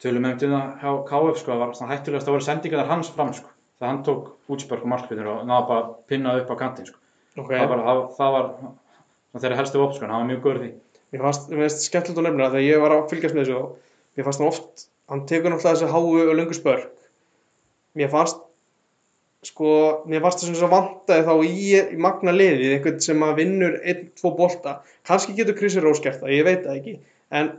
tölum 0.00 0.24
við 0.24 0.46
um 0.48 0.56
það 0.56 0.80
hjá 0.80 0.90
KF 1.12 1.38
sko 1.42 1.52
það 1.52 1.58
var 1.60 1.74
svona 1.76 1.92
hættulegast 1.92 2.28
að 2.28 2.32
voru 2.32 2.48
sendingar 2.48 2.86
hans 2.88 3.10
fram 3.12 3.32
sko 3.36 3.48
þegar 3.82 3.90
hann 3.90 4.02
tók 4.06 4.32
útspörk 4.54 4.86
og 4.86 4.92
markspynnur 4.94 5.32
og 5.34 5.44
náða 5.48 5.68
bara 5.68 5.82
að 5.82 5.92
pinna 6.08 6.38
upp 6.40 6.54
á 6.54 6.56
kantinn 6.62 6.88
sko 6.88 7.00
Ok, 7.32 7.48
það, 7.48 7.68
var, 7.68 7.82
það, 7.88 8.00
það 8.16 8.34
var 8.38 8.48
þeirra 9.42 9.58
helstu 9.58 9.82
en 9.82 10.10
hann 10.12 10.18
var 10.20 10.28
mjög 10.30 10.42
góður 10.46 10.60
því 10.62 10.72
mér 11.12 11.24
finnst 11.26 11.86
skemmtilegt 11.88 12.20
að 12.20 12.26
nefna 12.28 12.44
það 12.46 12.54
þegar 12.56 12.68
ég 12.68 12.82
var 12.82 12.94
að 12.96 13.08
fylgjast 13.10 13.36
með 13.36 13.46
þessu 13.46 13.62
mér 14.16 14.26
fannst 14.26 14.42
hann 14.42 14.50
oft, 14.50 14.86
hann 15.10 15.26
tekur 15.28 15.52
náttúrulega 15.52 15.80
þessi 15.80 15.92
háu 15.92 16.30
og 16.30 16.34
löngu 16.36 16.56
spörk. 16.56 16.90
Mér 17.98 18.10
fannst, 18.12 18.40
sko, 19.48 19.72
mér 20.08 20.24
fannst 20.24 20.42
þessum 20.42 20.58
svo 20.60 20.70
vantaði 20.72 21.26
þá 21.28 21.32
í, 21.48 21.66
í 21.96 22.00
magna 22.00 22.34
liðið, 22.36 22.76
einhvern 22.76 23.02
sem 23.04 23.26
að 23.26 23.36
vinnur 23.40 23.78
einn, 23.80 24.06
tvo 24.20 24.34
bolta. 24.36 24.78
Kannski 25.08 25.36
getur 25.38 25.56
Krissi 25.58 25.82
Rós 25.84 26.02
gert 26.04 26.20
það, 26.22 26.34
ég 26.36 26.48
veit 26.48 26.66
það 26.66 26.80
ekki. 26.80 26.96
En 27.32 27.52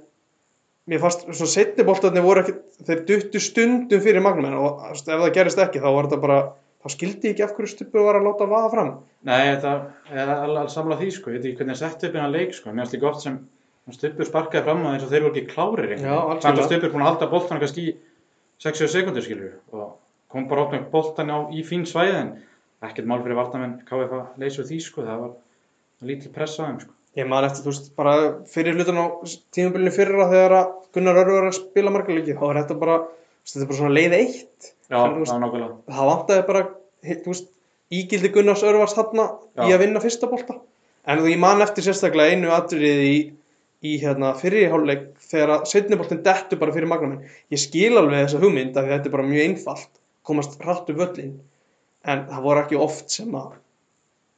mér 0.89 0.99
fannst 1.03 1.23
svona 1.29 1.51
setni 1.51 1.85
boltarnir 1.87 2.25
voru 2.25 2.43
ekki, 2.43 2.55
þeir 2.87 3.01
duttu 3.07 3.41
stundum 3.43 4.03
fyrir 4.03 4.23
þú 4.23 4.67
veist, 4.89 5.07
ef 5.07 5.23
það 5.23 5.33
gerist 5.37 5.63
ekki 5.63 5.81
þá 5.83 5.89
var 5.89 6.09
þetta 6.09 6.21
bara, 6.25 6.39
þá 6.83 6.87
skildi 6.95 7.29
ég 7.29 7.35
ekki 7.35 7.45
af 7.45 7.53
hverju 7.57 7.71
stupur 7.71 8.07
var 8.07 8.19
að 8.19 8.27
láta 8.27 8.47
vaða 8.51 8.71
fram. 8.73 8.93
Nei, 9.23 9.55
það 9.63 10.15
er 10.19 10.31
alveg 10.35 10.71
samla 10.73 10.99
því 10.99 11.11
sko, 11.15 11.31
ég 11.31 11.39
veit 11.39 11.49
ekki 11.49 11.61
hvernig 11.61 11.79
það 11.79 11.83
sett 11.85 12.07
upp 12.09 12.17
innan 12.17 12.33
leik 12.35 12.57
sko, 12.57 12.71
mér 12.73 12.83
finnst 12.83 12.97
líka 12.97 13.09
oft 13.11 13.23
sem 13.23 13.37
stupur 13.93 14.27
sparkaði 14.27 14.65
fram 14.67 14.83
að 14.83 14.97
eins 14.97 15.05
og 15.05 15.13
þeir 15.13 15.25
voru 15.25 15.35
ekki 15.37 15.53
klárir 15.53 15.93
algjörlega. 15.93 16.39
Samt 16.43 16.59
að 16.59 16.67
stupur 16.69 16.91
búin 16.93 17.05
að 17.05 17.09
halda 17.11 17.29
boltan 17.31 17.63
kannski 17.63 17.85
í 17.87 17.95
60 18.63 18.91
sekundur 18.91 19.25
skilur 19.25 19.55
og 19.75 19.95
kom 20.31 20.47
bara 20.49 20.65
átt 20.65 20.75
með 20.75 20.85
boltan 20.91 21.31
á 21.31 21.37
í 21.51 21.63
fín 21.67 21.83
svæði 21.87 22.15
en 22.19 22.29
ekkert 22.83 23.07
mál 23.07 23.21
fyrir 23.23 23.39
vartamenn 23.39 23.79
KF 23.87 24.15
að 24.19 24.39
leysa 24.43 24.63
úr 24.63 24.69
því 24.69 24.79
sko, 24.83 25.03
það 25.07 25.23
var 25.23 25.33
lítil 26.07 26.31
pressa 26.35 26.63
á 26.63 26.67
þeim 26.69 26.79
sko. 26.83 26.95
Ég 27.13 27.27
man 27.29 27.45
eftir, 27.45 27.61
þú 27.61 27.69
veist, 27.69 27.89
bara 27.97 28.13
fyrir 28.49 28.77
hlutan 28.77 28.97
á 28.97 29.05
tímabilinu 29.53 29.91
fyrra 29.93 30.29
þegar 30.31 30.55
að 30.57 30.69
Gunnar 30.95 31.19
Örvar 31.21 31.35
var 31.43 31.49
að 31.51 31.57
spila 31.59 31.91
marga 31.93 32.15
leiki, 32.15 32.33
þá 32.37 32.45
var 32.47 32.59
þetta 32.61 32.77
bara, 32.81 32.95
veist, 33.05 33.53
þetta 33.53 33.65
er 33.65 33.69
bara 33.69 33.79
svona 33.79 33.97
leið 33.97 34.15
eitt. 34.17 34.69
Já, 34.87 34.95
það 34.95 35.17
var 35.19 35.41
nákvæmlega. 35.43 35.75
Það 35.93 36.09
vantaði 36.09 36.45
bara, 36.47 36.63
þú 37.11 37.33
veist, 37.33 37.51
ígildi 37.93 38.31
Gunnars 38.33 38.63
Örvars 38.65 38.95
þarna 38.97 39.27
í 39.29 39.69
Já. 39.69 39.75
að 39.75 39.83
vinna 39.83 40.01
fyrsta 40.01 40.29
bolta. 40.31 40.57
En 41.03 41.21
þú, 41.21 41.29
ég 41.33 41.41
man 41.43 41.61
eftir 41.65 41.85
sérstaklega 41.85 42.33
einu 42.33 42.53
atriðið 42.55 43.03
í, 43.09 43.17
í 43.83 43.93
hérna, 44.01 44.31
fyrri 44.39 44.63
hálfleik 44.71 45.09
þegar 45.21 45.53
að 45.57 45.67
setni 45.69 45.99
boltin 45.99 46.23
dettu 46.25 46.57
bara 46.61 46.73
fyrir 46.73 46.89
magnamenn. 46.89 47.27
Ég 47.53 47.61
skil 47.61 47.91
alveg 47.99 48.23
þessa 48.23 48.41
hugmynd 48.41 48.73
af 48.73 48.87
því 48.87 48.89
að 48.89 48.95
þetta 48.95 49.11
er 49.11 49.15
bara 49.17 49.27
mjög 49.27 49.49
einfalt, 49.49 49.91
komast 50.25 50.57
hratt 50.63 50.89
upp 50.89 51.01
völlin. 51.03 51.35
En 52.07 52.25
það 52.31 52.47
voru 52.47 52.63
ekki 52.63 52.79
oft 52.79 53.13
sem 53.13 53.37
að 53.37 53.59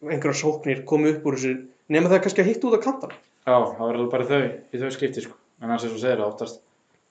einhverja 0.05 0.41
sóknir 0.41 0.83
komið 0.89 1.15
upp 1.15 1.29
úr 1.29 1.37
þessu 1.39 1.53
nema 1.93 2.11
það 2.11 2.23
kannski 2.25 2.43
að 2.43 2.49
hitta 2.51 2.69
út 2.69 2.77
á 2.77 2.85
kantana 2.85 3.17
Já, 3.45 3.57
það 3.77 3.85
alveg 3.91 4.09
bara 4.09 4.25
þau, 4.25 4.41
í 4.73 4.79
þau 4.81 4.89
skipti 4.95 5.21
sko. 5.21 5.35
En 5.61 5.69
það 5.69 5.75
er 5.75 5.81
svo 5.85 5.99
segir 6.01 6.17
það 6.17 6.29
oftast. 6.31 6.61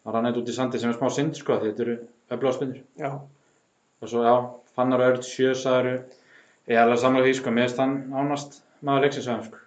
Það 0.05 0.16
rann 0.16 0.27
eitthvað 0.27 0.43
út 0.43 0.51
í 0.51 0.55
sandi 0.57 0.81
sem 0.83 0.91
er 0.91 0.97
smá 0.99 1.11
synd 1.14 1.39
sko, 1.39 1.59
þetta 1.62 1.85
eru 1.85 1.95
öfluga 2.35 2.55
spinnur. 2.57 2.81
Já, 2.99 3.12
Og 4.03 4.11
svo, 4.11 4.25
já, 4.27 4.35
Fannar 4.77 5.01
Örd, 5.01 5.22
Sjösaður, 5.25 5.87
ég 6.68 6.77
er 6.77 6.83
alveg 6.83 6.99
samlega 7.01 7.29
því 7.29 7.35
sko, 7.39 7.53
mér 7.55 7.68
finnst 7.68 7.81
hann 7.81 7.95
ánast 8.12 8.59
maður 8.85 9.07
leiksins 9.07 9.29
aðeins 9.31 9.47
sko. 9.49 9.61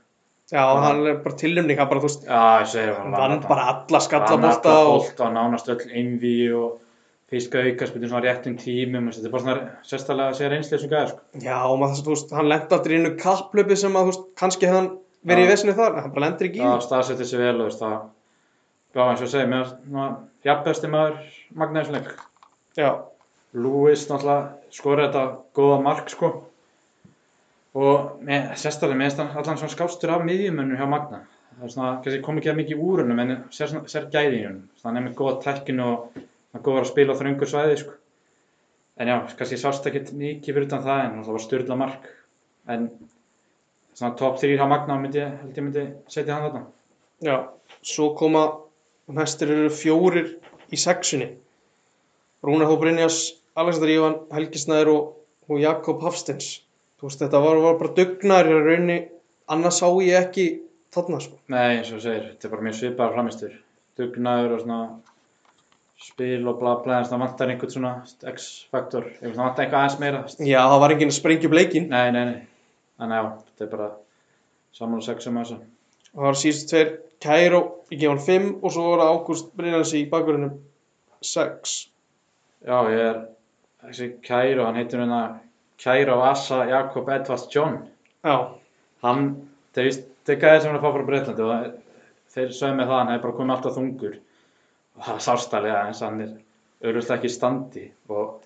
já 0.51 0.63
hann 0.63 1.01
er 1.09 1.17
bara 1.23 1.39
tilnefning 1.41 1.79
hann 1.79 1.89
bara, 1.89 2.01
þú 2.03 2.09
veist, 2.09 2.27
hann 2.29 3.15
vann 3.15 3.41
bara 3.47 3.69
alla 3.73 4.01
skallabolta 4.03 4.75
og... 4.91 5.07
og 5.17 5.33
nánast 5.35 5.71
öll 5.73 5.89
einví 5.89 6.35
og 6.55 6.77
fiska 7.31 7.63
auka, 7.63 7.87
spilur 7.89 8.11
svona 8.11 8.23
réttum 8.23 8.55
tímum, 8.59 9.09
þetta 9.11 9.27
er 9.27 9.33
bara 9.33 9.43
svona 9.43 9.55
sérstæðlega 9.87 10.31
að 10.31 10.37
segja 10.37 10.51
reynslega 10.53 10.81
sem 10.83 10.91
gæði 10.93 11.09
sko. 11.11 11.25
já, 11.43 11.57
og 11.67 11.79
maður, 11.81 12.03
þú 12.05 12.13
veist, 12.13 12.31
hann 12.37 12.51
aldrei 12.77 12.95
inn 12.97 13.09
í 13.09 13.13
kapplöpi 13.19 13.77
sem 13.79 13.97
að, 13.97 14.05
þú 14.07 14.13
veist, 14.13 14.25
kannski 14.39 14.71
hann 14.71 14.89
verið 15.27 15.43
í 15.43 15.47
Já. 15.47 15.51
vesinu 15.51 15.75
þar, 15.77 15.97
en 15.97 16.05
hann 16.05 16.13
bara 16.15 16.25
lendir 16.27 16.47
ekki 16.47 16.61
í 16.61 16.63
því. 16.63 16.85
staðsettir 16.87 17.29
sig 17.31 17.41
vel 17.41 17.55
og 17.57 17.67
veist 17.67 17.83
það, 17.83 17.97
já, 18.95 19.01
eins 19.03 19.21
og 19.21 19.27
ég 19.27 19.33
segi, 19.33 19.51
mér 19.51 19.65
finnst 19.67 20.47
jafnbesti 20.47 20.91
maður 20.93 21.17
Magnaðisson 21.57 21.97
leik. 21.97 22.11
Já, 22.77 22.89
Lewis 23.57 24.05
náttúrulega 24.07 24.75
skoraði 24.77 25.07
þetta 25.07 25.25
góða 25.57 25.81
mark 25.83 26.11
sko 26.13 26.31
og 27.77 28.23
með, 28.25 28.53
sérstaklega 28.59 29.01
með 29.01 29.19
hann 29.21 29.35
allan 29.41 29.59
svona 29.59 29.73
skástur 29.73 30.13
af 30.15 30.23
miðjumönnu 30.27 30.79
hjá 30.79 30.87
Magna 30.89 31.25
það 31.57 31.67
er 31.67 31.73
svona, 31.73 31.91
kannski 32.05 32.23
kom 32.25 32.39
ekki 32.39 32.51
að 32.51 32.59
mikið 32.61 32.81
úr 32.85 33.01
hennum 33.03 33.21
en 33.23 33.35
sér, 33.53 33.73
sér 33.89 34.09
gæði 34.13 34.41
hann 36.57 36.65
góður 36.65 36.83
að 36.83 36.91
spila 36.91 37.15
á 37.15 37.19
þröngur 37.21 37.51
svæði 37.51 37.79
sko. 37.83 37.95
En 38.97 39.11
já, 39.11 39.17
kannski 39.39 39.59
sást 39.61 39.87
ekkert 39.87 40.11
mikið 40.17 40.57
fyrir 40.57 40.67
utan 40.67 40.85
það 40.85 41.03
en 41.05 41.23
það 41.23 41.37
var 41.37 41.45
styrla 41.45 41.79
mark. 41.79 42.11
En 42.67 42.87
svona 43.93 44.17
top 44.19 44.39
3 44.41 44.57
hjá 44.57 44.67
Magna 44.69 44.99
myndi 44.99 45.23
held 45.23 45.53
ég 45.53 45.63
myndi 45.67 45.87
setja 46.11 46.35
hann 46.35 46.47
þarna. 46.47 46.63
Já, 47.23 47.35
svo 47.85 48.11
koma 48.17 48.45
næstir 49.07 49.53
eru 49.53 49.73
fjórir 49.73 50.33
í 50.73 50.79
sexunni. 50.81 51.31
Rúnar 52.43 52.69
Þó 52.69 52.79
Brynjas 52.81 53.21
Alexander 53.57 53.89
Ívan, 53.89 54.17
Helgi 54.33 54.59
Snæður 54.61 54.93
og, 54.93 55.05
og 55.49 55.61
Jakob 55.61 56.03
Hafstins 56.05 56.57
þú 56.97 57.09
veist, 57.09 57.21
þetta 57.21 57.41
var, 57.43 57.59
var 57.61 57.77
bara 57.81 57.93
dugnar 57.97 58.49
í 58.49 58.57
raunni, 58.57 58.97
annars 59.53 59.81
sá 59.81 59.87
ég 60.01 60.17
ekki 60.17 60.47
þarna, 60.93 61.21
sko. 61.21 61.37
Nei, 61.53 61.77
eins 61.77 61.91
og 61.91 61.99
þú 61.99 62.03
segir, 62.07 62.25
þetta 62.31 62.47
er 62.47 62.53
bara 62.55 62.65
mjög 62.67 62.77
svipaðar 62.79 63.15
framistur. 63.15 63.57
Dugnaður 63.97 64.55
og 64.55 64.63
svona 64.63 64.79
spil 66.01 66.45
og 66.47 66.59
bla 66.59 66.75
bla, 66.83 66.99
en 67.01 67.07
það 67.09 67.21
vantar 67.23 67.49
einhvern 67.53 67.73
svona 67.73 67.91
X-faktor, 68.33 69.07
það 69.21 69.39
vantar 69.39 69.65
eitthvað 69.65 69.79
aðeins 69.81 69.99
meira. 70.03 70.19
Já, 70.45 70.59
það 70.69 70.81
var 70.83 70.93
enginn 70.95 71.11
að 71.13 71.17
sprengja 71.17 71.49
upp 71.49 71.55
leikinn 71.57 71.87
Nei, 71.89 72.11
nei, 72.13 72.23
nei. 72.29 72.37
Þannig 73.01 73.17
já, 73.19 73.25
þetta 73.47 73.65
er 73.67 73.71
bara 73.73 73.87
saman 74.77 75.01
og 75.01 75.05
sex 75.07 75.27
um 75.29 75.39
þessu. 75.41 75.57
það 76.13 76.27
var 76.27 76.39
síðust 76.43 76.69
tveir 76.71 76.93
Kæró, 77.17 77.61
ég 77.89 77.99
gef 78.03 78.11
hann 78.13 78.21
5 78.27 78.49
og 78.61 78.73
svo 78.75 78.83
var 78.91 79.01
Ágúst 79.07 79.49
Brynjans 79.57 79.93
í 79.97 80.03
bakverðinum 80.11 80.53
6 81.25 81.73
Já, 82.67 82.77
ég 82.93 83.01
er 83.07 83.17
þessi 83.87 84.11
Kæro, 84.25 84.67
hann 84.67 84.77
heitir 84.77 85.01
hérna 85.01 85.21
Kæro 85.81 86.19
Assa 86.25 86.63
Jakob 86.69 87.09
Edvards 87.13 87.47
John. 87.53 87.79
Já, 88.25 88.35
Hann, 89.05 89.27
það 89.77 89.91
er 90.33 90.39
gæðið 90.41 90.61
sem 90.63 90.71
hann 90.71 90.77
er 90.77 90.79
að 90.79 90.85
fá 90.87 90.93
frá 90.95 91.03
Breitlandi 91.09 91.43
og 91.45 91.67
þeir 92.33 92.49
sögðu 92.57 92.77
með 92.79 92.87
það, 92.89 92.97
hann 92.97 93.11
hefði 93.13 93.23
bara 93.25 93.35
komið 93.37 93.55
alltaf 93.55 93.75
þungur. 93.77 94.15
Og 94.97 95.05
það 95.05 95.23
sárstælega 95.27 95.85
eins 95.87 96.01
og 96.01 96.09
hann 96.09 96.21
er 96.25 96.35
auðvitað 96.83 97.15
ekki 97.17 97.29
í 97.29 97.33
standi. 97.33 97.85
Og 98.09 98.43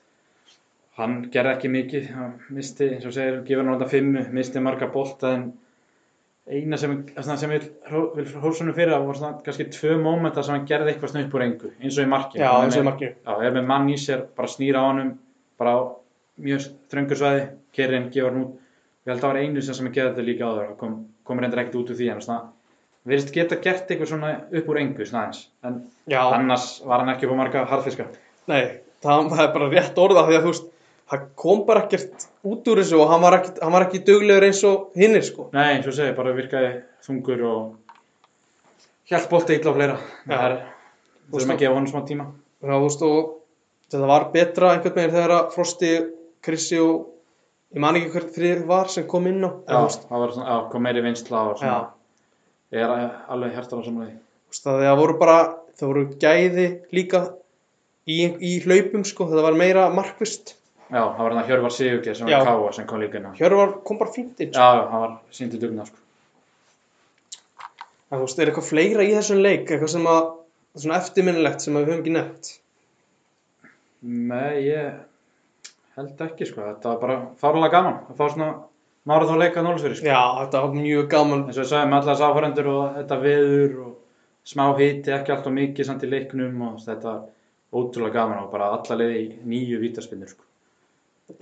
hann 1.00 1.18
gerði 1.32 1.54
ekki 1.56 1.72
mikið, 1.72 2.08
hann 2.16 2.34
misti, 2.54 2.90
eins 2.96 3.08
og 3.08 3.16
segir, 3.16 3.42
gefur 3.48 3.64
hann 3.68 3.78
þetta 3.80 3.92
fimmu, 3.94 4.24
misti 4.36 4.64
marga 4.64 4.90
bolta 4.92 5.32
en 5.38 5.46
eina 6.52 6.78
sem, 6.82 6.98
sem 7.40 7.52
vil, 7.54 7.62
vil 8.18 8.28
hólsunum 8.44 8.76
fyrir 8.76 8.92
það 8.96 9.12
svona 9.20 9.34
kannski 9.46 9.68
tvö 9.72 9.96
mómenta 10.02 10.44
sem 10.44 10.56
hann 10.58 10.68
gerði 10.68 10.94
eitthvað 10.96 11.14
snupp 11.14 11.36
úr 11.38 11.46
engu, 11.46 11.72
eins 11.80 12.00
og 12.02 12.08
í 12.08 12.10
já, 12.42 12.50
Hann 12.50 12.74
er 12.74 12.82
og 12.82 12.88
með- 12.90 13.46
er 13.62 13.68
mann 13.70 13.88
í 13.94 13.98
sér, 14.02 14.26
bara 14.36 14.52
snýra 14.52 14.82
á 14.84 14.90
honum, 14.90 15.14
bara 15.62 15.76
á 15.78 15.80
mjög 16.42 16.68
þröngur 16.92 17.20
svæði, 17.22 17.46
kerinn, 17.78 18.10
gefur 18.12 18.34
hann 18.34 18.44
út. 18.44 18.58
Ég 19.06 19.14
held 19.14 19.18
að 19.18 19.24
það 19.24 19.32
var 19.32 19.42
einu 19.42 19.62
sem 19.62 19.88
ég 19.88 19.94
gerði 19.96 20.12
þetta 20.12 20.26
líka 20.28 20.50
áður, 20.50 20.68
það 20.72 20.78
kom, 20.82 20.98
kom 21.24 21.40
reyndar 21.40 21.62
ekkert 21.64 21.80
út 21.80 21.90
úr 21.94 21.98
því, 22.02 22.10
en 22.12 22.22
svona, 23.02 23.10
virðist 23.10 23.34
geta 23.34 23.56
gert 23.62 23.90
eitthvað 23.90 24.10
svona 24.12 24.32
upp 24.52 24.70
úr 24.70 24.80
engu, 24.82 25.06
svona 25.06 25.24
aðeins. 25.26 25.48
En 25.64 25.82
Já, 26.08 26.22
annars 26.36 26.82
var 26.86 27.00
hann 27.00 27.10
ekki 27.16 27.26
upp 27.28 27.34
á 27.34 27.42
marga 27.42 27.66
harðfiska. 27.66 28.06
nei, 28.48 28.82
það, 29.02 29.30
það 29.32 29.44
er 29.46 29.54
bara 29.54 29.70
rétt 29.70 29.98
orða 29.98 30.28
því 30.28 30.38
að 30.38 30.42
þú 30.46 30.52
veist, 30.54 30.68
það 31.12 31.26
kom 31.36 31.66
bara 31.68 31.84
ekkert 31.86 32.28
út 32.44 32.68
úr 32.72 32.82
þessu 32.82 33.00
og 33.02 33.10
hann 33.10 33.22
var 33.22 33.38
ekki, 33.40 33.54
hann 33.62 33.74
var 33.74 33.86
ekki 33.88 34.04
duglegur 34.08 34.48
eins 34.48 34.64
og 34.64 34.92
hinnir, 34.96 35.24
sko 35.24 35.50
Nei, 35.54 35.76
eins 35.76 35.88
og 35.88 35.94
segi, 35.98 36.16
bara 36.18 36.34
virkaði 36.34 36.82
þungur 37.06 37.46
og 37.50 37.78
bolti 39.30 39.58
illa 39.58 39.72
á 39.72 39.76
fleira. 39.76 39.98
Það 40.28 40.46
er, 40.48 40.58
þurfum 41.32 41.54
að 41.56 41.60
gefa 41.60 41.76
honum 41.76 41.92
smá 41.92 42.04
tíma. 42.08 42.26
Já, 42.62 42.72
þú 42.78 42.84
veist, 42.86 43.02
og 43.02 43.32
þetta 43.92 44.08
var 44.12 44.28
betra 44.32 44.70
einhvern 44.76 44.96
veginn 44.96 45.16
þegar 45.16 45.34
að 45.36 45.50
Frosti, 45.56 45.90
Krissi 46.42 46.80
og 46.80 47.10
ég 47.76 47.82
man 47.84 47.98
ekki 48.00 48.14
hvert 48.14 48.32
þrið 48.36 48.62
var 48.70 48.88
sem 48.92 49.08
kom 49.10 49.28
inn 49.28 49.44
á 49.44 49.52
Já, 49.52 49.82
veist, 49.84 50.06
það 50.08 50.24
var 50.24 50.32
svona, 50.36 50.48
já, 50.54 50.70
kom 50.72 50.86
meiri 50.86 51.04
vinsla 51.04 51.42
og 51.50 51.60
svona. 51.60 51.74
Já. 51.74 52.01
Ég 52.72 52.82
er 52.86 52.92
alveg 53.32 53.56
hjartar 53.58 53.82
á 53.82 53.84
samanlega 53.84 54.16
því. 54.16 54.64
það 54.64 54.98
voru 55.02 55.18
bara 55.20 55.38
það 55.80 55.88
voru 55.92 56.04
gæði 56.22 56.66
líka 56.96 57.22
í, 58.08 58.18
í 58.40 58.52
hlaupum, 58.64 59.04
sko, 59.08 59.28
þetta 59.32 59.46
var 59.46 59.58
meira 59.60 59.90
markvist 59.94 60.56
Já, 60.92 61.06
það 61.16 61.22
var 61.24 61.32
hann 61.32 61.40
að 61.42 61.50
Hjörvar 61.52 61.72
Sigurgeir 61.72 62.18
sem 62.20 62.28
var 62.28 62.34
Já. 62.34 62.40
í 62.42 62.48
Káa 62.50 62.72
sem 62.76 62.88
kom 62.88 63.00
líka 63.00 63.16
inn 63.20 63.28
á. 63.32 63.32
Hjörvar 63.40 63.70
kom 63.88 64.00
bara 64.02 64.12
fínt 64.12 64.42
inn, 64.44 64.50
sko. 64.52 64.60
Já, 64.60 64.88
hann 64.92 65.04
var 65.06 65.14
síndi 65.32 65.60
dugna, 65.62 65.86
sko. 65.88 66.02
en 68.12 68.18
þú 68.20 68.26
veist, 68.26 68.42
er 68.44 68.52
eitthvað 68.52 68.68
fleira 68.68 69.06
í 69.08 69.14
þessum 69.16 69.40
leik 69.40 69.70
eitthvað 69.72 69.94
sem 69.94 70.10
að, 70.12 70.26
svona 70.76 70.98
eftirminnilegt 71.00 71.64
sem 71.64 71.78
við 71.80 71.88
höfum 71.88 72.02
ekki 72.04 72.16
nefnt 72.18 72.52
Nei, 74.02 74.66
ég 74.66 75.00
held 75.96 76.22
ekki, 76.26 76.48
sko. 76.50 76.66
Þetta 76.66 76.92
var 76.92 77.02
bara 77.06 77.18
fárlega 77.40 77.72
gaman 77.76 78.00
að 78.10 78.20
fá 78.20 78.26
svona 78.34 78.50
mára 79.10 79.28
þá 79.28 79.34
leika 79.42 79.64
nólusfyrir, 79.66 79.98
sko. 79.98 80.08
Já, 80.12 80.22
þetta 80.44 80.62
var 80.64 80.76
mjög 80.78 81.08
gaman 81.12 81.44
Eins 81.48 81.58
og 81.58 81.64
við 81.64 81.72
sagðum 81.72 81.96
allar 81.98 82.08
þess 82.12 82.26
áhörendur 82.28 82.70
og 82.72 82.98
þetta 83.00 83.18
veður 83.24 83.76
og 83.86 83.92
smá 84.52 84.64
hiti, 84.78 85.14
ekki 85.16 85.34
allt 85.34 85.50
og 85.50 85.56
mikið 85.58 85.88
samt 85.88 86.06
í 86.06 86.12
leiknum 86.12 86.64
og 86.68 86.80
þetta 86.84 87.16
var 87.16 87.82
ótrúlega 87.82 88.16
gaman 88.20 88.44
og 88.44 88.52
bara 88.54 88.72
alla 88.76 88.98
leiði 89.00 89.20
í 89.22 89.28
nýju 89.54 89.82
vítaspinnur, 89.82 90.32
sko. 90.34 90.46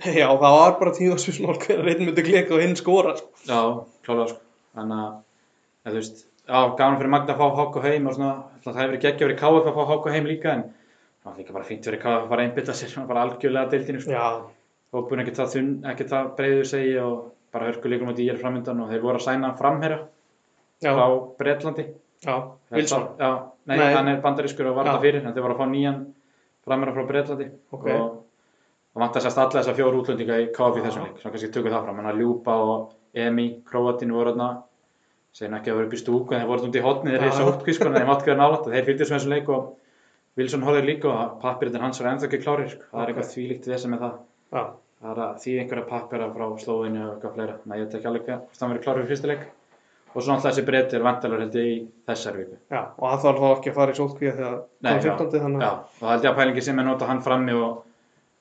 Já, 0.06 0.28
það 0.28 0.56
var 0.56 0.74
bara 0.78 0.94
tímaspilsmál 0.94 1.56
hvernig 1.58 1.94
einn 1.96 2.06
myndi 2.06 2.24
klika 2.26 2.54
og 2.54 2.62
hinn 2.62 2.76
skora 2.78 3.16
sko. 3.18 3.32
Já, 3.48 3.60
klálega, 4.06 4.28
sko. 4.34 4.44
Þannig 4.78 5.00
að, 5.02 5.16
þú 5.88 5.96
veist, 5.96 6.22
já, 6.46 6.60
gaman 6.78 7.00
fyrir 7.00 7.12
Magda 7.16 7.34
að 7.34 7.40
fá 7.40 7.58
Háko 7.58 7.82
heim 7.84 8.06
og 8.06 8.14
svona, 8.16 8.34
það 8.62 8.78
hefur 8.78 8.92
verið 8.92 9.04
geggja 9.06 9.26
verið 9.26 9.40
KF 9.40 9.66
að 9.72 9.80
fá 9.80 9.90
Háko 9.90 10.14
heim 10.14 10.30
líka 10.30 10.52
en 10.54 10.62
það 10.70 11.32
var 11.32 11.40
líka 11.42 11.56
bara 11.56 11.66
fínt 11.66 11.88
fyrir 11.88 12.02
KF 12.04 12.14
að 12.20 12.30
fara 12.30 12.44
að 12.44 12.48
einbytta 12.48 12.76
sér 12.78 12.94
bara 13.10 13.26
algjörlega 13.26 13.72
deildinu, 13.74 14.04
sko. 14.04 14.14
Já, 14.14 14.28
hópurinn 14.94 15.24
ekki 15.26 15.34
það 15.40 16.14
það 16.14 16.30
breiður 16.38 16.70
segi 16.70 16.94
og 17.02 17.18
bara 17.52 17.68
hörkuleikum 17.70 18.12
á 18.12 18.14
dýjar 18.16 18.38
framöndan 18.40 18.80
og 18.84 18.90
þeir 18.92 19.02
voru 19.04 19.20
að 19.20 19.26
sæna 19.26 19.52
framherja 19.58 19.98
já, 20.82 20.92
frá 20.94 21.06
Bretlandi. 21.38 21.84
Já, 22.24 22.34
Wilson. 22.70 23.06
Já, 23.18 23.30
nei, 23.66 23.76
Nei. 23.76 23.92
hann 23.94 24.08
er 24.08 24.22
bandarískur 24.24 24.70
og 24.70 24.78
var 24.78 24.90
það 24.90 25.04
fyrir 25.06 25.24
en 25.24 25.34
þeir 25.34 25.46
voru 25.46 25.56
að 25.56 25.62
fá 25.62 25.70
nýjan 25.74 26.00
framherja 26.66 26.96
frá 26.96 27.06
Bretlandi. 27.10 27.50
Ok. 27.70 27.86
og 27.90 28.16
það 28.94 29.04
vant 29.04 29.16
að 29.16 29.26
sérst 29.26 29.42
alla 29.42 29.60
þessar 29.60 29.78
fjóru 29.78 30.02
útlendinga 30.02 30.40
í 30.40 30.48
í 30.48 30.82
þessum 30.86 31.04
leik, 31.06 31.20
svo 31.20 31.30
kannski 31.30 31.52
tökum 31.54 31.72
það 31.74 31.84
fram. 31.86 32.00
Hann 32.00 32.10
að 32.10 32.20
Ljúpa 32.24 32.56
og 32.70 32.90
Emi, 33.14 33.46
Króatin 33.66 34.12
voru 34.14 34.34
þarna. 34.34 34.50
Segir 35.30 35.54
ekki 35.54 35.70
að 35.70 35.76
vera 35.78 35.86
upp 35.86 35.94
í 35.94 36.00
stúku 36.00 36.34
en 36.34 36.40
þeir 36.40 36.48
voru 36.50 36.66
út 36.66 36.76
í 36.76 36.82
hotni, 36.82 37.12
þeir 37.14 37.22
reysa 37.22 37.44
út 37.46 37.60
en 37.62 37.94
þeir 37.94 38.06
mátt 38.08 38.24
ekki 38.24 38.32
vera 38.32 38.40
nálægt 38.40 38.66
og 38.66 38.72
þeir 38.74 38.86
fylgdu 38.88 39.06
þessum 39.06 39.30
leik 39.30 39.50
og 39.54 39.68
Wilson 40.38 40.64
horfði 40.66 40.86
líka 40.86 41.10
og 41.10 41.36
pappirinn 41.42 41.82
hans 41.84 42.00
var 42.02 42.12
ennþá 42.12 42.26
ekki 42.26 42.40
klárir 42.42 42.70
sko. 42.72 42.86
það 42.90 43.02
er 43.02 43.12
eitthvað 43.12 43.30
þvílíkt 43.30 43.68
við 43.70 43.80
sem 43.82 43.94
með 43.94 44.04
það 44.04 44.16
Það 45.00 45.10
er 45.14 45.20
að 45.24 45.36
því 45.40 45.52
einhverja 45.62 45.86
pappera 45.88 46.26
frá 46.34 46.46
slóðinu 46.60 47.00
og 47.06 47.12
eitthvað 47.14 47.34
fleira. 47.38 47.54
Að 47.70 47.78
ég 47.80 47.86
veit 47.86 47.94
ekki 47.98 48.08
alveg 48.10 48.26
hvort 48.28 48.60
hann 48.60 48.70
verið 48.74 48.82
klárið 48.84 49.00
fyrir 49.00 49.10
fyrsta 49.14 49.30
leik. 49.30 49.44
Og 50.10 50.16
svo 50.24 50.32
náttúrulega 50.34 50.50
þessi 50.50 50.64
breyti 50.66 50.96
er 50.98 51.04
vantalur 51.06 51.40
held 51.44 51.54
ég 51.60 51.68
í 51.70 51.76
þessar 52.10 52.36
viku. 52.40 52.56
já, 52.74 52.80
og 52.98 53.04
hann 53.08 53.20
þarf 53.22 53.38
þá 53.40 53.50
ekki 53.54 53.70
að 53.70 53.76
fara 53.78 53.92
í 53.94 53.98
sótkvíða 54.00 54.32
þegar 54.40 54.56
Nei, 54.58 54.90
það 54.90 54.96
er 54.96 55.04
15. 55.06 55.40
þannig 55.44 55.62
Já, 55.62 55.70
og 55.70 56.00
það 56.00 56.10
held 56.10 56.24
ég 56.26 56.30
að 56.32 56.38
pælingi 56.40 56.64
sem 56.66 56.78
er 56.82 56.84
nota 56.88 57.06
hann 57.06 57.20
frammi 57.22 57.54
og 57.54 57.76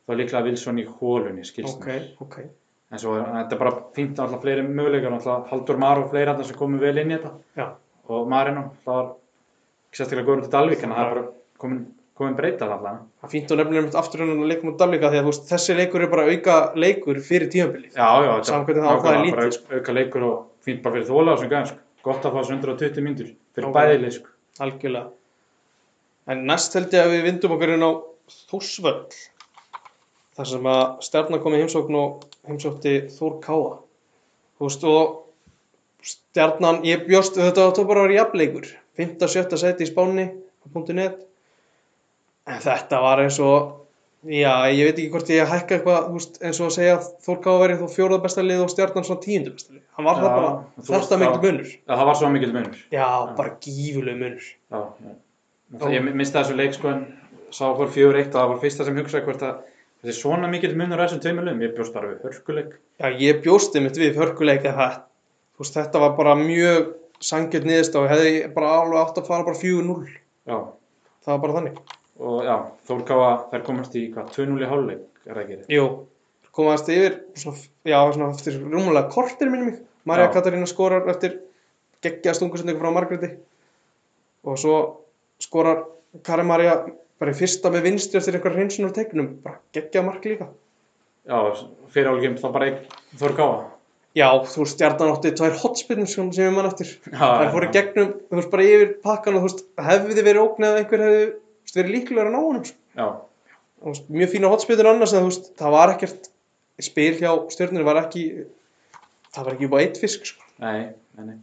þá 0.09 0.13
líklega 0.17 0.41
Wilson 0.49 0.79
í 0.81 0.85
hólunni, 0.89 1.45
skilst 1.45 1.77
Ok, 1.77 1.85
mér. 1.91 2.07
ok, 2.25 2.37
En 2.91 2.97
svo 3.03 3.13
er 3.19 3.27
þetta 3.29 3.53
er 3.55 3.59
bara 3.61 3.73
fínt 3.93 4.19
alltaf 4.19 4.41
fleiri 4.41 4.63
möguleikar, 4.65 5.13
alltaf 5.13 5.45
Haldur 5.53 5.77
Mar 5.77 6.01
og 6.01 6.09
fleiri 6.09 6.31
þarna 6.31 6.43
sem 6.49 6.57
komu 6.57 6.79
vel 6.81 6.97
inn 6.97 7.11
í 7.13 7.19
þetta. 7.19 7.31
já, 7.61 7.67
Og 8.09 8.27
Marino, 8.33 8.63
það 8.83 8.95
var 8.97 9.05
ekki 9.13 9.99
sérstaklega 10.01 10.25
góður 10.31 10.41
til 10.47 10.53
Dalvík, 10.57 10.83
en 10.83 10.89
það 10.97 11.05
er 11.05 11.13
bara 11.13 11.27
komin, 11.61 11.85
komin 12.19 12.35
breyta 12.37 12.65
allavega. 12.67 12.99
það 13.21 13.27
er 13.27 13.31
fínt 13.33 13.51
og 13.53 13.59
nefnilega 13.59 13.85
mitt 13.87 13.97
aftur 13.99 14.23
hennan 14.23 14.43
að 14.43 14.49
leikum 14.51 14.71
á 14.71 14.79
Dalvika 14.81 15.11
því 15.13 15.19
að 15.21 15.27
veist, 15.29 15.45
þessi 15.49 15.75
leikur 15.79 16.03
er 16.05 16.11
bara 16.11 16.25
auka 16.29 16.55
leikur 16.75 17.19
fyrir 17.23 17.51
tímabilið 17.53 17.95
Já, 17.95 18.09
já, 18.25 18.31
þetta 18.39 18.59
hvernig 18.67 18.83
það 18.83 18.91
á 18.91 19.03
það 19.05 19.13
er 19.13 19.23
lítið, 19.25 19.59
bara 19.69 19.79
auka 19.79 19.95
leikur 19.99 20.25
og 20.29 20.35
fínt 20.67 20.81
bara 20.83 20.95
fyrir 20.97 21.07
þóla 21.09 21.35
og 21.37 21.45
gæðan, 21.45 21.69
sko. 21.71 21.79
Gott 22.09 22.23
að 22.27 22.35
fá 22.35 22.39
þessu 22.41 22.55
120 22.59 23.05
mínútur 23.07 23.31
fyrir 23.55 23.69
Ok. 23.69 23.75
bæði 23.79 23.97
lið, 24.03 24.13
sko. 24.19 24.33
algjörlega 24.59 25.09
En 26.29 26.43
næst 26.45 26.75
held 26.77 26.93
ég 26.93 27.05
að 27.07 27.13
við 27.15 27.23
vindum 27.29 27.55
okkur 27.55 27.73
inn 27.73 27.87
á 27.87 27.91
Þórsvöll 28.49 29.15
þar 30.37 30.47
sem 30.51 30.67
að 30.69 30.83
stjarnan 31.07 31.41
kom 31.41 31.55
í 31.57 31.61
heimsókn 31.63 31.95
og 31.97 32.27
heimsókti 32.47 32.93
Þór 33.15 33.39
Káa 33.41 33.71
þú 34.59 34.67
veist, 34.67 34.83
og 34.83 35.25
stjarnan, 36.05 36.83
ég 36.87 37.07
bjóst, 37.07 37.35
þetta 37.39 37.65
var 37.79 37.87
bara 37.89 38.03
að 38.03 38.07
vera 38.07 38.19
jafnleikur, 38.19 38.69
5. 38.99 39.17
og 39.25 39.33
7. 39.33 39.57
seti 39.59 39.87
í 39.87 39.89
spánni 39.89 40.27
á 40.29 40.67
.net 40.93 41.25
en 42.49 42.63
þetta 42.63 42.99
var 43.05 43.21
eins 43.23 43.37
og 43.43 43.75
já, 44.29 44.51
ég 44.73 44.89
veit 44.89 44.97
ekki 44.99 45.11
hvort 45.13 45.29
ég 45.31 45.47
hækka 45.53 45.77
eitthvað 45.77 46.07
þú 46.09 46.17
veist, 46.17 46.39
eins 46.43 46.59
og 46.59 46.67
að 46.69 46.75
segja 46.75 46.97
að 46.97 47.07
Þór 47.25 47.39
Ká 47.45 47.49
verið 47.61 47.81
þó 47.83 47.87
fjóða 47.95 48.19
besta 48.25 48.43
lið 48.45 48.63
og 48.65 48.71
stjarnan 48.73 49.07
svona 49.07 49.23
tíundu 49.23 49.53
besta 49.55 49.73
lið. 49.75 49.83
Hann 49.95 50.07
var 50.09 50.19
Já, 50.19 50.21
það 50.23 50.35
bara, 50.39 50.51
þetta 50.89 51.19
mikil 51.23 51.41
munur. 51.45 51.71
Já, 51.73 51.93
það 51.95 52.05
var 52.09 52.19
svo 52.19 52.29
mikill 52.35 52.53
munur. 52.55 52.77
já, 52.91 53.07
bara 53.39 53.55
gífuleg 53.65 54.19
munur. 54.23 54.45
Já, 54.73 54.79
já. 55.07 55.15
Það, 55.79 55.93
ég 55.95 56.07
misti 56.17 56.39
þessu 56.39 56.55
leik 56.57 56.73
sko 56.77 56.89
en 56.93 57.01
sá 57.53 57.63
okkur 57.69 57.91
fjögur 57.93 58.17
eitt 58.19 58.33
og 58.33 58.39
það 58.41 58.51
var 58.53 58.61
fyrsta 58.63 58.85
sem 58.87 58.97
hugsaði 58.97 59.25
hvort 59.27 59.43
að 59.45 59.59
þessi 60.03 60.21
svona 60.23 60.49
mikill 60.49 60.75
munur 60.79 60.99
á 60.99 61.05
þessum 61.05 61.21
tveimur 61.23 61.45
liðum. 61.47 61.61
Ég 61.67 61.75
bjóst 61.77 61.93
bara 61.93 62.09
við 62.09 62.25
hörkuleik. 62.25 62.73
já, 62.99 63.07
ég 63.21 63.43
bjóst 63.45 63.75
einmitt 63.77 63.99
við 63.99 64.17
hörkuleik 64.17 64.65
að 64.65 64.79
það, 64.81 64.97
þetta 65.69 66.01
var 66.03 66.17
bara 66.17 66.35
mjög 66.39 66.91
sangjörn 67.19 67.67
niðurst 67.67 67.95
og 67.99 68.07
hefði 68.09 68.33
bara 68.55 68.73
alveg 68.79 68.99
átt 69.03 69.17
að 69.19 69.27
fara 69.27 69.43
bara 69.47 69.59
4-0 69.59 70.07
Já, 70.47 70.57
það 71.25 71.33
var 71.33 71.41
bara 71.43 71.55
þannig 71.57 71.79
og 72.19 72.45
já, 72.47 72.55
Þórkáa, 72.89 73.29
þær 73.51 73.65
komast 73.67 73.95
í 73.95 74.05
hvað, 74.13 74.31
2-0 74.35 74.63
í 74.63 74.69
hálfleik, 74.69 75.03
er 75.25 75.33
það 75.33 75.43
ekki 75.43 75.57
rétt? 75.59 75.69
Jú, 75.73 75.85
komaðast 76.55 76.91
yfir 76.93 77.19
svona, 77.39 77.67
já, 77.87 77.99
svona 78.15 78.31
eftir 78.35 78.57
rúmulega 78.63 79.11
kortir 79.13 79.51
minni 79.51 79.69
mig 79.69 79.79
Marja. 80.09 80.29
Katarína 80.33 80.67
skorar 80.69 81.07
eftir 81.11 81.39
geggja 82.03 82.33
stungusendingu 82.37 82.81
frá 82.81 82.93
Margréti 82.95 83.33
og 84.47 84.59
svo 84.59 84.77
skorar 85.43 85.83
Karin 86.25 86.47
Marja 86.49 86.79
bara 87.19 87.33
í 87.33 87.37
fyrsta 87.37 87.71
með 87.71 87.89
vinstri 87.89 88.19
eftir 88.19 88.37
einhver 88.37 88.55
hreinsunar 88.55 88.95
tegnum 88.95 89.33
bara 89.43 89.59
geggja 89.75 90.03
mark 90.05 90.23
líka 90.25 90.47
Já, 91.29 91.37
fyrir 91.93 92.09
álgjum 92.13 92.39
þá 92.39 92.47
bara 92.55 92.69
einn 92.69 92.79
Þórkáa. 93.19 93.57
Já, 94.17 94.25
þú 94.49 94.63
veist, 94.63 94.73
stjarnan 94.73 95.11
átti 95.13 95.31
tvær 95.37 95.57
hotspinnur 95.61 96.09
sem 96.09 96.31
ég 96.33 96.55
mann 96.55 96.65
eftir 96.65 96.89
já, 96.89 97.51
fóru 97.53 97.67
gegnum, 97.75 98.15
þú 98.31 98.39
veist, 98.39 98.49
bara 98.49 98.65
yfir 98.65 98.95
pakkan 99.03 99.37
og 99.37 99.43
þú 99.43 99.49
veist, 99.51 99.61
hefði 99.85 100.23
verið 100.25 100.41
ógnað 100.41 100.71
ef 100.71 100.79
einhver 100.81 101.03
hefði 101.05 101.27
þú 101.69 101.75
veist, 101.75 101.77
verið 101.77 101.95
líklegur 101.95 102.29
að 102.29 102.33
ná 102.33 102.39
honum 102.41 102.65
sko. 102.65 103.09
Veist, 103.85 104.09
mjög 104.11 104.31
fína 104.33 104.49
hotspinnur 104.51 104.89
annars 104.91 105.13
en 105.13 105.27
veist, 105.27 105.51
það 105.59 105.75
var 105.75 105.93
ekkert 105.93 106.29
spil 106.79 107.13
hjá 107.19 107.31
stjörnir 107.53 107.85
var 107.87 108.01
ekki 108.01 108.25
það 109.35 109.45
var 109.45 109.55
ekki 109.55 109.69
á 109.69 109.77
eitt 109.83 110.01
fisk 110.01 110.25
sko. 110.25 110.43
nei, 110.63 110.91
nei, 111.17 111.25
nei. 111.25 111.37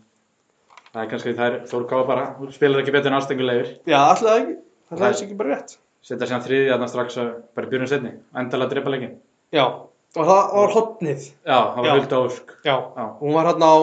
Það 0.92 1.02
er 1.02 1.10
kannski 1.10 1.34
þær 1.36 1.56
Þórkáa 1.68 2.06
bara, 2.08 2.22
hún 2.38 2.52
spilar 2.54 2.80
ekki 2.80 2.92
betur 2.94 3.12
en 3.12 3.18
ástengulegir. 3.18 3.74
Já, 3.84 3.98
alltaf 4.00 4.38
ekki, 4.40 4.54
það 4.88 5.02
er 5.08 5.18
ekki 5.26 5.36
bara 5.36 5.50
rétt 5.52 5.74
Setja 6.06 6.28
síðan 6.30 6.44
þriði 6.44 6.70
þarna 6.70 6.86
strax 6.88 7.16
að 7.18 7.30
bara 7.58 7.68
byrjun 7.72 7.88
setni. 7.90 8.12
Endalega 8.38 8.70
drepa 8.70 8.92
leikin. 8.94 9.16
Já, 9.52 9.64
og 9.66 10.28
það 10.28 10.52
var 10.54 10.74
hotnið 10.76 11.24
Já, 11.26 11.56
það 11.58 11.80
var 11.80 11.88
Já. 11.88 11.94
hulda 11.96 12.20
ósk. 12.28 12.52
Já, 12.62 12.76
Já. 12.96 13.04
hún 13.20 13.34
var 13.34 13.48
hérna 13.50 13.70
á 13.74 13.76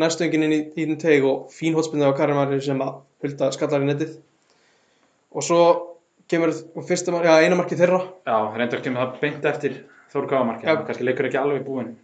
næstöngin 0.00 0.46
inn 0.46 0.54
í, 0.56 0.60
þinn 0.74 0.98
teg 1.02 1.26
og 1.28 1.50
fín 1.52 1.76
hotspinnið 1.76 2.10
á 2.10 2.18
Karin 2.18 2.38
Marju 2.38 2.60
sem 2.64 2.80
að 2.80 2.96
hulda 3.22 3.50
skallar 3.54 3.84
í 3.84 3.90
netið 3.90 4.16
og 5.34 5.44
svo 5.46 5.60
kemur 6.30 6.52
fyrsta, 6.86 7.12
mar- 7.14 7.26
já, 7.26 7.36
eina 7.44 7.56
marki 7.58 7.78
þeirra 7.78 8.00
Já, 8.26 8.36
reyndar 8.56 8.82
kemur 8.84 9.02
það 9.02 9.20
beint 9.20 9.44
eftir. 9.50 9.78
Já. 10.10 10.74
Kannski 10.86 11.04
leikur 11.06 11.26
ekki 11.28 11.38
alveg 11.38 11.64
búinn. 11.66 11.94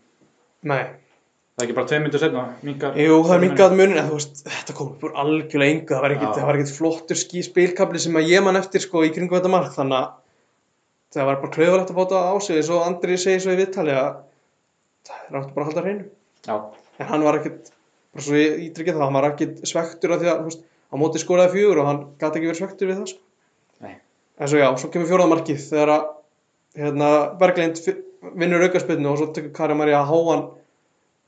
Nei, 0.66 0.85
Það 1.57 1.62
er 1.64 1.68
ekki 1.70 1.74
bara 1.79 1.89
tvei 1.89 1.99
myndir 2.05 2.20
setna, 2.20 2.41
minkar. 2.68 2.97
jú, 3.01 3.14
það 3.24 3.35
er 3.35 3.41
minkað 3.47 3.74
munin 3.79 3.97
en 3.97 4.09
þú 4.11 4.16
veist, 4.18 4.43
þetta 4.45 4.74
kom 4.77 4.89
upp 4.93 5.05
úr 5.09 5.12
algjörlega 5.22 5.72
engu 5.72 5.87
það 5.89 6.03
var 6.05 6.14
var 6.51 6.59
ekkit 6.59 6.72
flottur 6.77 7.16
spilkabli 7.47 7.99
sem 8.03 8.18
að 8.20 8.29
ég 8.29 8.43
man 8.45 8.59
eftir 8.61 8.83
sko 8.85 9.01
í 9.07 9.09
kringu 9.14 9.33
þetta 9.39 9.49
mark 9.55 9.70
þannig 9.72 9.97
að 9.97 10.11
það 11.16 11.24
var 11.31 11.39
bara 11.41 11.55
klauðalegt 11.55 11.93
að 11.95 11.97
bóta 11.97 12.20
á 12.29 12.35
sig 12.45 12.59
eins 12.61 12.68
og 12.77 12.85
Andri 12.85 13.16
segir 13.16 13.41
svo 13.41 13.55
í 13.57 13.61
viðtali 13.62 13.95
að 13.97 14.18
það 15.09 15.16
er 15.31 15.39
áttu 15.41 15.55
bara 15.57 15.64
að 15.64 15.70
halda 15.70 15.85
hreinu 15.87 16.05
Já, 16.45 16.57
en 17.01 17.11
hann 17.14 17.24
var 17.24 17.39
ekkert 17.41 17.72
bara 18.12 18.27
svo 18.29 18.37
ég 18.37 18.61
ítrykki 18.68 18.93
það, 18.93 19.05
hann 19.07 19.16
var 19.16 19.29
ekkert 19.31 19.64
svektur 19.72 20.12
af 20.12 20.20
því 20.20 20.29
að, 20.35 20.39
þú 20.45 20.51
veist, 20.51 20.66
á 20.97 21.01
móti 21.01 21.20
skoraði 21.20 21.53
fjögur 21.53 21.82
og 21.82 21.88
hann 21.90 22.03
gæti 22.16 22.40
ekki 22.40 22.49
verið 22.49 22.61
svektur 22.62 22.90
við 22.90 23.01
það, 23.03 23.12
sko. 23.12 23.22
En 24.36 24.51
svo 24.51 24.59
já, 24.61 24.66
svo 24.76 24.90
kemur 24.92 25.09
fjóraðmarkið 25.09 25.61
þegar 25.70 25.92
að, 25.94 26.09
hérna, 26.76 27.07
Berglind 27.40 27.78
vinnur 28.36 28.64
aukarspilnu 28.66 29.09
og 29.09 29.20
svo 29.20 29.28
tekur 29.36 29.55
Karin 29.57 29.78
Maria 29.80 30.03
háan, 30.05 30.42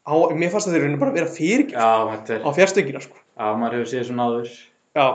há, 0.09 0.15
mér 0.37 0.53
fannst 0.53 0.69
að 0.69 0.77
þeir 0.77 0.85
rauninu 0.85 1.01
bara 1.01 1.15
vera 1.15 1.31
fyrir 1.33 1.73
Já, 1.73 2.05
á 2.05 2.51
fjárstöngina, 2.57 3.01
sko. 3.05 3.17
já, 3.17 3.47
maður 3.57 3.79
hefur 3.79 3.91
séð 3.95 4.05
svona 4.11 4.29
áður. 4.29 4.53
Já. 4.99 5.07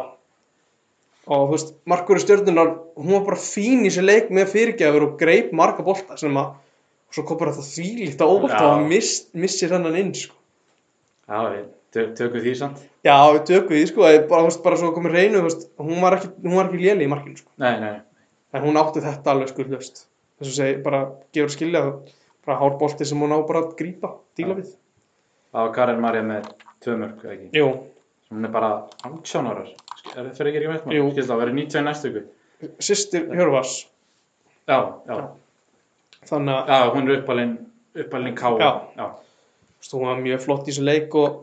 Og 1.24 1.46
þú 1.46 1.54
veist, 1.54 1.70
Markur 1.94 2.20
stjörnunar, 2.20 2.74
hún 2.98 3.14
var 3.14 3.28
bara 3.30 3.40
fín 3.46 3.86
í 3.86 3.94
sér 3.94 4.08
leik 4.10 4.34
með 4.34 4.50
fyrirgjafur 4.56 5.08
og 5.12 5.14
greip 5.22 5.54
marga 5.56 5.86
bolta 5.86 6.18
sem 6.20 6.42
að, 6.42 6.58
svo 7.14 7.28
kom 7.30 7.40
bara 7.40 7.54
það 7.54 7.70
þvílíkt 7.76 8.26
á 8.26 8.28
óvart 8.28 8.58
og 8.58 8.72
hann 8.74 8.90
miss, 8.90 9.28
missir 9.38 9.72
hennan 9.72 10.02
inn, 10.02 10.12
sko. 10.18 10.34
Já, 11.30 11.38
við 11.54 11.70
tö- 11.94 12.10
tökum 12.18 12.42
því 12.44 12.54
samt. 12.60 12.82
Já, 13.06 13.16
við 13.36 13.44
tökum 13.50 13.76
því, 13.76 13.84
sko, 13.92 14.08
bara, 14.30 14.44
veist, 14.48 14.64
bara 14.64 14.80
svo 14.82 14.92
komið 14.96 15.16
reynu, 15.18 15.42
veist, 15.46 15.68
hún 15.78 16.02
var 16.02 16.18
ekki, 16.18 16.32
ekki 16.64 16.82
léli 16.84 17.06
í 17.08 17.12
markinu, 17.12 17.38
sko. 17.38 17.52
Nei, 17.64 17.80
nei, 17.80 17.94
En 18.54 18.62
hún 18.62 18.78
átti 18.78 19.02
þetta 19.02 19.32
alveg 19.34 19.50
skuldlöst. 19.50 20.04
Þess 20.40 20.50
að 20.52 20.58
segja, 20.60 20.82
bara 20.86 21.00
gefur 21.34 21.50
skilja 21.56 21.82
það, 21.86 22.12
bara 22.46 22.58
hárbolti 22.60 23.06
sem 23.10 23.20
hún 23.24 23.34
á 23.34 23.40
bara 23.48 23.64
að 23.64 23.72
grípa, 23.80 24.12
díla 24.38 24.56
við. 24.60 24.74
það 25.54 25.68
var 25.68 25.74
Karin 25.74 26.02
Marja 26.02 26.22
með 26.28 26.52
tvö 26.84 26.98
mörg, 27.02 27.26
ekki? 27.34 27.50
Jú, 27.58 27.72
Hún 28.34 28.46
er 28.46 28.50
bara 28.50 28.70
18 29.06 29.46
árar. 29.46 29.68
Er 30.18 30.24
það 30.26 30.38
fyrir 30.38 30.48
ekki 30.50 30.58
ekki 30.64 30.70
veit 30.72 30.86
Jú. 30.98 31.04
maður? 31.04 31.12
Skilst 31.14 31.30
það, 31.30 31.42
verið 31.44 31.58
90 31.60 31.80
í 31.80 31.84
næstu 31.86 32.10
ykkur. 32.10 32.24
sýstir 32.82 33.28
Hjörvars, 33.30 33.74
Já, 34.68 34.78
já. 35.08 35.18
Þannig 36.30 36.54
að, 36.56 36.68
Já, 36.72 36.90
hún 36.96 37.10
er 37.12 37.18
uppalinn, 37.20 37.54
uppalinn 38.06 38.36
K. 38.40 38.52
Já, 38.60 38.72
þú 38.98 39.08
veist, 39.84 39.94
hún 39.94 40.06
var 40.08 40.22
mjög 40.24 40.42
flott 40.46 40.68
í 40.68 40.72
þessu 40.72 40.86
leik 40.88 41.16
og 41.20 41.42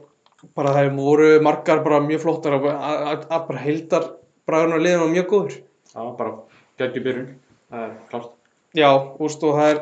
bara 0.56 0.72
það 0.76 0.88
voru 0.96 1.28
margar 1.44 1.82
bara 1.84 2.00
mjög 2.04 2.22
flottar 2.24 2.56
að, 2.56 3.26
bara 3.48 3.58
heildar 3.64 4.06
bræðurinn 4.48 4.76
og 4.78 4.84
liðin 4.84 5.02
var 5.04 5.12
mjög 5.14 5.26
góður. 5.32 5.56
já, 5.94 6.00
bara 6.18 6.32
geggjum 6.80 7.04
byrjun. 7.04 7.28
Það 7.70 7.82
er 7.84 7.92
klárt. 8.10 8.30
Já, 8.78 8.90
veist, 9.18 9.42
og 9.44 9.58
það 9.58 9.70
er, 9.74 9.80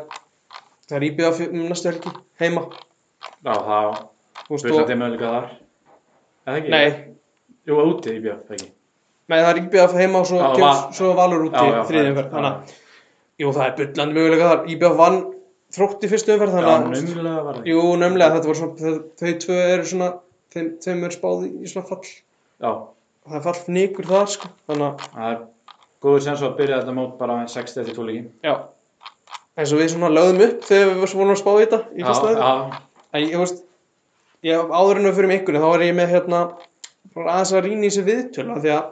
það 0.89 0.97
er 0.99 1.07
íbjöða 1.11 1.49
um 1.53 1.63
næstu 1.69 1.91
helgi, 1.93 2.13
heima, 2.41 2.65
Já, 3.45 3.53
það 3.55 3.87
bullandi 4.49 4.97
og, 6.49 6.61
nei, 6.73 6.85
Jú, 7.69 7.77
úti 7.85 8.15
í 8.17 8.21
bjöð, 8.25 8.39
ekki? 8.55 8.69
nei, 9.29 9.39
það 9.43 9.51
er 9.53 9.59
íbjöða 9.63 9.99
heima 10.01 10.21
og 10.23 10.27
svo, 10.31 10.39
Já, 10.41 10.53
va- 10.63 10.93
svo 10.97 11.11
valur 11.19 11.45
út 11.49 11.53
í 11.53 11.65
Já, 11.69 11.75
já, 11.77 11.83
þriðjum 11.91 12.15
það- 12.15 12.21
verð, 12.21 12.31
þannig 12.33 12.53
að, 12.53 12.77
jú, 13.39 13.51
það 13.59 13.67
er 13.67 13.75
bullandi 13.81 14.15
mögulega 14.19 14.49
þar, 14.53 14.63
íbjöða 14.75 14.97
vann 15.03 15.19
þrótt 15.77 16.05
í 16.05 16.09
fyrstu 16.09 16.33
umferð, 16.35 16.55
Já, 16.55 16.57
þannig 16.57 16.73
að, 16.73 17.05
naumlega 17.13 17.43
var 17.45 17.55
það. 17.59 17.67
Jú, 17.69 17.83
nefnilega, 18.03 18.35
þetta 18.39 18.49
var 18.49 18.59
svona, 18.63 19.03
þau 19.21 19.33
tvö 19.45 19.59
eru 19.75 19.85
svona, 19.93 20.09
þeim, 20.55 20.73
þeim 20.85 21.05
er 21.09 21.15
spáð 21.15 21.47
í, 21.49 21.53
svona 21.71 21.89
fall, 21.91 22.03
Já, 22.59 22.71
það 23.29 23.39
er 23.39 23.47
fall 23.47 23.77
nýkur 23.77 24.09
þar, 24.09 24.27
sko, 24.35 24.51
þannig 24.71 24.89
að, 24.89 25.07
það 25.15 25.31
er 25.33 25.39
góður 26.05 26.25
sens 26.27 26.43
að 26.47 26.59
byrja 26.59 26.81
þetta 26.83 26.97
mót 26.99 27.15
bara 27.21 27.39
með 27.41 27.55
60 27.55 27.83
eftir 27.83 27.97
tólíkin. 27.99 28.29
já, 28.47 28.55
eins 29.59 29.73
og 29.75 29.81
við 29.83 29.91
svona 29.95 30.13
lögðum 30.15 30.45
upp 30.49 30.69
þegar 30.69 30.93
við 30.93 31.17
vorum 31.19 31.35
að 31.35 31.41
spá 31.43 31.51
í 31.53 31.63
þetta 31.65 31.81
í 31.95 32.05
fyrsta 32.07 32.29
þeirra. 32.29 32.53
Já, 32.53 32.85
En 33.09 33.23
ég, 33.25 33.39
veist, 33.41 33.63
ég, 34.45 34.69
áður 34.69 34.99
en 35.01 35.09
við 35.09 35.15
fyrir 35.17 35.35
ykkur, 35.39 35.57
þá 35.57 35.69
var 35.71 35.85
ég 35.87 35.95
með, 35.97 36.11
hérna, 36.13 36.41
bara 37.15 37.35
aðeins 37.39 37.53
að 37.57 37.63
rýna 37.65 37.87
í 37.87 37.89
þessi 37.89 38.05
viðtölu, 38.05 38.53
af 38.53 38.61
því 38.65 38.73
að, 38.75 38.91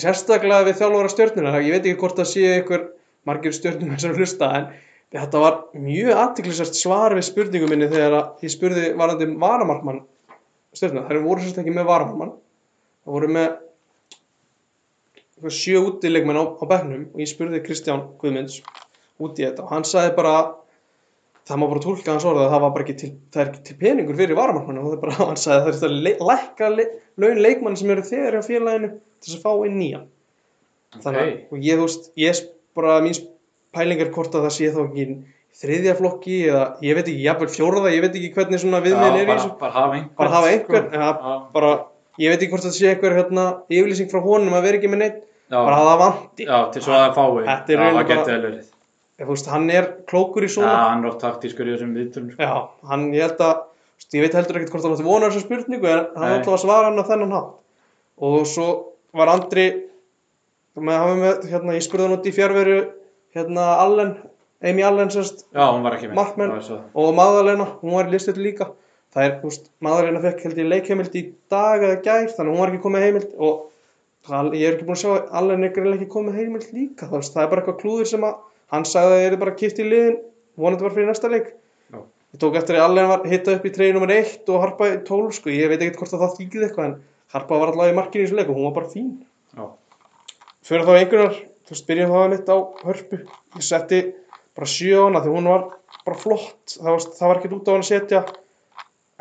sérstaklega 0.00 0.66
við 0.66 0.78
þjálfara 0.80 1.12
stjórnuna, 1.12 1.52
ég 1.60 1.74
veit 1.76 1.84
ekki 1.84 2.00
hvort 2.00 2.16
það 2.16 2.28
sé 2.30 2.54
ykkur 2.62 2.86
margir 3.28 3.54
stjórnum 3.56 3.98
sem 4.00 4.16
hlusta, 4.16 4.48
en 4.56 4.66
þetta 5.16 5.42
var 5.44 5.58
mjög 5.76 6.20
aðtiklisvært 6.22 6.78
svar 6.80 7.14
við 7.16 7.28
spurningum 7.28 7.72
minni 7.72 7.88
þegar 7.92 8.16
að 8.18 8.46
ég 8.46 8.54
spurði 8.56 8.88
varandi 8.98 9.28
varamarkmann 9.44 10.00
stjórnuna, 10.76 11.06
þær 11.08 11.22
voru 11.24 11.44
sérst 11.44 11.62
ekki 11.62 11.74
með 11.74 11.88
varamarkmann, 11.90 12.34
það 13.04 13.16
voru 13.16 13.32
með 13.36 13.48
sjö 15.52 15.82
útilegmenn 15.84 16.40
á, 16.40 16.44
á 16.56 16.64
bekknum 16.64 17.08
og 17.12 17.20
ég 17.20 17.28
spurði 17.28 17.62
Kristján 17.64 18.06
Guðmunds 18.20 18.62
út 19.20 19.36
í 19.40 19.44
þetta 19.44 19.64
og 19.66 19.72
hann 19.74 19.84
sagði 19.88 20.14
bara 20.16 20.36
það 21.46 21.60
má 21.60 21.66
bara 21.70 21.82
tólka 21.84 22.12
hans 22.14 22.26
orða 22.26 22.46
að 22.46 22.52
það 22.54 22.64
var 22.64 22.72
bara 22.74 22.86
ekki 22.86 22.96
til, 23.02 23.10
það 23.34 23.42
ekki 23.44 23.62
til 23.68 23.76
peningur 23.82 24.18
fyrir 24.18 24.38
varamarkmann 24.38 24.80
og 24.80 24.88
það 24.88 24.96
er 24.96 25.02
bara, 25.04 25.16
hann 25.30 25.40
sagði 25.40 25.56
að 25.56 25.62
það 25.62 25.70
er 25.70 25.78
þetta 25.78 26.02
le, 26.06 26.12
lækka 26.30 26.70
le, 26.72 26.86
laun 27.22 27.42
leikmann 27.44 27.78
sem 27.78 27.92
eru 27.94 28.06
þegar 28.06 28.38
hjá 28.38 28.48
félaginu 28.48 28.92
til 28.96 29.28
þess 29.28 29.38
að 29.38 29.44
fá 29.46 29.68
inn 29.68 29.78
nýjan. 29.80 30.10
Þannig 30.96 31.22
að, 31.22 31.62
ég 31.66 31.78
þú 31.78 31.86
veist, 31.86 32.10
ég 32.18 32.42
bara 32.76 32.98
mín 33.04 33.20
pælingar 33.76 34.12
hvort 34.14 34.34
að 34.34 34.46
það 34.46 34.54
sé 34.56 34.72
þá 34.72 34.82
ekki 34.86 35.06
þriðja 35.56 35.94
flokki 35.98 36.38
eða 36.50 36.64
ég 36.84 36.96
veit 36.98 37.06
ekki, 37.08 37.22
jafnvel 37.24 37.48
fjórða, 37.52 37.92
ég 37.94 38.02
veit 38.04 38.16
ekki 38.18 38.32
hvernig 38.36 38.60
svona 38.62 38.80
viðmiðin 38.84 39.20
er 39.22 39.24
í 39.24 39.30
þessu 39.30 39.52
bara 39.60 39.72
hafa 39.72 39.94
einhver. 39.96 40.16
bara 40.20 40.34
hafa 40.34 40.50
einhver, 40.52 40.82
sko. 40.86 41.00
ja, 41.00 41.08
Já, 41.16 41.36
bara 41.54 41.70
ég 42.20 42.32
veit 42.32 42.42
ekki 42.42 42.50
hvort 42.52 42.66
það 42.66 42.74
sé 42.76 42.90
einhver 42.92 43.16
hérna, 43.16 43.44
yfirlýsing 43.72 44.10
frá 44.12 44.20
honum 44.26 44.56
að 44.58 44.66
vera 44.68 44.80
ekki 44.80 44.90
með 44.92 45.00
neitt 45.04 45.18
já, 45.22 45.56
bara 45.56 45.76
að 45.80 45.88
það 45.90 46.00
vanti 46.04 46.48
já, 46.48 46.56
til 46.74 46.82
svo 46.84 46.96
að 46.96 47.04
það 47.04 47.16
fái. 47.16 47.46
Þetta 47.46 47.72
er 47.72 47.80
Já, 47.80 47.92
það 48.26 48.32
verið. 48.46 48.66
Ef, 49.16 49.24
þú 49.24 49.32
veist, 49.32 49.46
hann 49.48 49.70
er 49.72 49.86
klókur 50.10 50.44
í 50.44 50.50
Já, 50.50 50.54
svona 50.58 50.72
hann 50.76 51.04
er 51.06 51.08
oft 51.08 51.22
taktískur 51.24 51.68
í 51.70 51.72
þessum 51.72 51.94
viðtölum. 51.96 52.32
sko. 52.34 52.42
Já, 52.44 52.88
hann, 52.90 53.06
ég 53.16 53.24
held 53.24 53.40
að, 53.46 53.62
veist, 53.96 54.12
ég 54.12 54.26
veit 54.26 54.34
heldur 54.36 54.58
ekkert 54.60 54.74
hvort 54.74 54.84
hann 54.84 54.96
átti 54.98 55.06
vonar 55.06 55.32
þessa 55.32 55.46
spurningu, 55.46 55.88
en 55.88 56.02
hann 56.20 56.34
ætlaði 56.36 56.52
að 56.58 56.64
svara 56.66 56.90
hann 56.90 57.00
á 57.00 57.04
þennan 57.08 57.32
hátt. 57.32 57.54
Og 58.26 58.36
svo 58.50 58.66
var 59.16 59.32
Andri, 59.32 59.64
með, 60.76 61.06
með, 61.22 61.46
hérna, 61.48 61.76
ég 61.78 61.86
spurði 61.86 62.04
hann 62.10 62.16
út 62.18 62.28
í 62.28 62.34
fjárveru, 62.36 62.76
hérna, 63.36 63.64
Allen, 63.86 64.12
Amy 64.64 64.82
Allen, 64.82 65.10
sérst, 65.12 65.46
Já, 65.52 65.66
hún 65.68 65.84
var 65.84 65.98
ekki 65.98 66.08
með. 66.08 66.16
Markmenn. 66.16 66.50
Það 66.50 66.56
var 66.60 66.66
svo. 66.70 66.80
og 66.94 67.14
Magdalena, 67.14 67.66
hún 67.82 67.96
var 67.98 68.08
í 68.08 68.14
listuð 68.16 68.40
líka. 68.40 68.70
það 69.16 69.24
er, 69.26 69.34
þú 69.40 69.50
veist, 69.50 69.68
maðurinn 69.84 70.18
fekk 70.20 70.42
held 70.44 70.58
ég 70.60 70.66
leikheimild 70.68 71.14
í 71.16 71.22
dag 71.52 71.84
eða 71.86 72.00
gær 72.04 72.26
þannig 72.36 72.52
hún 72.52 72.60
var 72.60 72.72
ekki 72.72 72.82
komið 72.84 73.04
heimild 73.06 73.30
og 73.38 73.54
það, 74.26 74.50
ég 74.58 74.66
er 74.68 74.74
ekki 74.76 74.88
búin 74.88 74.96
að 74.98 75.02
sjá 75.02 75.12
Allen 75.40 75.64
er 75.64 75.70
ekki 75.94 76.08
komið 76.12 76.36
heimild 76.40 76.66
líka 76.76 77.08
veist, 77.12 77.32
það 77.32 77.42
er 77.44 77.50
bara 77.52 77.60
eitthvað 77.62 77.80
klúður 77.80 78.10
sem 78.10 78.26
að 78.28 78.34
hann 78.74 78.84
sagði 78.88 79.14
að 79.14 79.20
það 79.22 79.28
er 79.30 79.38
bara 79.44 79.54
kipt 79.62 79.80
í 79.80 79.86
liðin 79.86 80.18
vonandi 80.60 80.84
var 80.84 80.94
fyrir 80.96 81.08
næsta 81.08 81.30
leik 81.32 81.48
Já. 81.94 81.98
ég 82.02 82.42
tók 82.42 82.58
eftir 82.60 82.76
að 82.76 82.84
Allen 82.90 83.10
var 83.12 83.24
hittað 83.30 83.56
upp 83.56 83.64
í 83.64 83.74
treyju 83.78 83.96
nummer 83.96 84.12
1 84.12 84.52
og 84.52 84.62
Harpa 84.66 84.84
í 84.90 85.00
12 85.06 85.38
sko, 85.38 85.48
ég 85.54 85.72
veit 85.72 85.80
ekki 85.80 85.96
hvort 86.02 86.12
að 86.12 86.22
það 86.26 86.36
þýkið 86.40 86.66
eitthvað 86.66 86.88
en 86.90 86.96
Harpa 87.32 87.60
var 87.62 87.72
allavega 87.72 87.94
í 87.94 87.98
markinu 88.02 88.20
í 88.20 88.26
þessu 88.26 88.36
leik 88.40 88.50
og 88.52 88.58
hún 88.58 88.68
var 88.68 88.76
bara 88.82 88.92
fín 88.92 89.10
Já. 89.56 89.64
fyrir 90.66 90.84
þá 90.84 90.92
einhverjar, 91.00 91.34
þú 91.64 91.70
veist, 91.72 91.88
byrjum 91.88 92.12
það 92.12 94.04
bara 94.56 94.68
sjö 94.70 95.04
hana 95.04 95.22
því 95.24 95.34
hún 95.34 95.48
var 95.50 95.64
bara 96.06 96.18
flott. 96.18 96.74
Það 96.74 96.90
var, 96.90 97.06
það 97.20 97.30
var 97.30 97.40
ekkert 97.40 97.56
út 97.56 97.68
á 97.68 97.72
hana 97.74 97.84
að 97.84 97.90
setja. 97.90 98.24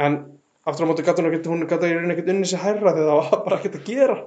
En 0.06 0.18
aftur 0.66 0.88
á 0.88 0.90
móti 0.90 1.06
gæti 1.06 1.24
hún 1.24 1.30
ekkert 1.32 1.50
hún 1.52 1.68
gæti 1.70 1.92
í 1.92 1.96
rauninni 1.96 2.16
ekkert 2.16 2.34
unni 2.34 2.50
sér 2.50 2.64
hærra 2.64 2.96
því 2.96 3.06
það 3.06 3.22
var 3.22 3.44
bara 3.48 3.60
ekkert 3.60 3.80
að 3.80 3.88
gera. 3.92 4.18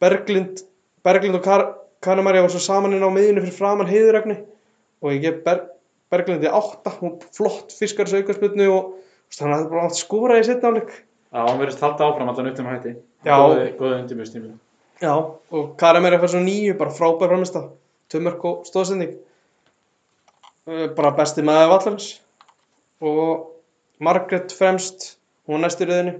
Berglind 0.00 0.64
Berglind 1.04 1.40
og 1.40 1.44
Kar 1.44 1.66
Kanumarja 2.04 2.46
var 2.46 2.52
svo 2.52 2.62
saman 2.64 2.96
inn 2.96 3.04
á 3.04 3.10
miðinu 3.12 3.44
fyrir 3.44 3.56
framann 3.58 3.90
heiðuregni 3.90 4.38
og 5.00 5.12
ég 5.12 5.24
gef 5.24 5.42
Ber 5.44 5.66
Berglind 6.12 6.44
í 6.44 6.48
átta 6.48 6.92
hún 6.96 7.18
flott 7.36 7.72
fiskar 7.76 8.08
aukarspilnu 8.08 8.66
og 8.72 8.94
veist, 8.96 9.42
hann 9.42 9.52
hafði 9.52 9.68
bara 9.72 9.84
átt 9.88 10.00
skóra 10.00 10.38
í 10.40 10.46
setna 10.48 10.72
áleik 10.72 10.94
Já, 11.30 11.44
hann 11.46 11.60
verðist 11.60 11.82
halda 11.84 12.08
áfram 12.08 12.30
allan 12.32 12.48
upp 12.50 12.58
um 12.58 12.68
hætti. 12.72 12.96
Góði 13.22 13.98
undirbjörnstími. 14.00 14.48
Já, 14.98 15.12
og 15.14 15.68
Karamir 15.78 16.16
er 16.16 16.18
fyrir 16.18 16.32
svo 16.32 16.40
nýju, 16.42 16.72
bara 16.80 16.94
frábær 16.94 17.30
framist 17.30 17.58
tömörk 18.10 18.46
og 18.50 18.64
stóðsending 18.66 19.12
bara 20.66 21.14
besti 21.16 21.44
maður 21.46 21.72
vallarins. 21.74 22.10
Og 23.00 23.46
Margaret 24.00 24.52
fremst 24.52 25.14
hún 25.48 25.64
næst 25.64 25.80
í 25.80 25.88
rauðinni 25.88 26.18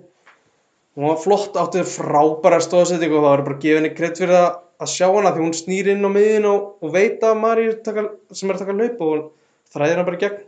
hún 0.97 1.09
var 1.09 1.21
flott 1.23 1.59
áttið 1.59 1.87
frábæra 1.89 2.59
stóðsending 2.63 3.13
og 3.15 3.23
það 3.23 3.33
var 3.33 3.43
bara 3.47 3.59
gefið 3.63 3.79
henni 3.79 3.93
greitt 3.97 4.19
fyrir 4.21 4.35
það 4.37 4.49
að 4.81 4.91
sjá 4.93 5.07
hana 5.07 5.33
því 5.35 5.45
hún 5.45 5.55
snýr 5.57 5.91
inn 5.93 6.07
á 6.07 6.11
miðin 6.11 6.49
og, 6.51 6.67
og 6.81 6.95
veit 6.95 7.23
að 7.27 7.39
Mari 7.41 7.67
taka, 7.85 8.07
sem 8.35 8.51
er 8.51 8.59
að 8.59 8.65
taka 8.65 8.77
laup 8.77 9.05
og 9.07 9.29
þræðir 9.73 10.01
hann 10.01 10.09
bara 10.09 10.21
gegn. 10.25 10.43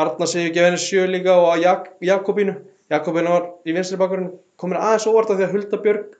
Arna 0.00 0.28
segi 0.30 0.52
gefið 0.54 0.68
henni 0.68 0.82
sjö 0.82 1.06
líka 1.10 1.34
og 1.38 1.50
að 1.54 1.64
Jak 1.64 1.90
Jakobínu. 2.04 2.54
Jakobínu 2.92 3.34
var 3.34 3.50
í 3.64 3.74
vinstri 3.74 3.98
bakurinn 3.98 4.32
komin 4.60 4.80
aðeins 4.80 5.08
óvart 5.10 5.32
af 5.32 5.38
því 5.38 5.46
að 5.46 5.54
Hulda 5.54 5.82
Björg 5.84 6.16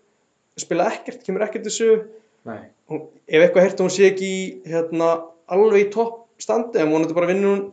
spila 0.61 0.91
ekkert, 0.93 1.25
kemur 1.27 1.45
ekkert 1.47 1.69
í 1.69 1.75
sögu. 1.75 2.03
Ef 2.45 3.41
eitthvað 3.41 3.65
heyrt 3.65 3.81
að 3.81 3.87
hún 3.87 3.95
sé 3.95 4.09
ekki 4.11 4.31
hérna, 4.69 5.11
alveg 5.51 5.87
í 5.87 5.91
topp 5.95 6.24
standi 6.43 6.83
en 6.83 6.93
vonandi 6.93 7.17
bara 7.17 7.31
vinnur 7.31 7.55
hún 7.55 7.65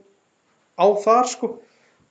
á 0.78 0.86
þar 1.03 1.30
sko 1.32 1.51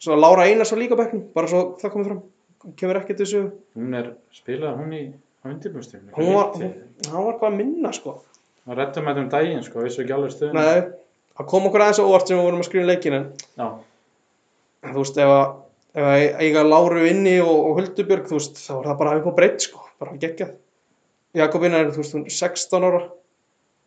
svo 0.00 0.16
að 0.16 0.22
Lára 0.24 0.48
Einars 0.48 0.72
var 0.72 0.80
líka 0.80 0.96
á 0.96 1.00
bekknum 1.02 1.24
bara 1.34 1.50
svo 1.50 1.64
það 1.80 1.94
komið 1.96 2.10
fram 2.12 2.22
Hún 2.60 2.74
kemur 2.76 2.98
til 3.08 3.16
þessu 3.16 3.38
Hún 3.72 3.94
er, 3.96 4.08
spilaði 4.36 4.76
hún 4.76 4.90
í 4.92 5.02
á 5.40 5.44
undirbjörnstími. 5.48 6.12
hún 6.12 6.34
var, 6.36 6.50
hún, 6.52 6.74
hann 7.08 7.24
var 7.24 7.38
hvað 7.40 7.48
að 7.48 7.56
minna 7.56 7.92
sko 7.96 8.18
Hún 8.66 8.76
rettum 8.76 9.06
þetta 9.08 9.22
um 9.24 9.30
daginn, 9.32 9.62
sko, 9.64 9.80
vissu 9.80 10.02
ekki 10.02 10.12
alveg 10.12 10.34
stöðun. 10.34 10.58
Nei, 10.60 10.90
það 11.38 11.46
kom 11.48 11.68
okkur 11.70 11.84
aðeins 11.86 12.00
á 12.02 12.04
óvart 12.04 12.28
sem 12.28 12.36
við 12.36 12.44
vorum 12.44 12.60
að 12.60 12.68
skrifa 12.68 12.84
um 12.84 12.90
leikin 12.90 13.16
en 13.16 13.24
Já. 13.56 13.68
þú 14.90 14.98
veist 14.98 15.20
ef 15.24 15.32
að 15.32 15.46
ef 15.90 16.06
að 16.06 16.24
eiga 16.44 16.64
Láru 16.66 17.06
inni 17.08 17.36
og, 17.42 17.56
og 17.70 17.80
Huldubjörg 17.80 18.28
þú 18.28 18.36
veist 18.36 18.60
þá 18.60 18.72
er 18.76 18.88
það 18.90 18.98
bara 19.00 19.14
upp 19.18 19.30
á 19.32 19.38
breytt 19.40 19.64
sko 19.64 19.86
bara 20.02 20.18
geggjað 20.20 20.52
Jakobina 21.40 21.80
er 21.80 21.90
þú 21.94 22.02
veist 22.02 22.16
hún 22.18 22.26
er 22.28 22.36
16 22.36 22.86
ára 22.90 23.00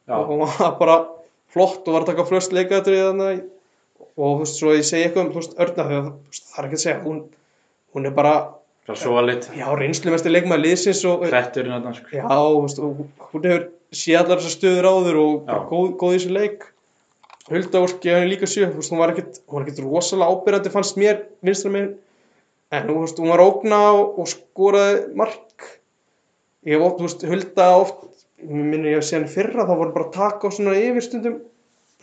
Já. 0.09 0.15
og 0.17 0.33
hún 0.33 0.43
var 0.43 0.75
bara 0.81 0.97
flott 1.53 1.87
og 1.87 1.95
var 1.95 2.05
að 2.05 2.11
taka 2.13 2.25
flöst 2.29 2.55
leikaður 2.55 2.97
þannig 3.09 3.43
og 4.13 4.25
þú 4.25 4.33
veist 4.41 4.59
svo 4.59 4.73
ég 4.75 4.85
segi 4.87 5.05
eitthvað 5.07 5.23
um 5.27 5.31
þú 5.33 5.39
veist 5.41 5.55
Örna 5.63 5.85
þegar 5.89 6.03
þú 6.09 6.33
veist, 6.33 6.49
það 6.49 6.59
er 6.63 6.67
ekki 6.69 6.79
að 6.79 6.83
segja 6.83 6.99
hún, 7.05 7.23
hún 7.93 8.09
er 8.09 8.15
bara 8.17 8.33
Það 8.83 8.97
svo 8.99 9.13
að 9.15 9.27
lit. 9.29 9.45
já 9.55 9.65
reynslumesti 9.79 10.31
leikmaður 10.33 10.63
liðsins 10.65 11.01
og 11.07 11.21
Hretturinn 11.23 11.75
að 11.77 11.93
sko. 12.01 12.09
já 12.17 12.23
þú 12.27 12.61
veist 12.65 12.81
og 12.83 13.03
hún 13.31 13.45
hefur 13.47 13.63
séð 13.95 14.17
allar 14.19 14.41
þessar 14.41 14.55
stöður 14.57 14.87
áður 14.91 15.19
og 15.21 15.51
góð, 15.69 15.91
góð 16.01 16.15
í 16.15 16.17
þessu 16.17 16.33
leik 16.35 16.65
Hulda 17.43 17.81
Ósk 17.83 17.99
gefa 18.03 18.19
henni 18.21 18.31
líka 18.33 18.47
sjö 18.49 18.67
þú 18.71 18.79
veist 18.81 18.91
hún 18.93 19.01
var 19.03 19.13
ekkit, 19.13 19.39
hún 19.47 19.57
var 19.59 19.65
ekkit 19.67 19.81
rosalega 19.85 20.35
ábyrjandi 20.35 20.73
fannst 20.73 20.99
mér 20.99 21.21
vinstra 21.43 21.71
megin 21.71 21.93
en 22.73 22.87
þú 22.89 22.97
veist 23.03 23.19
hún 23.23 23.31
var 23.33 23.43
ógna 23.43 23.79
og, 23.93 24.19
og 24.23 24.29
skoraði 24.31 25.01
mark 25.19 25.67
ég 26.67 26.75
hef 26.75 26.85
oft, 26.87 26.99
þú 26.99 27.07
veist, 27.07 27.25
Hulda 27.31 27.69
oft 27.79 28.03
mér 28.49 28.67
minnir 28.73 28.93
ég 28.93 29.01
að 29.01 29.07
sé 29.07 29.17
hann 29.17 29.31
fyrra 29.31 29.67
þá 29.67 29.73
voru 29.73 29.95
bara 29.95 30.09
að 30.09 30.15
taka 30.17 30.49
á 30.49 30.55
svona 30.55 30.75
yfirstundum 30.79 31.39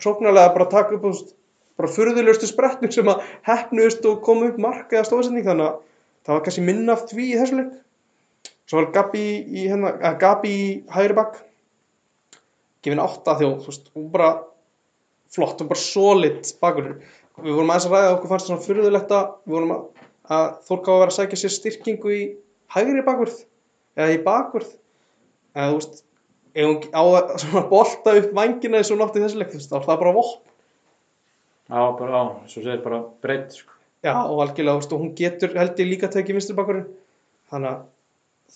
sóknarlega 0.01 0.53
bara 0.55 0.67
að 0.67 0.75
taka 0.75 0.97
upp 0.97 1.05
veist, 1.07 1.33
bara 1.79 1.91
furðulegustu 1.91 2.49
spretnum 2.49 2.91
sem 2.93 3.09
að 3.11 3.23
hefnuðust 3.47 4.05
og 4.09 4.21
komu 4.25 4.49
upp 4.51 4.59
mark 4.61 4.93
eða 4.93 5.07
stóðsending 5.09 5.47
þannig 5.47 5.69
að 5.69 5.79
það 6.25 6.35
var 6.35 6.43
kannski 6.45 6.65
minna 6.65 6.95
af 6.95 7.07
því 7.09 7.27
í 7.27 7.39
þessu 7.39 7.57
leik. 7.59 7.71
Svo 8.69 8.79
var 8.79 8.91
Gabi 8.95 9.23
í, 9.41 9.63
hérna, 9.67 9.95
að 9.99 10.19
Gabi 10.21 10.51
í 10.51 10.67
hægri 10.93 11.17
bakk 11.17 11.39
gefin 12.85 13.01
átta 13.03 13.35
og 13.35 13.41
þú 13.63 13.71
veist, 13.71 13.89
hún 13.95 14.11
bara 14.13 14.29
flott 15.31 15.63
og 15.63 15.71
bara 15.71 15.81
solid 15.81 16.53
bakur. 16.61 16.93
Við 17.41 17.57
vorum 17.57 17.73
aðeins 17.73 17.87
að 17.89 17.95
ræða 17.95 18.13
okkur 18.15 18.31
fannst 18.31 18.49
svona 18.49 18.65
furðulegt 18.65 19.15
að 19.15 19.33
við 19.45 19.57
vorum 19.57 19.73
að, 19.75 19.83
að 20.35 20.45
Þórká 20.67 20.93
að 20.93 21.01
vera 21.01 21.13
að 21.13 21.17
sækja 21.17 21.41
sér 21.41 21.55
styrkingu 21.55 22.13
í 22.13 22.21
hægri 22.75 23.03
bakvörð 23.07 23.43
eða 23.97 24.15
í 24.15 24.21
bakvörð. 24.25 24.71
Eða 25.55 25.69
þú 25.71 25.79
veist 25.79 26.03
ef 26.55 26.67
hún 26.67 26.79
á 26.91 27.01
að 27.01 27.69
bolta 27.71 28.15
upp 28.19 28.33
vangina 28.37 28.81
eins 28.81 28.91
og 28.93 28.99
nátt 29.01 29.19
í 29.19 29.23
þessu 29.23 29.41
leik 29.41 29.53
þá 29.55 29.77
er 29.77 29.85
það 29.87 30.01
bara 30.03 30.15
vopn. 30.17 30.41
Já, 31.71 31.81
bara, 31.99 32.11
á, 32.11 32.23
svo 32.51 32.65
segir 32.65 32.81
bara 32.83 32.99
breytt, 33.23 33.55
sko. 33.55 33.77
já 34.03 34.15
og 34.17 34.41
algjörlega, 34.43 34.81
og 34.91 34.99
hún 34.99 35.13
getur 35.15 35.53
held 35.55 35.79
ég 35.79 35.87
líka 35.87 36.09
tekið 36.11 36.35
vinstri 36.35 36.57
bakvörðin 36.57 36.89
þannig 37.51 37.71
að 37.71 37.85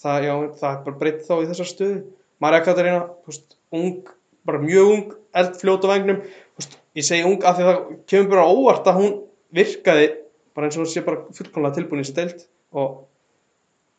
það, 0.02 0.26
já, 0.26 0.34
það 0.60 0.72
er 0.72 0.82
bara 0.88 1.00
breytt 1.04 1.24
þá 1.24 1.36
í 1.38 1.48
þessar 1.52 1.70
stöðu. 1.72 2.02
Marja 2.44 2.66
Katarina, 2.66 3.06
þú 3.24 3.32
veist, 3.32 3.56
ung 3.72 4.10
bara 4.46 4.62
mjög 4.62 4.92
ung, 4.92 5.16
eldfljót 5.36 5.88
á 5.88 5.94
vengnum 5.96 6.22
þú 6.26 6.60
veist, 6.60 6.78
ég 7.00 7.08
segi 7.08 7.28
ung 7.28 7.42
af 7.44 7.58
því 7.58 7.66
að 7.66 7.70
það 7.70 7.98
kemur 8.12 8.32
bara 8.34 8.50
óvart 8.52 8.90
að 8.92 9.00
hún 9.00 9.16
virkaði 9.56 10.10
bara 10.56 10.68
eins 10.68 10.78
og 10.78 10.84
hún 10.84 10.92
sé 10.92 11.04
bara 11.06 11.24
fullkomlega 11.36 11.78
tilbúin 11.80 12.04
í 12.04 12.06
þessi 12.06 12.18
deild 12.20 12.44
og, 12.76 13.00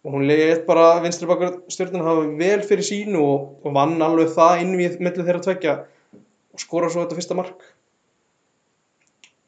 og 0.07 0.14
hún 0.14 0.28
leiðið 0.28 0.61
bara 0.68 1.00
vinstri 1.02 1.26
bakvörð 1.26 1.64
stjórnuna 1.74 2.07
hafa 2.07 2.26
vel 2.38 2.61
fyrir 2.62 2.86
sínu 2.86 3.22
og, 3.26 3.72
vann 3.74 3.96
alveg 4.07 4.30
það 4.36 4.61
inn 4.62 4.76
við 4.78 5.00
millu 5.02 5.24
þeirra 5.26 5.42
tvekja 5.42 5.74
og 6.54 6.62
skora 6.62 6.90
svo 6.92 7.02
þetta 7.02 7.18
fyrsta 7.18 7.36
mark. 7.38 7.64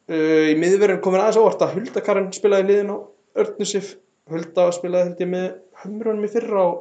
Uh, 0.09 0.51
í 0.51 0.57
miðverðin 0.59 1.03
komin 1.05 1.23
aðeins 1.23 1.39
á 1.39 1.45
óvart 1.45 1.63
að 1.63 1.77
Hulda 1.77 2.03
Karin 2.03 2.31
spilaði 2.35 2.71
liðin 2.73 2.91
á 2.91 2.97
Örnusif 3.39 3.93
Hulda 4.33 4.67
spilaði 4.75 5.13
held 5.13 5.23
ég 5.23 5.31
með 5.31 5.47
hömrunum 5.85 6.27
í 6.27 6.33
fyrra 6.33 6.65
og 6.65 6.79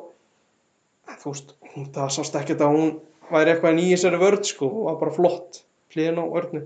en 1.08 1.22
þú 1.22 1.36
veist, 1.36 1.54
það 1.96 2.10
sást 2.16 2.40
ekkert 2.40 2.64
að 2.66 2.74
hún 2.80 2.90
væri 3.30 3.54
eitthvað 3.54 3.84
í 3.84 3.92
þessari 3.92 4.22
vörð 4.24 4.50
sko 4.50 4.72
og 4.72 4.88
var 4.88 5.00
bara 5.04 5.16
flott 5.20 5.62
hliðin 5.94 6.24
á 6.24 6.26
Örnu. 6.26 6.64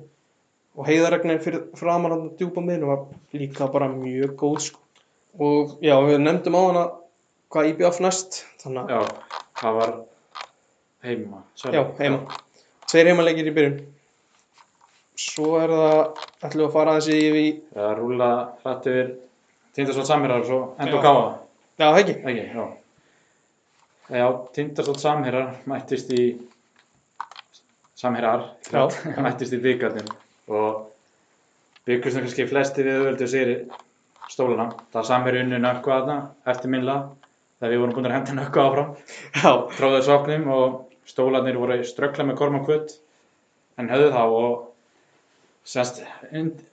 Og 0.80 0.88
heiðaregnin 0.88 1.44
fyrir 1.44 1.68
framan 1.76 2.16
hann 2.16 2.32
djúpa 2.40 2.64
miðinu 2.64 2.88
var 2.88 3.04
líka 3.36 3.68
bara 3.74 3.90
mjög 3.92 4.38
góð 4.40 4.58
sko. 4.70 4.82
Og 5.42 5.76
já, 5.84 5.96
við 6.08 6.22
nefndum 6.24 6.56
á 6.56 6.62
hana 6.62 6.86
hvað 7.52 7.70
IBF 7.74 8.00
næst 8.04 8.42
þannig 8.64 8.82
að, 8.84 8.92
Já, 8.92 9.40
það 9.62 9.80
var 9.80 9.94
heima. 11.08 11.42
sorry. 11.56 11.78
já, 11.78 11.84
heima 12.00 12.20
tveir 12.92 13.10
heimaleikir 13.12 13.50
í 13.52 13.56
byrjun 13.56 13.80
svo 15.22 15.50
er 15.62 15.74
það 15.76 15.98
ætlum 16.48 16.62
við 16.64 16.68
að 16.70 16.76
fara 16.76 16.94
aðeins 16.96 17.10
yfir 17.16 17.40
í 17.42 17.50
Það 17.74 17.90
er 17.92 18.00
rúla 18.02 18.30
hrætt 18.64 18.88
yfir 18.92 19.12
Tindastótt 19.76 20.10
Samherjar 20.10 20.42
og 20.44 20.48
svo 20.50 20.62
og 21.00 21.04
káða. 21.06 21.28
já, 21.80 21.88
ekki, 22.02 22.16
Ekki, 22.28 22.46
já. 22.56 22.66
Já, 24.12 24.26
Tindastótt 24.56 25.00
Samherjar 25.04 25.54
mættist 25.72 26.10
í 26.12 26.24
Samherjar, 27.96 28.48
mættist 29.26 29.54
í 29.56 29.60
byggarnir 29.62 30.10
og 30.52 30.88
byggust 31.88 32.18
það 32.18 32.26
kannski 32.26 32.48
flesti 32.50 32.84
við 32.86 32.98
auðvöldu 33.00 33.28
sér 33.30 33.52
stólana. 34.32 34.68
Það 34.94 35.08
Samherju 35.10 35.44
unni 35.46 35.60
aðna 36.02 36.18
eftir 36.52 36.72
minnlega 36.74 37.10
þegar 37.62 37.74
við 37.76 37.82
vorum 37.84 37.96
búin 37.96 38.10
að 38.10 38.16
henda 38.18 38.36
nökku 38.40 38.62
áfram. 38.64 38.96
já, 39.38 39.52
Tróðuðu 39.78 40.02
sóknum 40.08 40.50
og 40.56 40.76
stólanir 41.06 41.60
voru 41.62 41.78
ströggla 41.86 42.26
með 42.26 42.40
kormakvöld 42.42 42.96
en 43.78 43.90
höfðu 43.92 44.10
þá 44.16 44.24
og 44.26 44.68
semst, 45.64 46.02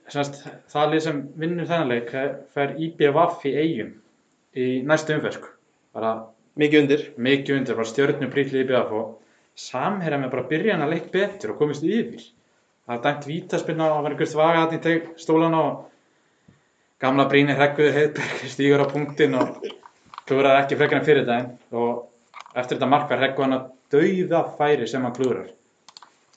semst, 0.09 0.41
það 0.73 0.91
lið 0.93 1.05
sem 1.05 1.21
vinnur 1.37 1.69
þennan 1.69 1.93
leik 1.93 2.11
fer 2.55 2.75
IBVF 2.81 3.45
í 3.45 3.53
eigum 3.61 3.93
í 4.57 4.67
næstu 4.89 5.13
umferð 5.15 5.45
bara 5.93 6.13
mikið 6.59 6.81
undir. 6.81 7.05
mikið 7.17 7.57
undir, 7.59 7.77
bara 7.77 7.91
stjörnu 7.91 8.31
prýtli 8.33 8.63
IBVF 8.63 8.95
og 8.97 9.13
samherja 9.59 10.19
með 10.19 10.33
bara 10.33 10.49
byrjan 10.49 10.83
að 10.85 10.95
leik 10.95 11.11
betur 11.13 11.53
og 11.53 11.61
komist 11.61 11.85
yfir. 11.85 12.23
Það 12.87 12.95
er 12.95 13.03
dæmt 13.05 13.27
vítaspinna 13.29 13.91
og 13.93 14.03
var 14.03 14.15
einhver 14.15 14.31
þvaga 14.31 14.63
þarna 14.63 14.79
í 14.79 14.83
teg 14.85 15.09
stólana 15.21 15.61
og 15.67 15.83
gamla 17.03 17.27
brínir 17.29 17.59
hregguður 17.59 17.97
heiðberg 17.99 18.45
stígur 18.55 18.83
á 18.83 18.87
punktinn 18.89 19.37
og 19.37 19.61
klúrar 20.29 20.61
ekki 20.63 20.77
frekar 20.79 21.01
en 21.01 21.07
fyrir 21.07 21.27
daginn 21.27 21.55
og 21.75 22.05
eftir 22.55 22.77
þetta 22.77 22.91
mark 22.93 23.09
var 23.09 23.23
hreggu 23.23 23.45
hann 23.45 23.57
að 23.57 23.71
dauða 23.93 24.43
færi 24.59 24.87
sem 24.87 25.05
hann 25.05 25.15
klúrar 25.17 25.49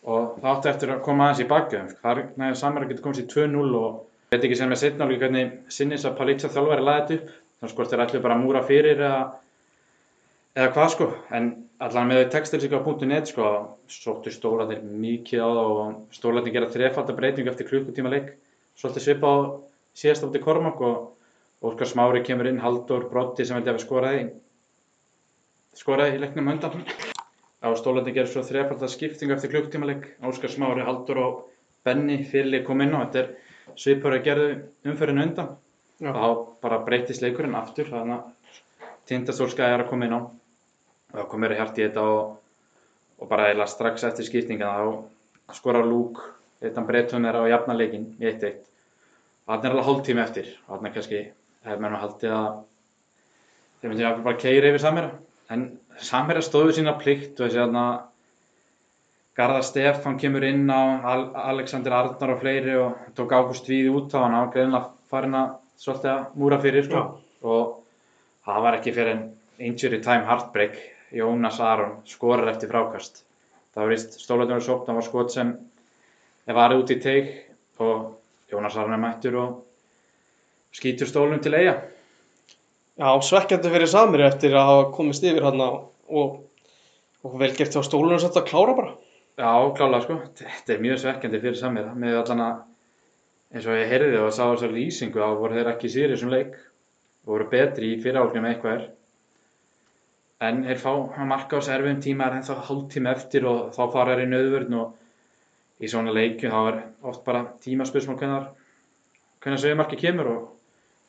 og 0.02 0.38
það 0.40 0.48
átti 0.54 0.72
eftir 0.72 0.94
að 0.94 1.04
koma 1.06 1.28
aðeins 1.28 1.44
í 1.44 1.50
bakið 1.52 1.92
þar 2.02 2.24
næður 2.40 2.58
samherja 2.62 2.90
getur 2.92 3.06
komist 3.06 3.22
í 3.22 3.30
2-0 3.30 3.76
og 3.82 4.00
veit 4.32 4.46
ekki 4.46 4.56
sem 4.56 4.72
setna 4.80 5.04
alveg 5.04 5.20
hvernig 5.20 5.72
sinnis 5.72 6.06
að 6.08 6.16
Palitsa 6.16 6.48
þjálfari 6.52 6.84
laði 6.86 7.00
þetta 7.00 7.16
upp. 7.18 7.32
Þannig 7.60 7.72
sko 7.74 7.86
þeir 7.90 8.02
ætlu 8.04 8.20
bara 8.24 8.36
að 8.38 8.44
múra 8.46 8.62
fyrir 8.66 9.02
eða, 9.04 9.18
eða 10.56 10.70
hvað 10.76 10.88
sko. 10.94 11.08
En 11.36 11.50
allan 11.84 12.08
með 12.08 12.22
textilsíka.net 12.32 13.28
sko 13.30 13.50
sóttu 13.92 14.32
stólarnir 14.32 14.80
mikið 14.82 15.44
á 15.44 15.48
það 15.48 15.72
og 15.74 16.16
stólarnir 16.16 16.56
gera 16.56 16.70
þrefalda 16.72 17.16
breytingu 17.18 17.52
eftir 17.52 17.68
klukkutíma 17.68 18.12
leik. 18.14 18.32
Svolítið 18.80 19.06
svipa 19.06 19.28
á 19.28 19.38
síðast 20.00 20.24
átti 20.26 20.42
Kormak 20.42 20.80
og 20.80 21.21
Óskar 21.62 21.86
Smári 21.86 22.24
kemur 22.26 22.48
inn, 22.50 22.60
Haldur 22.62 23.06
Brotti 23.10 23.46
sem 23.46 23.56
held 23.56 23.68
ég 23.68 23.74
að 23.74 23.78
við 23.78 23.84
skoraði, 23.86 24.22
skoraði 25.78 26.16
í 26.16 26.22
leiknum 26.24 26.50
undan. 26.54 26.82
Á 27.62 27.70
stólarnir 27.78 28.16
gerir 28.16 28.30
svo 28.32 28.42
þrefalda 28.42 28.88
skiptingu 28.90 29.36
eftir 29.36 29.52
klukkutíma 29.52 29.86
leik. 29.86 30.08
Óskar 30.26 30.50
Smári, 30.50 30.82
Haldur 30.82 31.22
og 31.22 31.40
Benny 31.86 32.18
fyrirlið 32.26 32.66
kom 32.66 32.82
inn 32.82 32.96
á. 32.98 33.06
Þetta 33.06 33.22
er 33.22 33.52
svipur 33.78 34.16
að 34.16 34.24
gerðu 34.26 34.48
umferðinu 34.90 35.26
undan 35.28 35.52
Já. 36.02 36.10
og 36.10 36.16
þá 36.18 36.28
bara 36.64 36.82
breytist 36.86 37.22
leikurinn 37.22 37.56
aftur 37.58 37.90
þannig 37.90 38.18
að 38.18 38.62
tindastólskæði 39.10 39.76
er 39.76 39.84
að 39.84 39.90
koma 39.90 40.08
inn 40.08 40.16
á 40.18 40.20
og 40.22 41.18
þá 41.20 41.28
komur 41.30 41.54
hært 41.56 41.78
í 41.78 41.84
þetta 41.86 42.06
og, 42.10 42.32
og 43.22 43.30
bara 43.30 43.50
eða 43.52 43.68
strax 43.70 44.06
eftir 44.08 44.26
skiptinga 44.28 44.72
þá 44.72 45.54
skorar 45.58 45.86
Lúk 45.86 46.20
eittan 46.62 46.88
breytun 46.88 47.28
er 47.28 47.38
á 47.38 47.42
jafna 47.50 47.76
leikin 47.78 48.10
í 48.18 48.26
1-1 48.30 48.58
og 48.62 49.52
þannig 49.52 49.68
er 49.68 49.74
alveg 49.76 49.88
hálftími 49.88 50.24
eftir 50.24 50.50
og 50.66 50.76
þannig 50.76 50.96
kannski 50.96 51.22
hefur 51.66 51.82
mér 51.82 51.94
nú 51.94 52.00
haldið 52.02 52.36
að 52.36 52.48
þeir 53.80 53.90
myndi 53.90 54.04
jafnvel 54.06 54.26
bara 54.28 54.40
keira 54.44 54.70
yfir 54.72 54.84
Samherja. 54.84 55.12
En 55.52 55.66
Samherja 56.10 56.44
stóðu 56.46 56.76
sína 56.78 56.96
plikt 57.00 57.40
og 57.40 57.46
þessi 57.46 57.60
þarna 57.60 57.84
Garðar 59.38 59.64
Stefán 59.64 60.18
kemur 60.20 60.44
inn 60.44 60.68
á 60.68 60.80
Al 61.08 61.22
Alexander 61.54 61.94
Arnar 61.96 62.34
og 62.34 62.42
fleiri 62.42 62.74
og 62.76 62.98
tók 63.16 63.32
Ágúst 63.32 63.68
Víði 63.70 63.88
út 63.88 64.12
á 64.12 64.20
hann 64.20 64.36
á 64.36 64.52
greinlega 64.52 64.90
farin 65.08 65.38
að 65.38 65.54
svolítið 65.80 66.10
að 66.12 66.34
múra 66.42 66.58
fyrir 66.60 66.84
sko. 66.88 67.04
og 67.42 67.70
það 68.46 68.62
var 68.66 68.76
ekki 68.78 68.92
fyrir 68.92 69.12
en 69.16 69.22
injury 69.58 70.00
time 70.02 70.28
heartbreak. 70.28 70.76
Jónas 71.12 71.58
Aron 71.60 71.98
skorar 72.08 72.48
eftir 72.48 72.70
frákast. 72.70 73.24
Það 73.74 73.82
var 73.82 73.90
vist 73.92 74.14
stólatunum 74.20 74.62
sótt 74.64 74.86
það 74.86 74.98
var 74.98 75.06
skot 75.08 75.32
sem 75.32 75.50
er 76.46 76.56
varð 76.56 76.82
út 76.82 76.92
í 76.92 77.00
teig 77.00 77.32
og 77.78 78.14
Jónas 78.52 78.76
Aron 78.76 78.96
er 78.96 79.02
mættur 79.02 79.36
og 79.40 79.58
skýtur 80.76 81.10
stólunum 81.10 81.42
til 81.42 81.54
eiga 81.58 81.76
Já, 83.00 83.08
svekkjandi 83.24 83.70
fyrir 83.72 83.88
Samir 83.88 84.24
eftir 84.26 84.52
að 84.52 84.68
hafa 84.68 84.88
komist 84.92 85.24
yfir 85.24 85.46
hann 85.46 85.62
og, 85.64 86.34
og 87.24 87.38
vel 87.40 87.54
gert 87.56 87.72
hjá 87.72 87.80
stólunum 87.86 88.20
sett 88.20 88.36
að 88.36 88.50
klára 88.50 88.74
bara. 88.76 88.90
Já, 89.40 89.48
klálega 89.78 90.04
sko, 90.04 90.18
þetta 90.38 90.74
er 90.74 90.82
mjög 90.84 91.00
svekkjandi 91.00 91.40
fyrir 91.40 91.56
samir 91.56 91.88
með 91.96 92.18
allan 92.20 92.44
að 92.44 92.58
eins 93.56 93.68
og 93.68 93.80
ég 93.80 93.88
heyrði 93.88 94.20
og 94.20 94.28
sá 94.36 94.42
þessar 94.44 94.76
lýsingu 94.76 95.22
þá 95.24 95.38
voru 95.40 95.56
þeir 95.56 95.72
ekki 95.72 95.88
í 95.88 95.94
sýri 95.94 96.18
sem 96.20 96.32
leik. 96.32 96.58
Voru 97.26 97.48
betri 97.48 97.94
í 97.94 98.00
fyrirálgnum 98.04 98.50
eitthvað. 98.50 98.84
Er 98.84 98.90
en 100.42 100.64
þeir 100.66 100.80
fá 100.82 100.90
að 100.92 101.28
marka 101.30 101.60
á 101.62 101.62
serfum 101.62 102.00
tíma 102.02 102.26
er 102.26 102.40
ennþá 102.40 102.56
hálftíma 102.66 103.12
eftir 103.14 103.46
og 103.46 103.70
þá 103.76 103.82
fara 103.92 104.16
þeir 104.16 104.24
í 104.24 104.30
nöðvörn 104.32 104.78
og 104.80 105.82
í 105.82 105.90
svona 105.90 106.14
leikju 106.14 106.50
þá 106.50 106.58
er 106.62 106.80
oft 107.10 107.22
bara 107.26 107.44
tímaspörsmál 107.62 108.18
hvernig 108.18 108.48
hvernig 109.42 109.62
sögumarki 109.62 109.98
kemur 110.00 110.30
og 110.32 110.42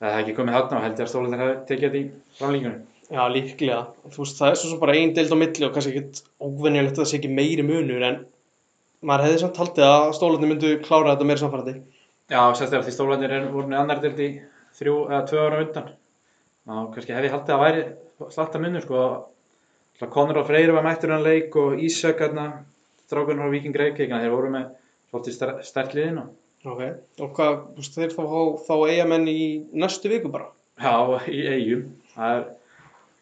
það 0.04 0.12
hefði 0.18 0.24
ekki 0.24 0.36
komið 0.40 0.58
þarna 0.58 0.78
og 0.78 0.84
held 0.84 1.00
ég 1.00 1.06
að 1.06 1.12
stólandir 1.14 1.42
hefði 1.44 1.56
tekið 1.70 1.88
þetta 1.88 2.02
í 2.02 2.38
framlíkunum 2.40 2.82
Já, 3.14 3.28
líklega. 3.30 3.80
Þú 4.10 4.24
veist, 4.24 4.38
það 4.40 4.50
er 4.50 4.56
svo 4.58 4.70
sem 4.72 4.80
bara 4.82 4.94
ein 4.98 5.12
deild 5.14 5.34
á 5.36 5.38
milli 5.38 5.66
og 5.68 5.74
kannski 5.76 5.92
ekkit 5.92 6.22
óvenjulegt 6.42 6.96
að 6.96 7.02
það 7.04 7.10
sé 7.12 7.18
ekki 7.20 7.30
meiri 7.30 7.66
munur 7.68 8.06
en 8.08 8.16
maður 9.06 9.26
hefði 9.28 9.42
samt 9.44 9.60
haldið 9.60 9.86
að 9.86 10.14
stólarnir 10.18 10.50
myndu 10.50 10.72
klára 10.86 11.12
þetta 11.12 11.28
meira 11.30 11.42
samfærandi. 11.42 11.74
Já, 12.32 12.42
sérstaklega 12.56 12.88
því 12.88 12.94
stólandir 12.96 13.36
er 13.36 13.50
voru 13.54 13.76
annar 13.78 14.02
deild 14.02 14.22
í 14.24 14.30
þrjú 14.80 14.96
eða 15.12 15.22
tvö 15.30 15.44
ára 15.44 15.62
undan 15.66 15.92
þá 16.64 16.74
kannski 16.96 17.18
hefði 17.18 17.34
haldið 17.36 17.56
að 17.56 17.64
væri 17.64 17.84
slatta 18.34 18.64
munur 18.64 18.86
sko 18.88 19.04
Conor 20.14 20.42
og 20.42 20.48
Freyr 20.50 20.72
var 20.74 20.84
mættur 20.88 21.14
hann 21.14 21.24
leik 21.24 21.56
og 21.60 21.78
Ísak 21.80 22.20
hérna, 22.24 22.64
Ok. 26.64 26.82
Og 27.24 27.32
hvað, 27.36 27.56
þú 27.74 27.82
veist, 27.82 27.98
þeir 27.98 28.14
fá 28.16 28.24
þá 28.68 28.74
eigamenn 28.90 29.28
í 29.32 29.40
næstu 29.76 30.12
viku 30.12 30.32
bara? 30.34 30.50
já, 30.80 30.94
í 31.30 31.42
eigum. 31.48 31.84
Það 32.14 32.38
er 32.38 32.46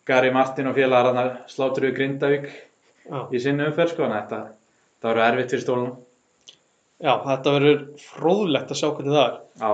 Gary 0.08 0.32
Martin 0.36 0.70
og 0.70 0.78
félagar 0.78 1.16
hann 1.16 1.32
sláttur 1.52 1.88
við 1.88 1.96
Grindavík 1.98 2.48
Já. 3.08 3.18
í 3.34 3.42
sinni 3.42 3.66
umferð 3.68 3.96
sko, 3.96 4.06
en 4.06 4.16
þetta, 4.16 4.40
það 5.02 5.12
voru 5.12 5.24
erfitt 5.26 5.54
fyrir 5.56 5.66
stólunum. 5.66 5.98
Já, 7.02 7.14
þetta 7.26 7.56
verður 7.58 7.82
fróðlegt 8.06 8.72
að 8.74 8.80
sjá 8.82 8.88
hvernig 8.92 9.18
það 9.18 9.26
er. 9.26 9.40
Já, 9.62 9.72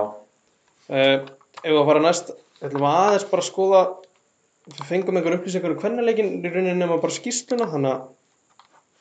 Uh, 0.88 1.20
ef 1.60 1.66
við 1.68 1.76
að 1.76 1.88
fara 1.90 2.00
næst, 2.00 2.30
ætlum 2.64 2.80
við 2.80 2.94
aðeins 2.96 3.24
bara 3.28 3.42
að 3.42 3.46
skoða, 3.50 3.80
við 4.72 4.78
fengum 4.88 5.18
einhver 5.20 5.34
upplýsingar 5.36 5.74
um 5.74 5.80
hvernig 5.82 6.22
í 6.22 6.24
rauninni 6.48 6.76
nema 6.78 6.96
bara 7.02 7.12
skýrsluna, 7.12 7.66
þannig 7.68 7.90
að, 7.92 8.06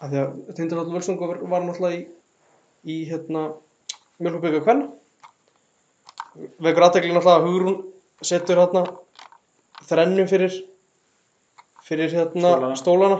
að 0.03 0.57
því 0.57 0.65
að 0.67 0.91
Völsungur 0.97 1.31
var, 1.31 1.39
var 1.53 1.63
náttúrulega 1.63 2.01
í, 2.01 2.01
í 2.91 2.97
hérna, 3.07 3.45
mjölkubyggu 4.21 4.63
hvernig. 4.65 4.89
Vekur 6.61 6.85
aðtekli 6.85 7.13
náttúrulega 7.13 7.37
að 7.39 7.47
Hugrún 7.47 7.77
setur 8.25 8.59
hérna 8.61 8.83
þrennum 9.87 10.27
fyrir, 10.29 10.53
fyrir 11.85 12.11
hérna 12.13 12.51
Stólana. 12.53 12.75
stólana. 12.81 13.19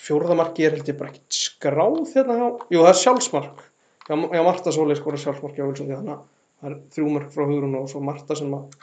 Fjórðamarki 0.00 0.66
er 0.66 0.76
held 0.76 0.90
ég 0.90 0.98
bara 0.98 1.12
ekkert 1.12 1.38
skráð 1.38 2.02
hérna 2.14 2.36
hjá, 2.40 2.48
jú 2.72 2.82
það 2.84 2.92
er 2.92 3.00
sjálfsmark. 3.04 3.62
Já, 4.08 4.14
já 4.16 4.42
Marta 4.44 4.74
Sólei 4.74 4.98
skora 4.98 5.20
sjálfsmark 5.20 5.56
hjá 5.56 5.64
Völsungi 5.68 5.94
þannig 5.96 6.16
að 6.16 6.24
það 6.60 6.70
er 6.70 6.76
þrjú 6.96 7.12
mörg 7.14 7.30
frá 7.36 7.44
Hugrún 7.46 7.78
og 7.80 7.88
svo 7.92 8.02
Marta 8.04 8.36
sem 8.36 8.52
að, 8.56 8.76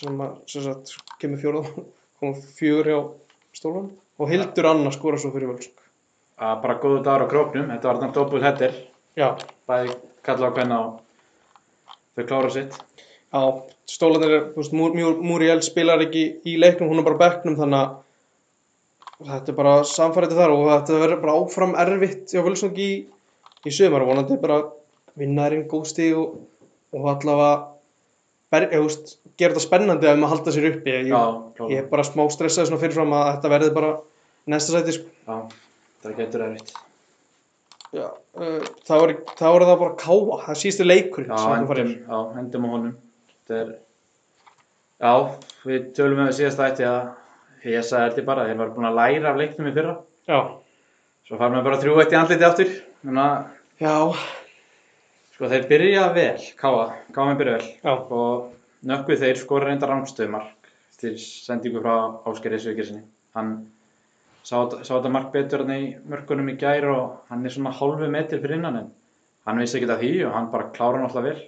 sem 0.00 0.20
að, 0.24 0.36
sem 0.50 0.66
sagt, 0.66 0.96
kemur 1.22 1.40
fjórða, 1.44 1.84
komur 2.20 2.44
fjögur 2.58 2.90
hjá 2.92 2.98
stólanum 3.56 3.92
og 4.18 4.32
Hildur 4.32 4.66
Anna 4.72 4.92
skora 4.92 5.20
svo 5.20 5.30
fyrir 5.32 5.52
Völsung. 5.52 5.78
að 6.38 6.60
bara 6.62 6.78
góðu 6.82 7.00
dagur 7.06 7.26
á 7.26 7.32
króknum, 7.32 7.70
þetta 7.72 7.88
var 7.88 8.00
þannig 8.02 8.14
doppul 8.14 8.42
hettir, 8.44 8.74
Já, 9.18 9.32
bæði 9.66 9.94
kalla 10.28 10.50
á 10.50 10.56
hvenna 10.56 10.78
og 10.84 11.00
þau 12.18 12.26
klára 12.30 12.50
sitt. 12.54 12.76
já, 13.32 13.40
stólanir 13.88 14.34
er, 14.36 14.44
þú 14.54 14.62
veist, 14.62 14.74
Múr- 14.76 15.22
Múr- 15.22 15.64
spilar 15.64 16.00
ekki 16.04 16.22
í 16.48 16.56
leiknum, 16.60 16.88
hún 16.92 17.02
er 17.02 17.06
bara 17.08 17.18
á 17.20 17.22
bekknum 17.24 17.58
þannig 17.58 17.80
að 17.82 17.96
þetta 19.28 19.52
er 19.52 19.56
bara 19.58 19.74
samfærið 19.84 20.36
þar 20.38 20.54
og 20.54 20.66
þetta 20.70 21.00
verður 21.02 21.22
bara 21.24 21.38
áfram 21.42 21.74
erfitt 21.82 22.32
hjá 22.32 22.42
Völsung 22.46 22.76
í, 22.78 22.90
í 23.66 23.70
sumar 23.74 24.04
og 24.04 24.12
vonandi 24.12 24.38
bara 24.40 24.60
vinnarinn 25.18 25.66
góð 25.70 25.88
stig 25.90 26.14
og, 26.16 26.36
og 26.94 27.08
allavega 27.12 27.50
ber, 28.54 28.68
ég, 28.72 28.84
veist, 28.86 29.16
gera 29.36 29.54
þetta 29.56 29.64
spennandi 29.66 30.08
að 30.08 30.20
maður 30.22 30.36
halda 30.36 30.54
sér 30.54 30.68
uppi 30.70 30.94
ég, 30.94 31.08
Já, 31.10 31.22
ég 31.68 31.82
er 31.82 31.88
bara 31.90 32.06
smá 32.06 32.24
stressaði 32.32 32.70
svona 32.70 32.80
fyrirfram 32.84 33.12
að 33.18 33.32
þetta 33.34 33.52
verði 33.56 33.72
bara 33.76 33.90
næsta 34.48 34.76
sæti 34.78 34.94
sko. 34.96 35.10
Já, 35.28 35.36
það 36.04 36.20
getur 36.22 36.46
erfitt. 36.46 36.72
Já, 37.96 38.08
uh, 38.36 38.64
þá, 38.84 38.94
er, 39.00 39.12
þá 39.38 39.44
er 39.48 39.64
það 39.64 39.78
bara 39.80 39.94
káa, 40.02 40.38
það 40.44 40.58
síðustu 40.62 40.86
leikur 40.86 41.28
Já, 41.28 41.36
endum, 41.56 41.92
já, 42.04 42.18
endum 42.42 42.66
á 42.66 42.70
honum. 42.74 42.96
Er, 43.48 43.70
já, 45.00 45.12
við 45.64 45.86
tölum 45.96 46.20
með 46.20 46.34
síðast 46.36 46.60
ætti 46.66 46.84
að 46.84 47.70
ég 47.72 47.86
sagði 47.88 48.10
þetta 48.10 48.26
bara, 48.28 48.44
þeir 48.50 48.60
var 48.60 48.74
búin 48.76 48.88
að 48.90 48.98
læra 49.00 49.30
af 49.32 49.40
leiknum 49.40 49.70
í 49.70 49.74
fyrra. 49.78 49.94
Já, 50.28 50.40
Svo 51.28 51.36
fær 51.36 51.50
maður 51.52 51.64
bara 51.66 51.78
þrjú 51.80 51.96
eitt 52.00 52.12
í 52.14 52.16
andliti 52.16 52.44
að, 53.20 53.32
já, 53.80 53.96
sko, 55.34 55.48
þeir 55.52 55.66
byrja 55.72 56.04
vel, 56.16 56.44
Káa, 56.60 56.86
með 57.32 57.40
byrja 57.42 57.56
vel. 57.58 57.66
já, 57.84 57.92
Og 58.20 58.86
nökkvið 58.88 59.24
þeir 59.24 59.40
skora 59.42 59.68
reynda 59.68 59.90
rángstöðumark 59.90 60.70
til 61.00 61.14
sendingu 61.20 61.82
frá 61.84 61.96
Áskeri 62.30 62.60
Svíkirsinni. 62.62 63.04
Hann 63.36 63.52
sá, 64.48 64.56
sá 64.86 64.92
þetta 64.94 65.12
mark 65.12 65.32
betur 65.34 65.64
hann 65.64 65.74
í 65.74 65.90
mörkunum 66.08 66.48
í 66.52 66.56
gær 66.60 66.88
og 66.92 67.32
hann 67.32 67.44
er 67.44 67.54
svona 67.54 67.74
hálfu 67.76 68.08
metir 68.12 68.40
fyrir 68.42 68.58
innan 68.58 68.80
en 68.80 68.90
hann 69.48 69.60
vissi 69.62 69.78
ekki 69.78 69.90
af 69.92 70.02
því 70.02 70.12
og 70.28 70.36
hann 70.36 70.50
bara 70.52 70.70
klára 70.74 70.98
hann 70.98 71.08
alltaf 71.08 71.26
vel. 71.26 71.42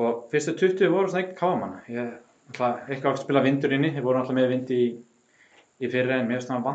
Og 0.00 0.24
fyrstu 0.30 0.54
20 0.58 0.92
voru 0.92 1.10
svona 1.10 1.24
ekki 1.24 1.38
Káamann. 1.38 1.78
Ég 1.90 2.10
ætla 2.52 2.70
eitthvað 2.86 3.12
að 3.12 3.22
spila 3.24 3.44
vindur 3.46 3.74
inni, 3.74 3.92
þeir 3.94 4.06
voru 4.06 4.20
alltaf 4.20 4.38
með 4.38 4.50
vindi 4.54 4.78
í, 4.78 4.88
í 5.82 5.90
fyrra 5.90 6.20
en 6.20 6.28
mér 6.30 6.40
finnst 6.40 6.52
það 6.52 6.66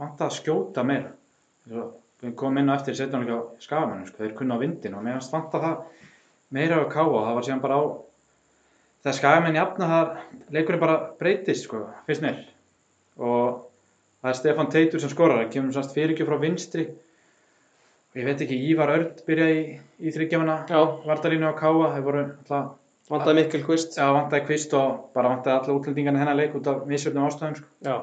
vanta 0.00 0.26
að 0.26 0.36
skjóta 0.38 0.86
meira. 0.86 1.14
Við 2.20 2.34
komum 2.36 2.60
inn 2.60 2.70
á 2.70 2.76
eftir 2.76 2.98
setjum 2.98 3.24
líka 3.24 3.38
á 3.38 3.42
skafamennum, 3.62 4.08
sko, 4.10 4.22
þeir 4.24 4.36
kunna 4.36 4.58
á 4.58 4.62
vindin 4.62 4.96
og 4.98 5.04
mér 5.06 5.18
finnst 5.18 5.34
vanta 5.34 5.62
það 5.62 6.06
meira 6.50 6.82
á 6.82 6.90
káa 6.90 7.06
og 7.06 7.22
það 7.24 7.36
var 7.38 7.46
síðan 7.46 7.62
bara 7.64 7.78
á 7.80 7.82
þegar 9.00 9.16
skagamenn 9.16 9.56
jafna 9.56 9.88
það 9.90 10.10
leikurinn 10.56 10.82
bara 10.82 10.98
breytist 11.20 11.66
sko, 11.66 11.86
finnst 12.08 12.24
mér 12.24 12.42
og 13.20 13.69
það 14.20 14.32
er 14.32 14.38
Stefan 14.40 14.70
Teitur 14.72 15.02
sem 15.02 15.12
skorar. 15.12 15.40
Það 15.42 15.54
kemur 15.54 15.76
sannst 15.76 15.96
fyrirgjöf 15.96 16.28
frá 16.30 16.40
vinstri. 16.42 16.86
Og 18.10 18.20
ég 18.20 18.26
veit 18.26 18.44
ekki, 18.44 18.58
Ívar 18.72 18.92
Örd 18.96 19.24
byrjaði 19.26 19.58
í, 19.60 19.64
í 20.02 20.12
þryggjafana 20.14 20.56
vartalínu 21.06 21.50
á 21.50 21.54
káa, 21.58 21.92
þeir 21.94 22.06
voru 22.06 22.22
alltaf 22.26 22.72
vandaði 23.10 23.36
Mikkel 23.38 23.62
Kvist. 23.66 23.98
Já, 23.98 24.08
vantaði 24.14 24.46
kvist 24.48 24.74
og 24.78 25.12
bara 25.14 25.30
vantaði 25.34 25.56
alla 25.56 25.76
útlendingarna 25.78 26.22
hennar 26.24 26.38
leik 26.38 26.56
út 26.58 26.68
af 26.70 26.82
misjöfnum 26.90 27.28
ástæðum 27.28 27.56
sko. 27.58 27.70
Já, 27.86 27.96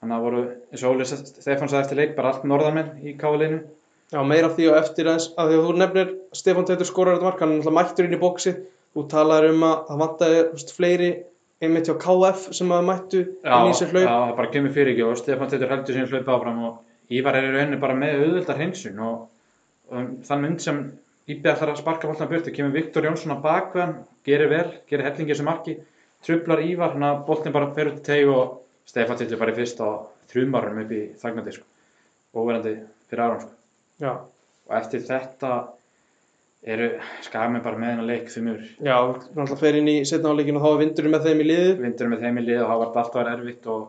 þannig 0.00 0.12
að 0.12 0.16
það 0.16 0.26
voru, 0.26 0.42
eins 0.72 0.84
og 0.84 0.94
Óli 0.94 1.08
Stefán 1.10 1.70
sagði 1.70 1.82
eftir 1.84 2.00
leik, 2.00 2.16
bara 2.18 2.32
allt 2.32 2.46
norðarmenn 2.46 3.06
í 3.06 3.14
káaliðinu 3.20 3.62
já, 4.12 4.22
meira 4.22 4.50
því 4.54 4.68
og 4.70 4.78
eftir 4.80 5.10
að 5.10 5.20
því 5.26 5.42
að 5.42 5.66
þú 5.66 5.76
nefnir 5.80 6.12
Stefán 6.36 6.68
Teitur 6.68 6.88
skorar 6.88 7.16
þetta 7.16 7.28
mark, 7.28 7.40
hann 7.42 7.54
er 7.54 7.60
náttúrulega 7.60 7.78
mættur 7.80 8.08
inn 8.08 8.16
í 8.16 8.20
bóksi 8.20 8.54
þú 8.94 9.06
talaður 9.12 9.54
um 9.54 9.66
að 9.66 10.12
það 10.20 10.34
veist, 10.52 10.74
fleiri 10.76 11.10
einmitt 11.62 11.88
hjá 11.88 11.96
KF 12.00 12.50
sem 12.56 12.74
að 12.74 12.84
mættu 12.90 13.22
inn 13.22 13.64
í 13.64 13.70
þessi 13.70 13.86
já, 13.86 13.90
hlaup 13.92 14.10
það 14.10 14.34
bara 14.40 14.52
kemur 14.52 14.74
fyrir 14.76 14.92
ekki. 14.92 15.06
Og 15.06 15.18
Stefán 15.20 15.50
Teitur 15.52 15.72
heldur 15.72 15.96
sín 15.96 16.10
hlaupa 16.10 16.36
áfram 16.36 16.62
og 16.68 17.16
Ívar 17.16 17.38
er 17.38 17.48
í 17.48 17.54
rauninni 17.54 17.80
bara 17.80 17.96
með 17.96 18.20
auðvöldar 18.20 18.58
hreinsun. 18.58 19.02
Og, 19.06 19.26
og 19.92 20.14
þann 20.26 20.42
mynd 20.42 20.64
sem 20.64 20.80
Íbbi 21.26 21.50
ætlar 21.50 21.72
að 21.72 21.80
sparka 21.80 22.06
boltan 22.06 22.28
burtu 22.30 22.52
kemur 22.54 22.74
Viktor 22.76 23.02
Jónsson 23.02 23.34
á 23.34 23.42
bakveðan, 23.42 23.96
gerir 24.26 24.50
vel, 24.52 24.68
gerir 24.86 25.08
hellingi 25.08 25.34
sem 25.34 25.48
marki, 25.48 25.72
trublar 26.22 26.62
Ívar, 26.62 26.92
hann 26.94 27.02
að 27.02 27.24
boltin 27.26 27.54
bara 27.54 27.72
fer 27.74 27.90
út 27.90 27.98
í 27.98 28.04
teg 28.06 28.30
og 28.30 28.60
Stefán 28.86 29.18
Teitur 29.18 29.40
bara 29.40 29.50
í 29.50 29.56
fyrst 29.56 29.82
á 29.82 30.06
þrjumarunum 30.30 30.84
upp 30.84 30.92
í 30.94 31.00
þagnandi 31.18 31.54
sko, 31.56 31.66
óverandi 32.38 32.76
fyrir 33.10 33.24
áram 33.24 33.42
sko. 33.42 33.50
já, 34.02 34.12
og 34.68 34.76
eftir 34.78 35.02
þetta 35.08 35.50
eru 36.66 36.88
skagamenn 37.22 37.62
bara 37.62 37.78
með 37.78 37.92
hennar 37.92 38.08
leik 38.10 38.32
mjög 38.42 38.64
já, 38.82 38.96
náttúrulega 38.96 39.60
fer 39.60 39.78
inn 39.78 39.92
í 39.92 39.96
setna 40.08 40.32
áleikinu 40.34 40.58
og 40.58 40.66
þá 40.66 40.72
er 40.72 40.82
vindurinn 40.82 41.14
með 41.14 41.28
þeim 41.28 41.44
í 41.44 41.46
liði 41.50 41.70
vindur 41.84 42.10
með 42.10 42.26
þeim 42.26 42.40
í 42.40 42.44
lið 42.48 42.60
og 42.64 42.68
það 42.72 42.82
var 42.82 42.90
alltaf 42.90 43.14
verið 43.20 43.36
erfitt 43.36 43.70
og 43.70 43.86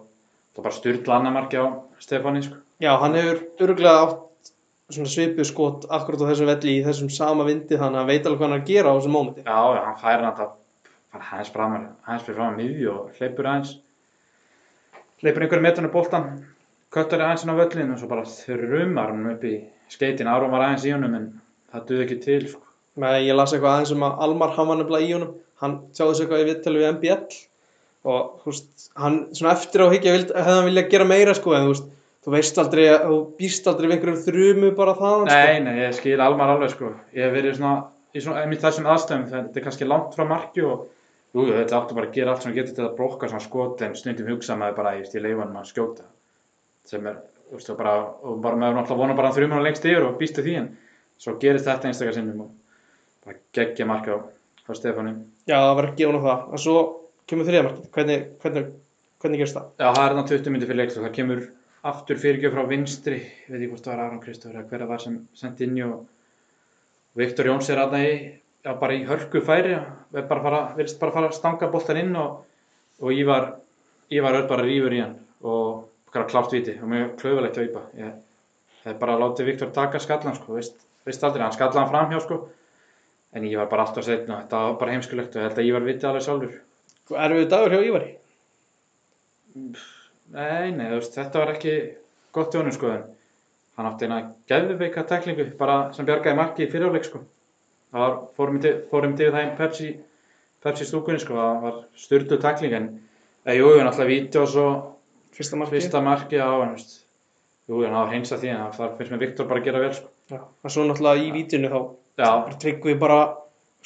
það 0.54 0.68
bara 0.68 0.78
styrla 0.78 1.18
annar 1.18 1.36
marki 1.40 1.62
á 1.62 1.66
Stefáni 2.04 2.46
sko. 2.46 2.62
já, 2.84 2.92
hann 3.02 3.18
hefur 3.18 3.44
örgulega 3.66 4.06
átt 4.06 4.24
svona 4.94 5.10
svipuð 5.12 5.48
skot 5.50 5.86
akkurat 5.92 6.22
á 6.24 6.30
þessum 6.30 6.48
velli 6.48 6.78
í 6.78 6.84
þessum 6.86 7.10
sama 7.12 7.46
vindi 7.48 7.76
þannig 7.80 7.98
að 7.98 8.04
hann 8.04 8.12
veit 8.12 8.28
alveg 8.28 8.40
hvað 8.40 8.48
hann 8.48 8.56
er 8.58 8.62
að 8.62 8.70
gera 8.70 8.94
á 8.94 8.98
þessum 8.98 9.16
mómenti. 9.18 9.44
Já, 9.44 9.58
hann 9.84 9.98
fær 10.00 10.14
hann 10.14 10.30
að 10.30 10.38
fara 11.12 11.28
hans 11.32 11.52
framar, 11.52 11.90
hans 12.08 12.24
fyrir 12.24 12.38
framar 12.38 12.56
miðju 12.62 12.94
og 12.94 13.18
hleypur 13.18 13.50
aðeins. 13.52 13.74
Hleypur 15.24 15.44
einhverju 15.44 15.66
metrunum 15.66 15.92
boltan 15.92 16.30
köttar 16.96 17.26
aðeins 17.26 17.44
inn 17.44 17.52
á 17.52 17.60
völlinu 17.60 17.98
og 17.98 18.00
svo 18.00 18.10
bara 18.14 18.24
þrjumar 18.32 19.12
hann 19.12 19.28
upp 19.34 19.44
í 19.44 19.54
skeitin 19.92 20.32
Aron 20.32 20.54
var 20.56 20.70
aðeins 20.70 20.88
í 20.88 20.96
honum 20.96 21.20
en 21.20 21.28
það 21.74 21.86
duði 21.90 22.06
ekki 22.06 22.18
til 22.24 22.40
sko. 22.52 22.64
með 22.98 23.20
ég 23.28 23.38
las 23.38 23.54
eitthvað 23.54 23.74
aðeins 23.74 23.94
um 23.96 24.08
að 24.08 24.24
Almar 24.26 24.56
hann 24.56 24.72
var 24.72 24.80
nefnilega 24.82 25.08
í 25.08 25.14
honum 25.18 25.36
hann 25.62 25.78
tjáði 25.92 26.10
þessu 26.14 26.26
eitthvað 26.26 26.44
í 26.44 26.48
viðtali 26.52 26.82
við 26.82 26.90
MBL 26.96 27.44
og 28.08 28.42
þú 28.42 28.54
veist, 28.54 28.90
hann 29.02 29.20
svona 29.36 29.54
eftir 29.54 29.84
á 29.84 29.88
higgja 29.92 30.16
hefði 30.16 30.48
hann 30.48 30.66
viljað 30.70 30.90
gera 30.94 31.08
meira 31.12 31.36
sko 31.38 31.54
en 31.58 31.68
þú 31.68 31.74
veist, 31.74 31.92
þú 32.24 32.34
veist 32.38 32.62
aldrei 32.64 32.86
þú 33.04 33.20
býst 33.40 33.70
aldrei 33.70 33.90
við 33.90 33.96
einhverjum 33.98 34.24
þrumu 34.28 34.74
bara 34.78 34.98
þaðan 34.98 35.32
sko. 35.32 35.40
Nei, 35.44 35.60
nei, 35.66 35.76
ég 35.84 35.96
skil 35.98 36.20
Almar 36.24 36.54
alveg 36.56 36.74
sko. 36.76 36.94
ég 37.18 37.28
hef 37.28 37.36
verið 37.36 37.58
svona 37.60 37.78
í 38.14 38.24
svona, 38.24 38.44
einmitt 38.44 38.64
þessum 38.64 38.90
aðstöðum 38.92 39.26
þetta 39.32 39.60
er 39.60 39.66
kannski 39.66 39.88
langt 39.88 40.16
frá 40.16 40.26
marki 40.30 40.64
og 40.66 40.88
jú, 41.36 41.48
þetta 41.52 41.80
áttu 41.80 41.98
bara 41.98 42.10
að 42.10 42.18
gera 42.18 42.34
allt 42.34 42.46
sem 42.46 42.56
getur 42.56 42.78
til 42.78 42.86
að 42.86 42.96
brokka 42.98 43.30
svona 43.30 43.44
skot 43.44 43.84
en 43.86 43.98
stundum 43.98 44.30
hugsa 44.32 44.58
maður 44.60 44.78
bara 44.80 44.96
ég 44.98 45.10
stíl 45.10 45.24
leifanum 45.26 45.60
að 45.60 45.70
skjóta 45.72 46.08
sem 46.88 47.08
er, 47.10 47.20
þú 47.50 47.60
veist, 47.60 47.72
og 47.74 47.80
bara, 47.82 47.96
og 48.24 48.40
bara 48.44 48.60
maður 48.60 48.80
náttúrulega 48.80 49.04
vona 49.04 49.18
bara 49.18 49.34
þrjumar 49.36 49.66
lengst 49.66 49.88
yfir 49.88 50.08
og 50.08 50.20
býstu 50.22 50.46
því 50.46 50.56
en 50.62 50.70
svo 51.22 51.36
gerist 51.42 51.68
þetta 51.68 51.90
einstakar 51.90 52.16
sinnum 52.16 52.46
og 52.46 52.54
bara 53.26 53.38
geggja 53.56 53.88
marka 53.90 54.18
á, 54.18 54.20
á 54.68 54.72
Stefáni. 54.78 55.14
Já, 55.48 55.58
það 55.58 55.76
var 55.80 55.90
ekki 55.92 56.08
honum 56.08 56.26
það. 56.26 56.44
Og 56.54 56.64
svo 56.64 56.76
kemur 57.28 57.48
þriðamarkið, 57.50 57.92
hvernig, 57.98 58.26
hvernig, 58.44 58.74
hvernig 59.24 59.44
gerist 59.44 59.60
það? 59.60 59.70
Já, 59.78 59.88
það 59.88 60.02
er 60.04 60.16
þarna 60.16 60.26
20 60.32 60.56
myndi 60.56 60.70
fyrir 60.70 60.82
leikst 60.82 61.00
og 61.00 61.08
það 61.08 61.16
kemur 61.20 61.46
aftur 61.92 62.22
fyrirgjöf 62.24 62.56
frá 62.58 62.68
vinstri. 62.72 63.20
Ég 63.22 63.54
veit 63.54 63.62
ekki 63.62 63.72
hvort 63.74 63.88
það 63.88 63.96
var 63.96 64.04
Aron 64.06 64.24
Kristófur 64.24 64.58
eða 64.58 64.68
hver 64.72 64.84
það 64.84 64.92
var 64.94 65.06
sem 65.06 65.22
sendi 65.38 65.68
inn 65.68 65.80
og 65.88 65.98
Viktor 67.18 67.50
Jóns 67.50 67.70
er 67.74 67.82
aðna 67.82 68.04
í 68.06 68.12
já, 68.18 68.72
bara 68.78 68.98
í 68.98 69.06
hörku 69.08 69.42
færi. 69.46 69.78
Og 69.78 70.20
er 70.20 70.28
bara 70.30 70.44
bara 70.44 71.16
fara 71.16 71.30
að 71.30 71.38
stanga 71.40 71.72
boltan 71.72 72.02
inn 72.04 72.16
og, 72.20 72.44
og 73.02 73.14
Ívar 73.16 73.56
Ívar 74.08 74.38
er 74.40 74.48
bara 74.48 74.64
rífur 74.64 74.94
í 74.96 75.02
hann 75.04 75.18
og 75.44 75.88
klárt 76.12 76.54
viti 76.54 76.78
og 76.80 76.90
mjög 76.90 77.10
klauðulegt 77.20 77.58
að 77.60 77.68
Íba 77.68 77.82
ég 78.00 78.14
hef 78.86 79.00
bara 79.02 79.18
látið 79.20 79.50
Viktor 79.52 79.74
taka 79.76 80.00
skallan 80.00 80.38
sko, 80.38 80.56
veist, 80.56 80.87
veist 81.08 81.24
aldrei, 81.24 81.44
hann 81.46 81.56
skalla 81.56 81.82
hann 81.82 81.92
fram 81.92 82.14
hjá 82.14 82.22
sko 82.24 82.40
en 83.36 83.46
Ívar 83.48 83.70
bara 83.72 83.88
alltaf 83.88 84.06
setna 84.08 84.38
og 84.38 84.46
þetta 84.46 84.64
var 84.68 84.80
bara 84.82 84.96
heimskulegt 84.96 85.36
og 85.36 85.42
ég 85.42 85.50
held 85.50 85.62
að 85.62 85.70
Ívar 85.72 85.88
viti 85.88 86.08
alveg 86.10 86.26
sjálfur 86.28 86.58
Erfiðu 87.16 87.48
dagur 87.52 87.76
hjá 87.76 87.84
Ívari? 87.88 88.10
Nei, 89.58 90.72
nei, 90.76 90.90
veist, 90.92 91.16
þetta 91.16 91.40
var 91.40 91.54
ekki 91.54 91.76
gott 92.36 92.56
í 92.56 92.60
honum 92.60 92.76
sko 92.76 92.92
en 92.92 93.06
hann 93.78 93.88
átti 93.90 94.08
eina 94.08 94.20
geðveika 94.50 95.06
teklingu 95.08 95.46
bara 95.60 95.78
sem 95.96 96.08
bjargaði 96.08 96.40
marki 96.40 96.66
í 96.66 96.70
fyriráleik 96.72 97.08
sko. 97.08 97.22
Það 97.94 98.04
var, 98.04 98.16
fórum 98.36 98.60
til, 98.64 98.74
fórum 98.92 99.16
til 99.18 99.30
það 99.32 99.46
í 99.46 99.56
Pepsi, 99.60 99.90
Pepsi 100.66 100.88
stúkunni 100.90 101.22
sko, 101.24 101.38
það 101.38 101.64
var 101.64 101.80
styrtu 101.96 102.40
tekling 102.44 102.76
en 102.76 102.88
eða, 103.46 103.56
jú, 103.56 103.72
jú, 103.78 103.84
náttúrulega 103.86 104.12
víti 104.12 104.42
og 104.42 104.50
svo 104.52 104.68
Fyrsta 105.38 105.60
markið? 105.60 105.78
fyrsta 105.78 106.02
marki 106.04 106.42
á 106.42 106.50
en, 106.66 106.76
veist, 106.76 106.96
jú, 107.70 107.80
það 107.86 107.98
var 108.00 108.14
heinsa 108.16 108.40
því 108.42 108.54
en 108.54 108.64
það 108.76 108.96
finnst 109.00 109.14
mér 109.14 109.24
Viktor 109.24 109.48
bara 109.48 109.64
að 109.64 109.70
gera 109.70 109.84
vel 109.86 109.94
sko. 109.96 110.12
Já, 110.32 110.40
en 110.64 110.70
svo 110.74 110.84
náttúrulega 110.90 111.24
í 111.24 111.32
vítinu 111.36 111.70
þá 111.72 111.80
Já, 112.18 112.30
tryggum 112.60 112.92
við 112.92 113.00
bara 113.00 113.18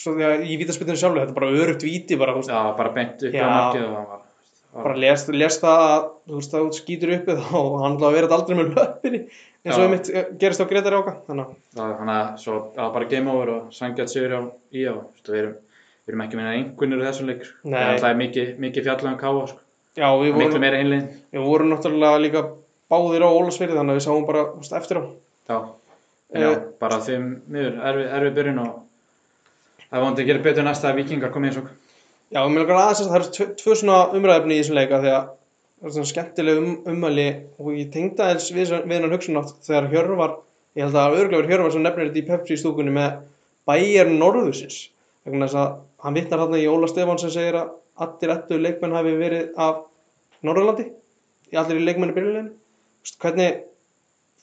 svo 0.01 0.13
því 0.15 0.23
að 0.25 0.43
í 0.47 0.57
vítaspytinu 0.61 0.97
sjálfu, 0.97 1.19
þetta 1.19 1.33
er 1.33 1.37
bara 1.37 1.49
örugt 1.61 1.83
víti 1.85 2.17
bara, 2.17 2.33
þú 2.33 2.41
veist, 2.41 2.49
já, 2.53 2.61
bara 2.77 2.93
beint 2.95 3.23
upp 3.27 3.35
Já. 3.35 3.43
á 3.45 3.49
markið 3.51 3.83
og 3.85 3.91
það 3.91 4.05
var, 4.11 4.21
það 4.71 4.83
bara 4.87 4.95
lest, 5.03 5.29
lest 5.35 5.61
það 5.65 5.81
að 5.91 6.05
þú 6.31 6.37
veist 6.39 6.53
að 6.57 6.63
þú 6.65 6.77
skýtur 6.79 7.11
uppið 7.17 7.41
og 7.59 7.73
hann 7.83 7.97
ætlaði 7.97 8.09
að 8.09 8.15
vera 8.17 8.37
aldrei 8.37 8.55
með 8.61 8.71
löppinni 8.77 9.19
eins 9.21 9.75
og 9.75 9.81
Já. 9.81 9.85
einmitt 9.85 10.09
eh, 10.15 10.29
gerist 10.41 10.63
á 10.63 10.69
Gretar 10.71 10.95
Jóka 10.97 11.13
þannig 11.27 11.43
að 11.43 11.51
Það- 11.77 11.97
Þannig 11.99 12.15
að 12.15 12.31
svo 12.45 12.55
það 12.73 12.81
var 12.87 12.93
bara 12.95 13.09
game 13.11 13.31
over 13.35 13.51
og 13.57 13.67
sangjað 13.77 14.09
sigur 14.15 14.33
á 14.33 14.41
í 14.71 14.85
á. 14.89 14.95
Við 15.27 15.37
erum, 15.41 15.53
við 16.07 16.13
erum 16.15 16.23
ekki 16.25 16.39
meina 16.39 16.55
einhvernir 16.55 16.97
úr 17.03 17.05
þessum 17.11 17.29
leik. 17.29 17.43
sko. 17.45 17.57
Nei. 17.69 17.75
Það 17.77 17.83
er 17.85 17.93
alltaf 17.93 18.17
mikið, 18.23 18.49
mikið 18.65 18.87
fjallað 18.87 19.11
um 19.11 19.19
káa. 19.21 19.43
Sko. 19.51 19.59
já, 20.01 20.07
við 20.17 20.31
Miklu 20.33 20.47
vorum, 20.47 20.61
meira 20.65 20.79
einlið. 20.81 21.05
við 21.35 21.45
vorum 21.45 21.69
náttúrulega 21.75 22.23
líka 22.25 22.41
báðir 22.91 23.27
á 23.27 23.29
Ólasfyrði 23.29 23.77
þannig 23.77 23.93
að 23.93 23.99
við 23.99 24.05
sáum 24.07 24.25
bara 24.25 24.43
þú 24.55 24.63
veist, 24.63 24.73
eftir 24.81 24.97
á 24.97 25.03
Já. 25.51 25.57
Já, 26.31 26.47
Eh. 26.51 26.59
bara 26.79 26.99
þeim 27.03 27.41
miður, 27.51 27.79
erfi, 27.89 28.03
erfi 28.17 28.35
byrjun 28.35 28.59
og 28.63 28.71
það 29.91 29.99
vonandi 30.03 30.23
að 30.23 30.29
gera 30.29 30.43
betur 30.45 30.63
næsta 30.63 30.91
að 30.91 30.99
vikingar 31.01 31.31
komið 31.33 31.49
eins 31.49 31.57
og. 31.61 31.69
Já, 32.31 32.39
mér 32.47 32.61
langar 32.63 32.79
aðeins 32.79 33.01
að 33.01 33.09
það 33.11 33.19
eru 33.19 33.31
tvö, 33.35 33.47
tvö 33.59 33.75
svona 33.75 33.97
umræðefni 34.15 34.55
í 34.55 34.61
þessum 34.61 34.77
leika 34.79 35.01
því 35.01 35.11
að 35.11 35.25
það 35.81 35.89
er 35.89 35.95
svona 35.97 36.11
skemmtileg 36.11 36.61
um, 36.61 36.71
umæli 36.93 37.27
og 37.59 37.73
ég 37.75 37.91
tengda 37.91 38.29
eins 38.31 38.47
við, 38.55 38.71
hennan 38.87 39.11
hugsunátt 39.11 39.51
þegar 39.65 39.89
Hjörvar, 39.91 40.37
ég 40.77 40.85
held 40.85 40.95
að 40.95 41.17
verið 41.17 41.51
Hjörvar 41.51 41.75
sem 41.75 41.83
nefnir 41.83 42.07
þetta 42.07 42.21
í 42.21 42.27
Pepsi 42.29 42.57
stúkunni 42.61 42.95
með 42.95 43.19
bæjar 43.67 44.07
norðusins 44.13 44.79
þess 45.25 45.57
að 45.59 45.75
hann 46.05 46.15
vittnar 46.17 46.39
þarna 46.45 46.61
í 46.61 46.69
Óla 46.71 46.87
Stefán 46.89 47.19
sem 47.19 47.33
segir 47.33 47.59
að 47.59 47.75
allir 48.01 48.33
ettu 48.37 48.57
leikmenn 48.61 48.95
hafi 48.95 49.11
verið 49.19 49.51
af 49.59 49.83
Norðurlandi 50.41 50.87
allir 51.59 51.81
í 51.81 51.85
leikmenni 51.85 52.15
byrjuleginu 52.15 52.55
hvernig 53.21 53.59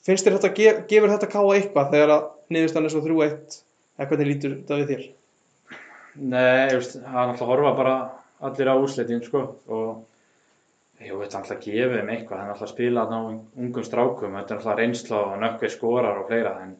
finnst 0.09 0.27
þér 0.27 0.35
þetta, 0.37 0.51
ge- 0.57 0.75
gefur 0.91 1.13
þetta 1.13 1.29
káa 1.31 1.47
eitthvað 1.55 1.93
þegar 1.95 2.13
að 2.17 2.27
niðurstann 2.55 2.89
er 2.89 2.93
svo 2.95 3.01
3-1 3.05 3.57
eða 3.99 4.09
hvernig 4.11 4.29
lítur 4.33 4.55
þetta 4.59 4.79
við 4.81 4.91
þér? 4.93 5.07
Nei, 6.19 6.67
ég 6.67 6.75
veist, 6.79 6.97
það 6.99 7.19
er 7.23 7.31
alltaf 7.33 7.49
horfa 7.53 7.73
bara 7.77 7.95
allir 8.49 8.71
á 8.71 8.75
úrslitin 8.81 9.21
sko. 9.23 9.41
Og 9.69 9.89
þetta 10.99 11.13
er 11.13 11.23
alltaf 11.23 11.51
að 11.55 11.63
gefa 11.67 11.95
þeim 11.99 12.09
eitthvað. 12.15 12.39
Það 12.39 12.45
er 12.45 12.53
alltaf 12.53 12.65
að 12.67 12.73
spila 12.73 13.05
á 13.07 13.19
ungum 13.63 13.85
strákum. 13.87 14.33
Þetta 14.39 14.55
er 14.55 14.59
alltaf 14.59 14.77
reynsla 14.79 15.19
og 15.29 15.37
nökkvið 15.45 15.73
skorar 15.77 16.19
og 16.23 16.27
fleira. 16.31 16.55
En 16.65 16.75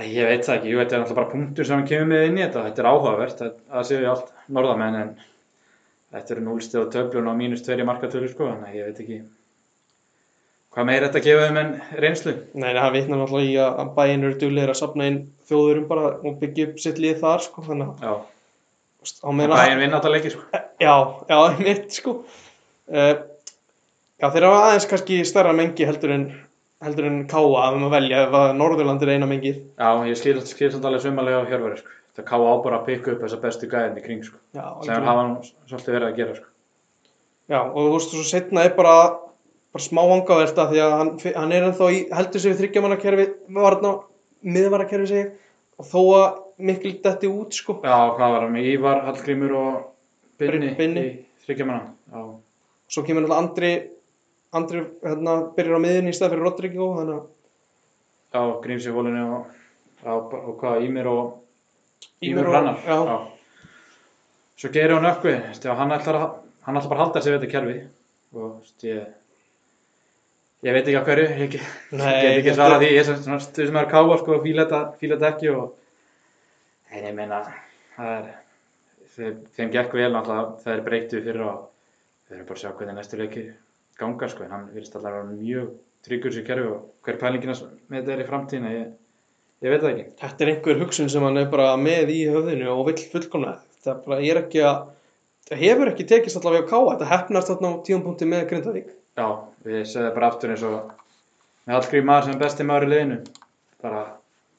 Ég 0.00 0.24
veit 0.30 0.44
það 0.46 0.54
ekki, 0.60 0.70
jú, 0.70 0.78
þetta 0.80 0.94
er 0.96 1.02
alltaf 1.02 1.16
bara 1.18 1.28
punktur 1.32 1.66
sem 1.68 1.80
kemur 1.88 2.06
með 2.08 2.22
inn 2.28 2.38
í 2.38 2.42
þetta, 2.44 2.60
þetta 2.68 2.80
er 2.80 2.86
áhugavert, 2.88 3.40
það, 3.42 3.82
séu 3.88 3.98
ég 4.00 4.06
allt 4.08 4.30
norðamenn 4.56 4.96
en 5.00 5.10
þetta 6.14 6.32
eru 6.36 6.44
núlstið 6.46 6.80
og 6.80 6.92
töflun 6.94 7.28
og 7.28 7.36
mínus 7.36 7.64
tveir 7.66 7.82
í 7.82 7.86
markatölu 7.88 8.30
sko, 8.30 8.46
þannig 8.48 8.70
að 8.70 8.78
ég 8.78 8.86
veit 8.88 9.02
ekki 9.04 9.18
hvað 10.74 10.86
meir 10.86 11.06
þetta 11.06 11.22
gefa 11.24 11.46
þeim 11.46 11.58
en 11.60 11.70
reynslu. 12.02 12.34
Nei, 12.62 12.68
það 12.76 12.92
vitnar 12.96 13.20
náttúrulega 13.22 13.50
í 13.50 13.56
að 13.64 13.94
bæinn 13.96 14.26
eru 14.28 14.36
duglegir 14.42 14.72
að 14.74 14.78
safna 14.80 15.08
inn 15.10 15.18
þjóðurum 15.50 15.88
bara 15.90 16.12
og 16.20 16.36
byggja 16.42 16.68
upp 16.68 16.82
sitt 16.84 17.00
lið 17.02 17.18
þar, 17.24 17.42
sko, 17.46 17.64
þannig 17.66 18.04
að, 18.06 18.20
þú 19.00 19.16
á 19.24 19.28
bæinn 19.40 19.80
vinna 19.82 19.98
þetta 19.98 20.12
leiki 20.14 20.34
sko. 20.36 20.62
Já, 20.80 20.94
já, 21.32 21.38
mitt, 21.66 21.88
sko. 21.96 22.14
Uh, 22.90 23.14
já, 24.20 24.26
þeir 24.30 24.46
hafa 24.46 24.60
aðeins 24.68 24.88
kannski 24.90 25.20
stærra 25.26 25.54
mengi 25.56 25.86
heldur 25.88 26.14
en, 26.14 26.26
heldur 26.84 27.08
en 27.10 27.22
káa 27.30 27.64
að 27.66 27.78
um 27.80 27.88
að 27.88 27.96
velja 27.96 28.26
ef 28.28 28.36
að 28.40 28.52
Norðurland 28.60 29.02
er 29.06 29.14
eina 29.16 29.28
mengið. 29.30 29.58
Já, 29.80 29.90
ég 30.10 30.20
skil, 30.20 30.36
skil 30.48 30.70
samt 30.74 30.86
alveg 30.86 31.02
sumalega 31.06 31.42
á 31.42 31.48
hjörveri 31.50 31.80
sko. 31.82 31.96
Það 32.18 32.26
ká 32.26 32.36
ábúr 32.42 32.74
að 32.74 32.86
pikka 32.88 33.12
upp 33.14 33.20
þessa 33.24 33.40
bestu 33.42 33.68
gæðin 33.70 33.98
í 34.00 34.02
kring 34.04 34.22
sko, 34.26 34.38
Já, 34.54 34.64
sem 34.86 35.04
hafa 35.06 35.26
nú 35.28 35.36
svolítið 35.70 35.94
verið 35.94 36.08
að 36.08 36.16
gera 36.18 36.32
sko. 36.38 36.48
já, 37.50 37.60
og 37.62 37.76
þú 37.78 37.92
veist, 37.94 38.14
svo 38.16 38.24
setna 38.26 38.64
er 38.66 38.74
bara, 38.74 38.94
bara 39.72 39.84
smá 39.84 40.00
vangavelta 40.10 40.66
því 40.70 40.80
að 40.84 40.94
hann, 40.98 41.10
hann 41.36 41.52
er 41.54 41.66
ennþá 41.68 41.88
í, 41.94 41.98
heldur 42.14 42.42
sig 42.42 42.52
við 42.54 42.60
þryggjamannakerfi, 42.64 43.26
varna, 43.54 43.92
miðvarakerfi 44.42 45.06
segi 45.10 45.24
og 45.80 45.88
þó 45.90 46.00
að 46.18 46.38
mikil 46.70 46.92
detti 47.04 47.30
út, 47.30 47.54
sko. 47.56 47.78
Já, 47.84 47.96
hvað 48.16 48.34
var 48.34 48.44
það 48.46 48.54
með 48.56 48.68
Ívar, 48.74 49.02
Hallgrímur 49.06 49.54
og 49.56 49.76
Binni, 50.40 50.72
Binni. 50.76 51.04
í 51.06 51.44
þryggjamanna. 51.46 51.92
Já, 52.12 52.22
Svo 52.90 53.04
kemur 53.06 53.22
náttúrulega 53.22 53.42
Andri, 53.46 53.72
Andri, 54.58 54.80
hérna, 55.06 55.34
byrjar 55.54 55.78
á 55.78 55.84
miðinni 55.84 56.10
í 56.10 56.16
stað 56.16 56.32
fyrir 56.34 56.42
Rodrigo, 56.48 56.88
þannig 56.98 57.20
að 57.20 57.28
já 58.34 58.60
Gríms 58.64 58.86
í 58.86 58.94
hólinu 58.94 59.22
og, 59.36 59.46
já, 60.02 60.10
og 60.16 60.56
hvað, 60.58 60.82
Ímir 60.88 61.06
og 61.06 61.36
Ímir 62.22 62.48
og- 62.48 62.52
Hrannar. 62.54 62.82
já. 62.82 62.98
Svo 64.58 64.68
gerir 64.74 64.96
já, 65.64 65.74
hann 65.78 65.90
að, 66.18 66.34
hann 66.66 66.76
ætlar 66.76 66.88
bara 66.90 67.00
að 67.00 67.04
halda 67.06 67.22
sig 67.22 67.32
við 67.32 67.38
þetta 67.40 67.52
kerfi 67.54 67.76
og 68.34 68.58
veist, 68.60 68.82
ég, 70.66 70.74
veit 70.74 70.84
ekki 70.84 70.98
á 71.00 71.06
hverju, 71.08 71.26
ég 71.40 71.54
get 71.54 71.64
ekki 72.40 72.56
svarað 72.56 72.84
því, 72.84 72.92
ég 72.94 73.02
er 73.02 73.08
svona 73.22 73.40
stuð 73.44 73.70
sem 73.70 73.80
er 73.80 73.90
káa 73.90 74.20
sko 74.20 74.36
og 74.36 74.44
fíla 74.46 74.68
þetta, 74.70 75.30
ekki 75.32 75.52
og 75.54 75.66
en 76.90 77.08
ég 77.08 77.16
meina, 77.16 77.42
það 77.96 78.14
er, 78.18 78.30
þeim, 79.16 79.42
þeim 79.56 79.74
gekk 79.76 79.98
vel 80.00 80.12
náttúrulega, 80.14 80.46
það 80.64 80.76
er 80.76 80.86
breytið 80.88 81.26
fyrir 81.28 81.44
og 81.46 81.60
við 82.30 82.38
erum 82.38 82.48
bara 82.50 82.58
að 82.58 82.64
sjá 82.64 82.72
hvernig 82.74 82.98
næstu 82.98 83.20
leikir 83.20 83.50
ganga 84.00 84.28
sko, 84.30 84.44
en 84.46 84.54
hann 84.54 84.68
virðist 84.72 84.96
alltaf 84.96 85.12
að 85.12 85.18
vera 85.18 85.38
mjög 85.38 85.70
tryggur 86.06 86.34
sér 86.34 86.46
kerfi 86.46 86.68
og 86.72 86.84
hver 87.04 87.18
pælingina 87.20 87.56
með 87.90 87.98
þetta 87.98 88.14
er 88.14 88.22
í 88.22 88.28
framtíðina, 88.28 88.70
ég, 88.74 88.86
ég 89.64 89.74
veit 89.74 89.82
það 89.82 89.90
ekki. 89.90 90.06
Þetta 90.22 90.44
er 90.44 90.52
einhver 90.54 90.80
hugsun 90.84 91.10
sem 91.12 91.26
hann 91.26 91.40
er 91.40 91.50
bara 91.52 91.74
með 91.80 92.14
í 92.14 92.20
höfðinu 92.30 92.70
og 92.72 92.86
vill 92.88 93.04
fullkomna. 93.12 93.58
Það 93.80 93.92
er 93.92 94.00
bara, 94.06 94.20
ég 94.24 94.34
er 94.34 94.40
ekki 94.44 94.64
að, 94.64 94.80
það 95.50 95.62
hefur 95.64 95.92
ekki 95.92 96.08
tekist 96.12 96.40
allavega 96.40 96.64
að 96.64 96.70
káa. 96.72 96.86
Þetta 96.94 97.10
hefnast 97.12 97.52
þarna 97.52 97.72
á 97.76 97.82
tíumpunkti 97.88 98.30
með 98.30 98.46
Grindavík. 98.52 98.94
Já, 99.20 99.26
við 99.68 99.80
segðum 99.92 100.14
bara 100.16 100.30
aftur 100.32 100.54
eins 100.54 100.64
og 100.66 100.92
með 101.66 101.76
Hallgrím 101.76 102.08
maður 102.08 102.26
sem 102.28 102.36
er 102.36 102.42
besti 102.44 102.66
maður 102.68 102.86
í 102.86 102.90
liðinu, 102.94 103.18
bara 103.84 104.02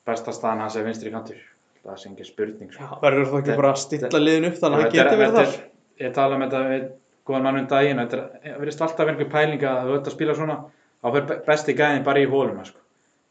besta 0.08 0.34
staðan 0.36 0.64
hans 0.66 0.78
er 0.80 0.86
vinstri 0.88 1.14
kantur, 1.14 1.40
það 1.86 2.02
sé 2.02 2.12
ekki 2.12 2.28
spurning 2.28 2.74
sko. 2.76 2.90
Verður 3.04 3.30
það 3.32 3.40
ekki 3.42 3.58
bara 3.62 3.72
að 3.74 3.82
stilla 3.86 4.22
liðin 4.22 4.50
upp 4.52 4.60
þannig 4.62 4.84
að 4.84 4.86
er- 4.86 4.98
geti 4.98 5.22
verið 5.24 5.40
þar? 5.40 5.56
er- 5.56 5.68
Ég 6.02 6.14
tala 6.16 6.36
um 6.38 6.42
þetta 6.46 6.62
við 6.70 6.86
góðan 7.30 7.44
mann 7.46 7.60
um 7.60 7.68
daginn 7.70 8.00
er- 8.02 8.30
virðist 8.62 8.82
alltaf 8.82 9.10
einhver 9.12 9.30
pæling 9.34 9.66
að 9.70 9.90
þú 9.90 9.98
ert 9.98 10.08
að 10.08 10.16
spila 10.16 10.36
svona 10.38 10.56
fyrir 11.04 11.28
be- 11.28 11.42
besti 11.46 11.76
gæðin 11.78 12.04
bara 12.06 12.20
í 12.24 12.30
hóluna 12.30 12.66
sko. 12.66 12.78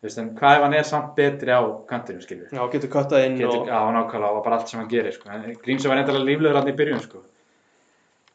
Þú 0.00 0.22
hvað 0.38 0.56
ef 0.56 0.62
hann 0.64 0.74
er 0.74 0.86
samt 0.88 1.10
betri 1.16 1.52
á 1.52 1.60
kantinu 1.86 2.22
skilur 2.24 2.48
Já, 2.48 2.62
getur 2.72 2.88
köttað 2.88 3.24
inn 3.26 3.36
getur, 3.36 3.66
og... 3.66 3.68
á 3.68 3.84
nákvæmlega 3.92 4.36
og 4.38 4.44
bara 4.44 4.56
allt 4.56 4.68
sem 4.70 4.80
hann 4.80 4.88
gerir 4.88 5.12
sko. 5.12 5.28
Grímsson 5.60 5.90
var 5.92 5.98
endalega 6.00 6.24
líflegur 6.24 6.56
hann 6.56 6.70
í 6.72 6.76
byrjun 6.78 7.02
sko. 7.04 7.20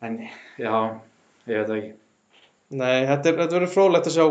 en 0.05 0.19
já, 0.59 0.99
ég 1.47 1.57
veit 1.57 1.67
það 1.72 1.77
ekki 1.80 1.93
Nei, 2.76 3.06
þetta, 3.07 3.31
er, 3.31 3.38
þetta 3.41 3.57
verður 3.57 3.72
frólægt 3.72 4.10
að 4.10 4.15
sjá, 4.18 4.26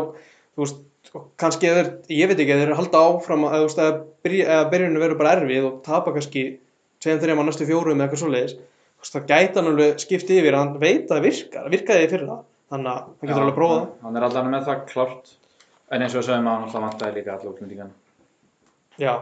þú 0.55 0.63
veist, 0.63 0.81
og 1.15 1.25
kannski 1.39 1.69
eða, 1.69 1.83
ég 2.11 2.29
veit 2.29 2.39
ekki, 2.39 2.51
eða 2.51 2.61
þeir 2.61 2.67
eru 2.67 2.75
að 2.75 2.81
halda 2.81 3.03
áfram 3.09 3.45
að, 3.47 3.55
þú 3.55 3.67
veist, 3.69 3.83
að 3.85 4.69
byrjunum 4.73 5.03
verður 5.03 5.19
bara 5.21 5.35
erfið 5.39 5.67
og 5.69 5.77
tapa 5.85 6.13
kannski 6.15 6.45
tveim, 7.03 7.21
þreim 7.21 7.41
á 7.41 7.43
næstu 7.47 7.67
fjórum 7.69 7.99
eða 7.99 8.07
eitthvað 8.07 8.23
svoleiðis, 8.23 8.57
þú 8.57 9.05
veist, 9.05 9.15
það 9.15 9.59
hann 9.59 9.71
alveg 9.71 10.03
skipt 10.03 10.33
yfir, 10.35 10.57
hann 10.59 10.75
veit 10.81 11.05
að 11.05 11.13
það 11.13 11.27
virkar, 11.29 11.65
það 11.65 11.75
virkaði 11.75 12.09
fyrir 12.13 12.29
það, 12.31 12.41
þannig 12.73 12.91
að 12.91 13.01
hann 13.05 13.29
getur 13.29 13.45
alveg 13.45 13.59
prófað. 13.59 13.79
hann, 13.83 13.93
hann 14.05 14.19
er 14.19 14.27
allavega 14.27 14.53
með 14.55 14.67
það 14.69 14.83
klárt. 14.91 15.33
En 15.93 16.01
eins 16.01 16.17
og 16.17 16.25
sögum 16.25 16.49
að 16.49 16.55
hann 16.55 16.65
alltaf 16.65 16.85
vantaði 16.87 17.19
líka 17.19 17.35
alla 17.35 17.51
útlendingana 17.51 17.93
Já, 18.95 19.13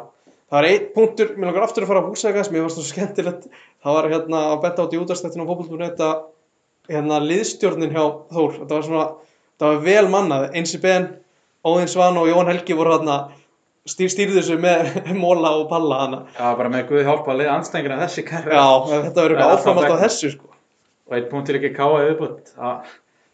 það 0.53 0.59
er 0.59 0.69
einn 0.69 0.87
punktur, 0.95 1.33
mér 1.35 1.49
langar 1.49 1.65
aftur 1.65 1.83
að 1.83 1.91
fara 1.91 2.03
að 2.03 2.11
húsækast, 2.13 2.53
mér 2.53 2.63
varst 2.63 2.77
það 2.77 2.85
svo 2.85 2.93
skemmtilegt, 2.93 3.47
það 3.83 3.97
var 3.97 4.07
hérna 4.13 4.41
að 4.53 4.61
betta 4.63 4.85
át 4.85 4.93
í 4.95 5.01
útastættinu 5.01 5.43
á 5.43 5.49
fótboll.net 5.49 6.03
að 6.05 6.21
hérna 6.91 7.19
liðstjórnin 7.23 7.93
hjá 7.93 8.03
Þór, 8.33 8.57
þetta 8.61 8.75
var 8.77 8.87
svona, 8.87 9.05
þetta 9.53 9.69
var 9.71 9.83
vel 9.85 10.07
mannað, 10.11 10.49
Einsi 10.57 10.79
Ben, 10.83 11.07
Óðinn 11.63 11.91
Svan 11.91 12.17
og 12.19 12.27
Jón 12.27 12.49
Helgi 12.51 12.75
voru 12.75 12.95
hérna, 12.97 13.17
stýr, 13.87 14.11
stýrðu 14.11 14.41
þessu 14.41 14.57
með 14.63 14.97
móla 15.23 15.53
og 15.59 15.69
palla 15.71 16.01
hana. 16.03 16.19
Já, 16.35 16.49
bara 16.59 16.71
með 16.73 16.89
Guði 16.89 17.05
liða 17.39 17.55
anstængina 17.59 18.01
þessi 18.03 18.25
kæri 18.27 18.51
Já, 18.51 18.65
þetta 18.89 19.21
verður 19.21 19.37
er 19.37 19.37
eitthvað 19.37 19.53
alltaf 19.53 19.63
áframalt 19.63 19.85
á 19.85 19.87
bekknum. 19.87 20.03
þessu 20.07 20.33
sko. 20.35 20.51
og 21.07 21.15
einn 21.17 21.29
punktur 21.31 21.59
ekki 21.59 21.73
káa 21.75 22.03
viðbútt 22.07 22.53
það 22.55 22.91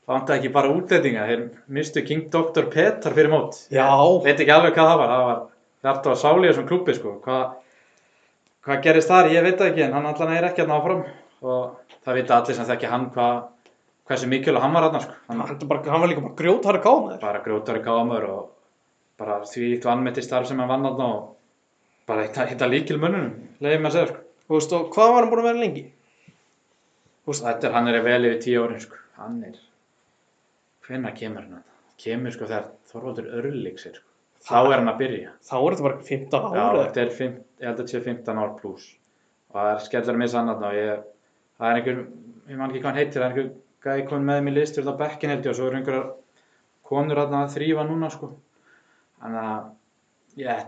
vantaði 0.10 0.40
ekki 0.40 0.52
bara 0.54 0.72
útlendinga 0.74 1.26
þeir 1.30 1.42
mistu 1.78 2.02
King 2.06 2.24
Dr. 2.34 2.66
Petar 2.74 3.14
fyrir 3.14 3.30
mót 3.30 3.60
Já. 3.70 3.86
Veit 4.26 4.40
ekki 4.42 4.54
alveg 4.56 4.74
hvað 4.74 4.90
það 4.90 5.02
var 5.04 5.12
það 5.14 5.26
var 5.30 5.44
og 6.12 6.18
sáli 6.20 6.48
í 6.48 6.50
þessum 6.50 6.68
klubbi 6.70 6.96
sko. 6.98 7.12
hvað, 7.26 7.44
hvað 8.66 8.82
gerist 8.88 9.12
þar, 9.12 9.30
ég 9.36 9.46
veit 9.46 9.62
ekki 9.68 9.86
en 9.86 9.94
hann 9.96 10.10
allan 10.10 10.34
er 10.34 10.48
ekki 10.50 10.66
að 10.66 10.74
áfram 10.80 11.04
og 11.42 11.78
það 12.06 12.16
vita 12.20 12.38
allir 12.40 12.56
sem 12.58 12.66
þekki 12.68 12.90
hann 12.92 13.10
hvað, 13.16 13.42
hversu 14.10 14.28
mikilvæg 14.32 14.62
hann 14.66 14.74
var 14.74 14.88
hann 14.90 15.02
sko. 15.02 15.14
hann 15.30 15.40
Hann, 15.42 15.58
hann 15.90 16.02
var 16.02 16.08
líka 16.12 16.22
bara 16.26 16.36
grjótari 16.42 16.82
kámaður. 16.84 17.20
bara 17.22 17.44
grjótari 17.46 17.84
káamör 17.86 18.24
og 18.30 18.50
bara 19.18 19.40
því 19.46 19.74
eitt 19.76 19.86
vannmetti 19.86 20.22
starf 20.24 20.48
sem 20.48 20.60
hann 20.60 20.68
vann 20.70 20.86
hann 20.86 21.02
og 21.02 21.36
bara 22.08 22.24
hitta, 22.28 22.68
líkil 22.68 22.98
mönnunum 22.98 23.34
leiði 23.62 23.86
að 23.86 23.92
segja 23.92 24.08
sko. 24.08 24.22
Þú 24.50 24.56
veist, 24.58 24.74
og 24.74 24.90
hvað 24.96 25.12
var 25.14 25.22
hann 25.24 25.30
búin 25.32 25.40
að 25.44 25.50
vera 25.52 25.60
lengi? 25.64 25.84
Þetta 27.30 27.68
er, 27.68 27.74
hann 27.76 27.88
er 27.92 28.02
vel 28.02 28.24
yfir 28.26 28.40
tíu 28.42 28.64
árin 28.66 28.80
sko. 28.82 28.96
hann 29.20 29.44
er 29.46 29.58
hvenær 30.88 31.14
kemur 31.16 31.44
hann 31.46 31.64
kemur 32.02 32.32
sko 32.34 32.48
þegar 32.50 32.70
Þorvaldur 32.90 33.28
Örlíks 33.38 33.86
er 33.86 33.94
sko. 34.00 34.08
þá 34.48 34.56
er 34.72 34.78
hann 34.80 34.90
að 34.90 34.98
byrja 35.04 35.34
Þá 35.46 35.56
er 35.60 35.76
þetta 35.76 35.84
bara 35.84 36.00
15 36.08 36.56
Já, 36.56 36.64
ára. 36.64 36.84
þetta 36.88 37.02
er, 37.04 37.10
fimm, 37.20 37.36
ég 37.60 37.68
held 37.68 37.76
að 37.76 37.84
þetta 37.84 37.94
sé 37.94 38.02
15 38.08 38.42
ár 38.42 38.56
pluss 38.58 38.88
og 39.50 39.60
það 39.60 39.70
er 39.76 39.84
skellur 39.86 40.16
að 40.16 40.22
missa 40.24 40.40
annað 40.42 40.66
og 40.70 40.78
ég, 40.80 41.04
það 41.60 41.70
er 41.72 41.80
einhver, 41.82 42.00
ég 42.50 42.58
man 42.62 42.70
ekki 42.72 42.82
hvað 42.84 42.90
hann 42.92 43.02
heitir, 43.02 43.20
það 43.22 43.26
er 43.26 43.34
einhver 43.34 43.52
gæði 43.86 44.08
komin 44.10 44.28
með 44.30 44.42
mér 44.48 44.58
liðstjórn 44.60 44.92
á 44.92 45.02
bekkin 45.04 45.34
held 45.34 45.46
ég 45.46 45.52
og 45.54 45.58
svo 45.60 45.68
eru 45.70 45.80
einhverjar 45.80 46.08
konur 46.90 47.22
að 47.22 47.36
þrýfa 47.54 47.86
núna 47.88 48.10
sko. 48.12 48.32
Þannig 49.20 49.46
að, 49.46 49.70
ég, 50.40 50.66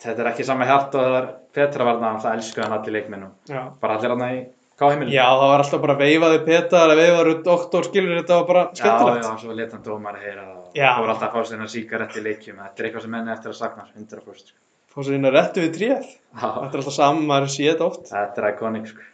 þetta, 0.00 0.16
er 0.16 0.30
ekki 0.32 0.46
sama 0.48 0.66
hjart 0.68 0.96
og 0.98 1.04
það 1.06 1.16
er 1.20 1.30
Petra 1.54 1.86
var 1.86 2.02
alltaf 2.02 2.32
elskuði 2.34 2.64
hann 2.66 2.76
allir 2.78 2.96
leikminn 2.98 3.26
og 3.28 3.52
Já. 3.52 3.62
bara 3.80 3.96
allir 3.98 4.12
þarna 4.14 4.28
í 4.34 4.40
káheimilinu. 4.80 5.14
Já, 5.14 5.24
það 5.30 5.50
var 5.52 5.62
alltaf 5.64 5.82
bara 5.84 5.96
veifaði 6.00 6.40
Petar, 6.48 6.94
veifaði 6.98 7.34
doktor, 7.46 7.88
skilur 7.88 8.18
þetta 8.18 8.38
var 8.40 8.48
bara 8.50 8.64
Já, 8.64 8.74
skemmtilegt. 8.80 9.24
já, 9.28 9.38
svo 9.44 9.56
leta 9.60 9.76
hann 9.78 9.86
dómar 9.86 10.18
að 10.18 10.26
heyra 10.26 10.46
það 10.48 10.56
og 10.58 10.78
Já. 10.80 10.88
þú 10.90 11.04
voru 11.04 11.14
alltaf 11.14 11.28
að 11.28 11.34
fá 11.36 11.50
sér 11.52 11.72
síkarett 11.76 12.16
í 12.18 12.24
leikjum, 12.24 12.62
þetta 12.64 12.82
er 12.82 12.88
eitthvað 12.88 13.06
sem 13.06 13.14
menni 13.14 13.34
eftir 13.36 13.52
að 13.52 13.58
sakna, 13.60 13.86
100%. 13.94 14.48
Sko. 14.48 14.58
Fá 14.94 14.98
sér 15.06 15.18
inn 15.18 15.28
að 15.28 15.36
réttu 15.36 15.62
við 15.62 15.72
tréð. 15.78 16.10
Já, 16.34 16.48
Þetta 16.48 16.74
er 16.74 16.80
alltaf 16.82 16.96
saman, 16.98 17.26
maður 17.30 17.52
sé 17.54 17.68
þetta 17.70 17.86
oft. 17.86 18.10
þetta 18.10 18.42
er 18.42 18.48
iconic 18.54 18.90
sko. 18.90 19.06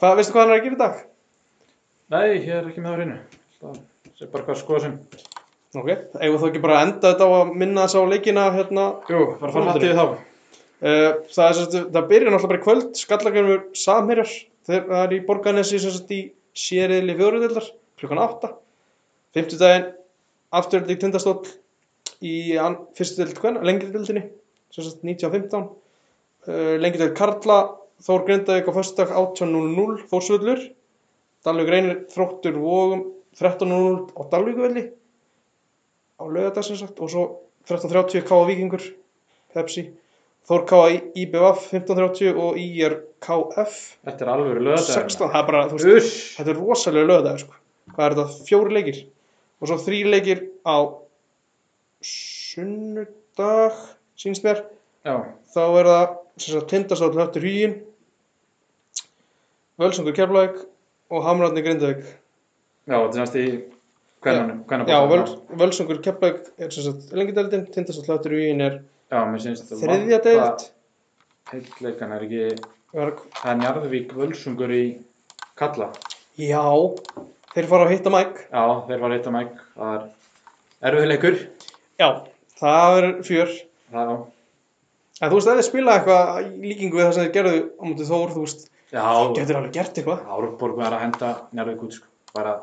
Hvað, 0.00 0.14
veistu 0.16 0.32
hvað 0.32 0.46
hann 0.46 0.50
er 0.50 0.56
að 0.56 0.62
gera 0.64 0.76
í 0.76 0.80
dag? 0.80 1.00
Nei, 2.14 2.28
ég 2.40 2.52
er 2.56 2.68
ekki 2.70 2.80
með 2.80 2.92
á 2.92 2.96
hreinu. 2.96 3.16
Það 3.60 3.74
sé 4.16 4.28
bara 4.32 4.44
hvað 4.46 4.56
skoða 4.56 4.78
sem. 4.86 4.94
Ok, 5.76 5.90
eigum 6.24 6.38
þú 6.40 6.46
ekki 6.48 6.62
bara 6.64 6.76
að 6.78 6.84
enda 6.86 7.10
þetta 7.10 7.26
á 7.28 7.30
að 7.36 7.50
minna 7.60 7.82
þess 7.84 7.98
á 8.00 8.02
leikina 8.08 8.44
hérna? 8.54 8.84
Jú, 9.12 9.18
bara 9.42 9.52
fara 9.52 9.74
hætti 9.74 9.90
við 9.90 9.98
þá. 9.98 10.04
Uh, 10.80 11.10
það 11.34 11.44
er 11.44 11.58
sagt, 11.58 11.76
það 11.92 12.08
byrjar 12.14 12.32
náttúrulega 12.32 12.52
bara 12.54 12.60
í 12.62 12.64
kvöld, 12.64 12.86
skallagjörnur 12.96 13.60
samherjar, 13.76 14.32
það 14.70 14.94
er 15.02 15.12
í 15.12 15.18
borgarnesi 15.26 15.80
sagt 15.84 16.14
í 16.16 16.20
sériðli 16.56 17.16
fjóruðildar, 17.18 17.66
klukkan 18.00 18.22
8. 18.24 18.50
Fymtudaginn, 19.36 19.90
afturöldi 20.56 20.96
í 20.96 21.02
tindastóll 21.04 21.44
í 22.24 22.34
fyrstu 22.96 23.20
dild 23.20 23.60
lengri 23.68 23.92
dildinni, 23.92 24.24
sagt 24.72 25.04
1915. 25.04 25.68
Uh, 26.48 26.80
lengri 26.80 27.04
dild 27.04 27.14
Karla, 27.20 27.60
Þór 28.00 28.24
Grindavík 28.26 28.68
á 28.68 28.72
föstudag 28.72 29.10
18.00, 29.12 30.04
Þórsvöllur. 30.08 30.62
Dalvík 31.44 31.68
reynir 31.72 31.98
þróttur 32.12 32.56
vógum 32.60 33.02
13.00 33.40 34.12
á 34.16 34.20
Dalvíkuvelli 34.32 34.82
á 36.20 36.24
lögadag 36.28 36.66
sem 36.66 36.76
sagt 36.76 37.00
og 37.00 37.08
svo 37.12 37.22
13.30 37.68 38.26
K.A. 38.28 38.40
Víkingur 38.48 38.82
Pepsi 39.54 39.86
Þór 40.48 40.64
K.A. 40.68 40.98
IBF 41.22 41.70
15.30 41.70 42.36
og 42.36 42.58
IR 42.60 42.98
KF 43.24 43.78
Þetta 44.04 44.26
er 44.26 44.32
alveg 44.34 44.60
lögðar. 44.66 44.84
16, 44.84 45.30
það 45.32 45.40
er 45.40 45.48
bara, 45.48 45.62
þú 45.70 45.78
veist, 45.78 45.96
Uss. 45.96 46.18
þetta 46.36 46.52
er 46.52 46.60
rosalega 46.60 47.08
lögadag 47.08 47.40
sko. 47.44 47.56
hvað 47.94 48.04
er 48.06 48.16
þetta, 48.18 48.44
fjóri 48.50 48.76
leikir 48.76 49.00
og 49.60 49.70
svo 49.70 49.78
þrý 49.86 50.00
leikir 50.08 50.42
á 50.64 50.76
sunnudag 52.10 53.80
sínst 54.20 54.44
mér, 54.44 54.64
Já, 55.04 55.14
þá 55.54 55.62
er 55.80 55.88
það 55.88 56.16
sem 56.40 56.52
sagt 56.54 56.70
tindastáll 56.72 57.16
höftur 57.16 57.44
hýin 57.48 57.78
Völsungur 59.80 60.12
Keflavík 60.16 60.58
og 61.10 61.22
Hamrarni 61.24 61.62
Grindavík 61.64 62.02
já, 62.04 62.96
þetta 62.96 63.14
er 63.14 63.20
næst 63.22 63.38
í 63.40 63.44
hvernanum. 64.20 64.58
Já, 64.90 64.98
Völ, 65.08 65.22
Völsungur 65.62 66.02
Keflavík 66.04 66.50
er 66.60 66.74
sem 66.74 66.84
sagt 66.84 67.14
lengideldin, 67.16 67.64
tindastáll 67.72 68.10
höftur 68.12 68.36
hýin 68.36 68.60
er 68.66 68.82
Já, 69.10 69.24
mér 69.24 69.40
syns 69.42 69.64
þetta 69.64 69.80
þriðja 69.80 70.18
deild 70.26 70.66
Heitleikan 71.50 72.12
er 72.14 72.26
ekki, 72.26 72.42
það 72.92 73.48
er 73.50 73.56
Njarðvík 73.62 74.12
völsungur 74.14 74.70
í 74.70 74.82
Kalla. 75.58 75.88
Já, 76.38 76.62
þeir 77.54 77.70
fara 77.72 77.86
að 77.88 77.94
hitta 77.94 78.12
Mike 78.14 78.44
Já, 78.46 78.62
þeir 78.86 79.06
eitt 79.16 79.26
að 79.26 79.34
mæk. 79.34 79.56
Það 79.74 79.96
er 79.96 80.04
erfiðleikur. 80.90 81.40
Já, 82.00 82.08
það 82.60 82.98
er 83.00 83.08
fjör 83.26 83.56
Það, 83.90 84.12
En 85.20 85.28
þú 85.28 85.36
veist, 85.36 85.48
ef 85.50 85.58
þið 85.58 85.66
spila 85.66 85.96
eitthvað 85.98 86.38
í 86.46 86.68
líkingu 86.70 86.96
við 86.96 87.04
það 87.04 87.16
sem 87.16 87.24
þið 87.26 87.34
gerðu 87.34 87.56
á 87.76 87.82
mútið 87.84 88.12
Þór, 88.12 88.30
þú 88.36 88.44
veist, 88.46 88.69
já, 88.92 89.04
getur 89.36 89.58
alveg 89.60 89.72
gert 89.76 89.98
eitthvað 90.00 90.24
Árborg 90.36 90.78
var 90.80 90.96
að 90.96 91.04
henda 91.06 91.30
Njarðvík 91.56 91.84
út, 91.86 91.96
sko. 91.98 92.06
Bara, 92.34 92.54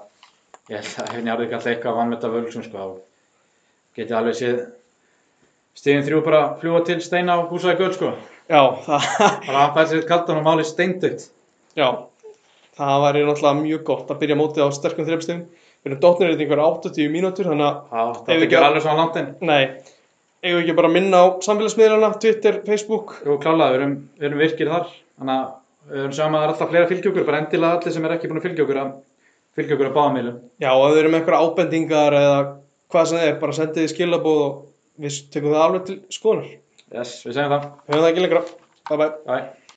ég 0.72 0.82
held 0.82 0.98
að 1.04 1.14
ef 1.18 1.24
Njarðvík 1.28 1.54
alltaf 1.58 1.72
eitthvað 1.74 1.98
vann 2.00 2.12
með 2.12 2.18
þetta 2.20 2.34
völsum, 2.36 2.66
sko, 2.68 2.78
þá 2.78 4.00
geti 4.02 4.18
alveg 4.18 4.38
séð 4.40 4.60
stíðin 5.78 6.06
þrjú 6.08 6.24
bara 6.26 6.42
fljúa 6.62 6.84
til 6.88 7.00
steina 7.06 7.38
á 7.38 7.46
húsaði 7.50 7.80
göld, 7.82 7.96
sko. 7.98 8.12
Já, 8.48 8.62
það, 8.86 9.08
Bara 9.48 9.60
hann 9.62 9.74
fæði 9.76 9.90
sér 9.92 10.08
kaldan 10.10 10.40
og 10.42 10.46
máli 10.48 10.64
steindautt. 10.66 11.28
já, 11.78 11.88
það 12.78 13.02
væri 13.04 13.26
náttúrulega 13.28 13.62
mjög 13.62 13.84
gott 13.90 14.12
að 14.14 14.20
byrja 14.24 14.38
mótið 14.40 14.64
á 14.66 14.70
sterkum 14.78 15.08
þreifstegum 15.08 15.46
Við 15.86 15.92
erum 15.92 16.00
dótnir 16.04 16.32
eitthvað 16.32 16.42
einhver 16.48 16.62
80 16.90 17.12
mínútur, 17.14 17.48
þannig 17.48 17.68
að, 17.68 18.16
það 18.26 18.32
við 18.34 18.46
ekki 18.48 18.58
alveg 18.60 18.82
svona 18.84 18.98
langt 19.04 19.20
inn. 19.22 19.28
nei, 19.46 19.62
eigum 20.44 20.58
við 20.58 20.64
ekki 20.64 20.76
bara 20.80 20.90
að 20.90 20.96
minna 20.98 21.20
á 21.22 21.26
samfélagsmiðlana, 21.46 22.10
Twitter, 22.24 22.58
Facebook 22.66 23.14
Jú, 23.24 23.36
klálega, 23.44 23.70
við 23.72 23.78
erum, 23.80 23.94
við 24.18 24.28
erum 24.30 24.42
virkir 24.42 24.72
þar. 24.74 24.90
Þannig 25.22 25.36
að 25.38 25.54
erum 25.94 26.14
sjáum 26.16 26.36
að 26.36 26.42
það 26.42 26.48
er 26.48 26.54
alltaf 26.54 26.72
fleira 26.72 26.90
fylgjókur, 26.92 27.26
bara 27.28 27.42
endilega 27.44 27.80
allir 27.80 27.96
sem 27.96 28.08
er 28.08 28.16
ekki 28.18 28.32
búin 28.32 28.42
að 28.42 28.48
fylgja 28.48 28.66
okkur 28.66 28.80
að 28.84 28.94
fylgja 29.58 29.78
okkur 29.78 29.90
að 29.90 29.98
báða 29.98 30.16
miðlum. 30.18 30.40
Já, 30.64 30.70
og 30.74 30.86
ef 30.88 30.96
þið 30.96 31.02
eru 31.04 31.12
með 31.14 31.22
eitthvað 31.22 31.46
ábendingar 31.48 32.18
eða 32.22 32.40
hvað 32.94 33.08
sem 33.12 33.22
þið 33.22 33.30
er, 33.30 33.38
bara 33.44 33.58
sendið 33.60 33.84
þið 33.84 33.94
skilabóð 33.94 34.42
og 34.48 34.58
við 35.06 35.22
tökum 35.34 35.56
það 35.56 35.66
alveg 35.68 35.88
til 35.88 36.00
skoðunar 36.18 36.52
Yes, 36.88 37.16
við 37.28 37.34
segjum 37.36 37.52
það. 37.52 37.72
Höfum 37.88 38.04
það 38.04 38.12
ekki 38.14 38.24
lengra, 38.24 38.44
bye 38.88 39.00
bye 39.02 39.14
Bye. 39.28 39.48